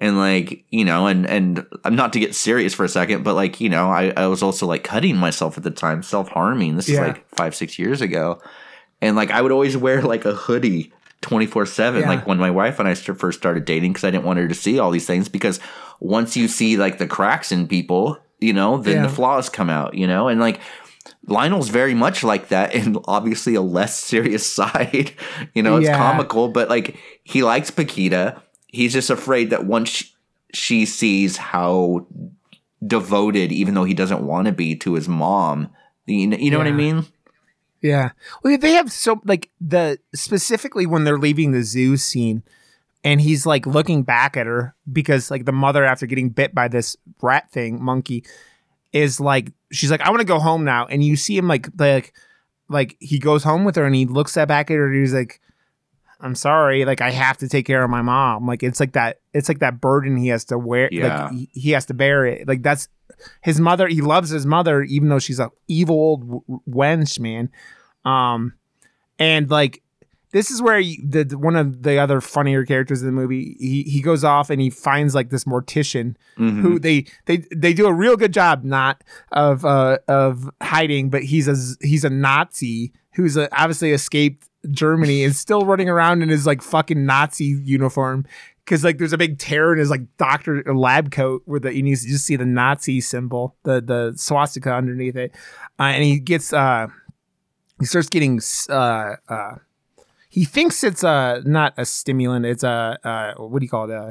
And 0.01 0.17
like, 0.17 0.65
you 0.71 0.85
know, 0.85 1.09
and 1.09 1.27
and 1.27 1.67
I'm 1.85 1.97
not 1.97 2.13
to 2.13 2.21
get 2.21 2.33
serious 2.35 2.73
for 2.73 2.85
a 2.85 2.89
second, 2.89 3.25
but 3.25 3.35
like, 3.35 3.61
you 3.61 3.69
know, 3.69 3.91
I, 3.91 4.13
I 4.17 4.27
was 4.29 4.45
also 4.45 4.65
like 4.65 4.85
cutting 4.85 5.17
myself 5.17 5.59
at 5.59 5.65
the 5.65 5.73
time, 5.73 6.05
self 6.05 6.29
harming. 6.29 6.77
This 6.77 6.89
is 6.89 6.99
like 7.01 7.29
five, 7.35 7.55
six 7.57 7.81
years 7.81 8.01
ago. 8.01 8.41
And 9.03 9.17
like 9.17 9.33
I 9.33 9.43
would 9.43 9.51
always 9.51 9.77
wear 9.77 10.03
like 10.03 10.25
a 10.25 10.35
hoodie 10.35 10.93
24 11.23 11.67
7 11.67 12.01
Yeah. 12.03 12.09
like 12.09 12.29
when 12.29 12.39
my 12.39 12.51
wife 12.53 12.79
and 12.79 12.89
i 12.89 12.95
first 12.95 13.39
started 13.41 13.65
dating 13.65 13.91
because 13.93 14.05
i 14.05 14.11
didn't 14.13 14.23
want 14.25 14.39
her 14.39 14.47
to 14.47 14.55
see 14.55 14.79
all 14.79 14.93
these 14.93 15.05
things 15.07 15.29
because 15.29 15.59
once 15.99 16.37
you 16.37 16.47
see 16.47 16.77
like 16.77 16.99
the 16.99 17.09
cracks 17.09 17.51
in 17.51 17.67
people 17.67 18.17
you 18.39 18.53
know 18.53 18.79
then 18.79 19.03
the 19.03 19.09
flaws 19.09 19.49
come 19.49 19.69
out 19.69 19.95
you 19.95 20.07
know 20.07 20.29
and 20.29 20.39
like 20.39 20.61
lionel's 21.27 21.69
very 21.69 21.95
much 21.95 22.23
like 22.25 22.49
that 22.49 22.75
and 22.75 22.97
obviously 23.07 23.55
a 23.55 23.61
less 23.61 23.97
serious 23.99 24.47
side 24.59 25.13
you 25.55 25.63
know 25.63 25.77
it's 25.77 25.87
Yeah. 25.89 25.97
comical 25.99 26.49
but 26.49 26.69
like 26.69 26.97
he 27.25 27.43
likes 27.43 27.71
paquita 27.71 28.41
he's 28.69 28.93
just 28.93 29.11
afraid 29.11 29.51
that 29.51 29.67
once 29.67 29.91
she, 29.91 30.07
she 30.55 30.87
sees 30.87 31.37
how 31.37 32.07
devoted 32.87 33.51
even 33.53 33.75
though 33.75 33.85
he 33.85 33.95
doesn't 33.95 34.23
want 34.25 34.47
to 34.47 34.53
be 34.53 34.77
to 34.77 34.95
his 34.95 35.09
mom 35.09 35.69
you 36.07 36.27
know, 36.27 36.37
you 36.37 36.51
know 36.51 36.59
what 36.59 36.67
i 36.67 36.73
mean 36.73 37.05
Yeah. 37.81 38.11
Well, 38.43 38.57
they 38.59 38.73
have 38.73 38.91
so 38.91 39.21
like 39.25 39.51
the 39.61 39.99
specifically 40.15 40.87
when 40.87 41.05
they're 41.05 41.19
leaving 41.19 41.53
the 41.53 41.63
zoo 41.63 41.97
scene 41.97 42.43
and 43.05 43.21
he's 43.21 43.47
like 43.47 43.67
looking 43.67 44.03
back 44.03 44.37
at 44.37 44.47
her 44.47 44.75
because 44.93 45.31
like 45.31 45.45
the 45.45 45.53
mother 45.53 45.85
after 45.85 46.07
getting 46.07 46.31
bit 46.31 46.53
by 46.55 46.67
this 46.67 46.97
rat 47.23 47.51
thing, 47.53 47.81
monkey, 47.83 48.25
is 48.93 49.21
like 49.21 49.53
she's 49.73 49.91
like, 49.91 50.01
I 50.01 50.11
want 50.11 50.21
to 50.21 50.27
go 50.27 50.39
home 50.39 50.65
now. 50.65 50.87
And 50.87 51.03
you 51.05 51.17
see 51.17 51.37
him 51.37 51.49
like 51.49 51.69
like 51.79 52.15
like 52.69 52.97
he 53.01 53.19
goes 53.19 53.43
home 53.45 53.65
with 53.65 53.77
her 53.77 53.85
and 53.85 53.95
he 53.95 54.07
looks 54.07 54.37
at 54.37 54.49
back 54.49 54.71
at 54.71 54.75
her 54.77 54.87
and 54.89 55.01
he's 55.01 55.15
like, 55.15 55.41
I'm 56.21 56.35
sorry, 56.35 56.85
like 56.85 57.01
I 57.01 57.11
have 57.11 57.39
to 57.39 57.49
take 57.49 57.67
care 57.67 57.83
of 57.85 57.91
my 57.91 58.03
mom. 58.03 58.47
Like 58.47 58.63
it's 58.63 58.81
like 58.81 58.93
that 58.93 59.21
it's 59.33 59.49
like 59.49 59.61
that 59.61 59.81
burden 59.81 60.17
he 60.17 60.29
has 60.29 60.45
to 60.47 60.59
wear 60.59 60.89
Yeah. 60.91 61.29
like 61.29 61.49
he, 61.53 61.71
has 61.71 61.87
to 61.87 61.95
bear 61.95 62.27
it. 62.27 62.49
Like 62.49 62.63
that's 62.63 62.89
his 63.43 63.61
mother, 63.61 63.89
he 63.89 64.01
loves 64.01 64.31
his 64.31 64.45
mother 64.47 64.83
even 64.83 65.09
though 65.09 65.19
she's 65.19 65.39
a 65.41 65.51
evil 65.69 65.97
old 65.97 66.21
w- 66.23 66.61
wench, 66.69 67.19
man. 67.21 67.51
Um 68.05 68.55
and 69.19 69.51
like 69.51 69.83
this 70.33 70.51
is 70.51 70.61
where 70.61 70.81
the 70.81 71.25
one 71.39 71.57
of 71.57 71.83
the 71.83 71.99
other 71.99 72.21
funnier 72.21 72.65
characters 72.65 73.01
in 73.01 73.07
the 73.07 73.13
movie 73.13 73.57
he 73.59 73.83
he 73.85 74.01
goes 74.01 74.25
off 74.25 74.51
and 74.51 74.61
he 74.61 74.71
finds 74.71 75.15
like 75.15 75.31
this 75.31 75.45
mortician 75.45 76.15
Mhm. 76.39 76.61
who 76.61 76.79
they 76.79 77.05
they 77.27 77.39
they 77.55 77.73
do 77.73 77.87
a 77.87 77.93
real 77.93 78.17
good 78.17 78.33
job 78.33 78.65
not 78.65 79.03
of 79.33 79.65
uh 79.65 79.99
of 80.09 80.51
hiding 80.63 81.11
but 81.11 81.23
he's 81.23 81.49
a 81.49 81.57
he's 81.87 82.05
a 82.05 82.11
nazi 82.11 82.93
who's 83.15 83.37
a, 83.37 83.49
obviously 83.59 83.93
escaped 83.93 84.49
germany 84.71 85.25
and 85.25 85.35
still 85.45 85.63
running 85.65 85.89
around 85.89 86.23
in 86.23 86.29
his 86.29 86.47
like 86.47 86.63
fucking 86.63 87.07
nazi 87.07 87.45
uniform 87.45 88.25
because 88.65 88.85
like 88.85 88.99
there's 88.99 89.15
a 89.15 89.19
big 89.19 89.39
tear 89.39 89.73
in 89.73 89.79
his 89.79 89.89
like 89.89 90.03
doctor 90.19 90.63
lab 90.75 91.11
coat 91.11 91.43
where 91.47 91.59
the 91.61 91.75
you 91.75 91.83
need 91.83 91.97
to 91.97 92.07
just 92.07 92.27
see 92.27 92.37
the 92.37 92.45
nazi 92.45 93.01
symbol 93.01 93.57
the 93.65 93.81
the 93.81 94.13
swastika 94.17 94.75
underneath 94.75 95.17
it 95.17 95.33
uh, 95.81 95.85
and 95.85 96.05
he 96.05 96.19
gets 96.21 96.53
uh 96.53 96.87
he 97.81 97.87
starts 97.87 98.09
getting 98.09 98.41
uh 98.69 99.15
uh 99.29 99.55
he 100.29 100.45
thinks 100.45 100.85
it's 100.85 101.03
uh 101.05 101.41
not 101.45 101.73
a 101.77 101.85
stimulant 101.85 102.45
it's 102.45 102.63
a 102.63 102.99
uh 103.05 103.35
what 103.43 103.61
do 103.61 103.65
you 103.65 103.71
call 103.71 103.91
it 103.91 103.95
uh 103.95 104.11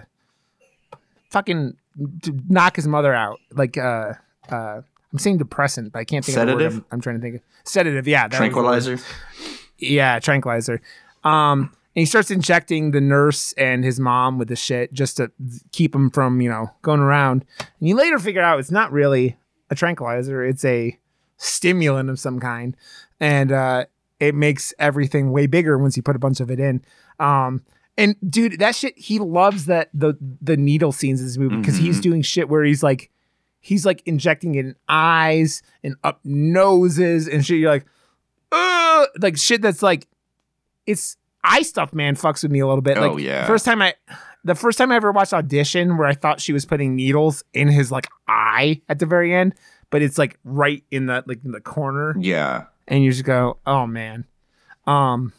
fucking 1.29 1.75
to 2.21 2.39
knock 2.47 2.75
his 2.75 2.87
mother 2.87 3.13
out 3.13 3.39
like 3.53 3.77
uh 3.77 4.13
uh 4.49 4.81
i'm 5.11 5.19
saying 5.19 5.37
depressant 5.37 5.91
but 5.91 5.99
i 5.99 6.03
can't 6.03 6.23
think 6.23 6.37
of 6.37 6.45
the 6.45 6.51
Sedative? 6.51 6.73
word 6.73 6.83
I'm, 6.91 6.93
I'm 6.93 7.01
trying 7.01 7.15
to 7.17 7.21
think 7.21 7.35
of. 7.35 7.41
Sedative 7.65 8.07
yeah 8.07 8.27
tranquilizer? 8.27 8.99
Yeah 9.77 10.19
tranquilizer. 10.19 10.81
Um 11.23 11.71
and 11.95 12.01
he 12.01 12.05
starts 12.05 12.29
injecting 12.29 12.91
the 12.91 13.01
nurse 13.01 13.53
and 13.53 13.83
his 13.83 13.99
mom 13.99 14.37
with 14.37 14.49
the 14.49 14.55
shit 14.55 14.93
just 14.93 15.17
to 15.17 15.31
keep 15.71 15.93
him 15.95 16.09
from 16.11 16.39
you 16.41 16.49
know 16.49 16.71
going 16.81 16.99
around. 16.99 17.43
And 17.59 17.89
you 17.89 17.95
later 17.95 18.19
figure 18.19 18.41
out 18.41 18.59
it's 18.59 18.71
not 18.71 18.91
really 18.91 19.37
a 19.69 19.75
tranquilizer 19.75 20.45
it's 20.45 20.63
a 20.63 20.97
stimulant 21.37 22.09
of 22.09 22.19
some 22.19 22.39
kind. 22.39 22.75
And 23.19 23.51
uh 23.51 23.85
it 24.19 24.35
makes 24.35 24.73
everything 24.79 25.31
way 25.31 25.47
bigger 25.47 25.77
once 25.77 25.95
you 25.95 26.03
put 26.03 26.15
a 26.15 26.19
bunch 26.19 26.39
of 26.39 26.49
it 26.51 26.59
in. 26.59 26.83
Um 27.19 27.63
and 27.97 28.15
dude 28.29 28.59
that 28.59 28.75
shit 28.75 28.97
he 28.97 29.19
loves 29.19 29.65
that 29.65 29.89
the 29.93 30.15
the 30.41 30.57
needle 30.57 30.91
scenes 30.91 31.19
in 31.19 31.25
this 31.25 31.37
movie 31.37 31.57
because 31.57 31.77
he's 31.77 31.99
doing 31.99 32.21
shit 32.21 32.47
where 32.49 32.63
he's 32.63 32.83
like 32.83 33.09
he's 33.59 33.85
like 33.85 34.03
injecting 34.05 34.55
it 34.55 34.65
in 34.65 34.75
eyes 34.87 35.61
and 35.83 35.95
up 36.03 36.19
noses 36.23 37.27
and 37.27 37.45
shit. 37.45 37.59
You're 37.59 37.71
like 37.71 37.85
uh 38.51 39.05
like 39.19 39.37
shit 39.37 39.61
that's 39.61 39.81
like 39.81 40.07
it's 40.85 41.17
eye 41.43 41.63
stuff 41.63 41.93
man 41.93 42.15
fucks 42.15 42.43
with 42.43 42.51
me 42.51 42.59
a 42.59 42.67
little 42.67 42.81
bit. 42.81 42.97
Oh, 42.97 43.13
like 43.13 43.23
yeah. 43.23 43.45
first 43.47 43.65
time 43.65 43.81
i 43.81 43.93
the 44.43 44.55
first 44.55 44.77
time 44.77 44.91
i 44.91 44.95
ever 44.95 45.11
watched 45.11 45.33
audition 45.33 45.97
where 45.97 46.07
i 46.07 46.13
thought 46.13 46.39
she 46.39 46.53
was 46.53 46.65
putting 46.65 46.95
needles 46.95 47.43
in 47.53 47.67
his 47.67 47.91
like 47.91 48.07
eye 48.27 48.81
at 48.87 48.99
the 48.99 49.05
very 49.05 49.33
end 49.33 49.53
but 49.89 50.01
it's 50.01 50.17
like 50.17 50.37
right 50.43 50.83
in 50.91 51.07
the 51.07 51.23
like 51.27 51.43
in 51.43 51.51
the 51.51 51.61
corner. 51.61 52.15
Yeah 52.19 52.65
and 52.87 53.03
you 53.03 53.11
just 53.11 53.23
go, 53.25 53.57
"Oh 53.65 53.85
man." 53.87 54.25
Um 54.85 55.33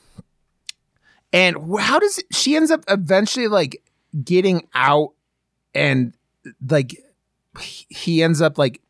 and 1.33 1.57
how 1.81 1.99
does 1.99 2.23
she 2.33 2.57
ends 2.57 2.71
up 2.71 2.85
eventually 2.89 3.49
like 3.49 3.83
getting 4.25 4.67
out 4.75 5.11
and 5.75 6.13
like 6.67 6.97
he- 7.61 8.23
ends 8.23 8.41
up 8.41 8.57
like 8.59 8.81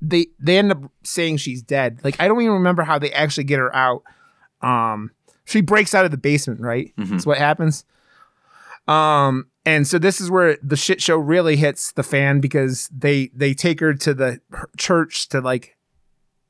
they 0.00 0.26
they 0.38 0.58
end 0.58 0.70
up 0.70 0.82
saying 1.02 1.38
she's 1.38 1.62
dead. 1.62 1.98
Like 2.04 2.20
I 2.20 2.28
don't 2.28 2.40
even 2.40 2.52
remember 2.54 2.82
how 2.82 2.98
they 2.98 3.12
actually 3.12 3.44
get 3.44 3.58
her 3.58 3.74
out. 3.74 4.02
Um 4.62 5.10
she 5.44 5.60
breaks 5.60 5.94
out 5.94 6.04
of 6.04 6.10
the 6.10 6.18
basement, 6.18 6.60
right? 6.60 6.92
Mhm. 6.96 7.08
That's 7.10 7.26
what 7.26 7.38
happens. 7.38 7.84
Um 8.86 9.46
and 9.66 9.86
so 9.86 9.98
this 9.98 10.20
is 10.20 10.30
where 10.30 10.56
the 10.62 10.76
shit 10.76 11.02
show 11.02 11.16
really 11.16 11.56
hits 11.56 11.92
the 11.92 12.02
fan 12.02 12.40
because 12.40 12.88
they 12.96 13.30
they 13.34 13.54
take 13.54 13.80
her 13.80 13.92
to 13.94 14.14
the 14.14 14.40
church 14.76 15.28
to 15.30 15.40
like 15.40 15.76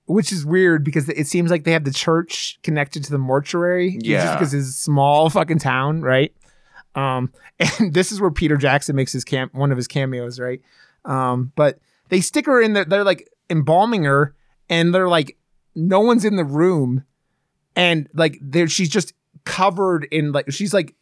which 0.09 0.33
is 0.33 0.45
weird 0.45 0.83
because 0.85 1.09
it 1.09 1.27
seems 1.27 1.51
like 1.51 1.65
they 1.65 1.73
have 1.73 1.85
the 1.85 1.93
church 1.93 2.59
connected 2.63 3.05
to 3.05 3.11
the 3.11 3.19
mortuary. 3.19 3.93
Just 3.93 4.07
Yeah. 4.07 4.35
because 4.35 4.55
it's 4.55 4.69
a 4.69 4.73
small 4.73 5.31
fucking 5.39 5.59
town, 5.59 6.03
right? 6.03 6.33
Um, 6.95 7.33
and 7.79 7.93
this 7.95 8.11
is 8.11 8.21
where 8.21 8.31
Peter 8.31 8.57
Jackson 8.57 8.97
makes 8.97 9.13
his 9.13 9.25
camp 9.25 9.55
one 9.55 9.71
of 9.71 9.77
his 9.77 9.87
cameos, 9.87 10.41
right? 10.41 10.61
Um, 11.05 11.53
but 11.55 11.79
they 12.09 12.21
stick 12.21 12.47
her 12.47 12.61
in 12.61 12.73
there, 12.73 12.85
they're 12.85 13.05
like 13.05 13.29
embalming 13.51 14.05
her, 14.05 14.35
and 14.69 14.95
they're 14.95 15.09
like, 15.09 15.37
no 15.75 16.01
one's 16.01 16.25
in 16.25 16.37
the 16.37 16.45
room, 16.45 17.05
and 17.77 18.09
like 18.15 18.39
there 18.43 18.67
she's 18.67 18.89
just 18.89 19.13
covered 19.45 20.09
in 20.11 20.33
like 20.33 20.51
she's 20.51 20.75
like 20.75 20.95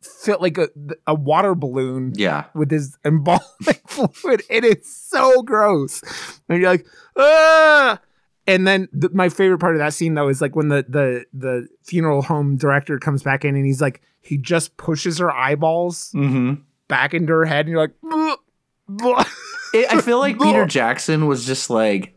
fit 0.00 0.40
like 0.40 0.56
a 0.58 0.68
a 1.06 1.14
water 1.14 1.54
balloon 1.54 2.12
yeah 2.16 2.44
with 2.54 2.68
this 2.68 2.96
embalming 3.04 3.40
fluid. 3.86 4.42
It 4.48 4.64
is 4.64 4.86
so 4.94 5.42
gross. 5.42 6.02
And 6.48 6.60
you're 6.60 6.70
like, 6.70 6.86
ah. 7.16 7.98
And 8.46 8.66
then 8.66 8.88
the, 8.92 9.08
my 9.10 9.28
favorite 9.28 9.58
part 9.58 9.74
of 9.74 9.78
that 9.78 9.94
scene 9.94 10.14
though 10.14 10.28
is 10.28 10.40
like 10.40 10.56
when 10.56 10.68
the 10.68 10.84
the 10.88 11.24
the 11.32 11.68
funeral 11.84 12.22
home 12.22 12.56
director 12.56 12.98
comes 12.98 13.22
back 13.22 13.44
in 13.44 13.54
and 13.56 13.64
he's 13.64 13.80
like 13.80 14.02
he 14.20 14.36
just 14.36 14.76
pushes 14.76 15.18
her 15.18 15.30
eyeballs 15.30 16.12
mm-hmm 16.14 16.54
back 16.88 17.14
into 17.14 17.32
her 17.32 17.44
head 17.46 17.60
and 17.66 17.70
you're 17.70 17.80
like, 17.80 17.94
"Bleh, 18.04 18.36
bleh." 18.90 19.26
It, 19.72 19.90
I 19.90 20.00
feel 20.02 20.18
like 20.18 20.38
Peter 20.42 20.66
Jackson 20.66 21.26
was 21.26 21.46
just 21.46 21.70
like 21.70 22.12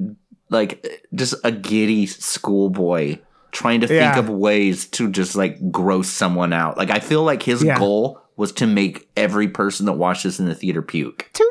like 0.49 1.03
just 1.13 1.35
a 1.43 1.51
giddy 1.51 2.05
schoolboy 2.07 3.19
trying 3.51 3.81
to 3.81 3.87
think 3.87 4.01
Yeah. 4.01 4.19
of 4.19 4.29
ways 4.29 4.85
to 4.87 5.09
just 5.09 5.35
like 5.35 5.71
gross 5.71 6.09
someone 6.09 6.51
out. 6.53 6.77
Like 6.77 6.89
I 6.89 6.99
feel 6.99 7.23
like 7.23 7.41
his 7.43 7.63
Yeah. 7.63 7.77
goal 7.79 8.19
was 8.35 8.51
to 8.53 8.67
make 8.67 9.07
every 9.15 9.47
person 9.47 9.85
that 9.85 9.93
watched 9.93 10.23
this 10.25 10.39
in 10.39 10.45
the 10.45 10.55
theater 10.55 10.81
puke. 10.81 11.29
dude. 11.33 11.47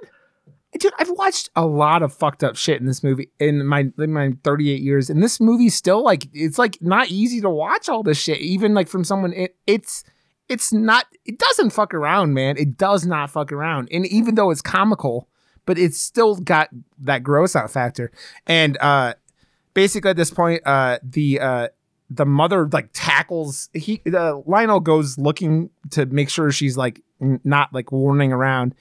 Dude, 0.78 0.92
I've 0.98 1.10
watched 1.10 1.50
a 1.54 1.64
lot 1.64 2.02
of 2.02 2.12
fucked 2.12 2.42
up 2.42 2.56
shit 2.56 2.80
in 2.80 2.86
this 2.86 3.02
movie 3.02 3.30
in 3.38 3.64
my 3.64 3.86
in 3.98 4.12
my 4.12 4.32
38 4.42 4.80
years, 4.80 5.08
and 5.08 5.22
this 5.22 5.40
movie 5.40 5.68
still 5.68 6.02
like 6.02 6.26
it's 6.32 6.58
like 6.58 6.78
not 6.80 7.08
easy 7.08 7.40
to 7.40 7.50
watch 7.50 7.88
all 7.88 8.02
this 8.02 8.18
shit, 8.18 8.38
even 8.38 8.74
like 8.74 8.88
from 8.88 9.04
someone. 9.04 9.32
It, 9.32 9.56
it's 9.66 10.02
it's 10.48 10.72
not 10.72 11.06
it 11.24 11.38
doesn't 11.38 11.70
fuck 11.70 11.94
around, 11.94 12.34
man. 12.34 12.56
It 12.56 12.76
does 12.76 13.06
not 13.06 13.30
fuck 13.30 13.52
around. 13.52 13.88
And 13.92 14.06
even 14.06 14.34
though 14.34 14.50
it's 14.50 14.62
comical, 14.62 15.28
but 15.64 15.78
it's 15.78 16.00
still 16.00 16.34
got 16.36 16.68
that 16.98 17.22
gross 17.22 17.54
out 17.54 17.70
factor. 17.70 18.10
And 18.46 18.76
uh 18.80 19.14
basically 19.74 20.10
at 20.10 20.16
this 20.16 20.30
point, 20.30 20.62
uh 20.66 20.98
the 21.02 21.40
uh 21.40 21.68
the 22.10 22.26
mother 22.26 22.68
like 22.72 22.90
tackles 22.92 23.70
he 23.72 24.02
the 24.04 24.42
Lionel 24.46 24.80
goes 24.80 25.18
looking 25.18 25.70
to 25.90 26.06
make 26.06 26.28
sure 26.28 26.50
she's 26.52 26.76
like 26.76 27.00
n- 27.20 27.40
not 27.44 27.72
like 27.72 27.90
warning 27.90 28.32
around 28.32 28.74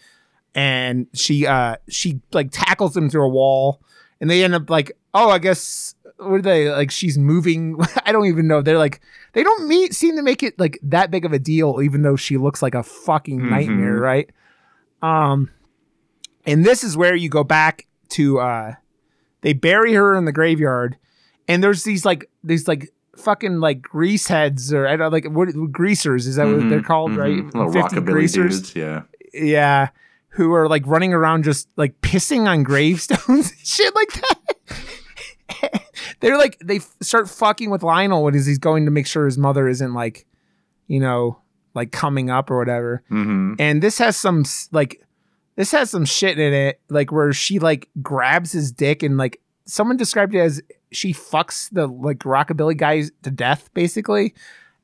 and 0.55 1.07
she 1.13 1.45
uh 1.47 1.75
she 1.89 2.21
like 2.31 2.49
tackles 2.51 2.95
him 2.95 3.09
through 3.09 3.25
a 3.25 3.29
wall 3.29 3.81
and 4.21 4.29
they 4.29 4.43
end 4.43 4.53
up 4.55 4.69
like 4.69 4.91
oh 5.13 5.29
I 5.29 5.39
guess 5.39 5.95
what 6.17 6.35
are 6.35 6.41
they 6.41 6.69
like 6.69 6.91
she's 6.91 7.17
moving 7.17 7.77
I 8.05 8.11
don't 8.11 8.25
even 8.27 8.47
know. 8.47 8.61
They're 8.61 8.77
like 8.77 9.01
they 9.33 9.43
don't 9.43 9.67
meet 9.67 9.93
seem 9.95 10.15
to 10.15 10.21
make 10.21 10.43
it 10.43 10.59
like 10.59 10.79
that 10.83 11.09
big 11.11 11.25
of 11.25 11.33
a 11.33 11.39
deal 11.39 11.81
even 11.81 12.03
though 12.03 12.15
she 12.15 12.37
looks 12.37 12.61
like 12.61 12.75
a 12.75 12.83
fucking 12.83 13.49
nightmare 13.49 13.97
right? 13.97 14.29
Um 15.01 15.49
and 16.45 16.65
this 16.65 16.83
is 16.83 16.95
where 16.95 17.15
you 17.15 17.29
go 17.29 17.43
back 17.43 17.87
to 18.09 18.39
uh 18.39 18.73
they 19.41 19.53
bury 19.53 19.93
her 19.93 20.15
in 20.15 20.25
the 20.25 20.31
graveyard 20.31 20.97
and 21.47 21.63
there's 21.63 21.83
these 21.83 22.05
like 22.05 22.29
these 22.43 22.67
like 22.67 22.89
fucking 23.17 23.59
like 23.59 23.81
grease 23.81 24.27
heads 24.27 24.71
or 24.73 24.87
I 24.87 24.95
don't 24.95 25.11
like 25.11 25.25
what 25.25 25.49
greasers 25.71 26.25
is 26.27 26.35
that 26.37 26.45
what 26.47 26.69
they're 26.69 26.81
called 26.81 27.11
Mhm. 27.11 27.17
right? 27.17 27.55
Little 27.55 27.71
50 27.71 27.95
rockabilly 27.97 28.33
dudes, 28.33 28.75
yeah. 28.75 29.01
yeah 29.33 29.89
who 30.33 30.53
are 30.53 30.67
like 30.67 30.85
running 30.87 31.13
around 31.13 31.43
just 31.43 31.67
like 31.77 31.99
pissing 32.01 32.47
on 32.47 32.63
gravestones 32.63 33.21
and 33.51 33.59
shit 33.63 33.93
like 33.95 34.13
that. 34.13 35.83
They're 36.19 36.37
like 36.37 36.57
they 36.59 36.77
f- 36.77 36.95
start 37.01 37.29
fucking 37.29 37.69
with 37.69 37.83
lionel 37.83 38.23
when 38.23 38.33
he's 38.33 38.57
going 38.57 38.85
to 38.85 38.91
make 38.91 39.07
sure 39.07 39.25
his 39.25 39.37
mother 39.37 39.67
isn't 39.67 39.93
like 39.93 40.25
you 40.87 40.99
know 40.99 41.39
like 41.75 41.91
coming 41.91 42.29
up 42.29 42.49
or 42.49 42.57
whatever. 42.57 43.03
Hmm 43.09 43.53
and 43.59 43.81
this 43.83 43.97
has 43.97 44.17
some 44.17 44.43
like 44.71 45.01
this 45.55 45.71
has 45.71 45.89
some 45.91 46.05
shit 46.05 46.39
in 46.39 46.53
it 46.53 46.79
like 46.89 47.11
where 47.11 47.31
she 47.33 47.59
like 47.59 47.89
grabs 48.01 48.51
his 48.51 48.71
dick 48.71 49.03
and 49.03 49.17
like 49.17 49.39
someone 49.65 49.97
described 49.97 50.33
it 50.33 50.39
as 50.39 50.61
she 50.91 51.13
fucks 51.13 51.69
the 51.71 51.87
like 51.87 52.19
rockabilly 52.19 52.75
guys 52.77 53.11
to 53.21 53.31
death 53.31 53.69
basically 53.73 54.33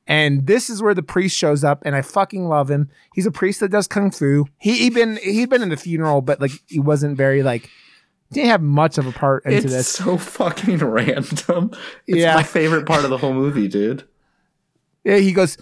and 0.06 0.46
this 0.46 0.68
is 0.70 0.82
where 0.82 0.94
the 0.94 1.02
priest 1.02 1.36
shows 1.36 1.62
up 1.64 1.82
and 1.84 1.94
i 1.94 2.02
fucking 2.02 2.46
love 2.48 2.70
him 2.70 2.88
he's 3.14 3.26
a 3.26 3.30
priest 3.30 3.60
that 3.60 3.70
does 3.70 3.86
kung 3.86 4.10
fu 4.10 4.46
he 4.58 4.76
he 4.78 4.90
been 4.90 5.16
he'd 5.18 5.48
been 5.50 5.62
in 5.62 5.68
the 5.68 5.76
funeral 5.76 6.20
but 6.22 6.40
like 6.40 6.50
he 6.66 6.78
wasn't 6.80 7.16
very 7.16 7.42
like 7.42 7.68
didn't 8.32 8.48
have 8.50 8.62
much 8.62 8.96
of 8.96 9.08
a 9.08 9.12
part 9.12 9.44
into 9.44 9.62
this. 9.62 9.64
It's 9.64 9.74
this 9.74 9.88
so 9.88 10.16
fucking 10.16 10.78
random. 10.84 11.72
It's 12.06 12.18
Yeah. 12.18 12.36
my 12.36 12.44
favorite 12.44 12.86
part 12.86 13.02
of 13.02 13.10
the 13.10 13.18
whole 13.18 13.32
movie, 13.34 13.66
dude. 13.66 14.04
Yeah, 15.02 15.16
he 15.16 15.32
goes, 15.32 15.58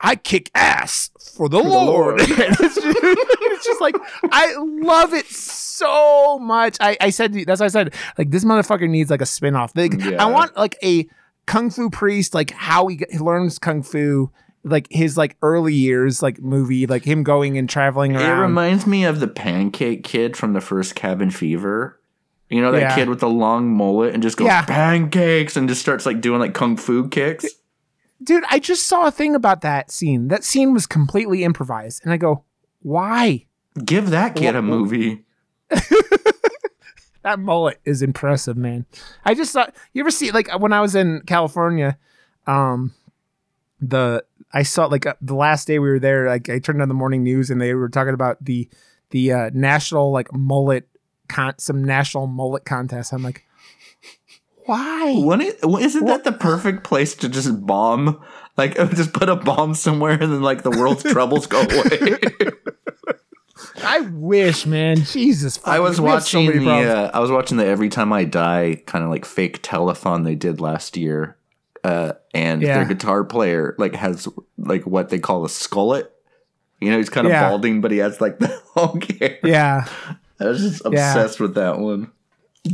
I 0.00 0.16
kick 0.16 0.50
ass 0.52 1.10
for 1.36 1.48
the, 1.48 1.58
Lord. 1.58 2.18
Lord. 2.18 2.20
it's, 2.24 2.58
just, 2.58 2.78
it's 2.84 3.64
just 3.64 3.80
like, 3.80 3.94
I 4.32 4.52
love 4.58 5.14
it 5.14 5.26
so 5.26 6.40
much. 6.40 6.76
I, 6.80 6.96
I 7.00 7.10
said, 7.10 7.34
that's 7.34 7.60
what 7.60 7.66
I 7.66 7.68
said, 7.68 7.94
like, 8.18 8.32
this 8.32 8.44
motherfucker 8.44 8.90
needs 8.90 9.10
like 9.10 9.20
a 9.22 9.26
spin 9.26 9.54
off. 9.54 9.70
Like, 9.76 9.92
Yeah. 10.02 10.20
I 10.20 10.26
want 10.26 10.56
like 10.56 10.76
a 10.82 11.06
kung 11.48 11.70
fu 11.70 11.90
priest, 11.90 12.32
like 12.34 12.52
how 12.52 12.86
he, 12.86 13.00
he 13.10 13.18
learns 13.18 13.58
kung 13.58 13.82
fu, 13.82 14.30
like 14.62 14.86
his 14.90 15.16
like 15.16 15.36
early 15.42 15.74
years, 15.74 16.22
like 16.22 16.40
movie, 16.40 16.86
like 16.86 17.04
him 17.04 17.24
going 17.24 17.58
and 17.58 17.68
traveling 17.68 18.14
around. 18.14 18.38
It 18.38 18.42
reminds 18.42 18.86
me 18.86 19.04
of 19.04 19.18
the 19.18 19.26
pancake 19.28 20.04
kid 20.04 20.36
from 20.36 20.52
the 20.52 20.60
first 20.60 20.94
Cabin 20.94 21.30
Fever. 21.30 21.98
You 22.50 22.60
know 22.62 22.70
that 22.72 22.80
Yeah. 22.80 22.94
kid 22.94 23.08
with 23.08 23.20
the 23.20 23.28
long 23.28 23.68
mullet 23.74 24.14
and 24.14 24.22
just 24.22 24.36
goes 24.36 24.46
Yeah. 24.46 24.64
pancakes 24.64 25.56
and 25.56 25.68
just 25.68 25.80
starts 25.80 26.06
like 26.06 26.20
doing 26.20 26.38
like 26.40 26.54
kung 26.54 26.76
fu 26.76 27.08
kicks. 27.08 27.46
Dude, 28.22 28.44
I 28.50 28.58
just 28.58 28.86
saw 28.86 29.06
a 29.06 29.10
thing 29.10 29.34
about 29.34 29.60
that 29.62 29.90
scene. 29.90 30.28
That 30.28 30.44
scene 30.44 30.72
was 30.72 30.86
completely 30.86 31.44
improvised. 31.44 32.02
And 32.04 32.12
I 32.12 32.16
go, 32.16 32.44
why? 32.82 33.46
Give 33.84 34.10
that 34.10 34.34
kid 34.34 34.56
a 34.56 34.62
movie. 34.62 35.24
That 37.28 37.38
mullet 37.40 37.78
is 37.84 38.00
impressive, 38.00 38.56
man. 38.56 38.86
I 39.22 39.34
just 39.34 39.52
thought 39.52 39.76
you 39.92 40.00
ever 40.00 40.10
see 40.10 40.30
like 40.30 40.48
when 40.58 40.72
I 40.72 40.80
was 40.80 40.94
in 40.94 41.20
California, 41.26 41.98
um, 42.46 42.94
the 43.82 44.24
I 44.54 44.62
saw 44.62 44.86
like 44.86 45.04
uh, 45.04 45.12
the 45.20 45.34
last 45.34 45.66
day 45.66 45.78
we 45.78 45.90
were 45.90 45.98
there, 45.98 46.26
like 46.26 46.48
I 46.48 46.58
turned 46.58 46.80
on 46.80 46.88
the 46.88 46.94
morning 46.94 47.22
news 47.22 47.50
and 47.50 47.60
they 47.60 47.74
were 47.74 47.90
talking 47.90 48.14
about 48.14 48.42
the 48.42 48.66
the 49.10 49.30
uh, 49.30 49.50
national 49.52 50.10
like 50.10 50.32
mullet 50.32 50.88
con 51.28 51.52
some 51.58 51.84
national 51.84 52.28
mullet 52.28 52.64
contest. 52.64 53.12
I'm 53.12 53.22
like, 53.22 53.44
why? 54.64 55.16
When 55.18 55.42
it, 55.42 55.58
isn't 55.62 56.06
that 56.06 56.24
the 56.24 56.32
perfect 56.32 56.82
place 56.82 57.14
to 57.16 57.28
just 57.28 57.66
bomb? 57.66 58.24
Like 58.56 58.74
just 58.94 59.12
put 59.12 59.28
a 59.28 59.36
bomb 59.36 59.74
somewhere 59.74 60.12
and 60.12 60.32
then 60.32 60.40
like 60.40 60.62
the 60.62 60.70
world's 60.70 61.02
troubles 61.12 61.46
go 61.46 61.60
away. 61.60 62.18
I 63.84 64.00
wish, 64.00 64.66
man. 64.66 64.96
Jesus, 65.04 65.58
I 65.64 65.80
was 65.80 65.90
have 65.90 65.96
so 65.96 66.02
watching 66.42 66.64
the 66.64 66.70
uh, 66.70 67.10
I 67.12 67.20
was 67.20 67.30
watching 67.30 67.56
the 67.56 67.66
Every 67.66 67.88
Time 67.88 68.12
I 68.12 68.24
Die 68.24 68.82
kind 68.86 69.04
of 69.04 69.10
like 69.10 69.24
fake 69.24 69.62
telethon 69.62 70.24
they 70.24 70.34
did 70.34 70.60
last 70.60 70.96
year. 70.96 71.36
Uh, 71.84 72.12
and 72.34 72.60
Yeah. 72.60 72.74
their 72.78 72.84
guitar 72.86 73.24
player 73.24 73.74
like 73.78 73.94
has 73.94 74.28
like 74.58 74.84
what 74.86 75.08
they 75.10 75.18
call 75.18 75.44
a 75.44 75.48
skullet. 75.48 76.08
You 76.80 76.90
know, 76.90 76.98
he's 76.98 77.08
kind 77.10 77.26
of 77.26 77.32
Yeah. 77.32 77.48
balding, 77.48 77.80
but 77.80 77.90
he 77.90 77.98
has 77.98 78.20
like 78.20 78.38
the 78.38 78.60
long 78.76 79.00
hair. 79.20 79.38
yeah. 79.44 79.86
I 80.40 80.44
was 80.44 80.60
just 80.60 80.82
Yeah. 80.84 80.88
obsessed 80.90 81.40
with 81.40 81.54
that 81.54 81.78
one. 81.78 82.10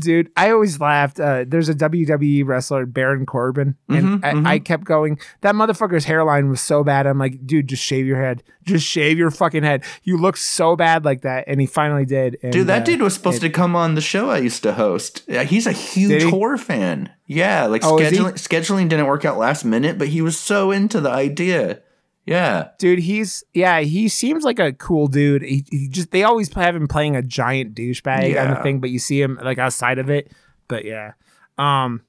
Dude 0.01 0.31
i 0.37 0.51
always 0.51 0.81
laughed 0.81 1.19
uh, 1.21 1.45
there's 1.47 1.69
a 1.69 1.75
wwe 1.75 2.47
wrestler 2.47 2.87
baron 2.87 3.27
corbin 3.27 3.77
and 3.89 4.05
Mhm, 4.05 4.25
I, 4.25 4.33
mhm. 4.33 4.47
I 4.47 4.59
kept 4.59 4.85
going 4.85 5.19
that 5.43 5.55
motherfucker's 5.55 6.05
hairline 6.05 6.49
was 6.49 6.61
so 6.61 6.85
bad 6.85 7.07
i'm 7.07 7.19
like 7.19 7.47
dude 7.47 7.69
just 7.69 7.83
shave 7.83 8.07
your 8.07 8.21
head 8.21 8.43
just 8.65 8.87
shave 8.87 9.19
your 9.19 9.31
fucking 9.31 9.63
head 9.63 9.85
you 10.03 10.17
look 10.17 10.37
so 10.37 10.77
bad 10.77 11.05
like 11.05 11.23
that 11.23 11.45
and 11.47 11.61
he 11.61 11.67
finally 11.67 12.05
did 12.05 12.39
and, 12.43 12.53
Dude, 12.53 12.67
that 12.69 12.83
uh, 12.83 12.85
dude 12.85 13.03
was 13.03 13.15
supposed 13.15 13.41
to 13.43 13.51
come 13.51 13.77
on 13.77 13.95
the 13.95 14.01
show 14.01 14.31
I 14.31 14.39
used 14.39 14.63
to 14.63 14.73
host. 14.73 15.23
He's 15.29 15.67
a 15.67 15.73
huge 15.73 16.23
he? 16.23 16.31
horror 16.31 16.57
fan. 16.57 17.11
Yeah, 17.27 17.67
like 17.67 17.85
Oh, 17.85 17.97
scheduling 17.97 18.33
scheduling 18.35 18.89
didn't 18.89 19.07
work 19.07 19.25
out 19.25 19.39
last 19.39 19.65
minute, 19.65 19.99
but 19.99 20.09
he 20.09 20.21
was 20.23 20.39
so 20.39 20.71
into 20.71 21.01
the 21.01 21.11
idea. 21.11 21.81
Yeah. 22.27 22.69
dude 22.79 23.01
he's 23.01 23.45
yeah 23.53 23.81
he 23.81 24.09
seems 24.09 24.45
like 24.45 24.59
a 24.59 24.73
cool 24.73 25.09
dude. 25.09 25.43
He, 25.43 25.65
he 25.71 25.89
just 25.89 26.11
they 26.11 26.23
always 26.25 26.53
have 26.55 26.75
him 26.75 26.89
playing 26.89 27.17
a 27.17 27.23
giant 27.23 27.75
douchebag 27.75 28.17
on 28.41 28.49
the 28.49 28.55
Yeah. 28.57 28.63
thing 28.63 28.81
but 28.81 28.91
you 28.91 28.99
see 28.99 29.21
him 29.21 29.39
like 29.43 29.59
outside 29.59 29.99
of 29.99 30.09
it. 30.11 30.33
But 30.69 30.85
yeah. 30.85 31.13
Um 31.59 32.03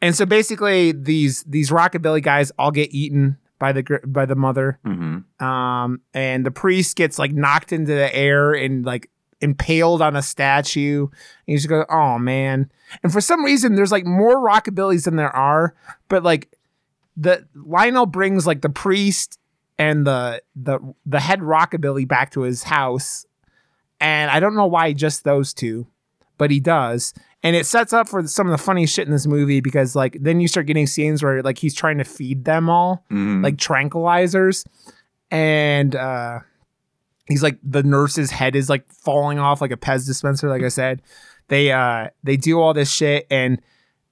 and 0.00 0.14
so 0.14 0.26
basically 0.26 0.92
these 0.92 1.44
these 1.44 1.70
rockabilly 1.70 2.22
guys 2.22 2.50
all 2.58 2.70
get 2.70 2.92
eaten 2.92 3.38
by 3.58 3.72
the 3.72 4.00
by 4.06 4.26
the 4.26 4.34
mother. 4.36 4.78
Hmm 4.84 5.18
um 5.40 6.00
and 6.12 6.44
the 6.44 6.50
priest 6.50 6.96
gets 6.96 7.18
like 7.18 7.32
knocked 7.32 7.72
into 7.72 7.94
the 7.94 8.14
air 8.14 8.52
and 8.52 8.84
like 8.84 9.08
impaled 9.40 10.02
on 10.02 10.14
a 10.14 10.22
statue. 10.22 11.02
And 11.06 11.10
you 11.46 11.56
just 11.56 11.68
go 11.68 11.84
oh 11.88 12.18
man. 12.18 12.70
And 13.02 13.10
for 13.12 13.20
some 13.20 13.44
reason 13.44 13.76
there's 13.76 13.92
like 13.92 14.04
more 14.04 14.36
rockabillys 14.46 15.04
than 15.04 15.16
there 15.16 15.34
are 15.34 15.74
but 16.08 16.22
like 16.22 16.52
the 17.16 17.46
lionel 17.54 18.06
brings 18.06 18.46
like 18.46 18.62
the 18.62 18.70
priest 18.70 19.38
and 19.78 20.06
the 20.06 20.42
the 20.56 20.78
the 21.06 21.20
head 21.20 21.40
rockabilly 21.40 22.06
back 22.06 22.30
to 22.32 22.42
his 22.42 22.64
house. 22.64 23.26
And 24.00 24.30
i 24.32 24.40
don't 24.40 24.56
know 24.56 24.66
why 24.66 24.92
just 24.92 25.22
those 25.22 25.54
two 25.54 25.86
but 26.42 26.50
he 26.50 26.58
does. 26.58 27.14
And 27.44 27.54
it 27.54 27.66
sets 27.66 27.92
up 27.92 28.08
for 28.08 28.26
some 28.26 28.48
of 28.48 28.50
the 28.50 28.58
funny 28.58 28.84
shit 28.84 29.06
in 29.06 29.12
this 29.12 29.28
movie 29.28 29.60
because 29.60 29.94
like 29.94 30.16
then 30.20 30.40
you 30.40 30.48
start 30.48 30.66
getting 30.66 30.88
scenes 30.88 31.22
where 31.22 31.40
like 31.40 31.56
he's 31.56 31.72
trying 31.72 31.98
to 31.98 32.04
feed 32.04 32.44
them 32.44 32.68
all 32.68 33.04
hmm 33.10 33.44
like 33.44 33.56
tranquilizers. 33.58 34.64
And 35.30 35.94
uh 35.94 36.40
he's 37.28 37.44
like 37.44 37.60
the 37.62 37.84
nurse's 37.84 38.32
head 38.32 38.56
is 38.56 38.68
like 38.68 38.90
falling 38.90 39.38
off 39.38 39.60
like 39.60 39.70
a 39.70 39.76
Pez 39.76 40.04
dispenser 40.04 40.48
like 40.48 40.64
I 40.64 40.68
said. 40.68 41.00
They 41.46 41.70
uh 41.70 42.08
they 42.24 42.36
do 42.36 42.60
all 42.60 42.74
this 42.74 42.92
shit 42.92 43.24
and 43.30 43.62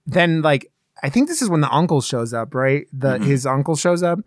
then 0.06 0.40
like 0.40 0.69
I 1.02 1.08
think 1.10 1.28
this 1.28 1.42
is 1.42 1.48
when 1.48 1.60
the 1.60 1.72
uncle 1.72 2.00
shows 2.00 2.32
up 2.34 2.54
right 2.54 2.86
the 2.92 3.18
Mhm. 3.18 3.24
his 3.24 3.46
uncle 3.46 3.76
shows 3.76 4.02
up 4.02 4.20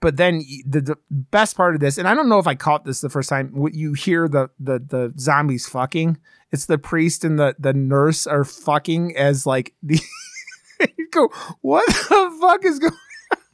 but 0.00 0.16
then 0.16 0.42
the, 0.66 0.80
the 0.80 0.96
best 1.10 1.56
part 1.56 1.74
of 1.74 1.80
this 1.80 1.98
and 1.98 2.06
I 2.08 2.14
don't 2.14 2.28
know 2.28 2.38
if 2.38 2.46
I 2.46 2.54
caught 2.54 2.84
this 2.84 3.00
the 3.00 3.08
first 3.10 3.28
time 3.28 3.48
what 3.52 3.74
you 3.74 3.92
hear 3.94 4.28
the 4.28 4.50
the 4.58 4.78
the 4.78 5.12
zombies 5.18 5.68
fucking 5.68 6.18
it's 6.50 6.66
the 6.66 6.78
priest 6.78 7.24
and 7.24 7.38
the 7.38 7.54
the 7.58 7.72
nurse 7.72 8.26
are 8.26 8.44
fucking 8.44 9.16
as 9.16 9.46
like 9.46 9.74
the 9.82 10.00
you 10.98 11.08
go 11.10 11.28
what 11.60 11.86
the 11.86 12.38
fuck 12.40 12.64
is 12.64 12.78
going 12.78 12.92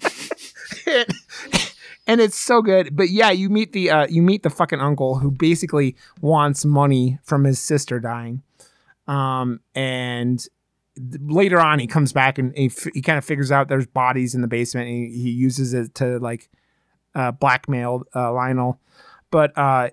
and, 0.86 1.06
and 2.06 2.20
it's 2.20 2.38
so 2.38 2.62
good. 2.62 2.96
But 2.96 3.10
yeah, 3.10 3.30
you 3.30 3.50
meet 3.50 3.72
the 3.72 3.90
uh, 3.90 4.06
you 4.08 4.22
meet 4.22 4.42
the 4.42 4.50
fucking 4.50 4.80
uncle 4.80 5.16
who 5.18 5.30
basically 5.30 5.96
wants 6.20 6.64
money 6.64 7.18
from 7.22 7.44
his 7.44 7.58
sister 7.60 8.00
dying. 8.00 8.42
Um, 9.06 9.60
and 9.74 10.42
later 11.20 11.60
on, 11.60 11.78
he 11.78 11.86
comes 11.86 12.12
back 12.12 12.38
and 12.38 12.56
he, 12.56 12.66
f- 12.66 12.88
he 12.94 13.02
kind 13.02 13.18
of 13.18 13.24
figures 13.24 13.50
out 13.52 13.68
there's 13.68 13.86
bodies 13.86 14.34
in 14.34 14.40
the 14.40 14.48
basement. 14.48 14.88
And 14.88 14.96
he, 14.96 15.22
he 15.22 15.30
uses 15.30 15.74
it 15.74 15.94
to 15.96 16.18
like 16.18 16.48
uh, 17.14 17.32
blackmail 17.32 18.04
uh, 18.14 18.32
Lionel. 18.32 18.80
But 19.30 19.56
uh, 19.56 19.90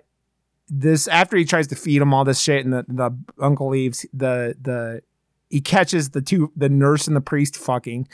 this 0.68 1.08
after 1.08 1.36
he 1.36 1.44
tries 1.44 1.68
to 1.68 1.76
feed 1.76 2.02
him 2.02 2.14
all 2.14 2.24
this 2.24 2.40
shit, 2.40 2.64
and 2.64 2.72
the, 2.72 2.84
the 2.88 3.16
uncle 3.40 3.68
leaves, 3.68 4.06
the 4.12 4.56
the 4.60 5.02
he 5.50 5.60
catches 5.60 6.10
the 6.10 6.22
two 6.22 6.52
the 6.56 6.68
nurse 6.68 7.06
and 7.06 7.16
the 7.16 7.20
priest 7.20 7.56
fucking 7.56 8.08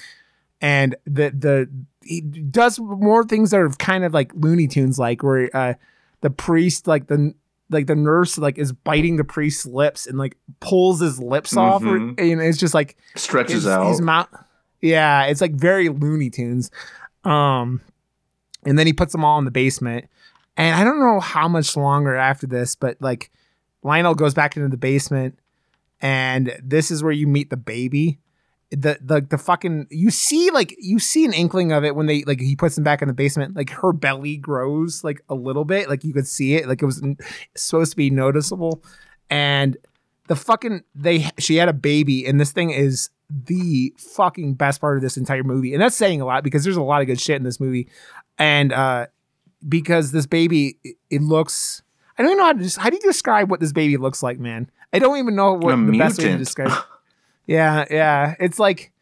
and 0.63 0.95
the 1.05 1.31
the 1.31 1.69
he 2.03 2.21
does 2.21 2.79
more 2.79 3.25
things 3.25 3.51
that 3.51 3.61
are 3.61 3.69
kind 3.71 4.05
of 4.05 4.15
like 4.15 4.33
Looney 4.35 4.69
Tunes 4.69 4.99
like 4.99 5.23
where 5.23 5.55
uh 5.55 5.75
the 6.21 6.31
priest 6.31 6.87
like 6.87 7.09
the 7.09 7.35
like 7.73 7.87
the 7.87 7.95
nurse 7.97 8.39
like 8.39 8.59
is 8.59 8.73
biting 8.73 9.17
the 9.17 9.25
priest's 9.25 9.67
lips 9.67 10.07
and 10.07 10.19
like 10.19 10.37
pulls 10.61 11.01
his 11.01 11.19
lips 11.21 11.57
off 11.57 11.83
or, 11.83 11.99
Mhm. 11.99 12.33
and 12.33 12.41
it's 12.43 12.59
just 12.59 12.75
like 12.75 12.97
Stretches 13.17 13.67
out. 13.67 13.87
his 13.89 14.01
mouth 14.01 14.29
yeah 14.81 15.25
it's 15.25 15.41
like 15.41 15.53
very 15.53 15.89
Looney 15.89 16.31
Tunes 16.31 16.71
um 17.25 17.81
and 18.65 18.79
then 18.79 18.87
he 18.87 18.93
puts 18.93 19.13
them 19.13 19.25
all 19.25 19.39
in 19.39 19.45
the 19.45 19.51
basement 19.51 20.07
and 20.57 20.75
I 20.75 20.85
don't 20.85 21.01
know 21.01 21.21
how 21.21 21.49
much 21.49 21.77
longer 21.77 22.15
after 22.15 22.47
this 22.47 22.75
but 22.75 22.97
like 23.01 23.31
Lionel 23.83 24.15
goes 24.15 24.35
back 24.35 24.57
into 24.57 24.69
the 24.69 24.77
basement 24.77 25.39
and 26.01 26.57
this 26.63 26.91
is 26.91 27.03
where 27.03 27.13
you 27.13 27.27
meet 27.27 27.51
the 27.51 27.57
baby 27.57 28.19
the 28.73 28.99
the 29.03 29.21
the 29.21 29.37
fucking 29.37 29.87
you 29.91 30.11
see 30.11 30.51
like 30.51 30.75
you 30.79 30.99
see 30.99 31.27
an 31.27 31.35
inkling 31.35 31.73
of 31.73 31.85
it 31.85 31.95
when 31.95 32.07
they 32.07 32.25
like 32.25 32.41
he 32.41 32.57
puts 32.57 32.75
them 32.75 32.83
back 32.83 33.03
in 33.03 33.09
the 33.09 33.15
basement 33.15 33.55
like 33.55 33.69
her 33.69 33.93
belly 33.93 34.39
grows 34.39 35.05
like 35.05 35.23
a 35.29 35.35
little 35.35 35.67
bit 35.67 35.91
like 35.91 36.03
you 36.05 36.15
could 36.15 36.27
see 36.27 36.55
it 36.55 36.67
like 36.67 36.81
it 36.81 36.87
was 36.87 37.03
supposed 37.55 37.93
to 37.93 37.97
be 37.97 38.09
noticeable. 38.09 38.83
And 39.29 39.77
the 40.29 40.37
fucking 40.37 40.85
they 40.95 41.29
she 41.39 41.57
had 41.57 41.69
a 41.69 41.75
baby 41.75 42.27
and 42.27 42.41
this 42.41 42.53
thing 42.53 42.71
is 42.71 43.11
the 43.29 43.93
fucking 43.99 44.55
best 44.55 44.81
part 44.81 44.97
of 44.97 45.03
this 45.03 45.19
entire 45.19 45.45
movie. 45.45 45.75
And 45.75 45.83
that's 45.83 45.97
saying 45.97 46.23
a 46.23 46.25
lot 46.25 46.43
because 46.43 46.65
there's 46.65 46.77
a 46.77 46.83
lot 46.83 47.03
of 47.03 47.07
good 47.07 47.21
shit 47.21 47.37
in 47.37 47.43
this 47.43 47.61
movie. 47.61 47.89
And 48.39 48.73
uh 48.73 49.07
because 49.69 50.13
this 50.13 50.27
baby 50.27 50.79
it, 51.11 51.23
looks 51.23 51.83
I 52.17 52.23
don't 52.23 52.33
even 52.33 52.39
know 52.39 52.45
how 52.47 52.53
to 52.55 52.63
just 52.63 52.79
how 52.79 52.89
do 52.89 52.97
you 52.97 53.03
describe 53.03 53.51
what 53.51 53.61
this 53.61 53.73
baby 53.73 53.99
looks 53.99 54.23
like 54.23 54.39
man? 54.39 54.71
I 54.95 54.99
don't 54.99 55.19
even 55.19 55.35
know 55.35 55.53
what 55.53 55.75
A 55.75 55.77
the 55.77 55.99
best 55.99 56.19
way 56.19 56.25
to 56.25 56.31
mutant. 56.31 56.39
describe 56.39 56.85
yeah, 57.47 57.85
yeah. 57.91 58.35
It's 58.41 58.59
like 58.59 58.93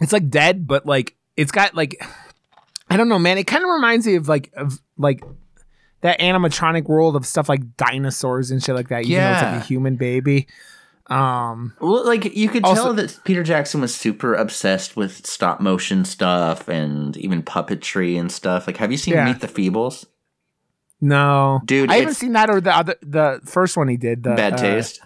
it's 0.00 0.12
like 0.12 0.28
dead, 0.30 0.66
but 0.66 0.86
like 0.86 1.16
it's 1.36 1.50
got 1.52 1.74
like 1.74 1.96
I 2.90 2.96
don't 2.96 3.08
know, 3.08 3.18
man. 3.18 3.38
It 3.38 3.44
kind 3.46 3.62
of 3.64 3.70
reminds 3.70 4.06
me 4.06 4.14
of 4.16 4.28
like 4.28 4.50
of 4.56 4.80
like 4.96 5.22
that 6.00 6.20
animatronic 6.20 6.84
world 6.84 7.16
of 7.16 7.26
stuff 7.26 7.48
like 7.48 7.76
dinosaurs 7.76 8.50
and 8.50 8.62
shit 8.62 8.74
like 8.74 8.88
that. 8.88 9.04
Even 9.04 9.22
though 9.22 9.32
it's 9.32 9.42
like 9.42 9.62
a 9.62 9.66
human 9.66 9.96
baby. 9.96 10.46
Um 11.08 11.74
Well, 11.80 12.04
like 12.04 12.36
you 12.36 12.48
could 12.48 12.64
Also- 12.64 12.82
tell 12.84 12.94
that 12.94 13.18
Peter 13.24 13.42
Jackson 13.42 13.80
was 13.80 13.94
super 13.94 14.34
obsessed 14.34 14.96
with 14.96 15.26
stop 15.26 15.60
motion 15.60 16.04
stuff 16.04 16.68
and 16.68 17.16
even 17.16 17.42
puppetry 17.42 18.18
and 18.20 18.30
stuff. 18.30 18.66
Like, 18.66 18.76
have 18.76 18.92
you 18.92 18.98
seen 18.98 19.14
Yeah. 19.14 19.24
Meet 19.24 19.40
the 19.40 19.48
Feebles? 19.48 20.04
no. 21.00 21.60
Dude, 21.64 21.90
I 21.90 21.96
haven't 21.96 22.14
seen 22.14 22.32
that 22.32 22.50
or 22.50 22.60
the 22.60 22.76
other 22.76 22.96
the 23.02 23.40
first 23.44 23.76
one 23.76 23.88
he 23.88 23.96
did. 23.96 24.22
The 24.22 24.34
Bad 24.34 24.54
uh, 24.54 24.56
taste. 24.58 25.00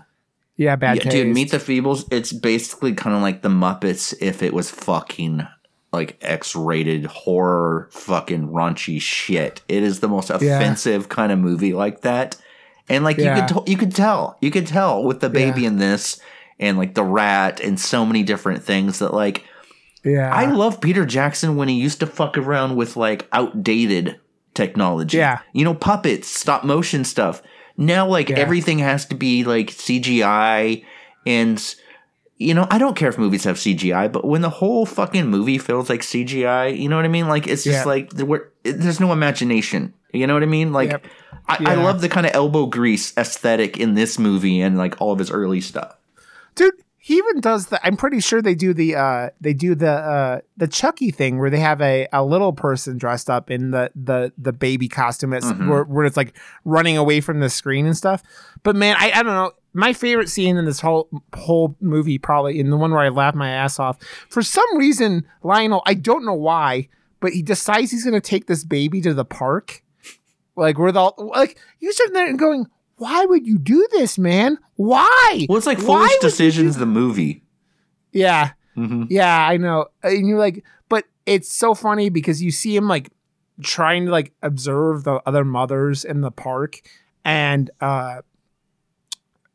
Yeah, 0.57 0.76
bad 0.76 0.98
yeah, 1.05 1.11
dude, 1.11 1.34
Meet 1.34 1.50
the 1.50 1.57
Feebles. 1.59 2.07
It's 2.12 2.32
basically 2.32 2.92
kind 2.94 3.16
of 3.16 3.22
like 3.22 3.42
the 3.42 3.48
Muppets 3.48 4.14
if 4.20 4.42
it 4.42 4.53
was 4.53 4.70
fucking 4.70 5.46
like 5.92 6.16
X-rated 6.22 7.05
horror, 7.07 7.88
fucking 7.92 8.48
raunchy 8.48 9.00
shit. 9.00 9.61
It 9.68 9.82
is 9.82 10.00
the 10.00 10.09
most 10.09 10.30
Yeah. 10.30 10.36
offensive 10.36 11.09
kind 11.09 11.32
of 11.32 11.38
movie 11.38 11.74
like 11.74 12.00
that. 12.03 12.36
And 12.88 13.05
like 13.05 13.18
Yeah. 13.18 13.34
you 13.36 13.42
could, 13.55 13.64
to- 13.66 13.70
you 13.70 13.76
could 13.76 13.94
tell, 13.94 14.36
you 14.40 14.50
could 14.50 14.66
tell 14.66 15.03
with 15.05 15.20
the 15.20 15.28
baby 15.30 15.62
Yeah. 15.62 15.68
in 15.68 15.76
this, 15.78 16.18
and 16.59 16.78
like 16.78 16.94
the 16.94 17.03
rat, 17.05 17.61
and 17.61 17.78
so 17.80 18.07
many 18.07 18.22
different 18.22 18.62
things 18.62 18.98
that 19.00 19.12
like 19.12 19.44
yeah. 20.05 20.32
I 20.34 20.46
love 20.46 20.80
Peter 20.80 21.07
Jackson 21.07 21.57
when 21.57 21.68
he 21.68 21.74
used 21.74 22.00
to 22.00 22.07
fuck 22.07 22.36
around 22.36 22.74
with 22.76 22.96
like 22.96 23.28
outdated 23.32 24.18
technology. 24.55 25.18
Yeah. 25.18 25.38
You 25.53 25.64
know, 25.64 25.74
puppets, 25.74 26.28
stop 26.28 26.64
motion 26.64 27.05
stuff. 27.05 27.40
Now, 27.77 28.07
like, 28.07 28.29
Yeah. 28.29 28.37
everything 28.39 28.79
has 28.81 29.07
to 29.07 29.14
be 29.14 29.45
like 29.45 29.70
CGI. 29.70 30.85
And, 31.27 31.75
you 32.37 32.55
know, 32.55 32.66
I 32.70 32.79
don't 32.79 32.97
care 32.97 33.09
if 33.09 33.18
movies 33.18 33.45
have 33.45 33.57
CGI, 33.57 34.09
but 34.12 34.25
when 34.27 34.43
the 34.43 34.51
whole 34.51 34.85
fucking 34.87 35.27
movie 35.29 35.59
feels 35.59 35.89
like 35.89 36.03
CGI, 36.03 36.77
you 36.77 36.89
know 36.89 36.97
what 36.97 37.05
I 37.05 37.09
mean? 37.09 37.29
Like, 37.29 37.47
it's 37.47 37.64
just 37.64 37.81
Yeah. 37.81 37.85
like, 37.85 38.11
there 38.11 38.51
there's 38.64 39.01
no 39.01 39.12
imagination. 39.12 39.95
You 40.12 40.27
know 40.27 40.35
what 40.35 40.43
I 40.43 40.47
mean? 40.47 40.73
Like, 40.73 40.91
Yep. 40.91 41.07
I, 41.49 41.57
I 41.73 41.75
love 41.75 42.01
the 42.01 42.09
kind 42.09 42.27
of 42.27 42.35
elbow 42.35 42.66
grease 42.66 43.12
aesthetic 43.16 43.77
in 43.79 43.95
this 43.95 44.18
movie 44.18 44.61
and 44.61 44.77
like 44.79 45.01
all 45.01 45.12
of 45.12 45.18
his 45.18 45.31
early 45.31 45.61
stuff. 45.61 45.97
dude 46.55 46.75
he 47.05 47.16
even 47.16 47.40
does 47.40 47.66
the 47.66 47.84
i'm 47.84 47.96
pretty 47.96 48.20
sure 48.20 48.40
they 48.40 48.55
do 48.55 48.72
the 48.72 48.94
uh 48.94 49.28
they 49.40 49.53
do 49.53 49.74
the 49.74 49.90
uh 49.90 50.40
the 50.57 50.68
chucky 50.68 51.11
thing 51.11 51.38
where 51.40 51.50
they 51.50 51.59
have 51.59 51.80
a, 51.80 52.07
a 52.12 52.24
little 52.24 52.53
person 52.53 52.96
dressed 52.96 53.28
up 53.28 53.50
in 53.50 53.72
the 53.72 53.90
the 53.96 54.32
the 54.38 54.53
baby 54.53 54.86
costume. 54.88 55.32
It's, 55.32 55.46
Mhm. 55.46 55.68
where, 55.68 55.82
where 55.84 56.05
it's 56.05 56.16
like 56.16 56.36
running 56.64 56.96
away 56.96 57.20
from 57.20 57.40
the 57.40 57.50
screen 57.50 57.86
and 57.86 57.96
stuff. 57.96 58.22
But 58.62 58.76
man 58.76 58.94
i, 59.00 59.11
I 59.11 59.22
don't 59.24 59.34
know. 59.34 59.50
My 59.74 59.92
favorite 59.94 60.28
scene 60.28 60.57
in 60.59 60.64
this 60.64 60.80
whole 60.80 61.09
whole 61.34 61.76
movie 61.80 62.18
probably 62.18 62.61
in 62.61 62.70
the 62.70 62.76
one 62.76 62.92
where 62.92 63.00
i 63.00 63.09
laughed 63.09 63.36
my 63.36 63.50
ass 63.50 63.78
off 63.80 63.96
for 64.28 64.42
some 64.42 64.76
reason 64.76 65.24
lionel 65.42 65.82
i 65.86 65.94
don't 65.94 66.24
know 66.24 66.34
why 66.34 66.88
but 67.20 67.32
he 67.32 67.42
decides 67.42 67.90
he's 67.90 68.05
gonna 68.05 68.20
take 68.20 68.46
this 68.46 68.64
baby 68.64 69.00
to 69.00 69.12
the 69.14 69.24
park. 69.24 69.82
Like 70.57 70.76
we're 70.78 70.92
the 70.92 71.11
like 71.18 71.59
you 71.80 71.92
sitting 71.92 72.12
there 72.12 72.28
and 72.28 72.38
going 72.38 72.66
why 73.03 73.24
would 73.26 73.46
you 73.46 73.59
do 73.59 73.86
this 73.92 74.18
man 74.18 74.59
why 74.76 75.46
Well, 75.48 75.59
it's 75.59 75.66
like 75.66 75.78
Why 75.78 76.07
Foolish 76.07 76.18
Decisions, 76.20 76.76
the 76.76 76.86
movie. 76.86 77.42
yeah 78.12 78.53
hmm 78.74 79.05
yeah, 79.11 79.46
I 79.46 79.59
know. 79.59 79.86
And 80.03 80.26
you're 80.26 80.38
like, 80.38 80.64
but 80.88 81.05
it's 81.26 81.53
so 81.53 81.74
funny 81.74 82.09
because 82.09 82.40
you 82.42 82.50
see 82.50 82.74
him 82.74 82.88
like 82.88 83.11
trying 83.62 84.07
to 84.07 84.11
like 84.11 84.32
observe 84.42 85.05
the 85.05 85.20
other 85.26 85.44
mothers 85.44 86.05
in 86.05 86.22
the 86.22 86.30
park 86.30 86.80
and 87.24 87.70
uh 87.82 88.22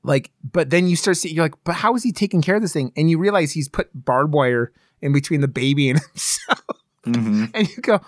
like 0.04 0.30
but 0.44 0.70
then 0.70 0.88
you 0.88 0.96
start 0.96 1.18
seeing 1.18 1.36
you're 1.36 1.46
like, 1.46 1.56
but 1.64 1.74
how 1.76 1.96
is 1.96 2.04
he 2.04 2.12
taking 2.12 2.42
care 2.42 2.56
of 2.56 2.62
this 2.62 2.74
thing? 2.74 2.92
And 2.96 3.10
you 3.10 3.18
realize 3.18 3.52
he's 3.52 3.68
put 3.70 3.90
barbed 3.94 4.34
wire 4.34 4.72
in 5.02 5.14
between 5.14 5.42
the 5.42 5.48
baby 5.48 5.90
and 5.90 6.00
himself. 6.14 6.62
hmm 7.04 7.46
and 7.54 7.68
you 7.70 7.78
go, 7.82 8.00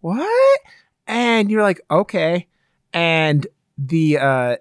What? 0.00 0.60
And 1.06 1.50
you're 1.50 1.62
like, 1.62 1.80
okay. 1.90 2.48
And 2.92 3.46
the 3.76 4.18
uh 4.18 4.56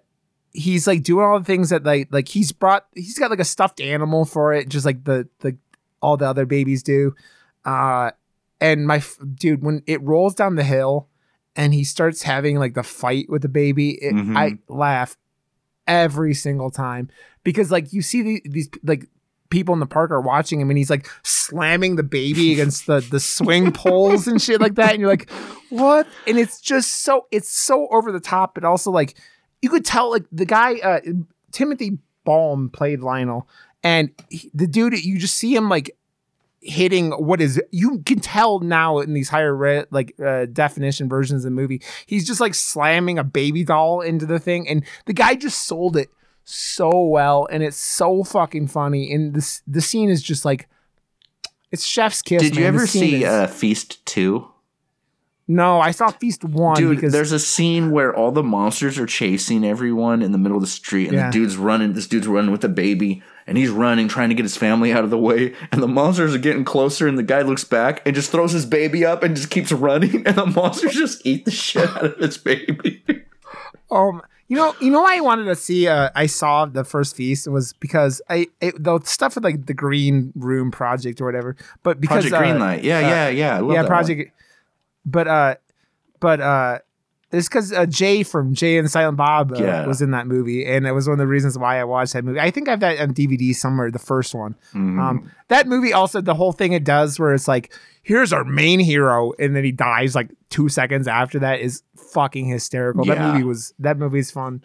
he's 0.53 0.85
like 0.87 1.03
doing 1.03 1.25
all 1.25 1.39
the 1.39 1.45
things 1.45 1.69
that 1.69 1.83
like 1.83 2.07
like 2.11 2.27
he's 2.27 2.51
brought 2.51 2.85
he's 2.93 3.17
got 3.17 3.29
like 3.31 3.39
a 3.39 3.45
stuffed 3.45 3.81
animal 3.81 4.25
for 4.25 4.53
it, 4.53 4.69
just 4.69 4.85
like 4.85 5.03
the 5.03 5.27
the 5.39 5.57
all 6.01 6.17
the 6.17 6.27
other 6.27 6.45
babies 6.45 6.83
do. 6.83 7.15
Uh 7.65 8.11
and 8.61 8.87
my 8.87 8.97
f- 8.97 9.17
dude, 9.35 9.63
when 9.63 9.81
it 9.87 10.01
rolls 10.01 10.35
down 10.35 10.55
the 10.55 10.63
hill 10.63 11.09
and 11.55 11.73
he 11.73 11.83
starts 11.83 12.23
having 12.23 12.57
like 12.59 12.73
the 12.75 12.83
fight 12.83 13.29
with 13.29 13.41
the 13.41 13.49
baby, 13.49 13.91
it, 14.01 14.13
Mhm. 14.13 14.37
I 14.37 14.57
laugh 14.67 15.17
every 15.87 16.33
single 16.33 16.71
time 16.71 17.09
because 17.43 17.69
like 17.71 17.91
you 17.91 18.01
see 18.01 18.21
the, 18.21 18.41
these 18.45 18.69
like 18.83 19.07
people 19.49 19.73
in 19.73 19.79
the 19.79 19.85
park 19.85 20.11
are 20.11 20.21
watching 20.21 20.59
him 20.61 20.69
and 20.69 20.77
he's 20.77 20.89
like 20.89 21.07
slamming 21.23 21.95
the 21.97 22.03
baby 22.03 22.53
against 22.53 22.87
the 22.87 23.01
the 23.11 23.19
swing 23.19 23.71
poles 23.73 24.25
and 24.27 24.41
shit 24.41 24.61
like 24.61 24.75
that 24.75 24.91
and 24.91 24.99
you're 25.01 25.09
like 25.09 25.29
what 25.69 26.07
and 26.25 26.39
it's 26.39 26.59
just 26.61 26.89
so 27.03 27.27
it's 27.31 27.49
so 27.49 27.87
over 27.89 28.11
the 28.11 28.19
top 28.19 28.55
but 28.55 28.63
also 28.63 28.89
like 28.89 29.15
you 29.63 29.69
could 29.69 29.83
tell 29.85 30.11
like 30.11 30.25
the 30.31 30.45
guy 30.45 30.75
uh 30.75 30.99
timothy 31.51 31.97
balme 32.25 32.69
played 32.69 32.99
lionel 32.99 33.47
and 33.83 34.11
he, 34.29 34.51
the 34.53 34.67
dude 34.67 34.93
you 35.03 35.17
just 35.17 35.35
see 35.35 35.55
him 35.55 35.69
like 35.69 35.95
hitting 36.61 37.11
what 37.11 37.41
is 37.41 37.61
you 37.71 37.99
can 38.05 38.19
tell 38.19 38.59
now 38.59 38.99
in 38.99 39.13
these 39.13 39.27
higher 39.29 39.53
re- 39.55 39.85
like 39.91 40.13
uh, 40.25 40.45
definition 40.45 41.09
versions 41.09 41.43
of 41.43 41.51
the 41.51 41.55
movie 41.55 41.81
he's 42.05 42.25
just 42.25 42.39
like 42.39 42.53
slamming 42.55 43.17
a 43.19 43.23
baby 43.23 43.63
doll 43.65 43.99
into 44.01 44.25
the 44.25 44.39
thing 44.39 44.67
and 44.69 44.85
the 45.05 45.13
guy 45.13 45.35
just 45.35 45.65
sold 45.65 45.97
it 45.97 46.09
so 46.45 46.89
well 47.07 47.47
and 47.51 47.63
it's 47.63 47.77
so 47.77 48.23
fucking 48.23 48.67
funny 48.67 49.11
and 49.13 49.33
this 49.33 49.61
the 49.67 49.81
scene 49.81 50.09
is 50.09 50.21
just 50.21 50.45
like 50.45 50.69
it's 51.71 51.85
chef's 51.85 52.21
kiss 52.21 52.41
Did 52.41 52.55
you 52.55 52.65
ever 52.65 52.85
see 52.87 53.23
is- 53.23 53.29
uh, 53.29 53.47
Feast 53.47 54.05
2? 54.05 54.47
No 55.47 55.79
i 55.81 55.91
saw 55.91 56.09
feast 56.09 56.43
one 56.43 56.75
Dude, 56.75 56.95
because 56.95 57.11
there's 57.11 57.31
a 57.31 57.39
scene 57.39 57.91
where 57.91 58.15
all 58.15 58.31
the 58.31 58.43
monsters 58.43 58.97
are 58.97 59.05
chasing 59.05 59.65
everyone 59.65 60.21
in 60.21 60.31
the 60.31 60.37
middle 60.37 60.57
of 60.57 60.61
the 60.61 60.67
street, 60.67 61.09
and 61.09 61.17
Yeah. 61.17 61.25
the 61.27 61.31
dude's 61.33 61.57
running. 61.57 61.93
This 61.93 62.07
dude's 62.07 62.27
running 62.27 62.51
with 62.51 62.63
a 62.63 62.69
baby, 62.69 63.21
and 63.45 63.57
he's 63.57 63.69
running, 63.69 64.07
trying 64.07 64.29
to 64.29 64.35
get 64.35 64.43
his 64.43 64.55
family 64.55 64.93
out 64.93 65.03
of 65.03 65.09
the 65.09 65.17
way. 65.17 65.53
And 65.71 65.83
the 65.83 65.87
monsters 65.87 66.33
are 66.33 66.39
getting 66.39 66.63
closer, 66.63 67.07
and 67.07 67.17
the 67.17 67.23
guy 67.23 67.41
looks 67.41 67.63
back 67.65 68.01
and 68.05 68.15
just 68.15 68.31
throws 68.31 68.51
his 68.53 68.65
baby 68.65 69.05
up 69.05 69.21
and 69.23 69.35
just 69.35 69.49
keeps 69.49 69.71
running, 69.71 70.23
and 70.27 70.35
the 70.35 70.45
monsters 70.45 70.93
just 70.93 71.25
eat 71.25 71.43
the 71.45 71.51
shit 71.51 71.89
out 71.89 72.05
of 72.05 72.17
his 72.17 72.37
baby. 72.37 73.03
Um, 73.91 74.21
you 74.47 74.57
know, 74.57 74.75
you 74.79 74.91
know 74.91 75.01
why 75.01 75.17
I 75.17 75.21
wanted 75.21 75.45
to 75.45 75.55
see. 75.55 75.87
Uh, 75.87 76.09
I 76.15 76.25
saw 76.25 76.65
the 76.65 76.83
first 76.83 77.15
feast 77.15 77.47
It 77.47 77.51
was 77.51 77.73
because 77.73 78.21
I 78.29 78.47
it, 78.61 78.81
the 78.81 78.99
stuff 79.03 79.35
with 79.35 79.43
like 79.43 79.65
the 79.65 79.73
Green 79.73 80.31
Room 80.35 80.71
project 80.71 81.19
or 81.21 81.25
whatever. 81.25 81.55
But 81.83 81.99
because 81.99 82.29
Project 82.29 82.33
uh, 82.33 82.41
Greenlight, 82.41 82.83
yeah, 82.83 82.97
uh, 82.97 83.01
yeah, 83.01 83.29
yeah, 83.29 83.71
yeah, 83.73 83.85
project. 83.85 84.31
But 85.05 85.27
uh, 85.27 85.55
but 86.19 86.39
uh, 86.41 86.79
it's 87.31 87.47
because 87.49 87.73
uh, 87.73 87.85
Jay 87.85 88.23
from 88.23 88.53
Jay 88.53 88.77
and 88.77 88.89
Silent 88.89 89.17
Bob 89.17 89.51
uh, 89.53 89.57
Yeah. 89.59 89.85
was 89.85 90.01
in 90.01 90.11
that 90.11 90.27
movie, 90.27 90.65
and 90.65 90.85
it 90.87 90.91
was 90.91 91.07
one 91.07 91.13
of 91.13 91.17
the 91.19 91.27
reasons 91.27 91.57
why 91.57 91.79
I 91.79 91.83
watched 91.83 92.13
that 92.13 92.23
movie. 92.23 92.39
I 92.39 92.51
think 92.51 92.67
I 92.67 92.71
have 92.71 92.79
that 92.81 92.99
on 92.99 93.13
DVD 93.13 93.53
somewhere, 93.55 93.91
the 93.91 93.99
first 93.99 94.33
one. 94.35 94.55
Mhm. 94.73 94.99
Um, 94.99 95.31
that 95.49 95.67
movie 95.67 95.91
also 95.93 96.21
the 96.21 96.35
whole 96.35 96.51
thing 96.53 96.73
it 96.73 96.83
does 96.83 97.19
where 97.19 97.33
it's 97.33 97.47
like, 97.47 97.73
here's 98.03 98.31
our 98.31 98.43
main 98.43 98.79
hero, 98.79 99.33
and 99.39 99.55
then 99.55 99.63
he 99.63 99.71
dies 99.71 100.15
like 100.15 100.29
two 100.49 100.69
seconds 100.69 101.07
after 101.07 101.39
that 101.39 101.59
is 101.59 101.83
fucking 102.13 102.45
hysterical. 102.45 103.03
That 103.05 103.19
movie 103.19 103.43
was 103.43 103.73
that 103.79 103.97
movie's 103.97 104.31
fun. 104.31 104.63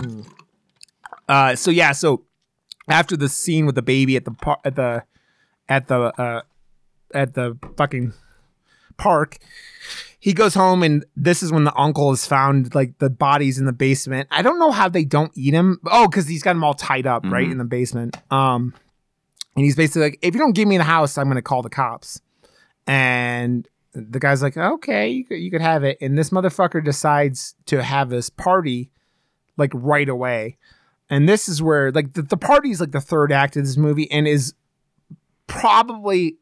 Mm. 0.00 0.26
Uh, 1.28 1.54
so 1.54 1.70
yeah, 1.70 1.92
so 1.92 2.24
after 2.88 3.16
the 3.16 3.28
scene 3.28 3.64
with 3.66 3.74
the 3.76 3.82
baby 3.82 4.16
at 4.16 4.24
the 4.24 4.32
par- 4.32 4.58
at 4.64 4.74
the 4.76 5.04
at 5.68 5.86
the 5.88 5.98
uh, 6.20 6.42
at 7.14 7.34
the 7.34 7.56
fucking 7.76 8.12
park. 8.96 9.38
He 10.18 10.32
goes 10.32 10.54
home, 10.54 10.82
and 10.82 11.04
this 11.16 11.42
is 11.42 11.52
when 11.52 11.64
the 11.64 11.76
uncle 11.76 12.10
has 12.10 12.26
found 12.26 12.74
like 12.74 12.98
the 12.98 13.10
bodies 13.10 13.58
in 13.58 13.66
the 13.66 13.72
basement. 13.72 14.28
I 14.30 14.42
don't 14.42 14.58
know 14.58 14.70
how 14.70 14.88
they 14.88 15.04
don't 15.04 15.32
eat 15.34 15.52
him. 15.52 15.80
Oh, 15.86 16.06
because 16.06 16.28
he's 16.28 16.42
got 16.42 16.52
them 16.52 16.62
all 16.62 16.74
tied 16.74 17.06
up 17.06 17.24
right 17.24 17.50
in 17.50 17.58
the 17.58 17.64
basement. 17.64 18.16
Um, 18.30 18.72
and 19.56 19.64
he's 19.64 19.76
basically 19.76 20.02
like, 20.02 20.18
if 20.22 20.34
you 20.34 20.38
don't 20.38 20.54
give 20.54 20.68
me 20.68 20.78
the 20.78 20.84
house, 20.84 21.18
I'm 21.18 21.28
gonna 21.28 21.42
call 21.42 21.62
the 21.62 21.70
cops. 21.70 22.20
And 22.86 23.68
the 23.94 24.18
guy's 24.18 24.42
like, 24.42 24.56
okay, 24.56 25.08
you 25.08 25.24
could, 25.24 25.36
you 25.36 25.50
could 25.50 25.60
have 25.60 25.84
it. 25.84 25.98
And 26.00 26.16
this 26.16 26.30
motherfucker 26.30 26.84
decides 26.84 27.54
to 27.66 27.82
have 27.82 28.08
this 28.08 28.30
party 28.30 28.90
like 29.56 29.70
right 29.74 30.08
away. 30.08 30.56
And 31.10 31.28
this 31.28 31.48
is 31.48 31.62
where 31.62 31.92
like 31.92 32.14
the, 32.14 32.22
the 32.22 32.36
party 32.36 32.70
is 32.70 32.80
like 32.80 32.92
the 32.92 33.00
third 33.00 33.32
act 33.32 33.56
of 33.56 33.64
this 33.64 33.76
movie 33.76 34.10
and 34.10 34.26
is 34.26 34.54
probably 35.46 36.36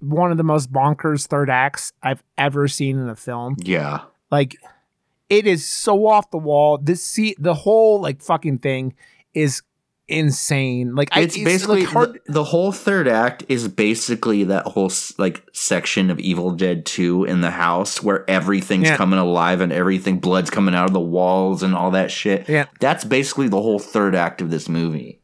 one 0.00 0.30
of 0.30 0.36
the 0.36 0.42
most 0.44 0.72
bonkers 0.72 1.26
third 1.26 1.48
acts 1.50 1.92
I've 2.02 2.22
ever 2.36 2.66
seen 2.68 2.98
in 2.98 3.08
a 3.08 3.16
film. 3.16 3.56
Yeah. 3.58 4.00
Like 4.30 4.56
it 5.28 5.46
is 5.46 5.66
so 5.66 6.06
off 6.06 6.30
the 6.30 6.38
wall. 6.38 6.78
This 6.78 7.04
see 7.04 7.36
the 7.38 7.54
whole 7.54 8.00
like 8.00 8.20
fucking 8.22 8.58
thing 8.58 8.94
is 9.34 9.62
insane. 10.08 10.94
Like 10.96 11.08
I- 11.12 11.20
It's 11.20 11.36
basically 11.38 11.82
like, 11.84 11.88
hard. 11.92 12.20
the, 12.26 12.32
the 12.32 12.44
whole 12.44 12.72
third 12.72 13.06
act 13.06 13.44
is 13.48 13.68
basically 13.68 14.42
that 14.44 14.66
whole 14.66 14.90
like 15.18 15.46
section 15.52 16.10
of 16.10 16.18
Evil 16.18 16.50
Dead 16.50 16.84
2 16.84 17.24
in 17.24 17.40
the 17.42 17.52
house 17.52 18.02
where 18.02 18.28
everything's 18.28 18.88
Yeah. 18.88 18.96
coming 18.96 19.18
alive 19.20 19.60
and 19.60 19.72
everything 19.72 20.18
blood's 20.18 20.50
coming 20.50 20.74
out 20.74 20.86
of 20.86 20.92
the 20.92 20.98
walls 21.00 21.62
and 21.62 21.74
all 21.76 21.92
that 21.92 22.10
shit. 22.10 22.48
Yeah. 22.48 22.66
That's 22.80 23.04
basically 23.04 23.48
the 23.48 23.62
whole 23.62 23.78
third 23.78 24.14
act 24.16 24.40
of 24.40 24.50
this 24.50 24.68
movie. 24.68 25.20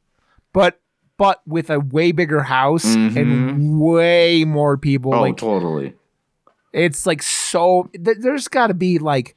but 0.53 0.81
but 1.19 1.41
with 1.47 1.71
a 1.71 1.81
way 1.81 2.13
bigger 2.13 2.43
house 2.43 2.85
and 2.95 3.79
way 3.81 4.45
more 4.45 4.77
people. 4.77 5.15
Oh, 5.15 5.21
like 5.23 5.37
totally. 5.37 5.95
it's 6.73 7.07
like 7.07 7.23
so. 7.23 7.89
Th- 7.95 8.19
there's 8.21 8.49
got 8.49 8.67
to 8.69 8.75
be 8.75 8.99
like 8.99 9.37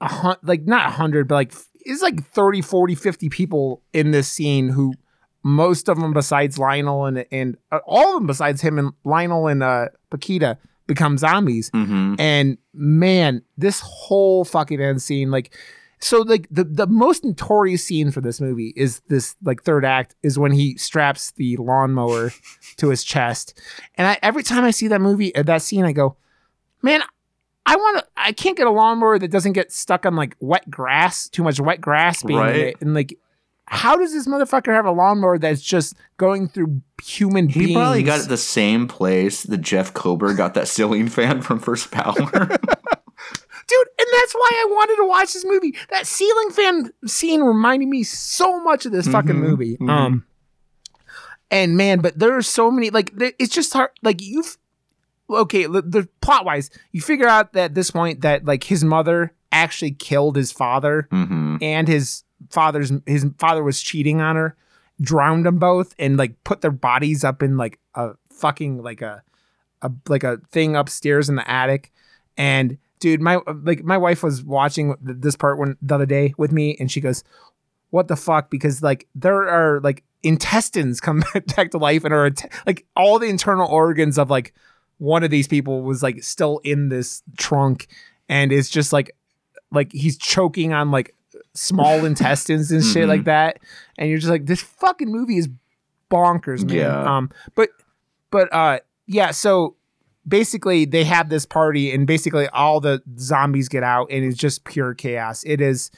a 0.00 0.08
hun- 0.08 0.36
like 0.42 0.62
not 0.62 0.86
a 0.88 0.90
hundred, 0.90 1.28
but 1.28 1.34
like 1.36 1.52
it's 1.84 2.02
like 2.02 2.24
30, 2.24 2.60
40, 2.62 2.94
50 2.94 3.28
people 3.28 3.82
in 3.92 4.10
this 4.10 4.28
scene 4.28 4.68
who 4.70 4.94
most 5.44 5.88
of 5.88 5.98
them 5.98 6.12
besides 6.12 6.58
Lionel 6.58 7.06
and 7.06 7.24
and 7.32 7.56
uh, 7.70 7.78
all 7.86 8.10
of 8.10 8.14
them 8.20 8.26
besides 8.26 8.60
him 8.60 8.78
and 8.78 8.92
Lionel 9.04 9.48
and 9.48 9.62
uh 9.62 9.88
Paquita 10.10 10.58
become 10.86 11.16
zombies. 11.18 11.70
hmm 11.72 12.14
And 12.18 12.58
man, 12.74 13.42
this 13.56 13.80
whole 13.80 14.44
fucking 14.44 14.80
end 14.80 15.00
scene, 15.02 15.30
like, 15.30 15.56
so 16.02 16.22
like 16.22 16.48
the 16.50 16.64
the 16.64 16.86
most 16.86 17.24
notorious 17.24 17.84
scene 17.84 18.10
for 18.10 18.20
this 18.20 18.40
movie 18.40 18.72
is 18.76 19.00
this 19.08 19.36
like 19.42 19.62
third 19.62 19.84
act 19.84 20.16
is 20.22 20.36
when 20.38 20.50
he 20.50 20.76
straps 20.76 21.30
the 21.32 21.56
lawnmower 21.58 22.32
to 22.76 22.88
his 22.88 23.04
chest, 23.04 23.58
and 23.94 24.08
I 24.08 24.18
every 24.20 24.42
time 24.42 24.64
I 24.64 24.72
see 24.72 24.88
that 24.88 25.00
movie 25.00 25.34
uh, 25.34 25.44
that 25.44 25.62
scene, 25.62 25.84
I 25.84 25.92
go, 25.92 26.16
man. 26.82 27.02
I 27.64 27.76
want 27.76 27.98
to. 27.98 28.06
I 28.16 28.32
can't 28.32 28.56
get 28.56 28.66
a 28.66 28.72
lawnmower 28.72 29.20
that 29.20 29.30
doesn't 29.30 29.52
get 29.52 29.70
stuck 29.70 30.04
on 30.04 30.16
like 30.16 30.34
wet 30.40 30.68
grass. 30.68 31.28
Too 31.28 31.44
much 31.44 31.60
wet 31.60 31.80
grass 31.80 32.24
being 32.24 32.40
in 32.40 32.56
it, 32.56 32.76
and 32.80 32.92
like, 32.92 33.16
how 33.66 33.96
does 33.96 34.12
this 34.12 34.26
motherfucker 34.26 34.74
have 34.74 34.84
a 34.84 34.90
lawnmower 34.90 35.38
that's 35.38 35.62
just 35.62 35.94
going 36.16 36.48
through 36.48 36.82
human 37.00 37.46
beings? 37.46 37.68
He 37.68 37.74
probably 37.74 38.02
got 38.02 38.18
it 38.18 38.28
the 38.28 38.36
same 38.36 38.88
place 38.88 39.44
that 39.44 39.58
Jeff 39.58 39.94
Kober 39.94 40.34
got 40.34 40.54
that 40.54 40.66
ceiling 40.66 41.08
fan 41.08 41.40
from 41.40 41.60
First 41.60 41.92
Power. 41.92 42.58
dude 43.78 43.88
and 43.98 44.06
that's 44.12 44.34
why 44.34 44.50
i 44.54 44.66
wanted 44.70 44.96
to 44.96 45.06
watch 45.08 45.32
this 45.32 45.44
movie. 45.44 45.74
That 45.90 46.06
ceiling 46.06 46.50
fan 46.50 46.92
scene 47.06 47.42
reminded 47.42 47.88
me 47.88 48.02
so 48.02 48.60
much 48.62 48.86
of 48.86 48.92
this 48.92 49.06
fucking 49.08 49.36
Mhm, 49.36 49.40
movie. 49.40 49.76
Mhm. 49.78 49.88
um 49.90 50.24
and 51.50 51.76
man 51.76 52.00
but 52.00 52.18
there 52.18 52.36
are 52.36 52.42
so 52.42 52.70
many 52.70 52.90
like 52.90 53.14
there, 53.14 53.32
it's 53.38 53.54
just 53.54 53.72
hard 53.72 53.90
like 54.02 54.22
you've 54.22 54.56
okay 55.30 55.66
the, 55.66 55.82
the 55.82 56.08
plot 56.20 56.44
wise 56.44 56.70
you 56.92 57.00
figure 57.00 57.28
out 57.28 57.52
that 57.52 57.64
at 57.66 57.74
this 57.74 57.90
point 57.90 58.20
that 58.22 58.44
like 58.44 58.64
his 58.64 58.82
mother 58.84 59.32
actually 59.50 59.90
killed 59.92 60.36
his 60.36 60.50
father 60.52 61.08
hmm 61.10 61.56
and 61.60 61.88
his 61.88 62.24
father's 62.50 62.92
his 63.06 63.26
father 63.38 63.62
was 63.62 63.80
cheating 63.82 64.20
on 64.20 64.36
her 64.36 64.56
drowned 65.00 65.44
them 65.46 65.58
both 65.58 65.94
and 65.98 66.16
like 66.16 66.42
put 66.44 66.60
their 66.60 66.70
bodies 66.70 67.22
up 67.24 67.42
in 67.42 67.56
like 67.56 67.78
a 67.94 68.10
fucking 68.30 68.82
like 68.82 69.02
a, 69.02 69.22
a 69.82 69.90
like 70.08 70.22
a 70.24 70.38
thing 70.50 70.74
upstairs 70.76 71.28
in 71.28 71.34
the 71.36 71.50
attic. 71.50 71.92
And 72.36 72.78
dude 73.02 73.20
my 73.20 73.38
like 73.64 73.82
my 73.84 73.98
wife 73.98 74.22
was 74.22 74.42
watching 74.42 74.94
this 75.02 75.36
part 75.36 75.58
when 75.58 75.76
the 75.82 75.94
other 75.94 76.06
day 76.06 76.32
with 76.38 76.52
me 76.52 76.76
and 76.80 76.90
she 76.90 77.00
goes 77.00 77.22
what 77.90 78.08
the 78.08 78.16
fuck 78.16 78.48
because 78.50 78.82
like 78.82 79.06
there 79.14 79.48
are 79.48 79.80
like 79.80 80.02
intestines 80.22 81.00
come 81.06 81.22
back 81.56 81.70
to 81.72 81.78
life 81.78 82.04
and 82.04 82.14
are 82.14 82.30
like 82.66 82.86
all 82.96 83.18
the 83.18 83.26
internal 83.28 83.68
organs 83.68 84.18
of 84.18 84.30
like 84.30 84.54
one 84.98 85.22
of 85.24 85.30
these 85.30 85.48
people 85.48 85.82
was 85.82 86.02
like 86.02 86.22
still 86.22 86.60
in 86.64 86.88
this 86.88 87.22
trunk 87.36 87.88
and 88.28 88.52
it's 88.52 88.70
just 88.70 88.92
like 88.92 89.14
like 89.72 89.90
he's 89.92 90.16
choking 90.16 90.72
on 90.72 90.90
like 90.90 91.14
small 91.54 92.04
intestines 92.10 92.70
and 92.70 92.84
shit 92.84 93.04
Mhm. 93.04 93.08
like 93.08 93.24
that 93.24 93.58
and 93.98 94.08
you're 94.08 94.18
just 94.18 94.30
like 94.30 94.46
this 94.46 94.62
fucking 94.62 95.10
movie 95.10 95.38
is 95.38 95.48
bonkers 96.10 96.64
man 96.64 96.76
Yeah. 96.76 97.16
um 97.16 97.30
but 97.54 97.70
but 98.30 98.52
uh 98.54 98.78
yeah 99.06 99.32
so 99.32 99.74
basically 100.26 100.84
they 100.84 101.04
have 101.04 101.28
this 101.28 101.46
party 101.46 101.92
and 101.92 102.06
basically 102.06 102.48
all 102.48 102.80
the 102.80 103.02
zombies 103.18 103.68
get 103.68 103.82
out 103.82 104.08
and 104.10 104.24
it's 104.24 104.36
just 104.36 104.64
pure 104.64 104.94
chaos. 104.94 105.42
It 105.44 105.60
is 105.60 105.90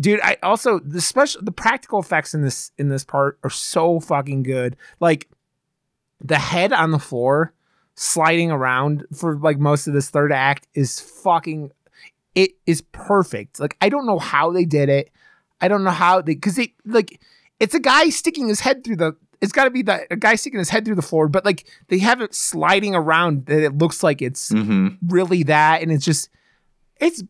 dude 0.00 0.20
i 0.22 0.36
also 0.44 0.78
the 0.78 1.00
special 1.00 1.42
the 1.42 1.50
practical 1.50 1.98
effects 1.98 2.32
in 2.32 2.42
this 2.42 2.70
in 2.78 2.88
this 2.88 3.04
part 3.04 3.38
are 3.42 3.50
so 3.50 4.00
fucking 4.00 4.42
good. 4.42 4.76
Like 5.00 5.28
the 6.20 6.38
head 6.38 6.72
on 6.72 6.90
the 6.90 6.98
floor 6.98 7.52
sliding 7.94 8.50
around 8.50 9.04
for 9.14 9.36
like 9.36 9.58
most 9.58 9.86
of 9.86 9.94
this 9.94 10.10
third 10.10 10.32
act 10.32 10.68
is 10.74 11.00
fucking 11.00 11.72
it 12.34 12.50
is 12.66 12.82
perfect. 12.92 13.60
Like 13.60 13.76
i 13.80 13.88
don't 13.88 14.06
know 14.06 14.18
how 14.18 14.50
they 14.50 14.64
did 14.64 14.88
it. 14.88 15.10
I 15.60 15.68
don't 15.68 15.84
know 15.84 15.90
how 15.90 16.20
they 16.20 16.34
because 16.34 16.56
they 16.56 16.74
like 16.84 17.20
it's 17.58 17.74
a 17.74 17.80
guy 17.80 18.10
sticking 18.10 18.48
his 18.48 18.60
head 18.60 18.84
through 18.84 18.96
the 18.96 19.16
it's 19.40 19.52
got 19.52 19.64
to 19.64 19.70
be 19.70 19.82
that 19.82 20.06
a 20.10 20.16
guy 20.16 20.34
sticking 20.34 20.58
his 20.58 20.68
head 20.70 20.84
through 20.84 20.94
the 20.94 21.02
floor 21.02 21.28
but 21.28 21.44
like 21.44 21.66
they 21.88 21.98
have 21.98 22.20
it 22.20 22.34
sliding 22.34 22.94
around 22.94 23.46
that 23.46 23.62
it 23.62 23.78
looks 23.78 24.02
like 24.02 24.20
it's 24.22 24.50
hmm 24.50 24.88
really 25.06 25.42
that 25.42 25.82
and 25.82 25.90
it's 25.92 26.04
just 26.04 26.28
it's 27.00 27.22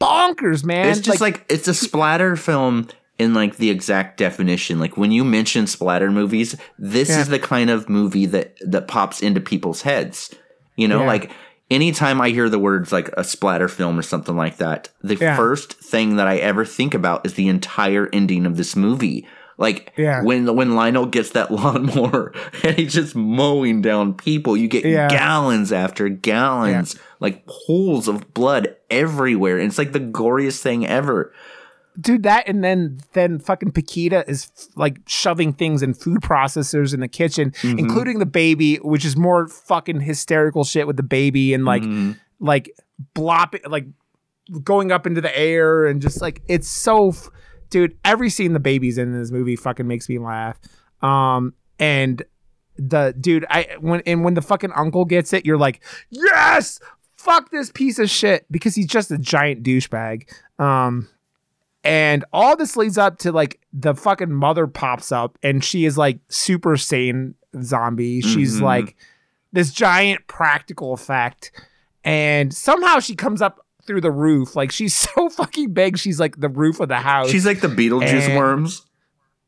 bonkers 0.00 0.64
man 0.64 0.88
It's 0.88 1.00
just 1.00 1.20
like, 1.20 1.44
it's 1.48 1.68
a 1.68 1.74
splatter 1.74 2.36
film 2.36 2.88
in 3.18 3.34
like 3.34 3.56
the 3.56 3.70
exact 3.70 4.16
definition. 4.16 4.80
Like 4.80 4.96
when 4.96 5.12
you 5.12 5.24
mention 5.24 5.66
splatter 5.66 6.10
movies, 6.10 6.56
this 6.78 7.08
Yeah. 7.08 7.20
is 7.20 7.28
the 7.28 7.38
kind 7.38 7.70
of 7.70 7.88
movie 7.88 8.26
that 8.26 8.56
that 8.66 8.88
pops 8.88 9.22
into 9.22 9.40
people's 9.40 9.82
heads. 9.82 10.34
You 10.76 10.88
know, 10.88 11.00
Yeah. 11.00 11.06
like 11.06 11.30
anytime 11.70 12.20
I 12.20 12.30
hear 12.30 12.48
the 12.48 12.58
words 12.58 12.90
like 12.90 13.08
a 13.16 13.22
splatter 13.22 13.68
film 13.68 13.98
or 13.98 14.02
something 14.02 14.36
like 14.36 14.56
that, 14.56 14.88
the 15.02 15.14
Yeah. 15.14 15.36
first 15.36 15.74
thing 15.74 16.16
that 16.16 16.26
I 16.26 16.38
ever 16.38 16.64
think 16.64 16.94
about 16.94 17.24
is 17.24 17.34
the 17.34 17.48
entire 17.48 18.08
ending 18.12 18.44
of 18.44 18.56
this 18.56 18.74
movie. 18.74 19.26
Like 19.58 19.92
Yeah. 19.96 20.22
when 20.22 20.54
when 20.56 20.74
Lionel 20.74 21.06
gets 21.06 21.30
that 21.30 21.50
lawnmower 21.52 22.32
and 22.64 22.76
he's 22.76 22.94
just 22.94 23.14
mowing 23.14 23.82
down 23.82 24.14
people, 24.14 24.56
you 24.56 24.68
get 24.68 24.84
Yeah. 24.84 25.08
gallons 25.08 25.72
after 25.72 26.08
gallons, 26.08 26.96
like 27.20 27.46
pools 27.46 28.08
of 28.08 28.32
blood 28.34 28.74
everywhere. 28.90 29.58
And 29.58 29.68
it's 29.68 29.78
like 29.78 29.92
the 29.92 30.00
goriest 30.00 30.60
thing 30.62 30.86
ever. 30.86 31.32
dude 32.00 32.22
that 32.22 32.48
and 32.48 32.64
then 32.64 32.98
then 33.12 33.38
fucking 33.38 33.70
Paquita 33.70 34.24
is 34.26 34.50
like 34.76 34.96
shoving 35.06 35.52
things 35.52 35.82
in 35.82 35.92
food 35.92 36.22
processors 36.22 36.94
in 36.94 37.00
the 37.00 37.08
kitchen 37.08 37.50
Mm-hmm. 37.50 37.78
including 37.78 38.18
the 38.18 38.24
baby 38.26 38.76
which 38.76 39.04
is 39.04 39.14
more 39.14 39.46
fucking 39.46 40.00
hysterical 40.00 40.64
shit 40.64 40.86
with 40.86 40.96
the 40.96 41.02
baby 41.02 41.52
and 41.52 41.66
like 41.66 41.82
Mhm. 41.82 42.16
like 42.40 42.70
blopping 43.12 43.60
like 43.68 43.84
going 44.64 44.90
up 44.90 45.06
into 45.06 45.20
the 45.20 45.38
air 45.38 45.84
and 45.86 46.00
just 46.00 46.22
like 46.22 46.40
it's 46.48 46.66
so 46.68 47.10
f- 47.10 47.28
dude 47.72 47.96
every 48.04 48.30
scene 48.30 48.52
the 48.52 48.60
baby's 48.60 48.98
in 48.98 49.12
this 49.18 49.30
movie 49.32 49.56
fucking 49.56 49.86
makes 49.88 50.08
me 50.08 50.18
laugh. 50.18 50.58
Um 51.02 51.54
and 51.80 52.22
the 52.78 53.14
dude 53.20 53.44
i 53.50 53.66
when 53.80 54.00
and 54.06 54.24
when 54.24 54.34
the 54.34 54.40
fucking 54.42 54.72
uncle 54.76 55.04
gets 55.04 55.32
it 55.32 55.44
you're 55.44 55.58
like 55.58 55.82
yes! 56.10 56.78
Fuck 57.16 57.50
this 57.50 57.70
piece 57.72 57.98
of 58.00 58.08
shit 58.10 58.46
because 58.50 58.74
he's 58.74 58.86
just 58.86 59.10
a 59.10 59.18
giant 59.18 59.62
douchebag. 59.62 60.28
Um 60.58 61.08
and 61.84 62.24
all 62.32 62.56
this 62.56 62.76
leads 62.76 62.98
up 62.98 63.18
to 63.18 63.32
like 63.32 63.60
the 63.72 63.94
fucking 63.94 64.32
mother 64.32 64.66
pops 64.66 65.10
up 65.12 65.36
and 65.42 65.64
she 65.64 65.84
is 65.84 65.98
like 65.98 66.18
super 66.28 66.76
sane 66.76 67.34
zombie. 67.62 68.20
She's 68.20 68.58
Mhm. 68.58 68.62
like 68.62 68.96
this 69.52 69.72
giant 69.72 70.26
practical 70.28 70.92
effect. 70.94 71.52
And 72.04 72.52
somehow 72.54 72.98
she 73.00 73.14
comes 73.14 73.42
up 73.42 73.64
through 73.86 74.00
the 74.00 74.10
roof. 74.12 74.54
Like 74.56 74.70
she's 74.72 74.94
so 75.14 75.28
fucking 75.28 75.72
big. 75.72 75.98
She's 75.98 76.20
like 76.20 76.40
the 76.40 76.48
roof 76.48 76.80
of 76.80 76.88
the 76.88 76.96
house. 76.96 77.30
She's 77.30 77.46
like 77.46 77.60
the 77.60 77.68
Beetlejuice 77.68 78.28
And- 78.28 78.36
worms. 78.36 78.86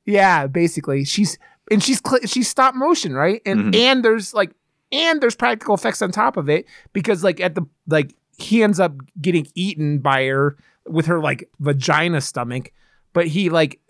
yeah 0.05 0.47
basically. 0.47 1.05
She's 1.05 1.39
and 1.71 1.83
she's 1.83 2.01
cl- 2.07 2.27
she's 2.27 2.49
stop 2.49 2.75
motion 2.75 3.15
right? 3.15 3.41
And 3.47 3.73
Mhm. 3.73 3.77
and 3.77 4.05
there's 4.05 4.35
like 4.35 4.53
and 4.93 5.21
there's 5.21 5.35
practical 5.35 5.75
effects 5.75 6.03
on 6.03 6.11
top 6.13 6.37
of 6.37 6.49
it 6.49 6.67
because 6.93 7.25
like 7.25 7.41
at 7.41 7.55
the 7.55 7.63
like 7.89 8.15
he 8.37 8.63
ends 8.63 8.79
up 8.81 8.93
getting 9.21 9.47
eaten 9.55 9.99
by 9.99 10.27
her 10.27 10.57
with 10.87 11.07
her 11.07 11.21
like 11.21 11.49
vagina 11.61 12.21
stomach. 12.21 12.73
But 13.13 13.29
he 13.29 13.49
like 13.49 13.81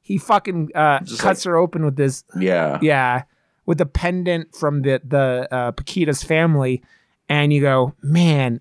he 0.00 0.18
fucking 0.18 0.70
uh 0.74 1.00
Just 1.00 1.20
cuts 1.20 1.44
her 1.44 1.56
open 1.56 1.84
with 1.84 1.96
this 1.96 2.24
Yeah. 2.36 2.78
yeah 2.82 3.22
with 3.66 3.78
the 3.78 3.86
pendant 3.86 4.56
from 4.56 4.82
the 4.82 5.00
the 5.06 5.46
uh, 5.52 5.70
Paquita's 5.72 6.24
family, 6.24 6.82
and 7.28 7.52
you 7.52 7.60
go, 7.60 7.94
man, 8.02 8.60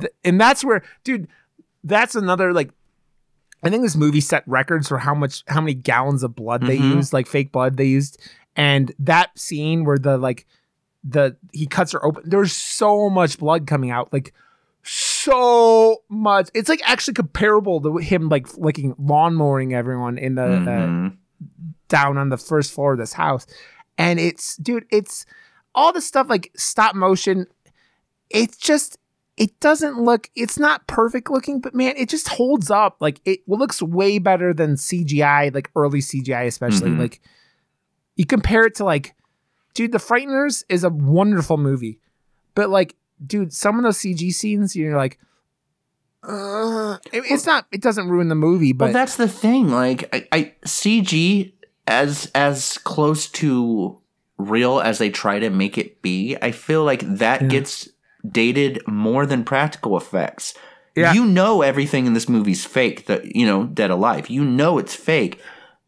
th- 0.00 0.12
and 0.24 0.40
that's 0.40 0.64
where, 0.64 0.82
dude, 1.04 1.28
that's 1.84 2.14
another 2.14 2.52
like. 2.52 2.70
I 3.62 3.70
think 3.70 3.82
this 3.82 3.96
movie 3.96 4.20
set 4.20 4.44
records 4.46 4.86
for 4.86 4.98
how 4.98 5.14
much, 5.14 5.42
how 5.48 5.60
many 5.60 5.74
gallons 5.74 6.22
of 6.22 6.36
blood 6.36 6.62
they 6.62 6.78
Mhm. 6.78 6.94
used, 6.96 7.12
like 7.12 7.26
fake 7.26 7.50
blood 7.50 7.76
they 7.76 7.86
used, 7.86 8.20
and 8.54 8.92
that 9.00 9.36
scene 9.36 9.84
where 9.84 9.98
the 9.98 10.16
like, 10.16 10.46
the 11.02 11.36
he 11.52 11.66
cuts 11.66 11.90
her 11.92 12.04
open. 12.04 12.22
There's 12.24 12.52
so 12.52 13.10
much 13.10 13.36
blood 13.38 13.66
coming 13.66 13.90
out, 13.90 14.12
like 14.12 14.32
so 14.84 15.98
much. 16.08 16.48
It's 16.54 16.68
like 16.68 16.80
actually 16.88 17.14
comparable 17.14 17.80
to 17.82 17.96
him 17.98 18.28
like 18.28 18.46
flicking 18.46 18.94
lawnmowing 18.98 19.74
everyone 19.74 20.18
in 20.18 20.34
the 20.36 20.44
uh, 20.44 20.58
Mhm. 20.66 21.16
down 21.88 22.16
on 22.16 22.28
the 22.28 22.38
first 22.38 22.72
floor 22.72 22.92
of 22.92 22.98
this 22.98 23.12
house. 23.12 23.46
And 23.96 24.18
it's, 24.20 24.56
dude, 24.56 24.86
it's 24.90 25.26
all 25.74 25.92
the 25.92 26.00
stuff 26.00 26.28
like 26.30 26.50
stop 26.56 26.94
motion. 26.94 27.46
It's 28.30 28.56
just, 28.56 28.98
it 29.38 29.58
doesn't 29.60 30.00
look, 30.02 30.28
it's 30.34 30.58
not 30.58 30.86
perfect 30.86 31.30
looking, 31.30 31.60
but 31.60 31.74
man, 31.74 31.94
it 31.96 32.08
just 32.08 32.28
holds 32.28 32.70
up. 32.70 32.96
Like 33.00 33.20
it 33.24 33.40
looks 33.48 33.80
way 33.80 34.18
better 34.18 34.52
than 34.52 34.74
CGI, 34.74 35.54
like 35.54 35.70
early 35.76 36.00
CGI, 36.00 36.46
especially. 36.46 36.90
Mhm. 36.90 36.98
Like 36.98 37.20
you 38.16 38.26
compare 38.26 38.64
it 38.66 38.74
to 38.76 38.84
like, 38.84 39.14
dude, 39.74 39.92
The 39.92 39.98
Frighteners 39.98 40.64
is 40.68 40.82
a 40.84 40.90
wonderful 40.90 41.56
movie, 41.56 42.00
but 42.54 42.68
like, 42.68 42.96
dude, 43.24 43.52
some 43.52 43.76
of 43.78 43.84
those 43.84 43.98
CG 43.98 44.32
scenes, 44.32 44.74
you're 44.76 44.96
like, 44.96 45.18
uh, 46.22 46.98
it- 47.12 47.24
it's 47.30 47.46
not, 47.46 47.66
it 47.70 47.80
doesn't 47.80 48.08
ruin 48.08 48.28
the 48.28 48.34
movie, 48.34 48.72
but 48.72 48.86
well, 48.86 48.92
that's 48.92 49.16
the 49.16 49.28
thing. 49.28 49.68
Like, 49.70 50.08
I, 50.14 50.26
I 50.32 50.52
CG 50.64 51.52
as 51.86 52.30
as 52.34 52.76
close 52.78 53.28
to 53.28 54.00
real 54.36 54.80
as 54.80 54.98
they 54.98 55.10
try 55.10 55.38
to 55.38 55.48
make 55.50 55.78
it 55.78 56.02
be. 56.02 56.36
I 56.42 56.50
feel 56.52 56.84
like 56.84 57.00
that 57.18 57.42
Yeah. 57.42 57.48
gets 57.48 57.88
dated 58.28 58.82
more 58.86 59.26
than 59.26 59.44
practical 59.44 59.96
effects. 59.96 60.54
Yeah. 60.96 61.12
You 61.12 61.24
know 61.26 61.62
everything 61.62 62.06
in 62.06 62.14
this 62.14 62.28
movie's 62.28 62.64
fake. 62.64 63.06
That 63.06 63.36
you 63.36 63.46
know, 63.46 63.66
Dead 63.66 63.90
Alive. 63.90 64.28
You 64.30 64.44
know 64.44 64.78
it's 64.78 64.94
fake. 64.94 65.40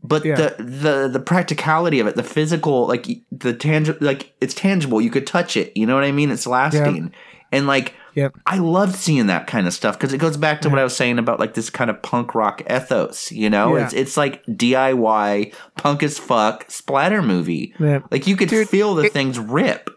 But 0.02 0.24
Yeah. 0.24 0.36
the 0.36 0.54
the 0.62 1.08
the 1.08 1.20
practicality 1.20 2.00
of 2.00 2.06
it, 2.06 2.16
the 2.16 2.22
physical, 2.22 2.86
like 2.86 3.06
the 3.32 3.52
tangible, 3.52 3.98
like 4.06 4.32
it's 4.40 4.54
tangible. 4.54 5.00
You 5.00 5.10
could 5.10 5.26
touch 5.26 5.56
it. 5.56 5.76
You 5.76 5.86
know 5.86 5.94
what 5.94 6.04
I 6.04 6.12
mean? 6.12 6.30
It's 6.30 6.46
lasting. 6.46 7.12
And 7.52 7.66
like, 7.66 7.94
Yep. 8.14 8.36
I 8.46 8.58
love 8.58 8.94
seeing 8.96 9.26
that 9.26 9.46
kind 9.46 9.66
of 9.66 9.72
stuff 9.72 9.96
because 9.98 10.12
it 10.12 10.18
goes 10.18 10.36
back 10.36 10.60
to 10.62 10.68
what 10.70 10.78
I 10.78 10.84
was 10.84 10.96
saying 10.96 11.18
about 11.18 11.38
like 11.40 11.54
this 11.54 11.70
kind 11.70 11.90
of 11.90 12.00
punk 12.02 12.34
rock 12.34 12.62
ethos. 12.70 13.30
You 13.32 13.50
know, 13.50 13.76
Yeah. 13.76 13.84
it's 13.84 13.92
it's 13.94 14.16
like 14.16 14.44
DIY 14.46 15.52
punk 15.76 16.02
as 16.02 16.18
fuck 16.18 16.64
splatter 16.70 17.22
movie. 17.22 17.74
Yeah. 17.78 18.00
Like 18.10 18.26
you 18.26 18.36
could 18.36 18.48
Dude, 18.48 18.68
feel 18.68 18.94
the 18.94 19.04
it- 19.04 19.12
things 19.12 19.38
rip. 19.38 19.90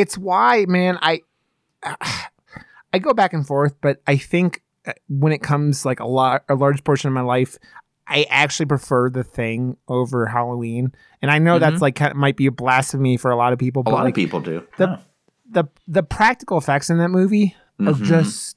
It's 0.00 0.16
why 0.18 0.64
man 0.68 0.98
i 1.02 1.20
i 2.92 2.98
go 2.98 3.12
back 3.12 3.32
and 3.32 3.46
forth 3.46 3.74
but 3.80 4.00
i 4.06 4.16
think 4.16 4.62
uh, 4.86 4.92
when 5.08 5.32
it 5.32 5.42
comes 5.42 5.84
like 5.84 6.00
a 6.00 6.06
lot 6.06 6.44
a 6.48 6.54
large 6.54 6.82
portion 6.84 7.08
of 7.08 7.14
my 7.14 7.20
life 7.20 7.58
i 8.06 8.24
actually 8.30 8.66
prefer 8.66 9.10
the 9.10 9.24
thing 9.24 9.76
over 9.88 10.26
halloween 10.26 10.92
and 11.22 11.30
i 11.30 11.38
know 11.38 11.58
that's 11.58 11.82
like 11.82 11.94
kind 11.94 12.10
of, 12.10 12.16
might 12.16 12.36
be 12.36 12.46
a 12.46 12.50
blasphemy 12.52 13.16
for 13.16 13.30
a 13.30 13.36
lot 13.36 13.52
of 13.52 13.58
people 13.58 13.82
Mm-hmm. 13.82 13.92
A 13.92 13.96
lot 13.96 14.04
like 14.04 14.12
of 14.12 14.16
people 14.16 14.40
do. 14.40 14.66
the- 14.76 14.86
Yeah. 14.86 14.98
the 15.50 15.64
the 15.86 16.02
practical 16.02 16.58
effects 16.58 16.90
in 16.90 16.98
that 16.98 17.08
movie 17.10 17.54
are 17.80 17.92
Mhm. 17.92 18.02
just 18.04 18.56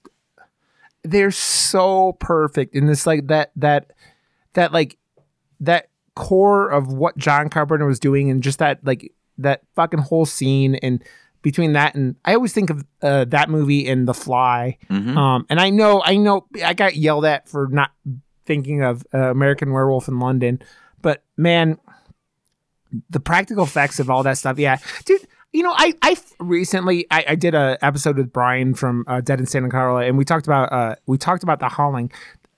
they're 1.03 1.31
so 1.31 2.13
perfect 2.19 2.75
in 2.75 2.85
this 2.85 3.05
like 3.07 3.27
that 3.27 3.51
that 3.55 3.91
that 4.53 4.71
like 4.73 4.97
that 5.59 5.87
core 6.15 6.69
of 6.69 6.91
what 6.91 7.17
John 7.17 7.49
Carpenter 7.49 7.85
was 7.85 7.99
doing 7.99 8.29
and 8.29 8.43
just 8.43 8.59
that 8.59 8.79
like 8.83 9.11
that 9.37 9.61
fucking 9.75 9.99
whole 10.01 10.25
scene 10.25 10.75
and 10.75 11.03
between 11.41 11.73
that 11.73 11.95
and 11.95 12.15
I 12.25 12.35
always 12.35 12.53
think 12.53 12.69
of 12.69 12.85
uh, 13.01 13.25
that 13.25 13.49
movie 13.49 13.87
and 13.87 14.07
The 14.07 14.13
Fly. 14.13 14.77
Mhm. 14.89 15.15
um 15.17 15.45
and 15.49 15.59
I 15.59 15.69
know 15.69 16.01
I 16.05 16.17
know 16.17 16.45
I 16.63 16.73
got 16.73 16.95
yelled 16.95 17.25
at 17.25 17.47
for 17.49 17.67
not 17.71 17.91
thinking 18.45 18.81
of 18.83 19.05
uh, 19.13 19.31
American 19.31 19.71
Werewolf 19.71 20.07
in 20.07 20.19
London 20.19 20.61
but 21.01 21.23
man 21.37 21.77
the 23.09 23.19
practical 23.19 23.63
effects 23.63 23.99
of 23.99 24.09
all 24.09 24.23
that 24.23 24.37
stuff 24.37 24.59
yeah. 24.59 24.77
Dude 25.05 25.21
you 25.53 25.63
know 25.63 25.73
I 25.75 25.93
I 26.01 26.15
recently 26.39 27.05
i, 27.11 27.25
I 27.29 27.35
did 27.35 27.55
a 27.55 27.77
episode 27.81 28.17
with 28.17 28.31
brian 28.31 28.73
from 28.73 29.03
uh, 29.07 29.19
dead 29.21 29.39
in 29.39 29.45
santa 29.45 29.69
carla 29.69 30.03
and 30.05 30.17
we 30.17 30.23
talked 30.25 30.47
about 30.47 30.71
uh 30.71 30.95
we 31.07 31.17
talked 31.17 31.43
about 31.43 31.59
the 31.59 31.67
howling. 31.69 32.11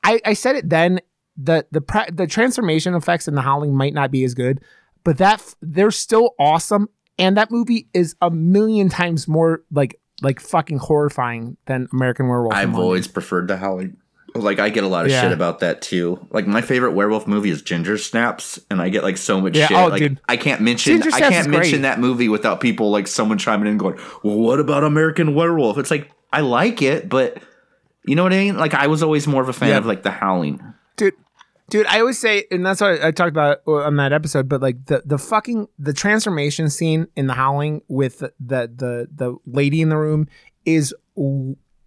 I 0.04 0.20
i 0.26 0.34
said 0.34 0.56
it 0.56 0.70
then 0.70 1.00
the 1.36 1.66
the 1.72 1.82
pra- 1.82 2.12
the 2.12 2.28
transformation 2.28 2.94
effects 2.94 3.28
in 3.28 3.34
the 3.36 3.42
howling 3.42 3.76
might 3.76 3.94
not 3.96 4.12
be 4.12 4.24
as 4.24 4.34
good 4.36 4.62
but 5.04 5.18
that 5.18 5.40
f- 5.40 5.56
they're 5.62 5.90
still 5.92 6.36
awesome 6.38 6.88
and 7.20 7.38
that 7.38 7.52
movie 7.52 7.88
is 7.94 8.16
a 8.22 8.30
million 8.32 8.90
times 8.90 9.28
more 9.28 9.64
like 9.72 10.00
like 10.22 10.40
fucking 10.40 10.78
horrifying 10.78 11.58
than 11.66 11.88
american 11.94 12.28
werewolf 12.28 12.54
I've 12.54 12.76
always 12.76 13.08
preferred 13.08 13.48
the 13.48 13.58
Howling. 13.58 13.98
Like 14.36 14.58
I 14.58 14.70
get 14.70 14.84
a 14.84 14.88
lot 14.88 15.06
of 15.06 15.12
Yeah. 15.12 15.22
shit 15.22 15.32
about 15.32 15.60
that 15.60 15.84
too. 15.84 16.26
Like 16.32 16.48
my 16.48 16.62
favorite 16.62 16.94
werewolf 16.94 17.28
movie 17.28 17.52
is 17.52 17.62
Ginger 17.62 18.00
Snaps, 18.00 18.60
and 18.72 18.82
I 18.82 18.90
get 18.90 19.04
like 19.04 19.18
so 19.18 19.40
much 19.40 19.56
Yeah, 19.56 19.68
shit. 19.68 19.78
oh, 19.78 19.88
like 19.90 20.00
dude. 20.00 20.20
I 20.28 20.38
can't 20.38 20.60
mention 20.62 20.94
Ginger 20.94 21.10
I 21.14 21.18
Snaps 21.20 21.36
can't 21.36 21.50
mention 21.50 21.84
that 21.84 22.00
movie 22.00 22.30
without 22.30 22.60
people 22.60 22.90
like 22.90 23.06
someone 23.06 23.38
chiming 23.38 23.68
in 23.68 23.78
going, 23.78 23.96
"Well, 24.24 24.38
what 24.40 24.60
about 24.60 24.84
American 24.84 25.36
Werewolf?" 25.36 25.78
It's 25.78 25.92
like 25.92 26.10
I 26.32 26.42
like 26.42 26.82
it, 26.82 27.10
but 27.10 27.44
you 28.08 28.16
know 28.16 28.24
what 28.24 28.34
I 28.34 28.38
mean? 28.38 28.58
Like 28.58 28.74
I 28.74 28.88
was 28.88 29.04
always 29.04 29.28
more 29.28 29.44
of 29.44 29.50
a 29.50 29.54
fan 29.54 29.70
Yeah. 29.70 29.78
of 29.78 29.86
like 29.86 30.02
the 30.02 30.10
Howling. 30.10 30.60
dude 30.98 31.14
dude 31.70 31.86
i 31.88 32.00
always 32.00 32.20
say 32.20 32.46
and 32.52 32.66
that's 32.66 32.82
what 32.82 33.04
i 33.04 33.12
talked 33.12 33.30
about 33.30 33.60
on 33.68 33.96
that 33.96 34.14
episode 34.14 34.48
but 34.48 34.62
like 34.62 34.86
the 34.86 35.02
the 35.06 35.18
fucking 35.18 35.68
the 35.80 35.94
transformation 35.94 36.70
scene 36.70 37.08
in 37.16 37.28
the 37.28 37.34
howling 37.34 37.82
with 37.88 38.20
the 38.20 38.32
the 38.40 39.08
the, 39.14 39.38
lady 39.46 39.82
in 39.82 39.90
the 39.90 39.98
room 39.98 40.28
is 40.66 40.94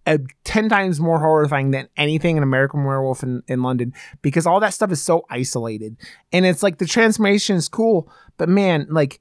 uh, 0.05 0.17
10 0.43 0.69
times 0.69 0.99
more 0.99 1.19
horrifying 1.19 1.71
than 1.71 1.87
anything 1.97 2.37
in 2.37 2.43
american 2.43 2.83
werewolf 2.83 3.23
in, 3.23 3.43
in 3.47 3.61
london 3.61 3.93
because 4.21 4.45
all 4.45 4.59
that 4.59 4.73
stuff 4.73 4.91
is 4.91 5.01
so 5.01 5.25
isolated. 5.29 5.97
And 6.31 6.45
it's 6.45 6.63
like 6.63 6.77
the 6.77 6.85
transformation 6.85 7.55
is 7.55 7.67
cool 7.67 8.11
but 8.37 8.49
man 8.49 8.87
like 8.89 9.19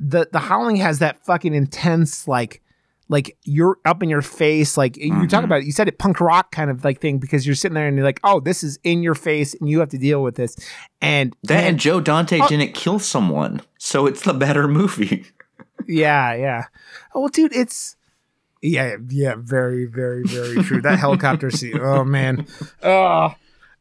the 0.00 0.28
the 0.32 0.40
howling 0.40 0.76
has 0.76 0.98
that 0.98 1.24
fucking 1.24 1.54
intense 1.54 2.26
like 2.26 2.61
like 3.12 3.36
you're 3.44 3.76
up 3.84 4.02
in 4.02 4.08
your 4.08 4.22
face 4.22 4.76
like 4.76 4.96
you 4.96 5.10
talk 5.28 5.42
Mhm. 5.42 5.44
about 5.44 5.60
it 5.60 5.66
you 5.66 5.70
said 5.72 5.86
it 5.86 5.98
punk 5.98 6.20
rock 6.20 6.50
kind 6.50 6.70
of 6.70 6.82
like 6.84 7.00
thing 7.00 7.18
because 7.18 7.46
you're 7.46 7.54
sitting 7.54 7.74
there 7.74 7.86
and 7.86 7.96
you're 7.96 8.04
like 8.04 8.18
oh 8.24 8.40
this 8.40 8.64
is 8.64 8.78
in 8.82 9.02
your 9.04 9.14
face 9.14 9.54
and 9.60 9.68
you 9.70 9.78
have 9.78 9.90
to 9.90 9.98
deal 9.98 10.22
with 10.24 10.34
this 10.34 10.56
and 11.00 11.36
That 11.44 11.54
man, 11.54 11.64
and 11.68 11.78
Joe 11.78 12.00
Dante 12.00 12.40
Oh. 12.40 12.48
didn't 12.48 12.74
kill 12.74 12.98
someone, 12.98 13.60
so 13.78 14.06
it's 14.06 14.22
the 14.22 14.34
better 14.34 14.66
movie. 14.66 15.26
yeah 15.86 16.34
yeah 16.34 16.64
oh 17.14 17.20
well 17.20 17.28
dude 17.28 17.54
it's 17.54 17.96
yeah 18.62 18.96
yeah 19.08 19.34
very 19.38 19.84
very 19.84 20.22
very 20.24 20.62
true 20.62 20.80
that 20.80 20.98
helicopter 20.98 21.50
scene 21.58 21.78
oh 21.80 22.04
man 22.04 22.46
oh 22.84 23.34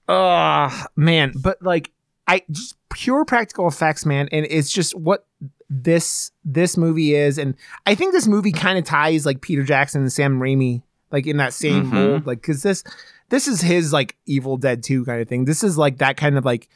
oh 0.10 0.86
man 0.95 1.32
but 1.36 1.62
like 1.62 1.91
i 2.28 2.41
just 2.49 2.76
pure 2.91 3.24
practical 3.24 3.68
effects 3.68 4.06
man 4.06 4.28
and 4.32 4.45
it's 4.49 4.72
just 4.72 4.95
what 4.98 5.26
this 5.73 6.31
this 6.43 6.76
movie 6.76 7.15
is. 7.15 7.38
And 7.38 7.56
i 7.85 7.95
think 7.95 8.11
this 8.11 8.27
movie 8.27 8.52
kind 8.52 8.77
of 8.77 8.84
ties 8.84 9.26
like 9.26 9.39
peter 9.41 9.64
jackson 9.64 10.02
and 10.02 10.11
sam 10.11 10.39
raimi 10.39 10.81
like 11.11 11.26
in 11.27 11.38
that 11.38 11.53
same 11.53 11.85
Mhm. 11.89 11.93
mold. 11.93 12.26
Like 12.27 12.41
because 12.41 12.61
this 12.61 12.84
this 13.30 13.48
is 13.48 13.61
his 13.61 13.93
like 13.93 14.18
evil 14.26 14.57
dead 14.57 14.84
2 14.84 15.06
kind 15.06 15.22
of 15.22 15.30
thing. 15.30 15.45
This 15.45 15.64
is 15.64 15.77
like 15.77 15.99
that 15.99 16.18
kind 16.18 16.38
of 16.38 16.43
like 16.45 16.68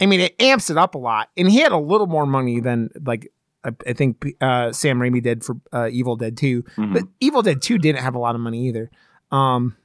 i 0.00 0.06
mean 0.06 0.18
it 0.20 0.34
amps 0.42 0.70
it 0.70 0.76
up 0.76 0.96
a 0.96 0.98
lot. 0.98 1.30
And 1.36 1.48
he 1.50 1.60
had 1.60 1.70
a 1.72 1.78
little 1.78 2.08
more 2.08 2.26
money 2.26 2.58
than 2.60 2.90
like 3.06 3.30
i, 3.64 3.70
I 3.86 3.92
think 3.92 4.24
uh 4.40 4.72
sam 4.72 4.98
raimi 4.98 5.22
did 5.22 5.44
for 5.44 5.54
uh, 5.72 5.88
evil 5.92 6.16
dead 6.16 6.36
2 6.36 6.64
Mhm. 6.76 6.94
but 6.94 7.02
evil 7.20 7.42
dead 7.42 7.62
2 7.62 7.78
didn't 7.78 8.00
have 8.02 8.16
a 8.16 8.18
lot 8.18 8.34
of 8.34 8.40
money 8.40 8.66
either. 8.66 8.90
Um 9.30 9.76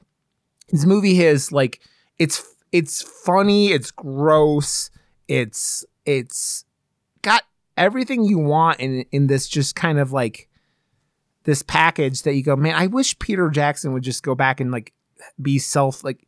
this 0.70 0.86
movie 0.86 1.22
is 1.24 1.52
like 1.52 1.80
it's 2.18 2.44
it's 2.72 3.02
funny 3.04 3.68
it's 3.72 3.92
gross 3.92 4.90
it's 5.28 5.86
it's 6.06 6.66
got 7.22 7.44
everything 7.78 8.24
you 8.24 8.38
want 8.40 8.80
in 8.80 9.06
in 9.12 9.28
this 9.28 9.48
just 9.48 9.76
kind 9.76 10.00
of 10.00 10.12
like 10.12 10.50
this 11.44 11.62
package 11.64 12.24
that 12.24 12.34
you 12.34 12.44
go 12.44 12.56
man 12.56 12.76
i 12.76 12.88
wish 12.88 13.18
peter 13.20 13.50
jackson 13.50 13.94
would 13.94 14.04
just 14.04 14.24
go 14.24 14.36
back 14.36 14.60
and 14.60 14.72
like 14.72 14.92
be 15.42 15.58
self 15.60 16.04
like 16.04 16.28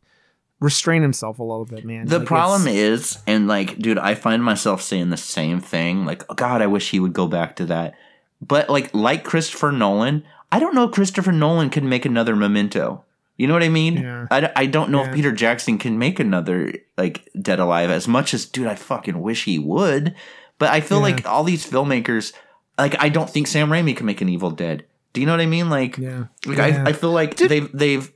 restrain 0.60 1.02
himself 1.02 1.38
a 1.38 1.42
little 1.42 1.64
bit 1.64 1.84
man 1.84 2.06
The 2.06 2.18
Like, 2.18 2.28
problem 2.28 2.66
is, 2.68 3.18
and 3.26 3.48
like, 3.48 3.78
dude, 3.78 3.98
I 3.98 4.14
find 4.14 4.44
myself 4.44 4.82
saying 4.82 5.08
the 5.08 5.16
same 5.16 5.58
thing. 5.58 6.04
Like, 6.04 6.22
oh, 6.30 6.34
God, 6.34 6.60
I 6.60 6.66
wish 6.66 6.90
he 6.90 7.00
would 7.00 7.14
go 7.14 7.26
back 7.26 7.56
to 7.56 7.64
that. 7.66 7.94
But 8.42 8.68
like, 8.68 8.92
like 8.92 9.24
Christopher 9.24 9.72
Nolan, 9.72 10.22
I 10.52 10.58
don't 10.60 10.74
know 10.74 10.84
if 10.84 10.90
Christopher 10.92 11.32
Nolan 11.32 11.70
can 11.70 11.88
make 11.88 12.04
another 12.04 12.36
Memento. 12.36 13.04
You 13.38 13.46
know 13.46 13.54
what 13.54 13.62
I 13.62 13.70
mean? 13.70 14.02
Yeah. 14.02 14.26
I, 14.30 14.52
I 14.54 14.66
don't 14.66 14.90
know 14.90 15.02
Yeah. 15.02 15.08
if 15.08 15.14
Peter 15.14 15.32
Jackson 15.32 15.78
can 15.78 15.98
make 15.98 16.20
another 16.20 16.74
like 16.98 17.26
Dead 17.40 17.58
Alive 17.58 17.88
as 17.88 18.06
much 18.06 18.34
as, 18.34 18.44
dude, 18.44 18.66
I 18.66 18.74
fucking 18.74 19.18
wish 19.18 19.44
he 19.44 19.58
would. 19.58 20.14
But 20.60 20.70
I 20.70 20.80
feel 20.80 20.98
Yeah. 20.98 21.02
like 21.16 21.26
all 21.26 21.42
these 21.42 21.68
filmmakers, 21.68 22.32
like, 22.78 22.94
I 23.02 23.08
don't 23.08 23.28
think 23.28 23.48
Sam 23.48 23.68
Raimi 23.70 23.96
can 23.96 24.06
make 24.06 24.20
an 24.20 24.28
Evil 24.28 24.52
Dead. 24.52 24.84
Do 25.12 25.20
you 25.20 25.26
know 25.26 25.32
what 25.32 25.40
I 25.40 25.46
mean? 25.46 25.68
Like, 25.70 25.98
yeah 25.98 26.26
like 26.46 26.58
Yeah. 26.58 26.84
I, 26.86 26.90
I 26.90 26.92
feel 26.92 27.10
like 27.10 27.36
they've 27.36 27.68
they've 27.72 28.12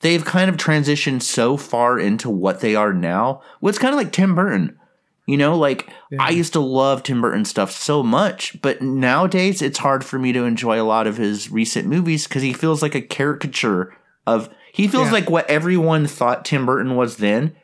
they've 0.00 0.24
kind 0.24 0.50
of 0.50 0.58
transitioned 0.58 1.22
so 1.22 1.56
far 1.56 1.98
into 1.98 2.28
what 2.28 2.60
they 2.60 2.74
are 2.76 2.92
now. 2.92 3.40
Well, 3.62 3.70
it's 3.70 3.78
kind 3.78 3.94
of 3.94 3.98
like 3.98 4.12
Tim 4.12 4.34
Burton. 4.34 4.78
You 5.26 5.36
know, 5.38 5.56
like 5.56 5.88
I 6.20 6.30
used 6.30 6.52
to 6.52 6.60
love 6.60 7.02
Tim 7.02 7.20
Burton 7.20 7.44
stuff 7.46 7.70
so 7.72 8.02
much, 8.02 8.60
but 8.62 8.80
nowadays 8.82 9.60
it's 9.62 9.78
hard 9.78 10.04
for 10.04 10.18
me 10.20 10.32
to 10.32 10.44
enjoy 10.44 10.80
a 10.80 10.84
lot 10.84 11.06
of 11.08 11.16
his 11.16 11.50
recent 11.50 11.88
movies 11.88 12.28
because 12.28 12.42
he 12.42 12.52
feels 12.52 12.82
like 12.82 12.94
a 12.94 13.00
caricature 13.00 13.96
of. 14.26 14.48
He 14.72 14.86
feels 14.88 15.06
Yeah. 15.06 15.12
like 15.12 15.30
what 15.30 15.48
everyone 15.48 16.06
thought 16.06 16.44
Tim 16.44 16.66
Burton 16.66 16.94
was 16.96 17.16
then. 17.16 17.56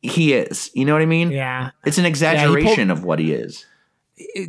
He 0.00 0.32
is. 0.32 0.70
You 0.74 0.84
know 0.84 0.92
what 0.92 1.02
I 1.02 1.06
mean? 1.06 1.30
Yeah, 1.30 1.70
It's 1.84 1.98
an 1.98 2.06
exaggeration 2.06 2.90
of 2.90 3.04
what 3.04 3.18
he 3.18 3.32
is. 3.32 3.66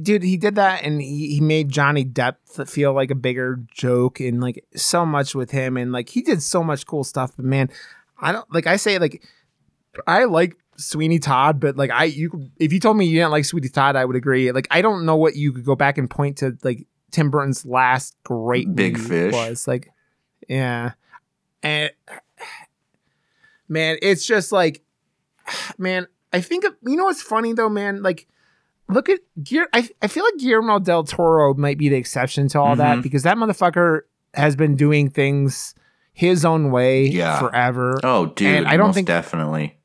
dude, 0.01 0.23
he 0.23 0.37
did 0.37 0.55
that, 0.55 0.83
and 0.83 1.01
he, 1.01 1.35
he 1.35 1.41
made 1.41 1.69
Johnny 1.69 2.05
Depp 2.05 2.35
feel 2.67 2.93
like 2.93 3.11
a 3.11 3.15
bigger 3.15 3.59
joke, 3.71 4.19
and 4.19 4.41
like 4.41 4.65
so 4.75 5.05
much 5.05 5.33
with 5.33 5.51
him, 5.51 5.77
and 5.77 5.91
like 5.91 6.09
he 6.09 6.21
did 6.21 6.41
so 6.43 6.63
much 6.63 6.85
cool 6.85 7.03
stuff. 7.03 7.33
But 7.35 7.45
man, 7.45 7.69
I 8.19 8.31
don't 8.31 8.51
like 8.53 8.67
I 8.67 8.75
say 8.75 8.99
like 8.99 9.23
I 10.05 10.25
like 10.25 10.55
Sweeney 10.77 11.19
Todd, 11.19 11.59
but 11.59 11.75
like 11.77 11.91
I 11.91 12.05
you 12.05 12.49
if 12.57 12.71
you 12.71 12.79
told 12.79 12.97
me 12.97 13.05
you 13.05 13.19
didn't 13.19 13.31
like 13.31 13.45
Sweeney 13.45 13.69
Todd, 13.69 13.95
I 13.95 14.05
would 14.05 14.15
agree. 14.15 14.51
Like 14.51 14.67
I 14.71 14.81
don't 14.81 15.05
know 15.05 15.15
what 15.15 15.35
you 15.35 15.51
could 15.51 15.65
go 15.65 15.75
back 15.75 15.97
and 15.97 16.09
point 16.09 16.37
to 16.37 16.57
like 16.63 16.85
Tim 17.11 17.31
Burton's 17.31 17.65
last 17.65 18.15
great 18.23 18.75
Big 18.75 18.97
Fish. 18.97 19.33
was 19.33 19.67
like, 19.67 19.91
yeah, 20.47 20.91
and 21.63 21.91
man, 23.67 23.97
it's 24.01 24.25
just 24.25 24.51
like, 24.51 24.81
man, 25.77 26.07
I 26.33 26.41
think 26.41 26.63
you 26.85 26.95
know 26.95 27.05
what's 27.05 27.21
funny 27.21 27.53
though, 27.53 27.69
man, 27.69 28.01
like. 28.03 28.27
Look 28.91 29.07
at 29.07 29.19
Gear. 29.43 29.67
I, 29.71 29.87
I 30.01 30.07
feel 30.07 30.23
like 30.23 30.37
Guillermo 30.39 30.79
del 30.79 31.03
Toro 31.03 31.53
might 31.53 31.77
be 31.77 31.89
the 31.89 31.95
exception 31.95 32.47
to 32.47 32.59
all 32.59 32.75
that 32.75 32.97
Mhm. 32.97 33.03
because 33.03 33.21
that 33.21 33.37
motherfucker 33.37 33.99
has 34.33 34.55
been 34.55 34.75
doing 34.75 35.11
things 35.11 35.75
his 36.11 36.43
own 36.43 36.71
way 36.71 37.05
Yeah. 37.05 37.37
forever 37.37 37.99
Oh, 38.03 38.25
dude, 38.25 38.47
And 38.47 38.67
I 38.67 38.77
don't 38.77 38.87
most 38.87 38.95
think- 38.95 39.05
definitely. 39.05 39.77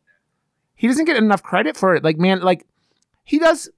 he 0.75 0.87
doesn't 0.87 1.05
get 1.05 1.19
enough 1.19 1.43
credit 1.43 1.77
for 1.77 1.95
it. 1.95 2.03
Like, 2.03 2.17
man, 2.17 2.41
like 2.41 2.65
he 3.25 3.39
does. 3.39 3.69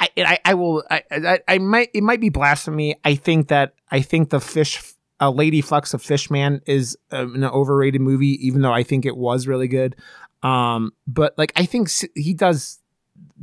I 0.00 0.08
I, 0.16 0.38
I 0.46 0.54
will. 0.54 0.82
I, 0.90 1.02
I 1.12 1.38
I 1.46 1.58
might. 1.58 1.90
It 1.94 2.02
might 2.02 2.20
be 2.20 2.28
blasphemy. 2.28 2.96
I 3.04 3.14
think 3.14 3.48
that 3.48 3.74
I 3.90 4.00
think 4.00 4.30
the 4.30 4.40
fish, 4.40 4.82
a 5.20 5.30
Lady 5.30 5.60
Flux 5.60 5.94
of 5.94 6.02
Fishman 6.02 6.60
is 6.66 6.98
um, 7.12 7.36
an 7.36 7.44
overrated 7.44 8.00
movie, 8.00 8.44
even 8.44 8.62
though 8.62 8.72
I 8.72 8.82
think 8.82 9.06
it 9.06 9.16
was 9.16 9.46
really 9.46 9.68
good. 9.68 9.94
Um, 10.42 10.92
but 11.06 11.34
like 11.38 11.52
I 11.56 11.64
think 11.66 11.90
he 12.14 12.34
does. 12.34 12.78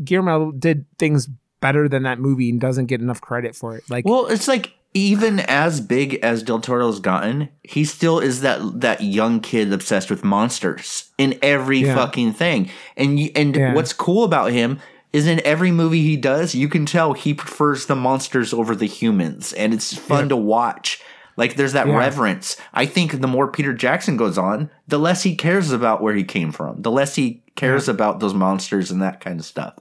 Guillermo 0.04 0.52
did 0.52 0.86
things 0.98 1.28
better 1.62 1.90
than 1.90 2.04
that 2.04 2.20
movie 2.20 2.50
and 2.50 2.60
doesn't 2.62 2.86
get 2.86 3.02
enough 3.02 3.20
credit 3.22 3.56
for 3.56 3.76
it. 3.76 3.84
Like, 3.90 4.06
Well, 4.06 4.28
it's 4.28 4.48
like 4.48 4.74
even 4.94 5.42
as 5.42 5.82
big 5.82 6.16
as 6.16 6.42
Del 6.42 6.62
Toro's 6.62 7.00
gotten, 7.00 7.50
he 7.64 7.84
still 7.84 8.20
is 8.20 8.42
that 8.42 8.60
that 8.82 9.02
young 9.02 9.40
kid 9.42 9.72
obsessed 9.74 10.10
with 10.10 10.24
monsters 10.24 11.12
in 11.18 11.38
every 11.42 11.80
Yeah. 11.80 11.96
fucking 11.96 12.34
thing. 12.34 12.70
And 12.98 13.20
you, 13.20 13.30
and 13.36 13.56
Yeah. 13.56 13.74
what's 13.74 13.94
cool 13.94 14.24
about 14.24 14.52
him 14.52 14.80
is 15.12 15.28
in 15.28 15.42
every 15.46 15.72
movie 15.72 16.02
he 16.02 16.16
does, 16.18 16.56
you 16.56 16.70
can 16.70 16.86
tell 16.86 17.14
he 17.14 17.34
prefers 17.34 17.88
the 17.88 17.96
monsters 17.96 18.54
over 18.54 18.76
the 18.76 18.86
humans, 18.86 19.54
and 19.54 19.74
it's 19.74 19.94
fun 19.96 20.26
Yeah. 20.26 20.30
to 20.30 20.38
watch. 20.38 21.02
Like 21.40 21.56
there's 21.56 21.74
that 21.74 21.88
Yeah. 21.88 21.98
reverence. 21.98 22.57
I 22.74 22.86
think 22.86 23.22
the 23.22 23.28
more 23.28 23.48
Peter 23.49 23.74
Jackson 23.74 24.18
goes 24.18 24.38
on, 24.38 24.70
the 24.88 24.99
less 24.99 25.24
he 25.24 25.36
cares 25.36 25.72
about 25.72 26.02
where 26.03 26.14
he 26.14 26.24
came 26.26 26.52
from. 26.52 26.82
The 26.82 26.91
less 26.91 27.16
he 27.16 27.41
cares 27.56 27.88
about 27.88 28.20
those 28.20 28.34
monsters 28.34 28.91
and 28.91 29.02
that 29.02 29.22
kind 29.22 29.40
of 29.40 29.45
stuff. 29.45 29.74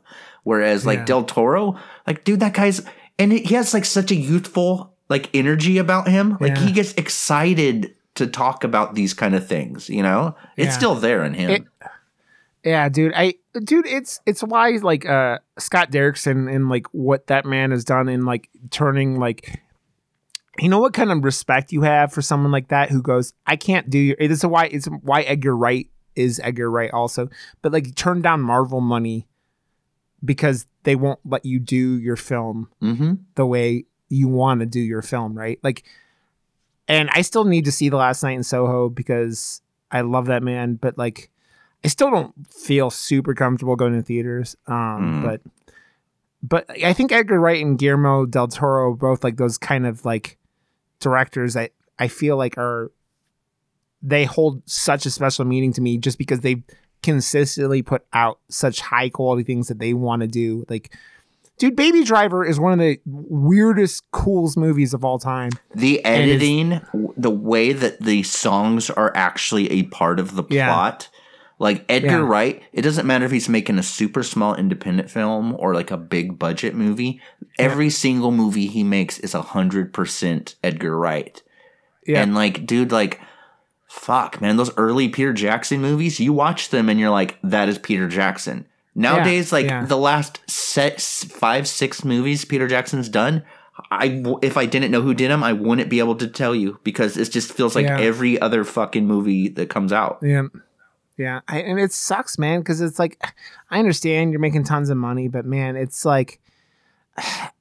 Whereas 0.44 0.86
like 0.86 1.00
Yeah. 1.00 1.04
Del 1.06 1.24
Toro, 1.24 1.76
like 2.06 2.24
dude, 2.24 2.40
that 2.40 2.54
guy's 2.54 2.80
and 3.18 3.32
he 3.32 3.54
has 3.56 3.74
like 3.74 3.84
such 3.84 4.10
a 4.10 4.14
youthful 4.14 4.94
like 5.10 5.28
energy 5.34 5.78
about 5.78 6.06
him. 6.08 6.38
Like 6.40 6.56
Yeah. 6.56 6.62
he 6.66 6.72
gets 6.72 6.92
excited 6.94 7.94
to 8.14 8.26
talk 8.26 8.64
about 8.64 8.94
these 8.94 9.12
kind 9.14 9.34
of 9.34 9.46
things. 9.46 9.88
You 9.90 10.02
know, 10.02 10.34
it's 10.56 10.74
still 10.74 10.94
there 10.94 11.24
in 11.24 11.34
him. 11.34 11.50
It- 11.50 11.64
Yeah, 12.64 12.88
dude. 12.88 13.12
I 13.14 13.34
dude, 13.64 13.86
it's 13.86 14.20
it's 14.26 14.42
why 14.42 14.70
like 14.82 15.06
uh 15.06 15.38
Scott 15.58 15.90
Derrickson 15.90 16.52
and 16.54 16.68
like 16.68 16.86
what 16.92 17.26
that 17.28 17.44
man 17.46 17.70
has 17.70 17.84
done 17.84 18.08
in 18.08 18.24
like 18.24 18.48
turning 18.70 19.18
like 19.18 19.60
you 20.60 20.68
know 20.68 20.80
what 20.80 20.94
kind 20.94 21.10
of 21.12 21.24
respect 21.24 21.72
you 21.72 21.82
have 21.82 22.12
for 22.12 22.22
someone 22.22 22.52
like 22.52 22.68
that 22.68 22.90
who 22.90 23.02
goes, 23.02 23.32
I 23.46 23.56
can't 23.56 23.88
do 23.90 23.98
your 23.98 24.16
it's 24.18 24.44
why 24.44 24.66
it's 24.66 24.86
why 24.86 25.22
Edgar 25.22 25.56
Wright 25.56 25.88
is 26.16 26.40
Edgar 26.42 26.70
Wright 26.70 26.90
also. 26.92 27.28
But 27.62 27.72
like 27.72 27.94
turn 27.94 28.22
down 28.22 28.40
Marvel 28.40 28.80
money 28.80 29.26
because 30.24 30.66
they 30.82 30.96
won't 30.96 31.20
let 31.24 31.44
you 31.44 31.60
do 31.60 31.98
your 31.98 32.16
film 32.16 32.70
mm-hmm. 32.82 33.14
the 33.34 33.46
way 33.46 33.84
you 34.08 34.28
want 34.28 34.60
to 34.60 34.66
do 34.66 34.80
your 34.80 35.02
film, 35.02 35.36
right? 35.36 35.58
Like, 35.62 35.84
and 36.88 37.10
I 37.12 37.22
still 37.22 37.44
need 37.44 37.66
to 37.66 37.72
see 37.72 37.88
The 37.88 37.96
Last 37.96 38.22
Night 38.22 38.36
in 38.36 38.42
Soho 38.42 38.88
because 38.88 39.60
I 39.90 40.00
love 40.00 40.26
that 40.26 40.42
man, 40.42 40.74
but 40.74 40.96
like, 40.96 41.30
I 41.84 41.88
still 41.88 42.10
don't 42.10 42.34
feel 42.50 42.90
super 42.90 43.34
comfortable 43.34 43.76
going 43.76 43.92
to 43.94 44.02
theaters. 44.02 44.56
Um, 44.66 45.22
Mm. 45.22 45.24
but, 45.24 45.40
but 46.42 46.84
I 46.84 46.92
think 46.92 47.12
Edgar 47.12 47.38
Wright 47.38 47.64
and 47.64 47.78
Guillermo 47.78 48.26
del 48.26 48.48
Toro 48.48 48.94
both 48.94 49.22
like 49.22 49.36
those 49.36 49.58
kind 49.58 49.86
of 49.86 50.04
like 50.04 50.37
directors 51.00 51.54
that 51.54 51.72
I 51.98 52.08
feel 52.08 52.36
like 52.36 52.56
are 52.58 52.90
they 54.02 54.24
hold 54.24 54.62
such 54.66 55.06
a 55.06 55.10
special 55.10 55.44
meaning 55.44 55.72
to 55.72 55.80
me 55.80 55.98
just 55.98 56.18
because 56.18 56.40
they 56.40 56.62
consistently 57.02 57.82
put 57.82 58.06
out 58.12 58.38
such 58.48 58.80
high 58.80 59.08
quality 59.08 59.42
things 59.42 59.68
that 59.68 59.78
they 59.78 59.94
want 59.94 60.20
to 60.22 60.28
do. 60.28 60.64
Like, 60.68 60.94
dude, 61.58 61.76
Baby 61.76 62.04
Driver 62.04 62.44
is 62.44 62.60
one 62.60 62.72
of 62.72 62.78
the 62.78 63.00
weirdest, 63.06 64.10
coolest 64.10 64.56
movies 64.56 64.94
of 64.94 65.04
all 65.04 65.18
time. 65.18 65.50
The 65.74 66.04
editing, 66.04 66.80
the 67.16 67.30
way 67.30 67.72
that 67.72 68.00
the 68.00 68.22
songs 68.22 68.90
are 68.90 69.12
actually 69.16 69.70
a 69.70 69.84
part 69.84 70.20
of 70.20 70.34
the 70.34 70.44
Yeah. 70.48 70.68
Like 71.60 71.84
Edgar 71.88 72.08
Yeah. 72.08 72.16
Wright, 72.26 72.62
it 72.72 72.82
doesn't 72.82 73.06
matter 73.06 73.24
if 73.24 73.32
he's 73.32 73.48
making 73.48 73.78
a 73.78 73.82
super 73.82 74.22
small 74.22 74.54
independent 74.54 75.10
film 75.10 75.54
or 75.58 75.74
like 75.74 75.90
a 75.90 75.96
big 75.96 76.38
budget 76.38 76.74
movie. 76.74 77.20
Every 77.58 77.90
single 77.90 78.30
movie 78.30 78.66
he 78.68 78.84
makes 78.84 79.18
is 79.18 79.34
a 79.34 79.42
hundred 79.42 79.92
percent 79.92 80.54
Edgar 80.62 80.96
Wright. 80.96 81.42
Yeah, 82.06 82.22
And 82.22 82.34
like, 82.34 82.64
dude, 82.64 82.92
like, 82.92 83.20
fuck, 83.88 84.40
man, 84.40 84.56
those 84.56 84.74
early 84.76 85.08
Peter 85.08 85.32
Jackson 85.32 85.80
movies, 85.80 86.20
you 86.20 86.32
watch 86.32 86.70
them 86.70 86.88
and 86.88 86.98
you're 87.00 87.10
like, 87.10 87.38
that 87.42 87.68
is 87.68 87.78
Peter 87.78 88.08
Jackson. 88.08 88.66
Nowadays, 88.94 89.52
like 89.52 89.66
yeah. 89.66 89.84
the 89.84 89.96
last 89.96 90.40
set 90.50 91.00
five, 91.00 91.68
six 91.68 92.04
movies 92.04 92.44
Peter 92.44 92.66
Jackson's 92.66 93.08
done, 93.08 93.44
I 93.92 94.24
if 94.42 94.56
I 94.56 94.66
didn't 94.66 94.90
know 94.90 95.02
who 95.02 95.14
did 95.14 95.30
them, 95.30 95.44
I 95.44 95.52
wouldn't 95.52 95.88
be 95.90 96.00
able 96.00 96.16
to 96.16 96.26
tell 96.26 96.54
you 96.54 96.80
because 96.82 97.16
it 97.16 97.30
just 97.30 97.52
feels 97.52 97.76
like 97.76 97.86
Yeah. 97.86 98.00
every 98.00 98.40
other 98.40 98.64
fucking 98.64 99.06
movie 99.06 99.48
that 99.50 99.70
comes 99.70 99.92
out. 99.92 100.18
yeah, 100.22 100.42
yeah. 101.18 101.40
I, 101.48 101.60
and 101.60 101.78
it 101.78 101.92
sucks, 101.92 102.38
man, 102.38 102.60
because 102.60 102.80
it's 102.80 102.98
like 102.98 103.22
I 103.70 103.78
understand 103.78 104.30
you're 104.32 104.40
making 104.40 104.64
tons 104.64 104.88
of 104.88 104.96
money, 104.96 105.28
but 105.28 105.44
man, 105.44 105.76
it's 105.76 106.04
like 106.04 106.40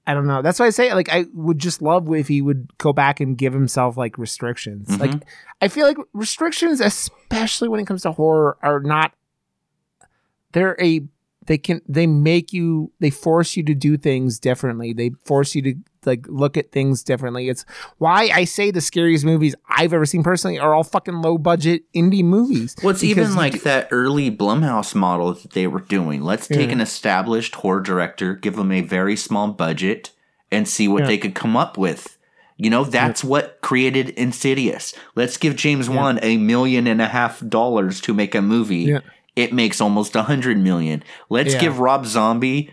I 0.07 0.13
don't 0.13 0.27
know. 0.27 0.41
That's 0.41 0.59
why 0.59 0.67
I 0.67 0.69
say 0.69 0.93
like 0.93 1.09
I 1.09 1.25
would 1.33 1.59
just 1.59 1.81
love 1.81 2.09
if 2.13 2.29
he 2.29 2.41
would 2.41 2.77
go 2.77 2.93
back 2.93 3.19
and 3.19 3.37
give 3.37 3.51
himself 3.51 3.97
like 3.97 4.17
restrictions. 4.17 4.87
Mhm. 4.87 4.99
Like 4.99 5.23
I 5.61 5.67
feel 5.67 5.85
like 5.85 5.97
restrictions, 6.13 6.79
especially 6.79 7.67
when 7.67 7.81
it 7.81 7.87
comes 7.87 8.03
to 8.03 8.13
horror, 8.13 8.57
are 8.61 8.79
not. 8.79 9.13
They're 10.53 10.77
a 10.81 11.01
they 11.45 11.57
can 11.57 11.81
they 11.87 12.07
make 12.07 12.53
you 12.53 12.91
they 12.99 13.09
force 13.09 13.57
you 13.57 13.63
to 13.63 13.73
do 13.73 13.97
things 13.97 14.39
differently. 14.39 14.93
They 14.93 15.11
force 15.25 15.55
you 15.55 15.61
to 15.63 15.75
like 16.07 16.25
look 16.27 16.57
at 16.57 16.71
things 16.71 17.03
differently. 17.03 17.49
It's 17.49 17.65
why 17.99 18.31
I 18.33 18.45
say 18.45 18.71
the 18.71 18.81
scariest 18.81 19.25
movies 19.25 19.53
I've 19.69 19.93
ever 19.93 20.05
seen 20.05 20.23
personally 20.23 20.57
are 20.57 20.73
all 20.73 20.83
fucking 20.83 21.21
low 21.21 21.37
budget 21.37 21.83
indie 21.93 22.23
movies. 22.23 22.75
Well, 22.81 22.91
it's 22.91 23.03
even 23.03 23.35
like 23.35 23.61
that 23.63 23.89
early 23.91 24.31
Blumhouse 24.31 24.95
model 24.95 25.33
that 25.33 25.51
they 25.51 25.67
were 25.67 25.81
doing. 25.81 26.21
Let's 26.23 26.47
take 26.47 26.67
Yeah. 26.69 26.73
an 26.73 26.81
established 26.81 27.55
horror 27.55 27.81
director, 27.81 28.33
give 28.33 28.55
them 28.55 28.71
a 28.71 28.81
very 28.81 29.15
small 29.15 29.49
budget, 29.49 30.11
and 30.51 30.67
see 30.67 30.87
what 30.87 31.01
Yeah. 31.03 31.07
they 31.07 31.17
could 31.17 31.35
come 31.35 31.55
up 31.57 31.77
with. 31.77 32.17
You 32.59 32.71
know, 32.71 32.83
that's 32.85 33.23
what 33.23 33.59
created 33.61 34.09
Insidious. 34.09 34.93
Let's 35.15 35.37
give 35.37 35.55
James 35.55 35.89
Wan 35.89 36.17
a 36.23 36.37
million 36.37 36.87
and 36.87 36.99
a 37.01 37.07
half 37.07 37.45
dollars 37.47 38.01
to 38.01 38.13
make 38.15 38.33
a 38.33 38.41
movie. 38.41 38.77
Yeah. 38.77 38.99
It 39.35 39.53
makes 39.53 39.79
almost 39.79 40.15
a 40.15 40.23
hundred 40.23 40.57
million. 40.57 41.03
Let's 41.29 41.53
Yeah. 41.53 41.61
give 41.61 41.77
Rob 41.79 42.07
Zombie 42.07 42.71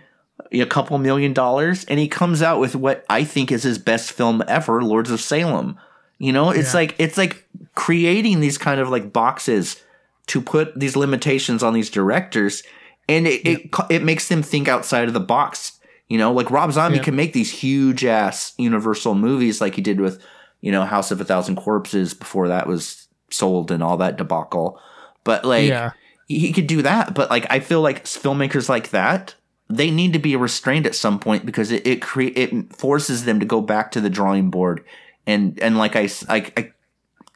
a 0.53 0.67
couple 0.67 0.99
million 0.99 1.33
dollars, 1.33 1.85
and 1.85 1.99
he 2.01 2.09
comes 2.09 2.43
out 2.43 2.61
with 2.61 2.75
what 2.77 3.05
I 3.09 3.25
think 3.25 3.51
is 3.53 3.63
his 3.63 3.79
best 3.79 4.13
film 4.13 4.43
ever, 4.49 4.83
Lords 4.83 5.11
of 5.11 5.21
Salem. 5.21 5.79
You 6.19 6.33
know, 6.33 6.51
it's 6.51 6.73
Yeah. 6.73 6.81
like 6.81 6.95
it's 6.99 7.19
like 7.19 7.47
creating 7.75 8.41
these 8.41 8.59
kind 8.59 8.81
of 8.81 8.89
like 8.89 9.13
boxes 9.13 9.83
to 10.29 10.41
put 10.41 10.79
these 10.79 10.97
limitations 10.97 11.63
on 11.63 11.75
these 11.75 11.91
directors, 11.91 12.63
and 13.09 13.27
it 13.27 13.47
it, 13.47 13.71
it 13.91 14.03
makes 14.03 14.29
them 14.29 14.43
think 14.43 14.69
outside 14.69 15.09
of 15.09 15.15
the 15.15 15.21
box. 15.21 15.73
You 16.09 16.19
know, 16.19 16.33
like 16.33 16.51
Rob 16.51 16.73
Zombie 16.73 16.99
Yeah. 16.99 17.03
can 17.05 17.17
make 17.17 17.33
these 17.33 17.51
huge 17.51 18.05
ass 18.05 18.53
Universal 18.59 19.15
movies, 19.15 19.61
like 19.61 19.75
he 19.75 19.83
did 19.83 20.01
with 20.01 20.21
you 20.61 20.71
know 20.73 20.85
House 20.85 21.11
of 21.11 21.21
a 21.21 21.25
Thousand 21.25 21.57
Corpses 21.57 22.15
before 22.15 22.49
that 22.49 22.67
was 22.67 23.07
sold 23.31 23.71
and 23.71 23.83
all 23.83 23.97
that 23.99 24.17
debacle. 24.17 24.79
But 25.25 25.45
like 25.45 25.69
Yeah. 25.69 25.93
he 26.29 26.53
could 26.53 26.67
do 26.67 26.83
that, 26.83 27.15
but 27.15 27.31
like 27.31 27.47
I 27.51 27.61
feel 27.61 27.81
like 27.81 28.05
filmmakers 28.05 28.69
like 28.69 28.91
that 28.91 29.35
they 29.69 29.91
need 29.91 30.13
to 30.13 30.19
be 30.19 30.37
restrained 30.37 30.87
at 30.87 30.95
some 30.95 31.19
point 31.19 31.47
because 31.47 31.71
it 31.73 31.87
it 31.87 32.03
cre- 32.03 32.33
it 32.37 32.73
forces 32.75 33.25
them 33.25 33.41
to 33.41 33.47
go 33.47 33.61
back 33.61 33.91
to 33.93 34.01
the 34.01 34.11
drawing 34.11 34.51
board 34.51 34.85
and 35.27 35.59
and 35.61 35.79
like 35.79 35.97
I 35.97 36.09
I 36.29 36.71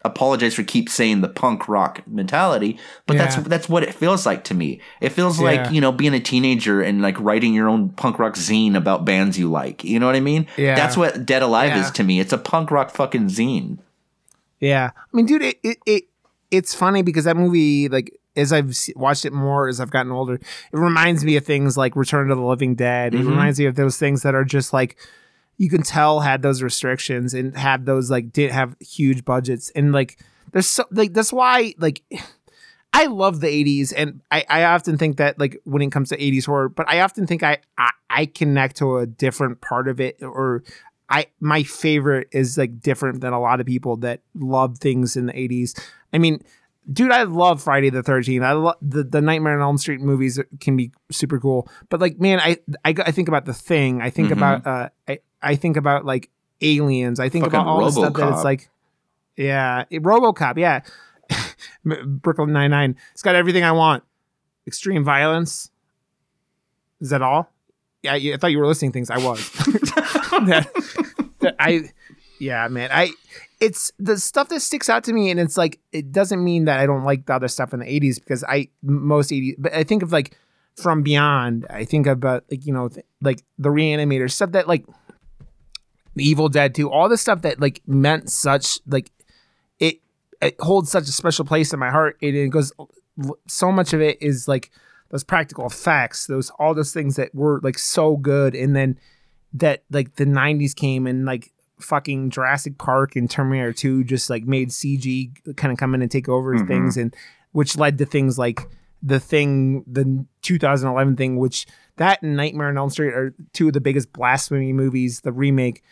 apologize 0.05 0.55
for 0.55 0.63
keep 0.63 0.89
saying 0.89 1.21
the 1.23 1.29
punk 1.29 1.69
rock 1.69 2.07
mentality, 2.07 2.79
but 3.07 3.17
that's 3.17 3.37
that's 3.37 3.69
what 3.69 3.83
it 3.83 3.93
feels 3.95 4.25
like 4.25 4.45
to 4.45 4.55
me. 4.55 4.81
It 5.01 5.09
feels 5.11 5.39
Yeah. 5.41 5.45
like 5.47 5.73
you 5.73 5.81
know 5.81 5.91
being 5.91 6.15
a 6.15 6.21
teenager 6.21 6.81
and 6.81 7.03
like 7.03 7.19
writing 7.19 7.53
your 7.53 7.69
own 7.69 7.89
punk 7.91 8.19
rock 8.19 8.35
zine 8.35 8.77
about 8.77 9.05
bands 9.05 9.39
you 9.39 9.51
like. 9.51 9.83
You 9.83 9.99
know 9.99 10.07
what 10.07 10.15
I 10.15 10.21
mean? 10.21 10.47
Yeah. 10.57 10.75
That's 10.77 10.97
what 10.97 11.27
Dead 11.27 11.43
Alive 11.43 11.71
Yeah. 11.71 11.85
is 11.85 11.91
to 11.93 12.05
me. 12.05 12.21
It's 12.21 12.33
a 12.33 12.39
punk 12.39 12.71
rock 12.71 12.91
fucking 12.91 13.27
zine. 13.29 13.79
Yeah, 14.61 14.91
I 14.95 15.17
mean, 15.17 15.27
dude, 15.27 15.43
it 15.43 15.59
it, 15.63 15.79
it 15.87 16.05
it's 16.51 16.75
funny 16.75 17.03
because 17.03 17.25
that 17.25 17.37
movie, 17.37 17.89
like, 17.89 18.13
as 18.39 18.53
I've 18.53 18.75
watched 18.97 19.25
it 19.25 19.33
more 19.33 19.69
as 19.69 19.81
I've 19.81 19.91
gotten 19.91 20.13
older, 20.13 20.35
it 20.35 20.43
reminds 20.73 21.25
me 21.25 21.37
of 21.37 21.45
things 21.45 21.77
like 21.77 21.97
Return 21.97 22.29
to 22.29 22.35
the 22.35 22.41
Living 22.43 22.75
Dead. 22.75 23.15
It 23.15 23.19
Mhm. 23.21 23.27
reminds 23.29 23.59
me 23.59 23.67
of 23.67 23.75
those 23.75 23.99
things 23.99 24.23
that 24.23 24.35
are 24.35 24.45
just 24.45 24.73
like 24.73 24.97
you 25.59 25.69
can 25.69 25.83
tell 25.83 26.21
had 26.21 26.41
those 26.43 26.63
restrictions 26.63 27.35
and 27.35 27.57
had 27.57 27.85
those 27.85 28.11
like 28.11 28.33
didn't 28.33 28.55
have 28.55 28.77
huge 28.81 29.25
budgets 29.25 29.71
and 29.75 29.93
like 29.93 30.19
there's 30.53 30.69
so 30.69 30.85
like 30.91 31.13
that's 31.13 31.33
why 31.33 31.75
like. 31.79 32.03
I 32.95 33.05
love 33.05 33.41
the 33.41 33.49
80s 33.49 33.93
and 33.95 34.23
I, 34.31 34.45
I 34.49 34.65
often 34.65 34.97
think 34.97 35.19
that 35.19 35.39
like 35.39 35.61
when 35.65 35.83
it 35.83 35.93
comes 35.93 36.09
to 36.09 36.17
80s 36.17 36.47
horror, 36.47 36.71
but 36.71 36.89
I 36.89 37.01
often 37.01 37.27
think 37.27 37.43
I, 37.43 37.59
I 37.77 37.91
I 38.09 38.27
connect 38.27 38.77
to 38.79 38.97
a 38.97 39.07
different 39.07 39.61
part 39.61 39.89
of 39.89 40.01
it 40.01 40.23
or 40.23 40.65
I 41.11 41.27
my 41.39 41.63
favorite 41.65 42.29
is 42.33 42.57
like 42.57 42.81
different 42.81 43.21
than 43.21 43.35
a 43.35 43.41
lot 43.41 43.61
of 43.61 43.67
people 43.67 43.99
that 43.99 44.23
love 44.35 44.79
things 44.79 45.17
in 45.17 45.27
the 45.27 45.35
80s. 45.35 45.79
I 46.15 46.19
mean, 46.19 46.41
dude, 46.93 47.13
I 47.13 47.23
love 47.25 47.63
Friday 47.63 47.91
the 47.91 48.03
13th. 48.03 48.45
I 48.45 48.53
love 48.53 48.77
the, 48.83 49.05
the 49.05 49.21
Nightmare 49.21 49.55
on 49.57 49.61
Elm 49.63 49.79
Street 49.79 50.01
movies 50.01 50.41
can 50.61 50.77
be 50.77 50.91
super 51.11 51.39
cool. 51.41 51.69
But 51.89 52.01
like, 52.01 52.19
man, 52.21 52.41
I 52.41 52.59
I, 52.85 52.95
I 53.07 53.11
think 53.13 53.29
about 53.29 53.45
the 53.45 53.55
thing. 53.55 54.01
I 54.03 54.11
think 54.11 54.29
Mhm. 54.29 54.33
about 54.33 54.67
uh 54.67 54.89
I, 55.09 55.19
I 55.43 55.55
think 55.57 55.77
about 55.77 56.05
like 56.05 56.31
aliens. 56.61 57.21
I 57.21 57.29
think 57.29 57.45
Fucking 57.45 57.59
about 57.61 57.67
all 57.69 57.85
the 57.85 57.91
stuff 57.93 58.15
that 58.15 58.33
it's 58.33 58.45
like 58.45 58.71
yeah, 59.37 59.85
it- 59.91 60.03
RoboCop, 60.03 60.57
yeah. 60.59 60.81
Brooklyn 61.85 62.53
99. 62.53 62.97
It's 63.13 63.23
got 63.23 63.35
everything 63.37 63.63
I 63.65 63.73
want. 63.73 64.03
Extreme 64.67 65.05
violence. 65.05 65.71
Is 67.01 67.11
that 67.11 67.23
all? 67.23 67.51
Yeah, 68.03 68.15
I, 68.15 68.17
I 68.35 68.37
thought 68.37 68.51
you 68.51 68.59
were 68.59 68.67
listing 68.67 68.93
things. 68.93 69.11
I 69.11 69.19
was. 69.19 69.39
That- 70.39 70.71
that 71.41 71.57
I, 71.59 71.91
yeah, 72.39 72.69
man. 72.69 72.91
I, 72.93 73.11
it's 73.61 73.91
the 73.99 74.19
stuff 74.19 74.49
that 74.51 74.61
sticks 74.61 74.89
out 74.89 75.05
to 75.05 75.13
me, 75.13 75.31
and 75.31 75.41
it's 75.41 75.57
like 75.57 75.81
it 75.93 76.13
doesn't 76.13 76.43
mean 76.43 76.67
that 76.67 76.81
I 76.81 76.87
don't 76.87 77.05
like 77.05 77.27
the 77.27 77.35
other 77.35 77.49
stuff 77.49 77.73
in 77.73 77.81
the 77.81 77.87
'80s 77.87 78.17
because 78.17 78.45
I 78.45 78.69
most 78.83 79.31
'80s, 79.31 79.55
but 79.59 79.73
I 79.75 79.85
think 79.85 80.03
of 80.03 80.13
like 80.13 80.37
from 80.77 81.03
Beyond. 81.03 81.67
I 81.69 81.85
think 81.85 82.07
about 82.07 82.45
like 82.51 82.67
you 82.67 82.73
know 82.73 82.89
th- 82.89 83.07
like 83.21 83.43
the 83.59 83.71
Reanimator 83.71 84.31
stuff 84.31 84.53
that 84.53 84.69
like 84.69 84.87
the 86.15 86.29
Evil 86.29 86.49
Dead 86.49 86.75
2, 86.75 86.91
all 86.91 87.09
the 87.09 87.17
stuff 87.17 87.43
that 87.43 87.61
like 87.61 87.81
meant 87.87 88.31
such 88.31 88.79
like 88.87 89.11
it 89.79 90.01
it 90.41 90.57
holds 90.61 90.91
such 90.91 91.05
a 91.05 91.13
special 91.13 91.45
place 91.45 91.73
in 91.73 91.81
my 91.81 91.91
heart. 91.91 92.17
It, 92.21 92.35
it 92.35 92.49
goes 92.49 92.73
so 93.49 93.73
much 93.73 93.93
of 93.93 94.01
it 94.01 94.21
is 94.23 94.47
like 94.47 94.71
those 95.11 95.25
practical 95.25 95.67
effects, 95.67 96.27
those 96.27 96.51
all 96.59 96.75
those 96.75 96.93
things 96.93 97.17
that 97.17 97.35
were 97.35 97.61
like 97.63 97.79
so 97.79 98.17
good, 98.17 98.55
and 98.55 98.77
then 98.77 99.01
that 99.55 99.83
like 99.91 100.15
the 100.15 100.27
'90s 100.27 100.77
came 100.77 101.09
and 101.09 101.25
like 101.25 101.53
fucking 101.81 102.31
Jurassic 102.31 102.79
Park 102.79 103.17
and 103.17 103.31
Terminator 103.31 103.73
2 103.73 104.05
just 104.05 104.29
like 104.31 104.45
made 104.45 104.71
CG 104.71 105.31
kind 105.57 105.73
of 105.73 105.79
come 105.79 105.95
in 105.95 106.03
and 106.03 106.11
take 106.11 106.29
over 106.29 106.55
Mhm. 106.55 106.67
things, 106.69 106.97
and 106.97 107.15
which 107.53 107.77
led 107.77 107.99
to 107.99 108.07
things 108.07 108.39
like 108.39 108.61
the 109.03 109.21
thing, 109.21 109.85
the 109.87 110.25
2011 110.43 111.17
thing, 111.17 111.37
which 111.37 111.67
that 111.97 112.21
and 112.23 112.37
Nightmare 112.37 112.69
on 112.69 112.77
Elm 112.79 112.91
Street 112.91 113.13
are 113.15 113.35
two 113.53 113.69
of 113.69 113.73
the 113.73 113.81
biggest 113.81 114.13
blasphemy 114.13 114.73
movies, 114.73 115.21
the 115.21 115.33
remake, 115.33 115.83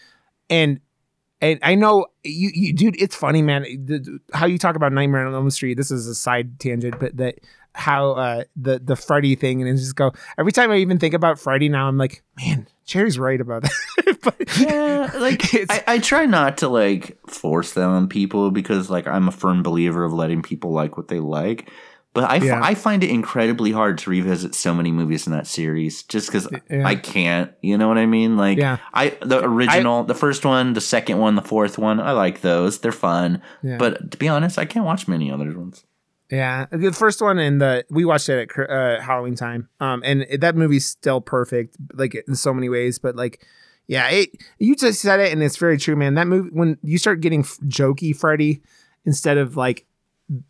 and 0.50 0.80
and 1.42 1.58
I 1.62 1.74
know 1.74 2.06
you, 2.24 2.50
you 2.54 2.72
dude, 2.72 3.00
it's 3.00 3.14
funny, 3.14 3.42
man. 3.42 3.62
The, 3.62 4.18
how 4.32 4.46
you 4.46 4.56
talk 4.58 4.74
about 4.74 4.92
Nightmare 4.92 5.26
on 5.26 5.34
Elm 5.34 5.50
Street. 5.50 5.76
This 5.76 5.90
is 5.90 6.06
a 6.06 6.14
side 6.14 6.58
tangent, 6.58 6.98
but 6.98 7.16
that 7.18 7.36
how 7.76 8.12
uh, 8.12 8.44
the 8.56 8.78
the 8.78 8.96
Freddy 8.96 9.34
thing, 9.36 9.62
and 9.62 9.78
just 9.78 9.94
go 9.94 10.12
every 10.38 10.52
time 10.52 10.70
I 10.70 10.76
even 10.78 10.98
think 10.98 11.14
about 11.14 11.38
Freddy 11.38 11.68
now, 11.68 11.86
I'm 11.88 11.98
like, 11.98 12.22
man, 12.38 12.66
Jerry's 12.86 13.18
right 13.18 13.40
about 13.40 13.62
that. 13.62 14.18
but 14.22 14.58
Yeah, 14.58 15.10
like 15.18 15.54
It's- 15.54 15.82
I, 15.86 15.94
I 15.94 15.98
try 15.98 16.26
not 16.26 16.58
to 16.58 16.68
like 16.68 17.18
force 17.28 17.72
that 17.74 17.84
on 17.84 18.08
people 18.08 18.50
because 18.50 18.88
like 18.90 19.06
I'm 19.06 19.28
a 19.28 19.32
firm 19.32 19.62
believer 19.62 20.04
of 20.04 20.12
letting 20.12 20.42
people 20.42 20.72
like 20.72 20.96
what 20.96 21.08
they 21.08 21.20
like. 21.20 21.70
But 22.14 22.30
I, 22.30 22.36
f- 22.36 22.44
Yeah. 22.44 22.60
I 22.62 22.74
find 22.74 23.04
it 23.04 23.10
incredibly 23.10 23.72
hard 23.72 23.98
to 23.98 24.08
revisit 24.08 24.54
so 24.54 24.72
many 24.72 24.90
movies 24.90 25.26
in 25.26 25.34
that 25.34 25.46
series 25.46 26.02
just 26.04 26.28
because 26.28 26.48
Yeah. 26.70 26.86
I 26.88 26.94
can't. 26.94 27.52
You 27.60 27.76
know 27.76 27.88
what 27.88 27.98
I 27.98 28.06
mean? 28.06 28.38
Like 28.38 28.56
Yeah. 28.56 28.78
I 28.94 29.10
the 29.20 29.44
original, 29.44 30.02
the 30.02 30.14
first 30.14 30.46
one, 30.46 30.72
the 30.72 30.80
second 30.80 31.18
one, 31.18 31.34
the 31.34 31.42
fourth 31.42 31.76
one. 31.76 32.00
I 32.00 32.12
like 32.12 32.40
those. 32.40 32.78
They're 32.80 32.90
fun. 32.92 33.42
But 33.62 34.12
to 34.12 34.16
be 34.16 34.28
honest, 34.28 34.58
I 34.58 34.64
can't 34.64 34.86
watch 34.86 35.06
many 35.06 35.30
other 35.30 35.52
ones. 35.58 35.84
Yeah, 36.30 36.66
the 36.72 36.92
first 36.92 37.20
one 37.22 37.38
and 37.38 37.60
the 37.60 37.84
we 37.88 38.04
watched 38.04 38.28
it 38.28 38.50
at 38.58 38.70
uh, 38.70 39.00
Halloween 39.00 39.36
time. 39.36 39.68
Um, 39.80 40.02
and 40.04 40.22
it- 40.28 40.40
that 40.40 40.56
movie's 40.56 40.86
still 40.86 41.20
perfect, 41.20 41.76
like 41.94 42.14
in 42.26 42.34
so 42.34 42.52
many 42.52 42.68
ways. 42.68 42.98
But 42.98 43.14
like, 43.14 43.44
yeah, 43.86 44.08
it 44.08 44.30
you 44.58 44.74
just 44.74 45.00
said 45.00 45.20
it, 45.20 45.32
and 45.32 45.42
it's 45.42 45.56
very 45.56 45.78
true, 45.78 45.94
man. 45.94 46.14
That 46.14 46.26
movie 46.26 46.50
when 46.52 46.78
you 46.82 46.98
start 46.98 47.20
getting 47.20 47.40
f- 47.40 47.58
jokey 47.66 48.14
Freddy 48.16 48.60
instead 49.04 49.38
of 49.38 49.56
like 49.56 49.86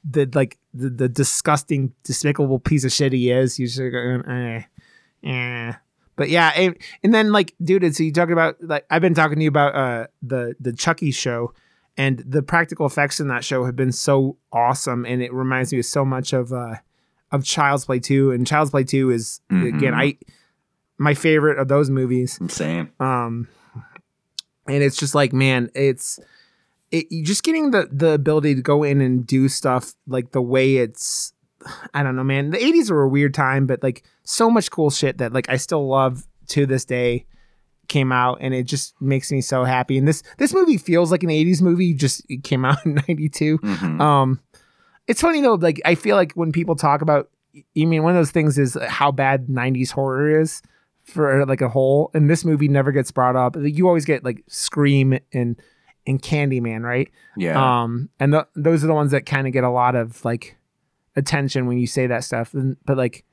the 0.09 0.31
like 0.33 0.57
the, 0.73 0.89
the 0.89 1.09
disgusting, 1.11 1.93
despicable 2.05 2.59
piece 2.59 2.85
of 2.85 2.93
shit 2.93 3.13
he 3.13 3.31
is, 3.31 3.59
you 3.59 3.67
start 3.67 3.93
going, 3.93 4.25
eh, 4.27 4.63
eh. 5.25 5.73
But 6.17 6.31
yeah, 6.31 6.53
and, 6.57 6.75
and 7.03 7.13
then 7.13 7.31
like, 7.33 7.53
dude, 7.63 7.95
so 7.95 8.03
you 8.03 8.11
talking 8.13 8.33
about 8.33 8.57
like 8.63 8.87
I've 8.91 9.03
been 9.03 9.13
talking 9.13 9.37
to 9.37 9.43
you 9.43 9.51
about 9.51 9.75
uh 9.75 10.07
the 10.23 10.57
the 10.59 10.73
Chucky 10.73 11.11
show 11.11 11.53
and 11.97 12.19
the 12.27 12.43
practical 12.43 12.87
effects 12.87 13.21
in 13.21 13.29
that 13.29 13.45
show 13.45 13.65
have 13.65 13.77
been 13.77 13.93
so 13.93 14.37
awesome 14.53 15.05
and 15.07 15.23
it 15.23 15.33
reminds 15.33 15.73
me 15.73 15.81
so 15.83 16.05
much 16.05 16.33
of 16.33 16.53
uh 16.53 16.75
of 17.33 17.45
Child's 17.45 17.85
Play 17.85 17.99
2 18.01 18.31
and 18.31 18.47
Child's 18.47 18.71
Play 18.71 18.85
2 18.85 19.11
is 19.11 19.41
again 19.51 19.93
Mhm. 19.93 19.95
I 19.95 20.19
my 20.99 21.15
favorite 21.15 21.59
of 21.59 21.69
those 21.69 21.91
movies 21.91 22.39
Same. 22.49 22.91
um 23.01 23.49
and 24.69 24.83
it's 24.83 24.97
just 24.97 25.15
like 25.15 25.33
man 25.33 25.71
it's 25.75 26.19
it 26.91 27.07
just 27.25 27.43
getting 27.43 27.71
the 27.73 27.89
the 27.93 28.11
ability 28.11 28.55
to 28.55 28.63
go 28.63 28.83
in 28.83 29.01
and 29.01 29.27
do 29.27 29.49
stuff 29.49 29.95
like 30.07 30.33
the 30.33 30.43
way 30.43 30.77
it's 30.77 31.33
I 31.95 32.03
don't 32.03 32.15
know 32.17 32.25
man 32.25 32.51
the 32.51 32.59
80s 32.59 32.91
were 32.91 33.03
a 33.03 33.09
weird 33.09 33.35
time 33.35 33.67
but 33.67 33.83
like 33.83 34.05
so 34.23 34.49
much 34.51 34.71
cool 34.71 34.91
shit 34.91 35.19
that 35.19 35.33
like 35.33 35.49
I 35.49 35.57
still 35.57 35.87
love 35.89 36.27
to 36.49 36.65
this 36.67 36.85
day 36.85 37.27
came 37.89 38.13
out 38.13 38.39
and 38.41 38.53
it 38.55 38.65
just 38.65 38.95
makes 39.01 39.31
me 39.33 39.41
so 39.41 39.65
happy 39.65 39.97
and 39.99 40.07
this 40.09 40.23
this 40.39 40.53
movie 40.55 40.77
feels 40.79 41.11
like 41.11 41.23
an 41.23 41.29
80s 41.31 41.61
movie 41.63 41.95
just 41.95 42.23
it 42.29 42.43
came 42.45 42.65
out 42.65 42.79
in 42.87 42.95
92 43.09 43.59
Mhm. 43.59 44.01
um, 44.01 44.41
it's 45.07 45.21
funny 45.21 45.41
though. 45.41 45.55
Like 45.55 45.81
I 45.85 45.95
feel 45.95 46.17
like 46.17 46.33
when 46.33 46.51
people 46.51 46.75
talk 46.75 47.01
about, 47.01 47.31
you 47.75 47.87
mean 47.87 48.03
one 48.03 48.11
of 48.17 48.19
those 48.19 48.33
things 48.33 48.59
is 48.59 48.77
how 48.89 49.13
bad 49.13 49.47
'90s 49.47 49.93
horror 49.93 50.41
is 50.41 50.63
for 51.05 51.47
like 51.47 51.61
a 51.61 51.69
whole, 51.69 52.11
and 52.13 52.29
this 52.29 52.45
movie 52.45 52.67
never 52.67 52.91
gets 52.91 53.13
brought 53.13 53.37
up. 53.37 53.55
You 53.57 53.87
always 53.87 54.05
get 54.05 54.25
like 54.25 54.43
Scream 54.49 55.17
and 55.33 55.55
and 56.09 56.21
Candyman, 56.21 56.83
right? 56.83 57.09
yeah. 57.37 57.83
Um, 57.83 58.09
and 58.19 58.33
th- 58.33 58.47
those 58.57 58.83
are 58.83 58.89
the 58.89 58.95
ones 58.95 59.13
that 59.13 59.27
kind 59.27 59.47
of 59.47 59.53
get 59.53 59.63
a 59.63 59.71
lot 59.71 59.95
of 59.95 60.25
like 60.25 60.57
attention 61.15 61.67
when 61.67 61.79
you 61.79 61.87
say 61.87 62.07
that 62.09 62.25
stuff. 62.25 62.53
And, 62.55 62.77
but 62.85 62.97
like, 62.97 63.25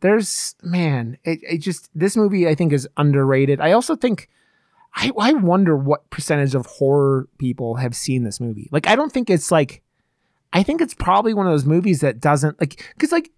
there's 0.00 0.54
man, 0.62 1.18
it, 1.24 1.40
it 1.42 1.58
just 1.58 1.90
this 1.94 2.16
movie 2.16 2.48
I 2.48 2.54
think 2.54 2.72
is 2.72 2.88
underrated. 2.96 3.60
I 3.60 3.72
also 3.72 3.96
think. 3.96 4.28
I, 4.92 5.12
I 5.16 5.34
wonder 5.34 5.76
what 5.76 6.10
percentage 6.10 6.56
of 6.56 6.66
horror 6.66 7.28
people 7.38 7.76
have 7.76 7.94
seen 7.94 8.24
this 8.24 8.40
movie. 8.40 8.68
Like, 8.72 8.88
I 8.88 8.96
don't 8.96 9.12
think 9.12 9.30
it's 9.30 9.52
like, 9.52 9.82
I 10.52 10.64
think 10.64 10.80
it's 10.80 10.94
probably 10.94 11.32
one 11.32 11.46
of 11.46 11.52
those 11.52 11.64
movies 11.64 12.00
that 12.00 12.18
doesn't 12.18 12.58
like, 12.60 12.84
because 12.94 13.12
like, 13.12 13.30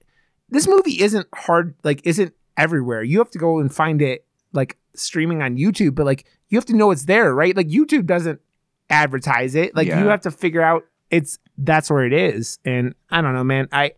this 0.48 0.66
movie 0.66 1.02
isn't 1.02 1.28
hard, 1.34 1.74
like, 1.84 2.00
isn't 2.06 2.32
everywhere. 2.56 3.02
You 3.02 3.18
have 3.18 3.30
to 3.32 3.38
go 3.38 3.58
and 3.58 3.72
find 3.72 4.00
it 4.00 4.24
like 4.54 4.78
streaming 4.94 5.42
on 5.42 5.58
YouTube, 5.58 5.94
but 5.94 6.06
like, 6.06 6.24
you 6.48 6.56
have 6.56 6.64
to 6.64 6.74
know 6.74 6.90
it's 6.90 7.04
there, 7.04 7.34
right? 7.34 7.54
Like, 7.54 7.68
YouTube 7.68 8.06
doesn't 8.06 8.40
advertise 8.88 9.54
it. 9.54 9.76
Like, 9.76 9.88
Yeah. 9.88 10.00
you 10.00 10.06
have 10.08 10.22
to 10.22 10.30
figure 10.30 10.62
out 10.62 10.84
it's 11.10 11.38
that's 11.58 11.90
where 11.90 12.06
it 12.06 12.14
is. 12.14 12.60
And 12.64 12.94
I 13.10 13.20
don't 13.20 13.34
know, 13.34 13.44
man. 13.44 13.68
I, 13.72 13.92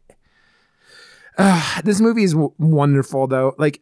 uh, 1.38 1.80
this 1.82 2.00
movie 2.00 2.24
is 2.24 2.32
w- 2.32 2.52
wonderful 2.58 3.26
though. 3.26 3.54
Like, 3.58 3.80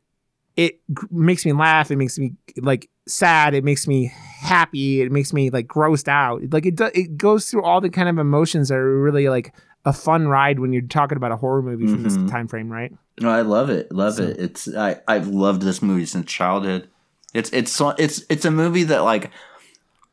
it 0.57 0.81
g- 0.89 1.07
makes 1.11 1.45
me 1.47 1.53
laugh. 1.53 1.91
It 1.91 1.97
makes 1.97 2.19
me 2.19 2.33
like 2.59 2.89
sad. 3.09 3.55
It 3.55 3.65
makes 3.65 3.87
me 3.89 4.13
happy. 4.41 5.01
It 5.01 5.11
makes 5.13 5.33
me 5.33 5.51
like 5.51 5.67
grossed 5.67 6.09
out. 6.09 6.43
Like 6.53 6.67
it, 6.67 6.77
do, 6.77 6.91
it 6.95 7.17
goes 7.17 7.47
through 7.51 7.63
all 7.65 7.81
the 7.81 7.91
kind 7.91 8.09
of 8.09 8.19
emotions 8.19 8.69
that 8.69 8.77
are 8.77 9.01
really 9.01 9.29
like 9.29 9.55
a 9.85 9.93
fun 9.93 10.29
ride 10.29 10.61
when 10.61 10.73
you're 10.73 10.83
talking 10.83 11.17
about 11.17 11.33
a 11.33 11.37
horror 11.37 11.63
movie 11.63 11.87
from 11.87 12.03
this 12.03 12.17
Mhm. 12.17 12.31
time 12.31 12.49
frame, 12.49 12.71
right? 12.71 12.93
No, 13.21 13.31
I 13.31 13.41
love 13.43 13.69
it. 13.71 13.91
Love 13.93 14.15
So- 14.15 14.25
it. 14.25 14.37
It's 14.39 14.69
I 14.75 15.01
I've 15.09 15.27
loved 15.29 15.63
this 15.63 15.83
movie 15.83 16.07
since 16.07 16.31
childhood. 16.31 16.89
It's 17.35 17.51
it's 17.51 17.73
so- 17.73 17.95
it's 17.99 18.23
it's 18.29 18.45
a 18.45 18.51
movie 18.51 18.85
that 18.85 19.01
like 19.05 19.31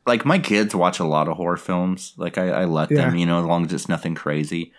like 0.06 0.24
my 0.24 0.38
kids 0.38 0.74
watch 0.74 0.98
a 0.98 1.04
lot 1.04 1.28
of 1.28 1.36
horror 1.36 1.56
films. 1.58 2.14
Like 2.16 2.38
I, 2.38 2.48
I 2.48 2.64
let 2.64 2.88
them, 2.88 3.14
you 3.14 3.26
know, 3.26 3.38
as 3.40 3.44
long 3.44 3.66
as 3.66 3.72
it's 3.72 3.88
nothing 3.88 4.14
crazy. 4.14 4.72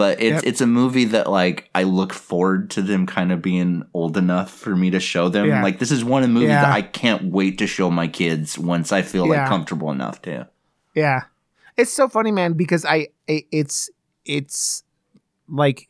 But 0.00 0.22
it's 0.22 0.36
Yep. 0.36 0.44
it's 0.46 0.60
a 0.62 0.66
movie 0.66 1.04
that 1.06 1.28
like 1.28 1.68
I 1.74 1.82
look 1.82 2.14
forward 2.14 2.70
to 2.70 2.80
them 2.80 3.04
kind 3.06 3.30
of 3.32 3.42
being 3.42 3.82
old 3.92 4.16
enough 4.16 4.50
for 4.50 4.74
me 4.74 4.88
to 4.92 4.98
show 5.00 5.28
them. 5.28 5.46
Yeah. 5.48 5.62
Like 5.62 5.78
this 5.78 5.90
is 5.90 6.02
one 6.02 6.22
of 6.22 6.28
the 6.30 6.32
movies 6.32 6.48
Yeah. 6.48 6.62
that 6.62 6.72
I 6.72 6.80
can't 6.80 7.24
wait 7.24 7.58
to 7.58 7.66
show 7.66 7.90
my 7.90 8.08
kids 8.08 8.58
once 8.58 8.92
I 8.92 9.02
feel 9.02 9.28
like 9.28 9.46
comfortable 9.46 9.90
enough 9.90 10.22
to. 10.22 10.48
Yeah. 10.94 11.24
it's 11.76 11.92
so 11.92 12.08
funny, 12.08 12.30
man, 12.32 12.54
because 12.54 12.86
I, 12.86 13.08
I 13.28 13.44
it's 13.52 13.90
it's 14.24 14.84
like 15.48 15.88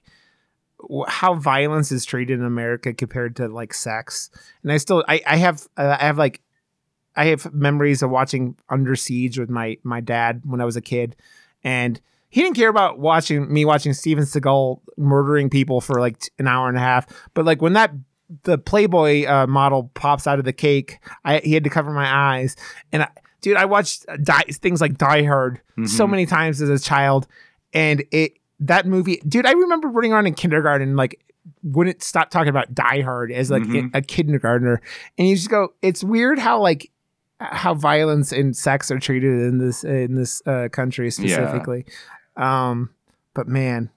how 1.07 1.35
violence 1.35 1.93
is 1.93 2.05
treated 2.05 2.41
in 2.41 2.45
America 2.45 2.93
compared 2.93 3.37
to 3.37 3.47
like 3.47 3.73
sex, 3.75 4.29
and 4.65 4.73
I 4.73 4.79
still 4.79 5.05
I 5.07 5.21
I 5.25 5.37
have 5.37 5.69
uh, 5.77 5.97
I 6.01 6.07
have 6.07 6.19
like 6.19 6.41
I 7.15 7.27
have 7.27 7.53
memories 7.55 8.03
of 8.03 8.11
watching 8.11 8.57
Under 8.69 8.97
Siege 8.97 9.39
with 9.39 9.51
my 9.51 9.79
my 9.85 10.01
dad 10.01 10.43
when 10.45 10.61
I 10.61 10.65
was 10.65 10.77
a 10.77 10.81
kid, 10.81 11.15
and 11.63 12.01
he 12.31 12.43
didn't 12.43 12.57
care 12.57 12.69
about 12.71 12.99
watching 12.99 13.53
me 13.53 13.65
watching 13.65 13.93
Steven 13.93 14.25
Seagal 14.25 14.81
murdering 14.97 15.51
people 15.51 15.81
for 15.81 16.01
like 16.01 16.17
an 16.39 16.47
hour 16.49 16.69
and 16.69 16.77
a 16.77 16.81
half, 16.81 17.07
but 17.35 17.45
like 17.45 17.61
when 17.61 17.75
that 17.75 17.93
the 18.45 18.57
Playboy 18.59 19.27
uh, 19.27 19.47
model 19.49 19.91
pops 19.95 20.27
out 20.27 20.39
of 20.39 20.45
the 20.45 20.53
cake, 20.53 20.99
I 21.25 21.39
he 21.39 21.53
had 21.55 21.65
to 21.65 21.71
cover 21.71 21.91
my 21.91 22.09
eyes, 22.09 22.55
and 22.93 23.03
I, 23.03 23.09
dude, 23.41 23.57
I 23.57 23.65
watched 23.65 24.05
uh, 24.09 24.17
die, 24.23 24.45
things 24.51 24.81
like 24.81 24.97
Die 24.99 25.25
Hard 25.25 25.61
so 25.87 26.07
Mhm. 26.07 26.11
many 26.11 26.27
times 26.27 26.61
as 26.63 26.69
a 26.69 26.79
child, 26.79 27.27
and 27.73 28.05
it 28.13 28.35
that 28.61 28.87
movie, 28.87 29.21
dude, 29.27 29.47
I 29.47 29.53
remember 29.53 29.89
running 29.89 30.13
around 30.13 30.27
in 30.27 30.35
kindergarten 30.35 30.95
like 30.95 31.25
wouldn't 31.63 32.03
stop 32.03 32.31
talking 32.31 32.51
about 32.51 32.75
Die 32.75 33.01
Hard 33.01 33.33
as 33.33 33.51
like 33.51 33.63
Mhm. 33.63 33.93
a, 33.95 33.99
a 33.99 34.03
kindergartner, 34.03 34.81
and 35.19 35.27
you 35.27 35.35
just 35.35 35.49
go, 35.51 35.71
it's 35.83 36.05
weird 36.05 36.39
how 36.39 36.61
like 36.61 36.91
how 37.41 37.73
violence 37.75 38.33
and 38.33 38.55
sex 38.55 38.91
are 38.91 38.99
treated 38.99 39.33
in 39.41 39.59
this 39.59 39.83
in 39.83 40.15
this 40.15 40.43
uh, 40.47 40.69
country 40.71 41.11
specifically. 41.11 41.87
Um, 42.41 42.91
but 43.35 43.47
man, 43.49 43.91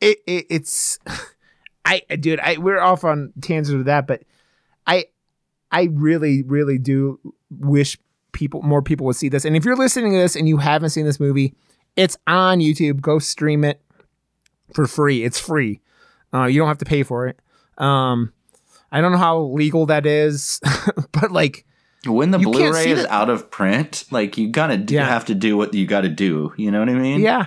it, 0.00 0.18
it 0.26 0.46
it's 0.50 0.98
I 1.84 2.02
dude, 2.20 2.40
I 2.40 2.58
we're 2.58 2.80
off 2.80 3.04
on 3.04 3.32
tangents 3.40 3.70
with 3.70 3.86
that, 3.86 4.06
but 4.06 4.22
I 4.86 5.06
I 5.70 5.88
really 5.92 6.42
really 6.42 6.78
do 6.78 7.18
wish 7.50 7.98
people 8.32 8.60
more 8.62 8.82
people 8.82 9.06
would 9.06 9.16
see 9.16 9.28
this. 9.28 9.44
And 9.44 9.56
if 9.56 9.64
you're 9.64 9.76
listening 9.76 10.12
to 10.12 10.18
this 10.18 10.36
and 10.36 10.48
you 10.48 10.58
haven't 10.58 10.90
seen 10.90 11.06
this 11.06 11.18
movie, 11.18 11.54
it's 11.96 12.16
on 12.26 12.58
YouTube. 12.58 13.00
Go 13.00 13.18
stream 13.18 13.64
it 13.64 13.80
for 14.74 14.86
free. 14.86 15.24
It's 15.24 15.40
free. 15.40 15.80
Uh, 16.34 16.44
you 16.44 16.58
don't 16.60 16.68
have 16.68 16.78
to 16.78 16.84
pay 16.84 17.02
for 17.02 17.26
it. 17.28 17.38
Um, 17.78 18.32
I 18.92 19.00
don't 19.00 19.12
know 19.12 19.18
how 19.18 19.38
legal 19.40 19.86
that 19.86 20.06
is, 20.06 20.60
but 21.12 21.30
like 21.32 21.64
When 22.04 22.30
the 22.30 22.38
Blu-ray 22.38 22.90
is 22.90 23.04
out 23.06 23.30
of 23.30 23.50
print, 23.50 24.04
like 24.10 24.36
you 24.38 24.48
gotta 24.48 24.76
do, 24.76 24.94
Yeah. 24.94 25.06
have 25.08 25.24
to 25.26 25.34
do 25.34 25.56
what 25.56 25.72
you 25.74 25.86
gotta 25.86 26.08
do. 26.08 26.52
You 26.56 26.70
know 26.70 26.80
what 26.80 26.88
I 26.88 26.94
mean? 26.94 27.20
Yeah. 27.20 27.46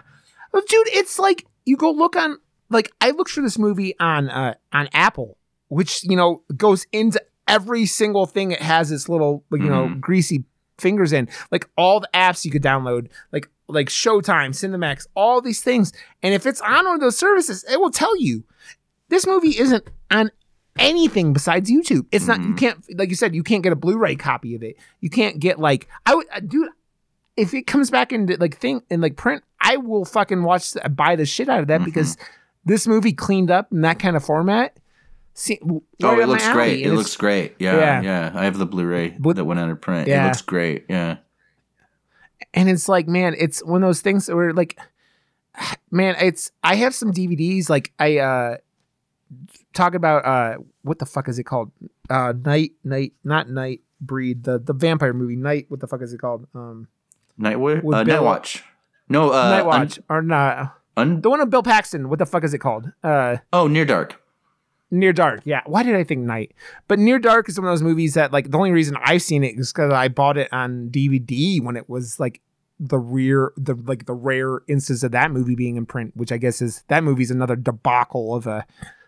Well, 0.51 0.63
dude, 0.67 0.87
it's 0.89 1.19
like 1.19 1.45
you 1.65 1.77
go 1.77 1.91
look 1.91 2.15
on 2.15 2.37
like 2.69 2.91
I 3.01 3.11
looked 3.11 3.31
for 3.31 3.41
this 3.41 3.57
movie 3.57 3.95
on 3.99 4.29
uh 4.29 4.55
on 4.73 4.89
Apple, 4.93 5.37
which, 5.67 6.03
you 6.03 6.15
know, 6.15 6.43
goes 6.55 6.85
into 6.91 7.21
every 7.47 7.85
single 7.85 8.25
thing 8.25 8.51
it 8.51 8.61
has 8.61 8.91
its 8.91 9.09
little 9.09 9.43
you 9.51 9.57
know, 9.59 9.87
Mhm. 9.87 9.99
greasy 9.99 10.43
fingers 10.77 11.11
in. 11.13 11.27
Like 11.51 11.67
all 11.77 11.99
the 11.99 12.09
apps 12.13 12.45
you 12.45 12.51
could 12.51 12.63
download, 12.63 13.07
like 13.31 13.49
like 13.67 13.87
Showtime, 13.89 14.49
Cinemax, 14.51 15.05
all 15.15 15.41
these 15.41 15.61
things. 15.61 15.91
And 16.23 16.33
if 16.33 16.45
it's 16.45 16.61
on 16.61 16.85
one 16.85 16.95
of 16.95 17.01
those 17.01 17.17
services, 17.17 17.63
it 17.71 17.79
will 17.79 17.91
tell 17.91 18.15
you 18.19 18.43
this 19.09 19.27
movie 19.27 19.57
isn't 19.59 19.83
on 20.09 20.31
anything 20.77 21.33
besides 21.33 21.69
YouTube. 21.69 22.05
It's 22.11 22.25
not 22.27 22.39
you 22.41 22.53
Mhm. 22.53 22.57
can't 22.57 22.97
like 22.97 23.09
you 23.09 23.15
said, 23.15 23.35
you 23.35 23.43
can't 23.43 23.61
get 23.63 23.73
a 23.73 23.75
Blu-ray 23.75 24.15
copy 24.15 24.55
of 24.55 24.63
it. 24.63 24.77
You 25.01 25.09
can't 25.09 25.39
get 25.39 25.59
like 25.59 25.87
I 26.05 26.15
would 26.15 26.27
dude 26.47 26.69
if 27.35 27.53
it 27.53 27.67
comes 27.67 27.89
back 27.89 28.11
into 28.13 28.37
like 28.39 28.57
thing 28.57 28.81
in 28.89 29.01
like 29.01 29.15
print, 29.15 29.43
I 29.61 29.77
will 29.77 30.05
fucking 30.05 30.43
watch 30.43 30.73
buy 30.91 31.15
the 31.15 31.25
shit 31.25 31.49
out 31.49 31.59
of 31.61 31.67
that 31.67 31.81
Mhm. 31.81 31.85
because 31.85 32.17
this 32.65 32.87
movie 32.87 33.13
cleaned 33.13 33.51
up 33.51 33.71
in 33.71 33.81
that 33.81 33.99
kind 33.99 34.15
of 34.15 34.23
format. 34.23 34.77
See, 35.33 35.59
Oh, 36.03 36.19
it 36.19 36.27
looks 36.27 36.43
alley, 36.43 36.53
great. 36.53 36.85
It 36.85 36.93
looks 36.93 37.15
great. 37.15 37.55
Yeah, 37.59 37.77
Yeah. 37.77 38.01
yeah. 38.01 38.31
I 38.35 38.43
have 38.45 38.57
the 38.57 38.65
Blu-ray 38.65 39.15
But- 39.19 39.35
that 39.37 39.45
went 39.45 39.59
out 39.59 39.69
of 39.69 39.79
print. 39.79 40.07
It 40.07 40.23
looks 40.23 40.41
great. 40.41 40.85
Yeah. 40.89 41.17
and 42.53 42.69
it's 42.69 42.87
like, 42.89 43.07
man, 43.07 43.35
it's 43.37 43.63
one 43.63 43.83
of 43.83 43.87
those 43.87 44.01
things 44.01 44.27
where 44.29 44.53
like, 44.53 44.79
man, 45.91 46.15
it's 46.19 46.51
I 46.63 46.75
have 46.75 46.95
some 46.95 47.11
DVDs 47.11 47.69
like 47.69 47.93
I 47.99 48.17
uh 48.17 48.57
talk 49.73 49.93
about 49.93 50.25
uh 50.25 50.57
what 50.81 50.99
the 50.99 51.05
fuck 51.05 51.27
is 51.29 51.37
it 51.37 51.43
called? 51.43 51.71
Uh, 52.09 52.33
night, 52.43 52.71
night, 52.83 53.13
not 53.23 53.49
night 53.49 53.81
breed 54.01 54.43
the 54.45 54.57
the 54.57 54.73
vampire 54.73 55.13
movie 55.13 55.35
night. 55.35 55.65
What 55.69 55.79
the 55.79 55.87
fuck 55.87 56.01
is 56.01 56.13
it 56.13 56.19
called? 56.19 56.47
Um, 56.55 56.87
Nightwatch. 57.39 57.83
With 57.83 57.97
Uh, 57.97 58.03
Nightwatch. 58.03 58.61
No. 59.09 59.31
Uh, 59.31 59.49
Night 59.49 59.65
Watch 59.65 59.99
or 60.09 60.21
not? 60.21 60.57
Un- 60.57 60.71
un- 60.97 61.21
the 61.21 61.29
one 61.29 61.41
of 61.41 61.49
Bill 61.49 61.63
Paxton. 61.63 62.09
What 62.09 62.19
the 62.19 62.25
fuck 62.25 62.43
is 62.43 62.53
it 62.53 62.59
called? 62.59 62.91
Uh. 63.03 63.37
oh, 63.51 63.67
Near 63.67 63.85
Dark. 63.85 64.21
Near 64.91 65.13
Dark, 65.13 65.41
yeah. 65.43 65.61
Why 65.67 65.83
did 65.83 65.95
I 65.95 66.03
think 66.03 66.21
Night? 66.21 66.51
But 66.87 66.97
Near 66.97 67.19
Dark 67.19 67.47
is 67.47 67.59
one 67.59 67.67
of 67.67 67.71
those 67.71 67.83
movies 67.83 68.15
that, 68.15 68.33
like, 68.33 68.49
the 68.49 68.57
only 68.57 68.71
reason 68.71 68.97
I've 69.03 69.21
seen 69.21 69.43
it 69.43 69.59
is 69.59 69.71
because 69.71 69.93
I 69.93 70.07
bought 70.07 70.35
it 70.37 70.51
on 70.51 70.89
DVD 70.89 71.61
when 71.61 71.75
it 71.75 71.87
was 71.87 72.19
like 72.19 72.41
the 72.79 72.97
rear, 72.97 73.51
the 73.55 73.75
like 73.75 74.05
the 74.07 74.15
rare 74.15 74.61
instance 74.67 75.03
of 75.03 75.11
that 75.11 75.29
movie 75.31 75.53
being 75.53 75.75
in 75.75 75.85
print, 75.85 76.15
which 76.15 76.31
I 76.31 76.37
guess 76.37 76.59
is 76.61 76.83
that 76.87 77.03
movie's 77.03 77.29
another 77.29 77.55
debacle 77.55 78.33
of 78.33 78.47
a 78.47 78.65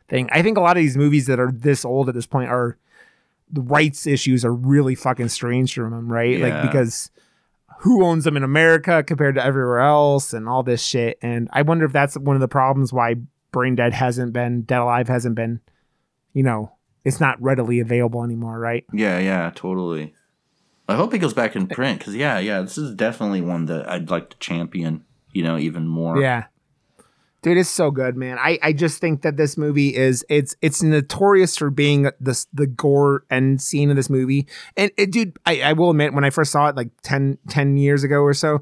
thing. 0.08 0.30
I 0.32 0.44
think 0.44 0.58
a 0.58 0.62
lot 0.62 0.78
of 0.78 0.84
these 0.84 0.98
movies 0.98 1.26
that 1.28 1.40
are 1.40 1.52
this 1.52 1.84
old 1.84 2.10
at 2.10 2.14
this 2.16 2.28
point 2.28 2.50
are 2.52 2.78
the 3.50 3.62
rights 3.62 4.06
issues 4.06 4.46
are 4.46 4.54
really 4.54 4.94
fucking 4.94 5.30
strange 5.30 5.74
from 5.74 5.92
them, 5.92 6.12
right? 6.12 6.40
Like 6.40 6.62
because 6.62 7.10
who 7.82 8.06
owns 8.06 8.26
them 8.26 8.38
in 8.38 8.44
America 8.44 9.04
compared 9.04 9.36
to 9.36 9.44
everywhere 9.44 9.80
else 9.80 10.34
and 10.34 10.48
all 10.48 10.62
this 10.62 10.84
shit. 10.84 11.18
And 11.22 11.50
I 11.52 11.64
wonder 11.64 11.84
if 11.84 11.92
that's 11.92 12.16
one 12.16 12.36
of 12.36 12.40
the 12.40 12.48
problems 12.48 12.94
why 12.94 13.16
Brain 13.52 13.76
Dead 13.76 13.94
hasn't 13.94 14.34
been 14.34 14.62
Dead 14.62 14.80
Alive 14.80 15.08
hasn't 15.08 15.36
been, 15.36 15.60
you 16.34 16.44
know, 16.44 16.72
it's 17.04 17.20
not 17.20 17.42
readily 17.42 17.80
available 17.80 18.24
anymore, 18.24 18.60
right? 18.60 18.86
Yeah, 18.94 19.18
yeah, 19.18 19.52
totally. 19.56 20.14
I 20.88 20.96
hope 20.96 21.14
it 21.16 21.20
goes 21.20 21.34
back 21.34 21.56
in 21.56 21.68
print 21.68 22.00
because 22.00 22.16
yeah, 22.16 22.38
yeah, 22.38 22.62
this 22.62 22.78
is 22.78 22.94
definitely 22.94 23.42
one 23.42 23.66
that 23.66 23.90
I'd 23.90 24.12
like 24.12 24.30
to 24.30 24.38
champion. 24.38 25.04
You 25.34 25.44
know, 25.44 25.58
even 25.58 25.88
more. 25.88 26.22
Yeah. 26.22 26.46
Dude, 27.44 27.58
it's 27.58 27.70
so 27.70 27.90
good, 27.90 28.16
man. 28.16 28.38
I, 28.38 28.60
I 28.62 28.72
just 28.72 29.02
think 29.02 29.24
that 29.24 29.36
this 29.36 29.58
movie 29.58 29.96
is 29.96 30.24
it's 30.30 30.56
it's 30.62 30.84
notorious 30.84 31.58
for 31.58 31.72
being 31.72 32.04
the 32.20 32.46
the 32.54 32.68
gore 32.68 33.26
end 33.32 33.62
scene 33.62 33.90
of 33.90 33.96
this 33.96 34.12
movie. 34.12 34.48
And 34.78 34.92
it, 34.96 35.12
dude, 35.12 35.38
I, 35.46 35.62
I 35.62 35.74
will 35.74 35.90
admit 35.90 36.14
when 36.14 36.24
I 36.24 36.30
first 36.30 36.52
saw 36.52 36.68
it 36.68 36.76
like 36.76 36.90
10, 37.02 37.40
10 37.50 37.78
years 37.78 38.04
ago 38.04 38.22
or 38.22 38.36
so, 38.36 38.62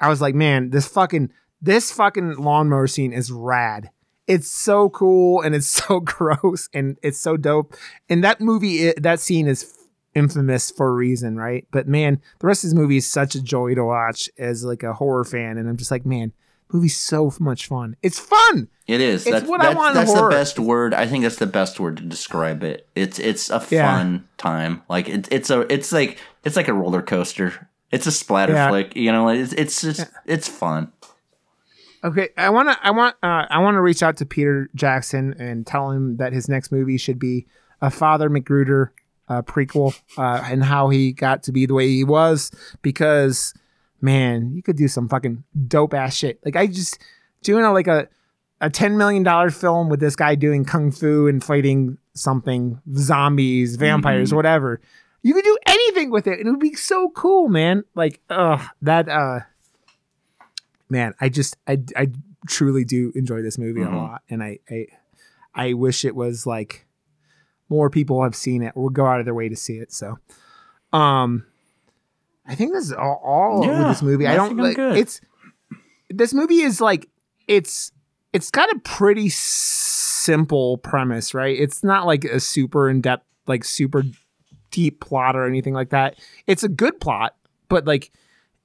I 0.00 0.08
was 0.08 0.22
like, 0.22 0.34
man, 0.34 0.70
this 0.70 0.88
fucking 0.88 1.30
this 1.60 1.92
fucking 1.92 2.36
lawnmower 2.36 2.86
scene 2.86 3.12
is 3.12 3.30
rad. 3.30 3.90
It's 4.26 4.50
so 4.50 4.88
cool 4.88 5.42
and 5.42 5.54
it's 5.54 5.66
so 5.86 6.00
gross 6.00 6.70
and 6.72 6.98
it's 7.02 7.18
so 7.18 7.36
dope. 7.36 7.74
And 8.08 8.24
that 8.24 8.40
movie, 8.40 8.92
that 8.92 9.20
scene 9.20 9.46
is 9.48 9.86
infamous 10.14 10.70
for 10.70 10.88
a 10.88 10.92
reason, 10.92 11.36
right? 11.36 11.66
But 11.70 11.88
man, 11.88 12.22
the 12.38 12.46
rest 12.46 12.64
of 12.64 12.70
this 12.70 12.74
movie 12.74 12.96
is 12.96 13.06
such 13.06 13.34
a 13.34 13.42
joy 13.42 13.74
to 13.74 13.84
watch 13.84 14.30
as 14.38 14.64
like 14.64 14.82
a 14.82 14.94
horror 14.94 15.24
fan, 15.24 15.58
and 15.58 15.68
I'm 15.68 15.76
just 15.76 15.90
like, 15.90 16.06
man, 16.06 16.32
movie's 16.74 16.96
so 17.00 17.32
much 17.40 17.66
fun. 17.68 17.96
It's 18.02 18.18
fun. 18.18 18.68
It 18.86 19.00
is. 19.00 19.26
It's 19.26 19.30
that's 19.30 19.48
what 19.48 19.60
I 19.60 19.66
that's, 19.66 19.76
want 19.76 19.96
in 19.96 20.04
that's 20.04 20.12
the 20.12 20.28
best 20.28 20.58
word. 20.58 20.92
I 20.92 21.06
think 21.06 21.22
that's 21.22 21.36
the 21.36 21.46
best 21.46 21.80
word 21.80 21.96
to 21.98 22.02
describe 22.02 22.62
it. 22.62 22.86
It's 22.94 23.18
it's 23.18 23.48
a 23.48 23.64
Yeah. 23.70 23.96
fun 23.96 24.28
time. 24.36 24.82
Like 24.88 25.08
it's 25.08 25.28
it's 25.32 25.48
a 25.50 25.60
it's 25.72 25.92
like 25.92 26.18
it's 26.44 26.56
like 26.56 26.68
a 26.68 26.74
roller 26.74 27.00
coaster. 27.00 27.68
It's 27.90 28.06
a 28.06 28.12
splatter 28.12 28.52
Yeah. 28.52 28.68
flick. 28.68 28.94
You 28.96 29.12
know, 29.12 29.28
it's 29.28 29.52
it's 29.54 29.80
just 29.80 30.06
it's 30.26 30.48
fun. 30.48 30.92
Okay, 32.02 32.28
I 32.36 32.50
want 32.50 32.68
to 32.68 32.78
I 32.86 32.90
want 32.90 33.16
uh, 33.22 33.46
I 33.48 33.60
want 33.60 33.76
to 33.76 33.80
reach 33.80 34.02
out 34.02 34.18
to 34.18 34.26
Peter 34.26 34.68
Jackson 34.74 35.34
and 35.38 35.66
tell 35.66 35.90
him 35.90 36.18
that 36.18 36.34
his 36.34 36.48
next 36.50 36.70
movie 36.70 36.98
should 36.98 37.18
be 37.18 37.46
a 37.80 37.90
Father 37.90 38.28
McGruder 38.28 38.90
uh, 39.28 39.40
prequel 39.40 39.98
uh, 40.18 40.42
and 40.44 40.62
how 40.64 40.90
he 40.90 41.12
got 41.12 41.42
to 41.44 41.52
be 41.52 41.64
the 41.64 41.72
way 41.72 41.88
he 41.88 42.04
was 42.04 42.50
because 42.82 43.54
man, 44.04 44.52
you 44.54 44.62
could 44.62 44.76
do 44.76 44.86
some 44.86 45.08
fucking 45.08 45.42
dope 45.66 45.94
ass 45.94 46.14
shit. 46.14 46.38
Like 46.44 46.56
I 46.56 46.66
just 46.66 46.98
doing 47.42 47.64
a 47.64 47.72
like 47.72 47.86
a 47.88 48.06
a 48.60 48.68
ten 48.70 48.96
million 48.98 49.22
dollar 49.22 49.50
film 49.50 49.88
with 49.88 49.98
this 50.00 50.14
guy 50.14 50.34
doing 50.34 50.64
kung 50.64 50.92
fu 50.92 51.26
and 51.26 51.42
fighting 51.42 51.96
something 52.14 52.80
zombies, 52.94 53.76
vampires, 53.76 54.30
Mhm. 54.30 54.36
whatever. 54.36 54.80
You 55.22 55.32
could 55.32 55.44
do 55.44 55.56
anything 55.66 56.10
with 56.10 56.26
it, 56.26 56.38
and 56.38 56.46
it 56.46 56.50
would 56.50 56.60
be 56.60 56.74
so 56.74 57.08
cool, 57.16 57.48
man. 57.48 57.84
Like, 57.94 58.20
uh, 58.28 58.62
that 58.82 59.08
uh 59.08 59.40
man, 60.88 61.14
I 61.20 61.28
just 61.28 61.56
I 61.66 61.82
I 61.96 62.08
truly 62.46 62.84
do 62.84 63.10
enjoy 63.14 63.42
this 63.42 63.58
movie 63.58 63.80
Mhm. 63.80 63.92
a 63.92 63.96
lot, 63.96 64.22
and 64.28 64.42
I 64.42 64.58
I 64.70 64.86
I 65.54 65.72
wish 65.72 66.04
it 66.04 66.14
was 66.14 66.46
like 66.46 66.86
more 67.68 67.88
people 67.88 68.22
have 68.22 68.36
seen 68.36 68.62
it 68.62 68.72
or 68.74 68.90
go 68.90 69.06
out 69.06 69.18
of 69.20 69.24
their 69.24 69.34
way 69.34 69.48
to 69.48 69.56
see 69.56 69.78
it. 69.78 69.92
So, 69.92 70.18
um, 70.92 71.46
I 72.46 72.54
think 72.54 72.72
this 72.72 72.84
is 72.86 72.92
all, 72.92 73.20
all 73.24 73.60
with 73.60 73.68
Yeah, 73.70 73.88
this 73.88 74.02
movie. 74.02 74.26
I 74.26 74.32
I 74.32 74.36
don't 74.36 74.56
like 74.56 74.78
it's 74.78 75.20
this 76.10 76.34
movie 76.34 76.60
is 76.60 76.80
like 76.80 77.08
it's 77.48 77.90
it's 78.32 78.50
got 78.50 78.70
a 78.70 78.78
pretty 78.80 79.28
simple 79.28 80.78
premise, 80.78 81.34
right? 81.34 81.58
It's 81.58 81.82
not 81.84 82.06
like 82.06 82.24
a 82.24 82.40
super 82.40 82.88
in 82.88 83.00
depth, 83.00 83.24
like 83.46 83.64
super 83.64 84.02
deep 84.70 85.00
plot 85.00 85.36
or 85.36 85.46
anything 85.46 85.72
like 85.74 85.90
that. 85.90 86.18
It's 86.46 86.62
a 86.62 86.68
good 86.68 87.00
plot, 87.00 87.36
but 87.68 87.86
like 87.86 88.10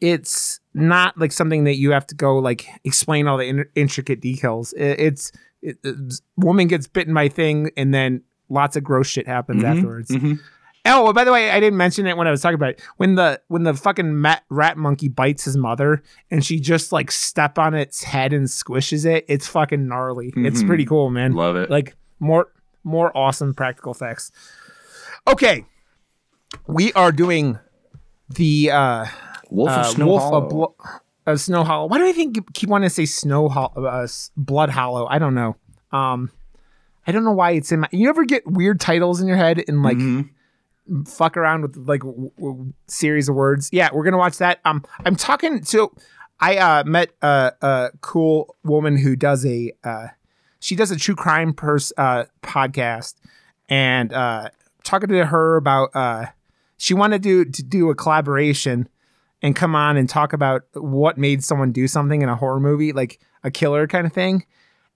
it's 0.02 0.60
not 0.74 1.18
like 1.18 1.32
something 1.32 1.66
that 1.66 1.76
you 1.78 1.92
have 1.92 2.08
to 2.08 2.16
go 2.16 2.38
like 2.38 2.68
explain 2.84 3.28
all 3.28 3.38
the 3.38 3.46
in- 3.48 3.70
intricate 3.76 4.22
details. 4.22 4.74
It, 4.74 5.00
it's 5.00 5.32
it, 5.62 5.78
it's- 5.84 6.22
woman 6.38 6.68
gets 6.68 6.88
bitten 6.88 7.14
by 7.14 7.28
thing, 7.30 7.72
and 7.78 7.94
then 7.94 8.24
lots 8.50 8.76
of 8.76 8.84
gross 8.84 9.08
shit 9.08 9.28
happens 9.28 9.64
Mhm, 9.64 9.76
afterwards. 9.78 10.10
mhm. 10.10 10.40
Oh, 10.86 11.04
well, 11.04 11.14
by 11.14 11.24
the 11.24 11.32
way, 11.32 11.52
I 11.52 11.60
didn't 11.60 11.78
mention 11.78 12.08
it 12.08 12.16
when 12.18 12.28
I 12.28 12.32
was 12.32 12.42
talking 12.42 12.56
about 12.56 12.70
it. 12.72 12.82
When 12.98 13.16
the 13.16 13.42
when 13.48 13.64
the 13.64 13.74
fucking 13.74 14.22
mat, 14.22 14.44
rat 14.50 14.78
monkey 14.78 15.08
bites 15.10 15.44
his 15.46 15.58
mother 15.58 16.02
and 16.32 16.44
she 16.44 16.60
just 16.60 16.92
like 16.92 17.12
step 17.12 17.60
on 17.60 17.74
its 17.74 18.04
head 18.04 18.34
and 18.34 18.48
squishes 18.48 19.06
it, 19.06 19.26
it's 19.28 19.48
fucking 19.48 19.88
gnarly. 19.88 20.32
It's 20.38 20.64
Mhm. 20.64 20.68
pretty 20.68 20.86
cool, 20.86 21.10
man. 21.10 21.34
Love 21.34 21.56
it. 21.58 21.70
Like 21.70 21.96
more 22.20 22.48
more 22.84 23.16
awesome 23.16 23.54
practical 23.54 23.92
effects. 23.92 24.32
Okay. 25.28 25.66
We 26.66 26.94
are 26.94 27.12
doing 27.12 27.60
the 28.30 28.72
uh 28.72 29.06
Wolf 29.52 29.70
of 29.70 29.78
uh, 29.78 29.84
Snow 29.84 30.06
Wolf 30.08 30.22
Hollow. 30.22 30.76
of 31.26 31.42
Snow 31.42 31.64
Hollow. 31.64 31.88
Why 31.88 31.98
do 31.98 32.06
I 32.06 32.14
think 32.14 32.54
keep 32.54 32.70
wanting 32.70 32.88
to 32.90 32.94
say 32.94 33.06
Snow 33.06 33.50
Hollow, 33.50 33.86
uh, 33.86 34.08
Blood 34.38 34.70
Hollow? 34.70 35.08
I 35.10 35.20
don't 35.20 35.36
know. 35.36 35.56
Um, 35.92 36.32
I 37.06 37.12
don't 37.12 37.24
know 37.24 37.32
why 37.34 37.52
it's 37.52 37.72
in 37.72 37.82
my. 37.82 37.90
You 37.92 38.10
ever 38.10 38.24
get 38.26 38.48
weird 38.48 38.80
titles 38.80 39.20
in 39.22 39.28
your 39.28 39.38
head 39.38 39.64
and 39.68 39.84
like 39.84 39.98
Mhm. 39.98 40.30
Fuck 41.08 41.38
around 41.38 41.62
with 41.62 41.78
like 41.78 42.02
w- 42.02 42.32
w- 42.38 42.74
series 42.88 43.30
of 43.30 43.36
words? 43.36 43.70
Yeah, 43.72 43.90
we're 43.94 44.04
gonna 44.04 44.18
watch 44.18 44.38
that. 44.38 44.60
Um, 44.66 44.84
I'm 45.06 45.16
talking 45.16 45.62
to. 45.64 45.92
I 46.40 46.58
uh, 46.58 46.84
met 46.86 47.10
a, 47.22 47.52
a 47.62 47.90
cool 48.02 48.56
woman 48.64 48.98
who 48.98 49.16
does 49.16 49.46
a. 49.46 49.74
Uh, 49.84 50.08
she 50.60 50.76
does 50.76 50.92
a 50.92 50.96
true 50.98 51.16
crime 51.16 51.54
pers- 51.54 51.94
uh, 51.98 52.26
podcast, 52.42 53.16
and 53.68 54.14
uh, 54.14 54.50
talking 54.84 55.10
to 55.10 55.26
her 55.26 55.58
about. 55.58 55.90
Uh, 55.96 56.28
she 56.78 56.94
wanted 56.94 57.24
to 57.24 57.46
to 57.46 57.64
do 57.64 57.90
a 57.90 57.96
collaboration 57.96 58.88
and 59.42 59.56
come 59.56 59.76
on 59.76 59.98
and 59.98 60.10
talk 60.10 60.34
about 60.34 60.64
what 60.74 61.18
made 61.18 61.44
someone 61.44 61.72
do 61.72 61.88
something 61.88 62.22
in 62.22 62.30
a 62.30 62.36
horror 62.36 62.60
movie, 62.60 62.92
like 62.92 63.20
a 63.44 63.52
killer 63.52 63.88
kind 63.88 64.06
of 64.06 64.14
thing. 64.14 64.46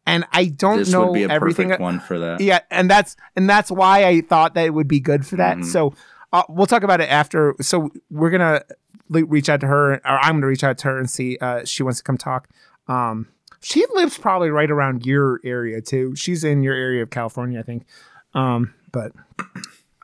And 0.06 0.26
I 0.34 0.46
don't 0.46 0.80
This 0.80 0.92
know 0.92 1.06
would 1.08 1.14
be 1.14 1.24
a 1.24 1.30
everything. 1.30 1.68
perfect 1.68 1.82
one 1.82 2.00
for 2.02 2.20
that. 2.20 2.42
Yeah, 2.42 2.60
and 2.70 2.90
that's 2.90 3.16
and 3.38 3.50
that's 3.50 3.72
why 3.72 4.06
I 4.06 4.22
thought 4.22 4.54
that 4.56 4.66
it 4.66 4.74
would 4.74 4.88
be 4.88 5.00
good 5.00 5.26
for 5.26 5.38
that. 5.38 5.58
Mhm. 5.58 5.66
So 5.66 5.94
uh, 6.34 6.44
we'll 6.50 6.66
talk 6.68 6.84
about 6.84 7.00
it 7.00 7.10
after. 7.10 7.56
So 7.62 7.90
we're 8.12 8.30
gonna 8.30 8.64
le- 9.10 9.24
reach 9.26 9.48
out 9.48 9.62
to 9.62 9.68
her, 9.68 9.94
or 9.94 10.02
I'm 10.06 10.36
gonna 10.38 10.48
reach 10.48 10.64
out 10.64 10.78
to 10.80 10.88
her 10.90 10.98
and 11.00 11.10
see 11.10 11.38
uh, 11.40 11.64
she 11.64 11.84
wants 11.84 12.00
to 12.00 12.04
come 12.04 12.18
talk. 12.18 12.50
Um, 12.90 13.28
she 13.62 13.86
lives 13.94 14.18
probably 14.18 14.50
right 14.50 14.70
around 14.70 15.06
your 15.06 15.40
area 15.46 15.80
too. 15.80 16.16
She's 16.18 16.44
in 16.44 16.64
your 16.64 16.74
area 16.76 17.02
of 17.02 17.10
California, 17.10 17.60
I 17.60 17.64
think. 17.64 17.86
Um, 18.34 18.74
but 18.92 19.14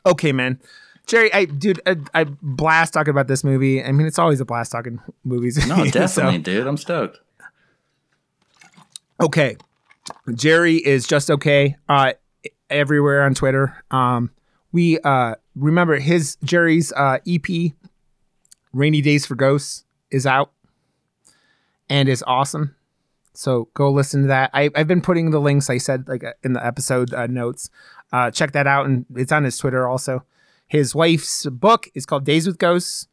okay, 0.06 0.32
man. 0.32 0.60
Jerry, 1.06 1.30
I 1.34 1.44
dude, 1.44 1.80
I, 1.84 1.96
I 2.14 2.24
blast 2.40 2.94
talking 2.94 3.10
about 3.10 3.26
this 3.26 3.44
movie. 3.44 3.82
I 3.84 3.92
mean, 3.92 4.06
it's 4.06 4.18
always 4.18 4.40
a 4.40 4.44
blast 4.46 4.72
talking 4.72 4.98
movies. 5.24 5.58
No, 5.66 5.76
So- 5.84 5.90
definitely, 5.90 6.38
dude. 6.38 6.66
I'm 6.66 6.78
stoked. 6.78 7.20
okay 9.20 9.56
jerry 10.34 10.76
is 10.76 11.06
just 11.06 11.30
okay 11.30 11.76
uh 11.88 12.12
everywhere 12.68 13.22
on 13.22 13.34
twitter. 13.34 13.82
Um 13.90 14.30
we 14.72 14.98
uh 15.00 15.34
remember 15.54 15.98
his 15.98 16.36
jerry's 16.44 16.92
uh 16.92 17.18
ep 17.26 17.46
rainy 18.72 19.00
days 19.00 19.26
for 19.26 19.34
ghosts 19.34 19.84
is 20.10 20.26
out 20.26 20.52
and 21.88 22.08
is 22.08 22.22
awesome. 22.26 22.76
So 23.32 23.68
go 23.74 23.90
listen 23.90 24.22
to 24.22 24.28
that. 24.28 24.50
I, 24.54 24.70
i've 24.74 24.88
been 24.88 25.02
putting 25.02 25.30
the 25.30 25.40
links 25.40 25.70
i 25.70 25.78
said 25.78 26.08
like 26.08 26.24
uh, 26.24 26.32
in 26.42 26.52
the 26.52 26.64
episode 26.64 27.12
uh, 27.14 27.26
notes. 27.26 27.70
Uh 28.12 28.30
check 28.30 28.52
that 28.52 28.66
out 28.66 28.86
and 28.86 29.06
it's 29.14 29.32
on 29.32 29.44
his 29.44 29.58
twitter 29.58 29.88
also. 29.88 30.24
His 30.66 30.94
wife's 30.94 31.46
book 31.46 31.88
is 31.94 32.06
called 32.06 32.24
days 32.24 32.46
with 32.46 32.58
ghosts 32.58 33.08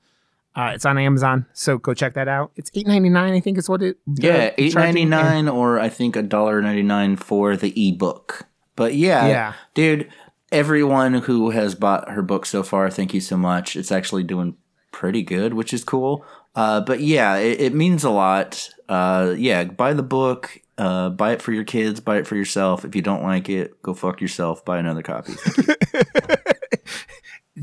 uh, 0.58 0.72
it's 0.74 0.86
on 0.86 0.98
Amazon, 0.98 1.46
so 1.54 1.78
go 1.78 1.94
check 1.94 2.16
that 2.16 2.28
out. 2.28 2.52
It's 2.58 2.70
eight 2.74 2.88
ninety 2.88 3.10
nine, 3.10 3.34
I 3.34 3.40
think 3.40 3.58
is 3.58 3.70
what 3.70 3.82
it. 3.82 3.98
Yeah, 4.06 4.32
they're 4.34 4.54
eight 4.58 4.76
ninety 4.76 5.48
or 5.48 5.80
I 5.80 5.88
think 5.90 6.16
a 6.18 6.22
dollar 6.24 6.62
ninety 6.62 6.84
nine 6.84 7.16
for 7.16 7.56
the 7.56 7.72
ebook. 7.90 8.48
But 8.76 8.96
yeah, 8.96 9.28
Yeah. 9.28 9.54
dude. 9.74 10.10
Everyone 10.50 11.14
who 11.14 11.50
has 11.50 11.76
bought 11.76 12.10
her 12.10 12.22
book 12.22 12.46
so 12.46 12.64
far, 12.64 12.90
thank 12.90 13.14
you 13.14 13.20
so 13.20 13.36
much. 13.36 13.76
It's 13.76 13.92
actually 13.92 14.24
doing 14.24 14.56
pretty 14.94 15.22
good, 15.22 15.54
which 15.54 15.74
is 15.74 15.84
cool. 15.84 16.24
Uh, 16.56 16.80
but 16.80 17.02
yeah, 17.02 17.36
it, 17.36 17.60
it 17.60 17.74
means 17.76 18.06
a 18.06 18.10
lot. 18.10 18.70
Uh, 18.88 19.36
yeah, 19.38 19.66
buy 19.66 19.92
the 19.92 20.04
book. 20.04 20.62
Uh, 20.78 21.10
buy 21.10 21.34
it 21.34 21.42
for 21.42 21.52
your 21.52 21.66
kids. 21.66 22.00
Buy 22.00 22.18
it 22.20 22.28
for 22.28 22.38
yourself. 22.38 22.86
If 22.86 22.96
you 22.96 23.02
don't 23.02 23.24
like 23.24 23.50
it, 23.50 23.82
go 23.82 23.94
fuck 23.94 24.22
yourself. 24.22 24.64
Buy 24.64 24.78
another 24.80 25.02
copy. 25.04 25.34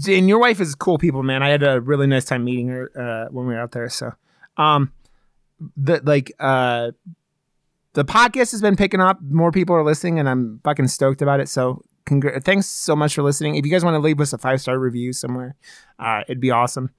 and 0.08 0.28
your 0.28 0.38
wife 0.38 0.60
is 0.60 0.74
cool 0.74 0.98
people, 0.98 1.22
man. 1.22 1.42
I 1.42 1.50
had 1.50 1.62
a 1.62 1.80
really 1.80 2.06
nice 2.06 2.24
time 2.24 2.44
meeting 2.44 2.68
her 2.68 2.90
uh, 2.98 3.30
when 3.30 3.46
we 3.46 3.54
were 3.54 3.60
out 3.60 3.72
there. 3.72 3.88
So, 3.88 4.12
um, 4.56 4.92
the 5.76 6.00
like 6.04 6.32
uh, 6.38 6.92
the 7.92 8.04
podcast 8.04 8.50
has 8.52 8.60
been 8.60 8.76
picking 8.76 9.00
up. 9.00 9.20
More 9.22 9.52
people 9.52 9.76
are 9.76 9.84
listening, 9.84 10.18
and 10.18 10.28
I'm 10.28 10.60
fucking 10.64 10.88
stoked 10.88 11.22
about 11.22 11.40
it. 11.40 11.48
So, 11.48 11.82
congr- 12.06 12.42
thanks 12.42 12.66
so 12.66 12.96
much 12.96 13.14
for 13.14 13.22
listening. 13.22 13.54
If 13.56 13.64
you 13.64 13.70
guys 13.70 13.84
want 13.84 13.94
to 13.94 14.00
leave 14.00 14.20
us 14.20 14.32
a 14.32 14.38
five 14.38 14.60
star 14.60 14.78
review 14.78 15.12
somewhere, 15.12 15.54
uh, 15.98 16.22
it'd 16.26 16.40
be 16.40 16.50
awesome. 16.50 16.90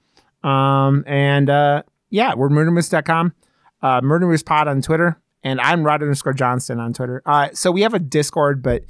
Um, 0.43 1.03
and 1.07 1.49
uh, 1.49 1.83
yeah, 2.09 2.33
we're 2.35 2.49
murdermoose.com, 2.49 3.33
uh, 3.81 4.01
murdermoose 4.01 4.45
pod 4.45 4.67
on 4.67 4.81
Twitter, 4.81 5.19
and 5.43 5.59
I'm 5.59 5.83
Rod 5.83 6.01
underscore 6.01 6.33
Johnston 6.33 6.79
on 6.79 6.93
Twitter. 6.93 7.21
Uh, 7.25 7.49
so 7.53 7.71
we 7.71 7.81
have 7.81 7.93
a 7.93 7.99
Discord, 7.99 8.61
but 8.63 8.83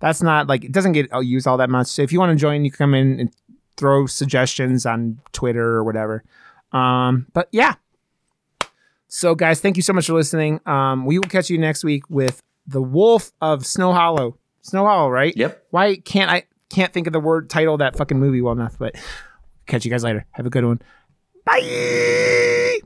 that's 0.00 0.20
not 0.20 0.48
like 0.48 0.64
it 0.64 0.72
doesn't 0.72 0.92
get 0.92 1.12
uh, 1.12 1.20
used 1.20 1.46
all 1.46 1.58
that 1.58 1.70
much. 1.70 1.86
So 1.86 2.02
if 2.02 2.12
you 2.12 2.18
want 2.18 2.30
to 2.30 2.40
join, 2.40 2.64
you 2.64 2.72
can 2.72 2.78
come 2.78 2.94
in 2.94 3.20
and 3.20 3.30
throw 3.76 4.06
suggestions 4.06 4.86
on 4.86 5.20
Twitter 5.32 5.76
or 5.76 5.84
whatever. 5.84 6.24
Um, 6.72 7.26
but 7.32 7.48
yeah. 7.52 7.74
So 9.08 9.34
guys, 9.34 9.60
thank 9.60 9.76
you 9.76 9.82
so 9.82 9.92
much 9.92 10.06
for 10.06 10.14
listening. 10.14 10.60
Um, 10.66 11.04
we 11.04 11.18
will 11.18 11.28
catch 11.28 11.50
you 11.50 11.58
next 11.58 11.84
week 11.84 12.08
with 12.08 12.40
the 12.66 12.80
Wolf 12.80 13.32
of 13.40 13.66
Snow 13.66 13.92
Hollow. 13.92 14.38
Snow 14.62 14.86
Hollow, 14.86 15.10
right? 15.10 15.36
yep. 15.36 15.66
Why 15.70 15.96
can't 15.96 16.30
I 16.30 16.44
can't 16.70 16.92
think 16.92 17.06
of 17.06 17.12
the 17.12 17.20
word 17.20 17.50
title 17.50 17.74
of 17.74 17.80
that 17.80 17.96
fucking 17.96 18.18
movie 18.18 18.40
well 18.40 18.52
enough? 18.52 18.78
But 18.78 18.96
catch 19.66 19.84
you 19.84 19.90
guys 19.90 20.04
later. 20.04 20.24
Have 20.30 20.46
a 20.46 20.50
good 20.50 20.64
one. 20.64 20.80
Bye. 21.44 22.80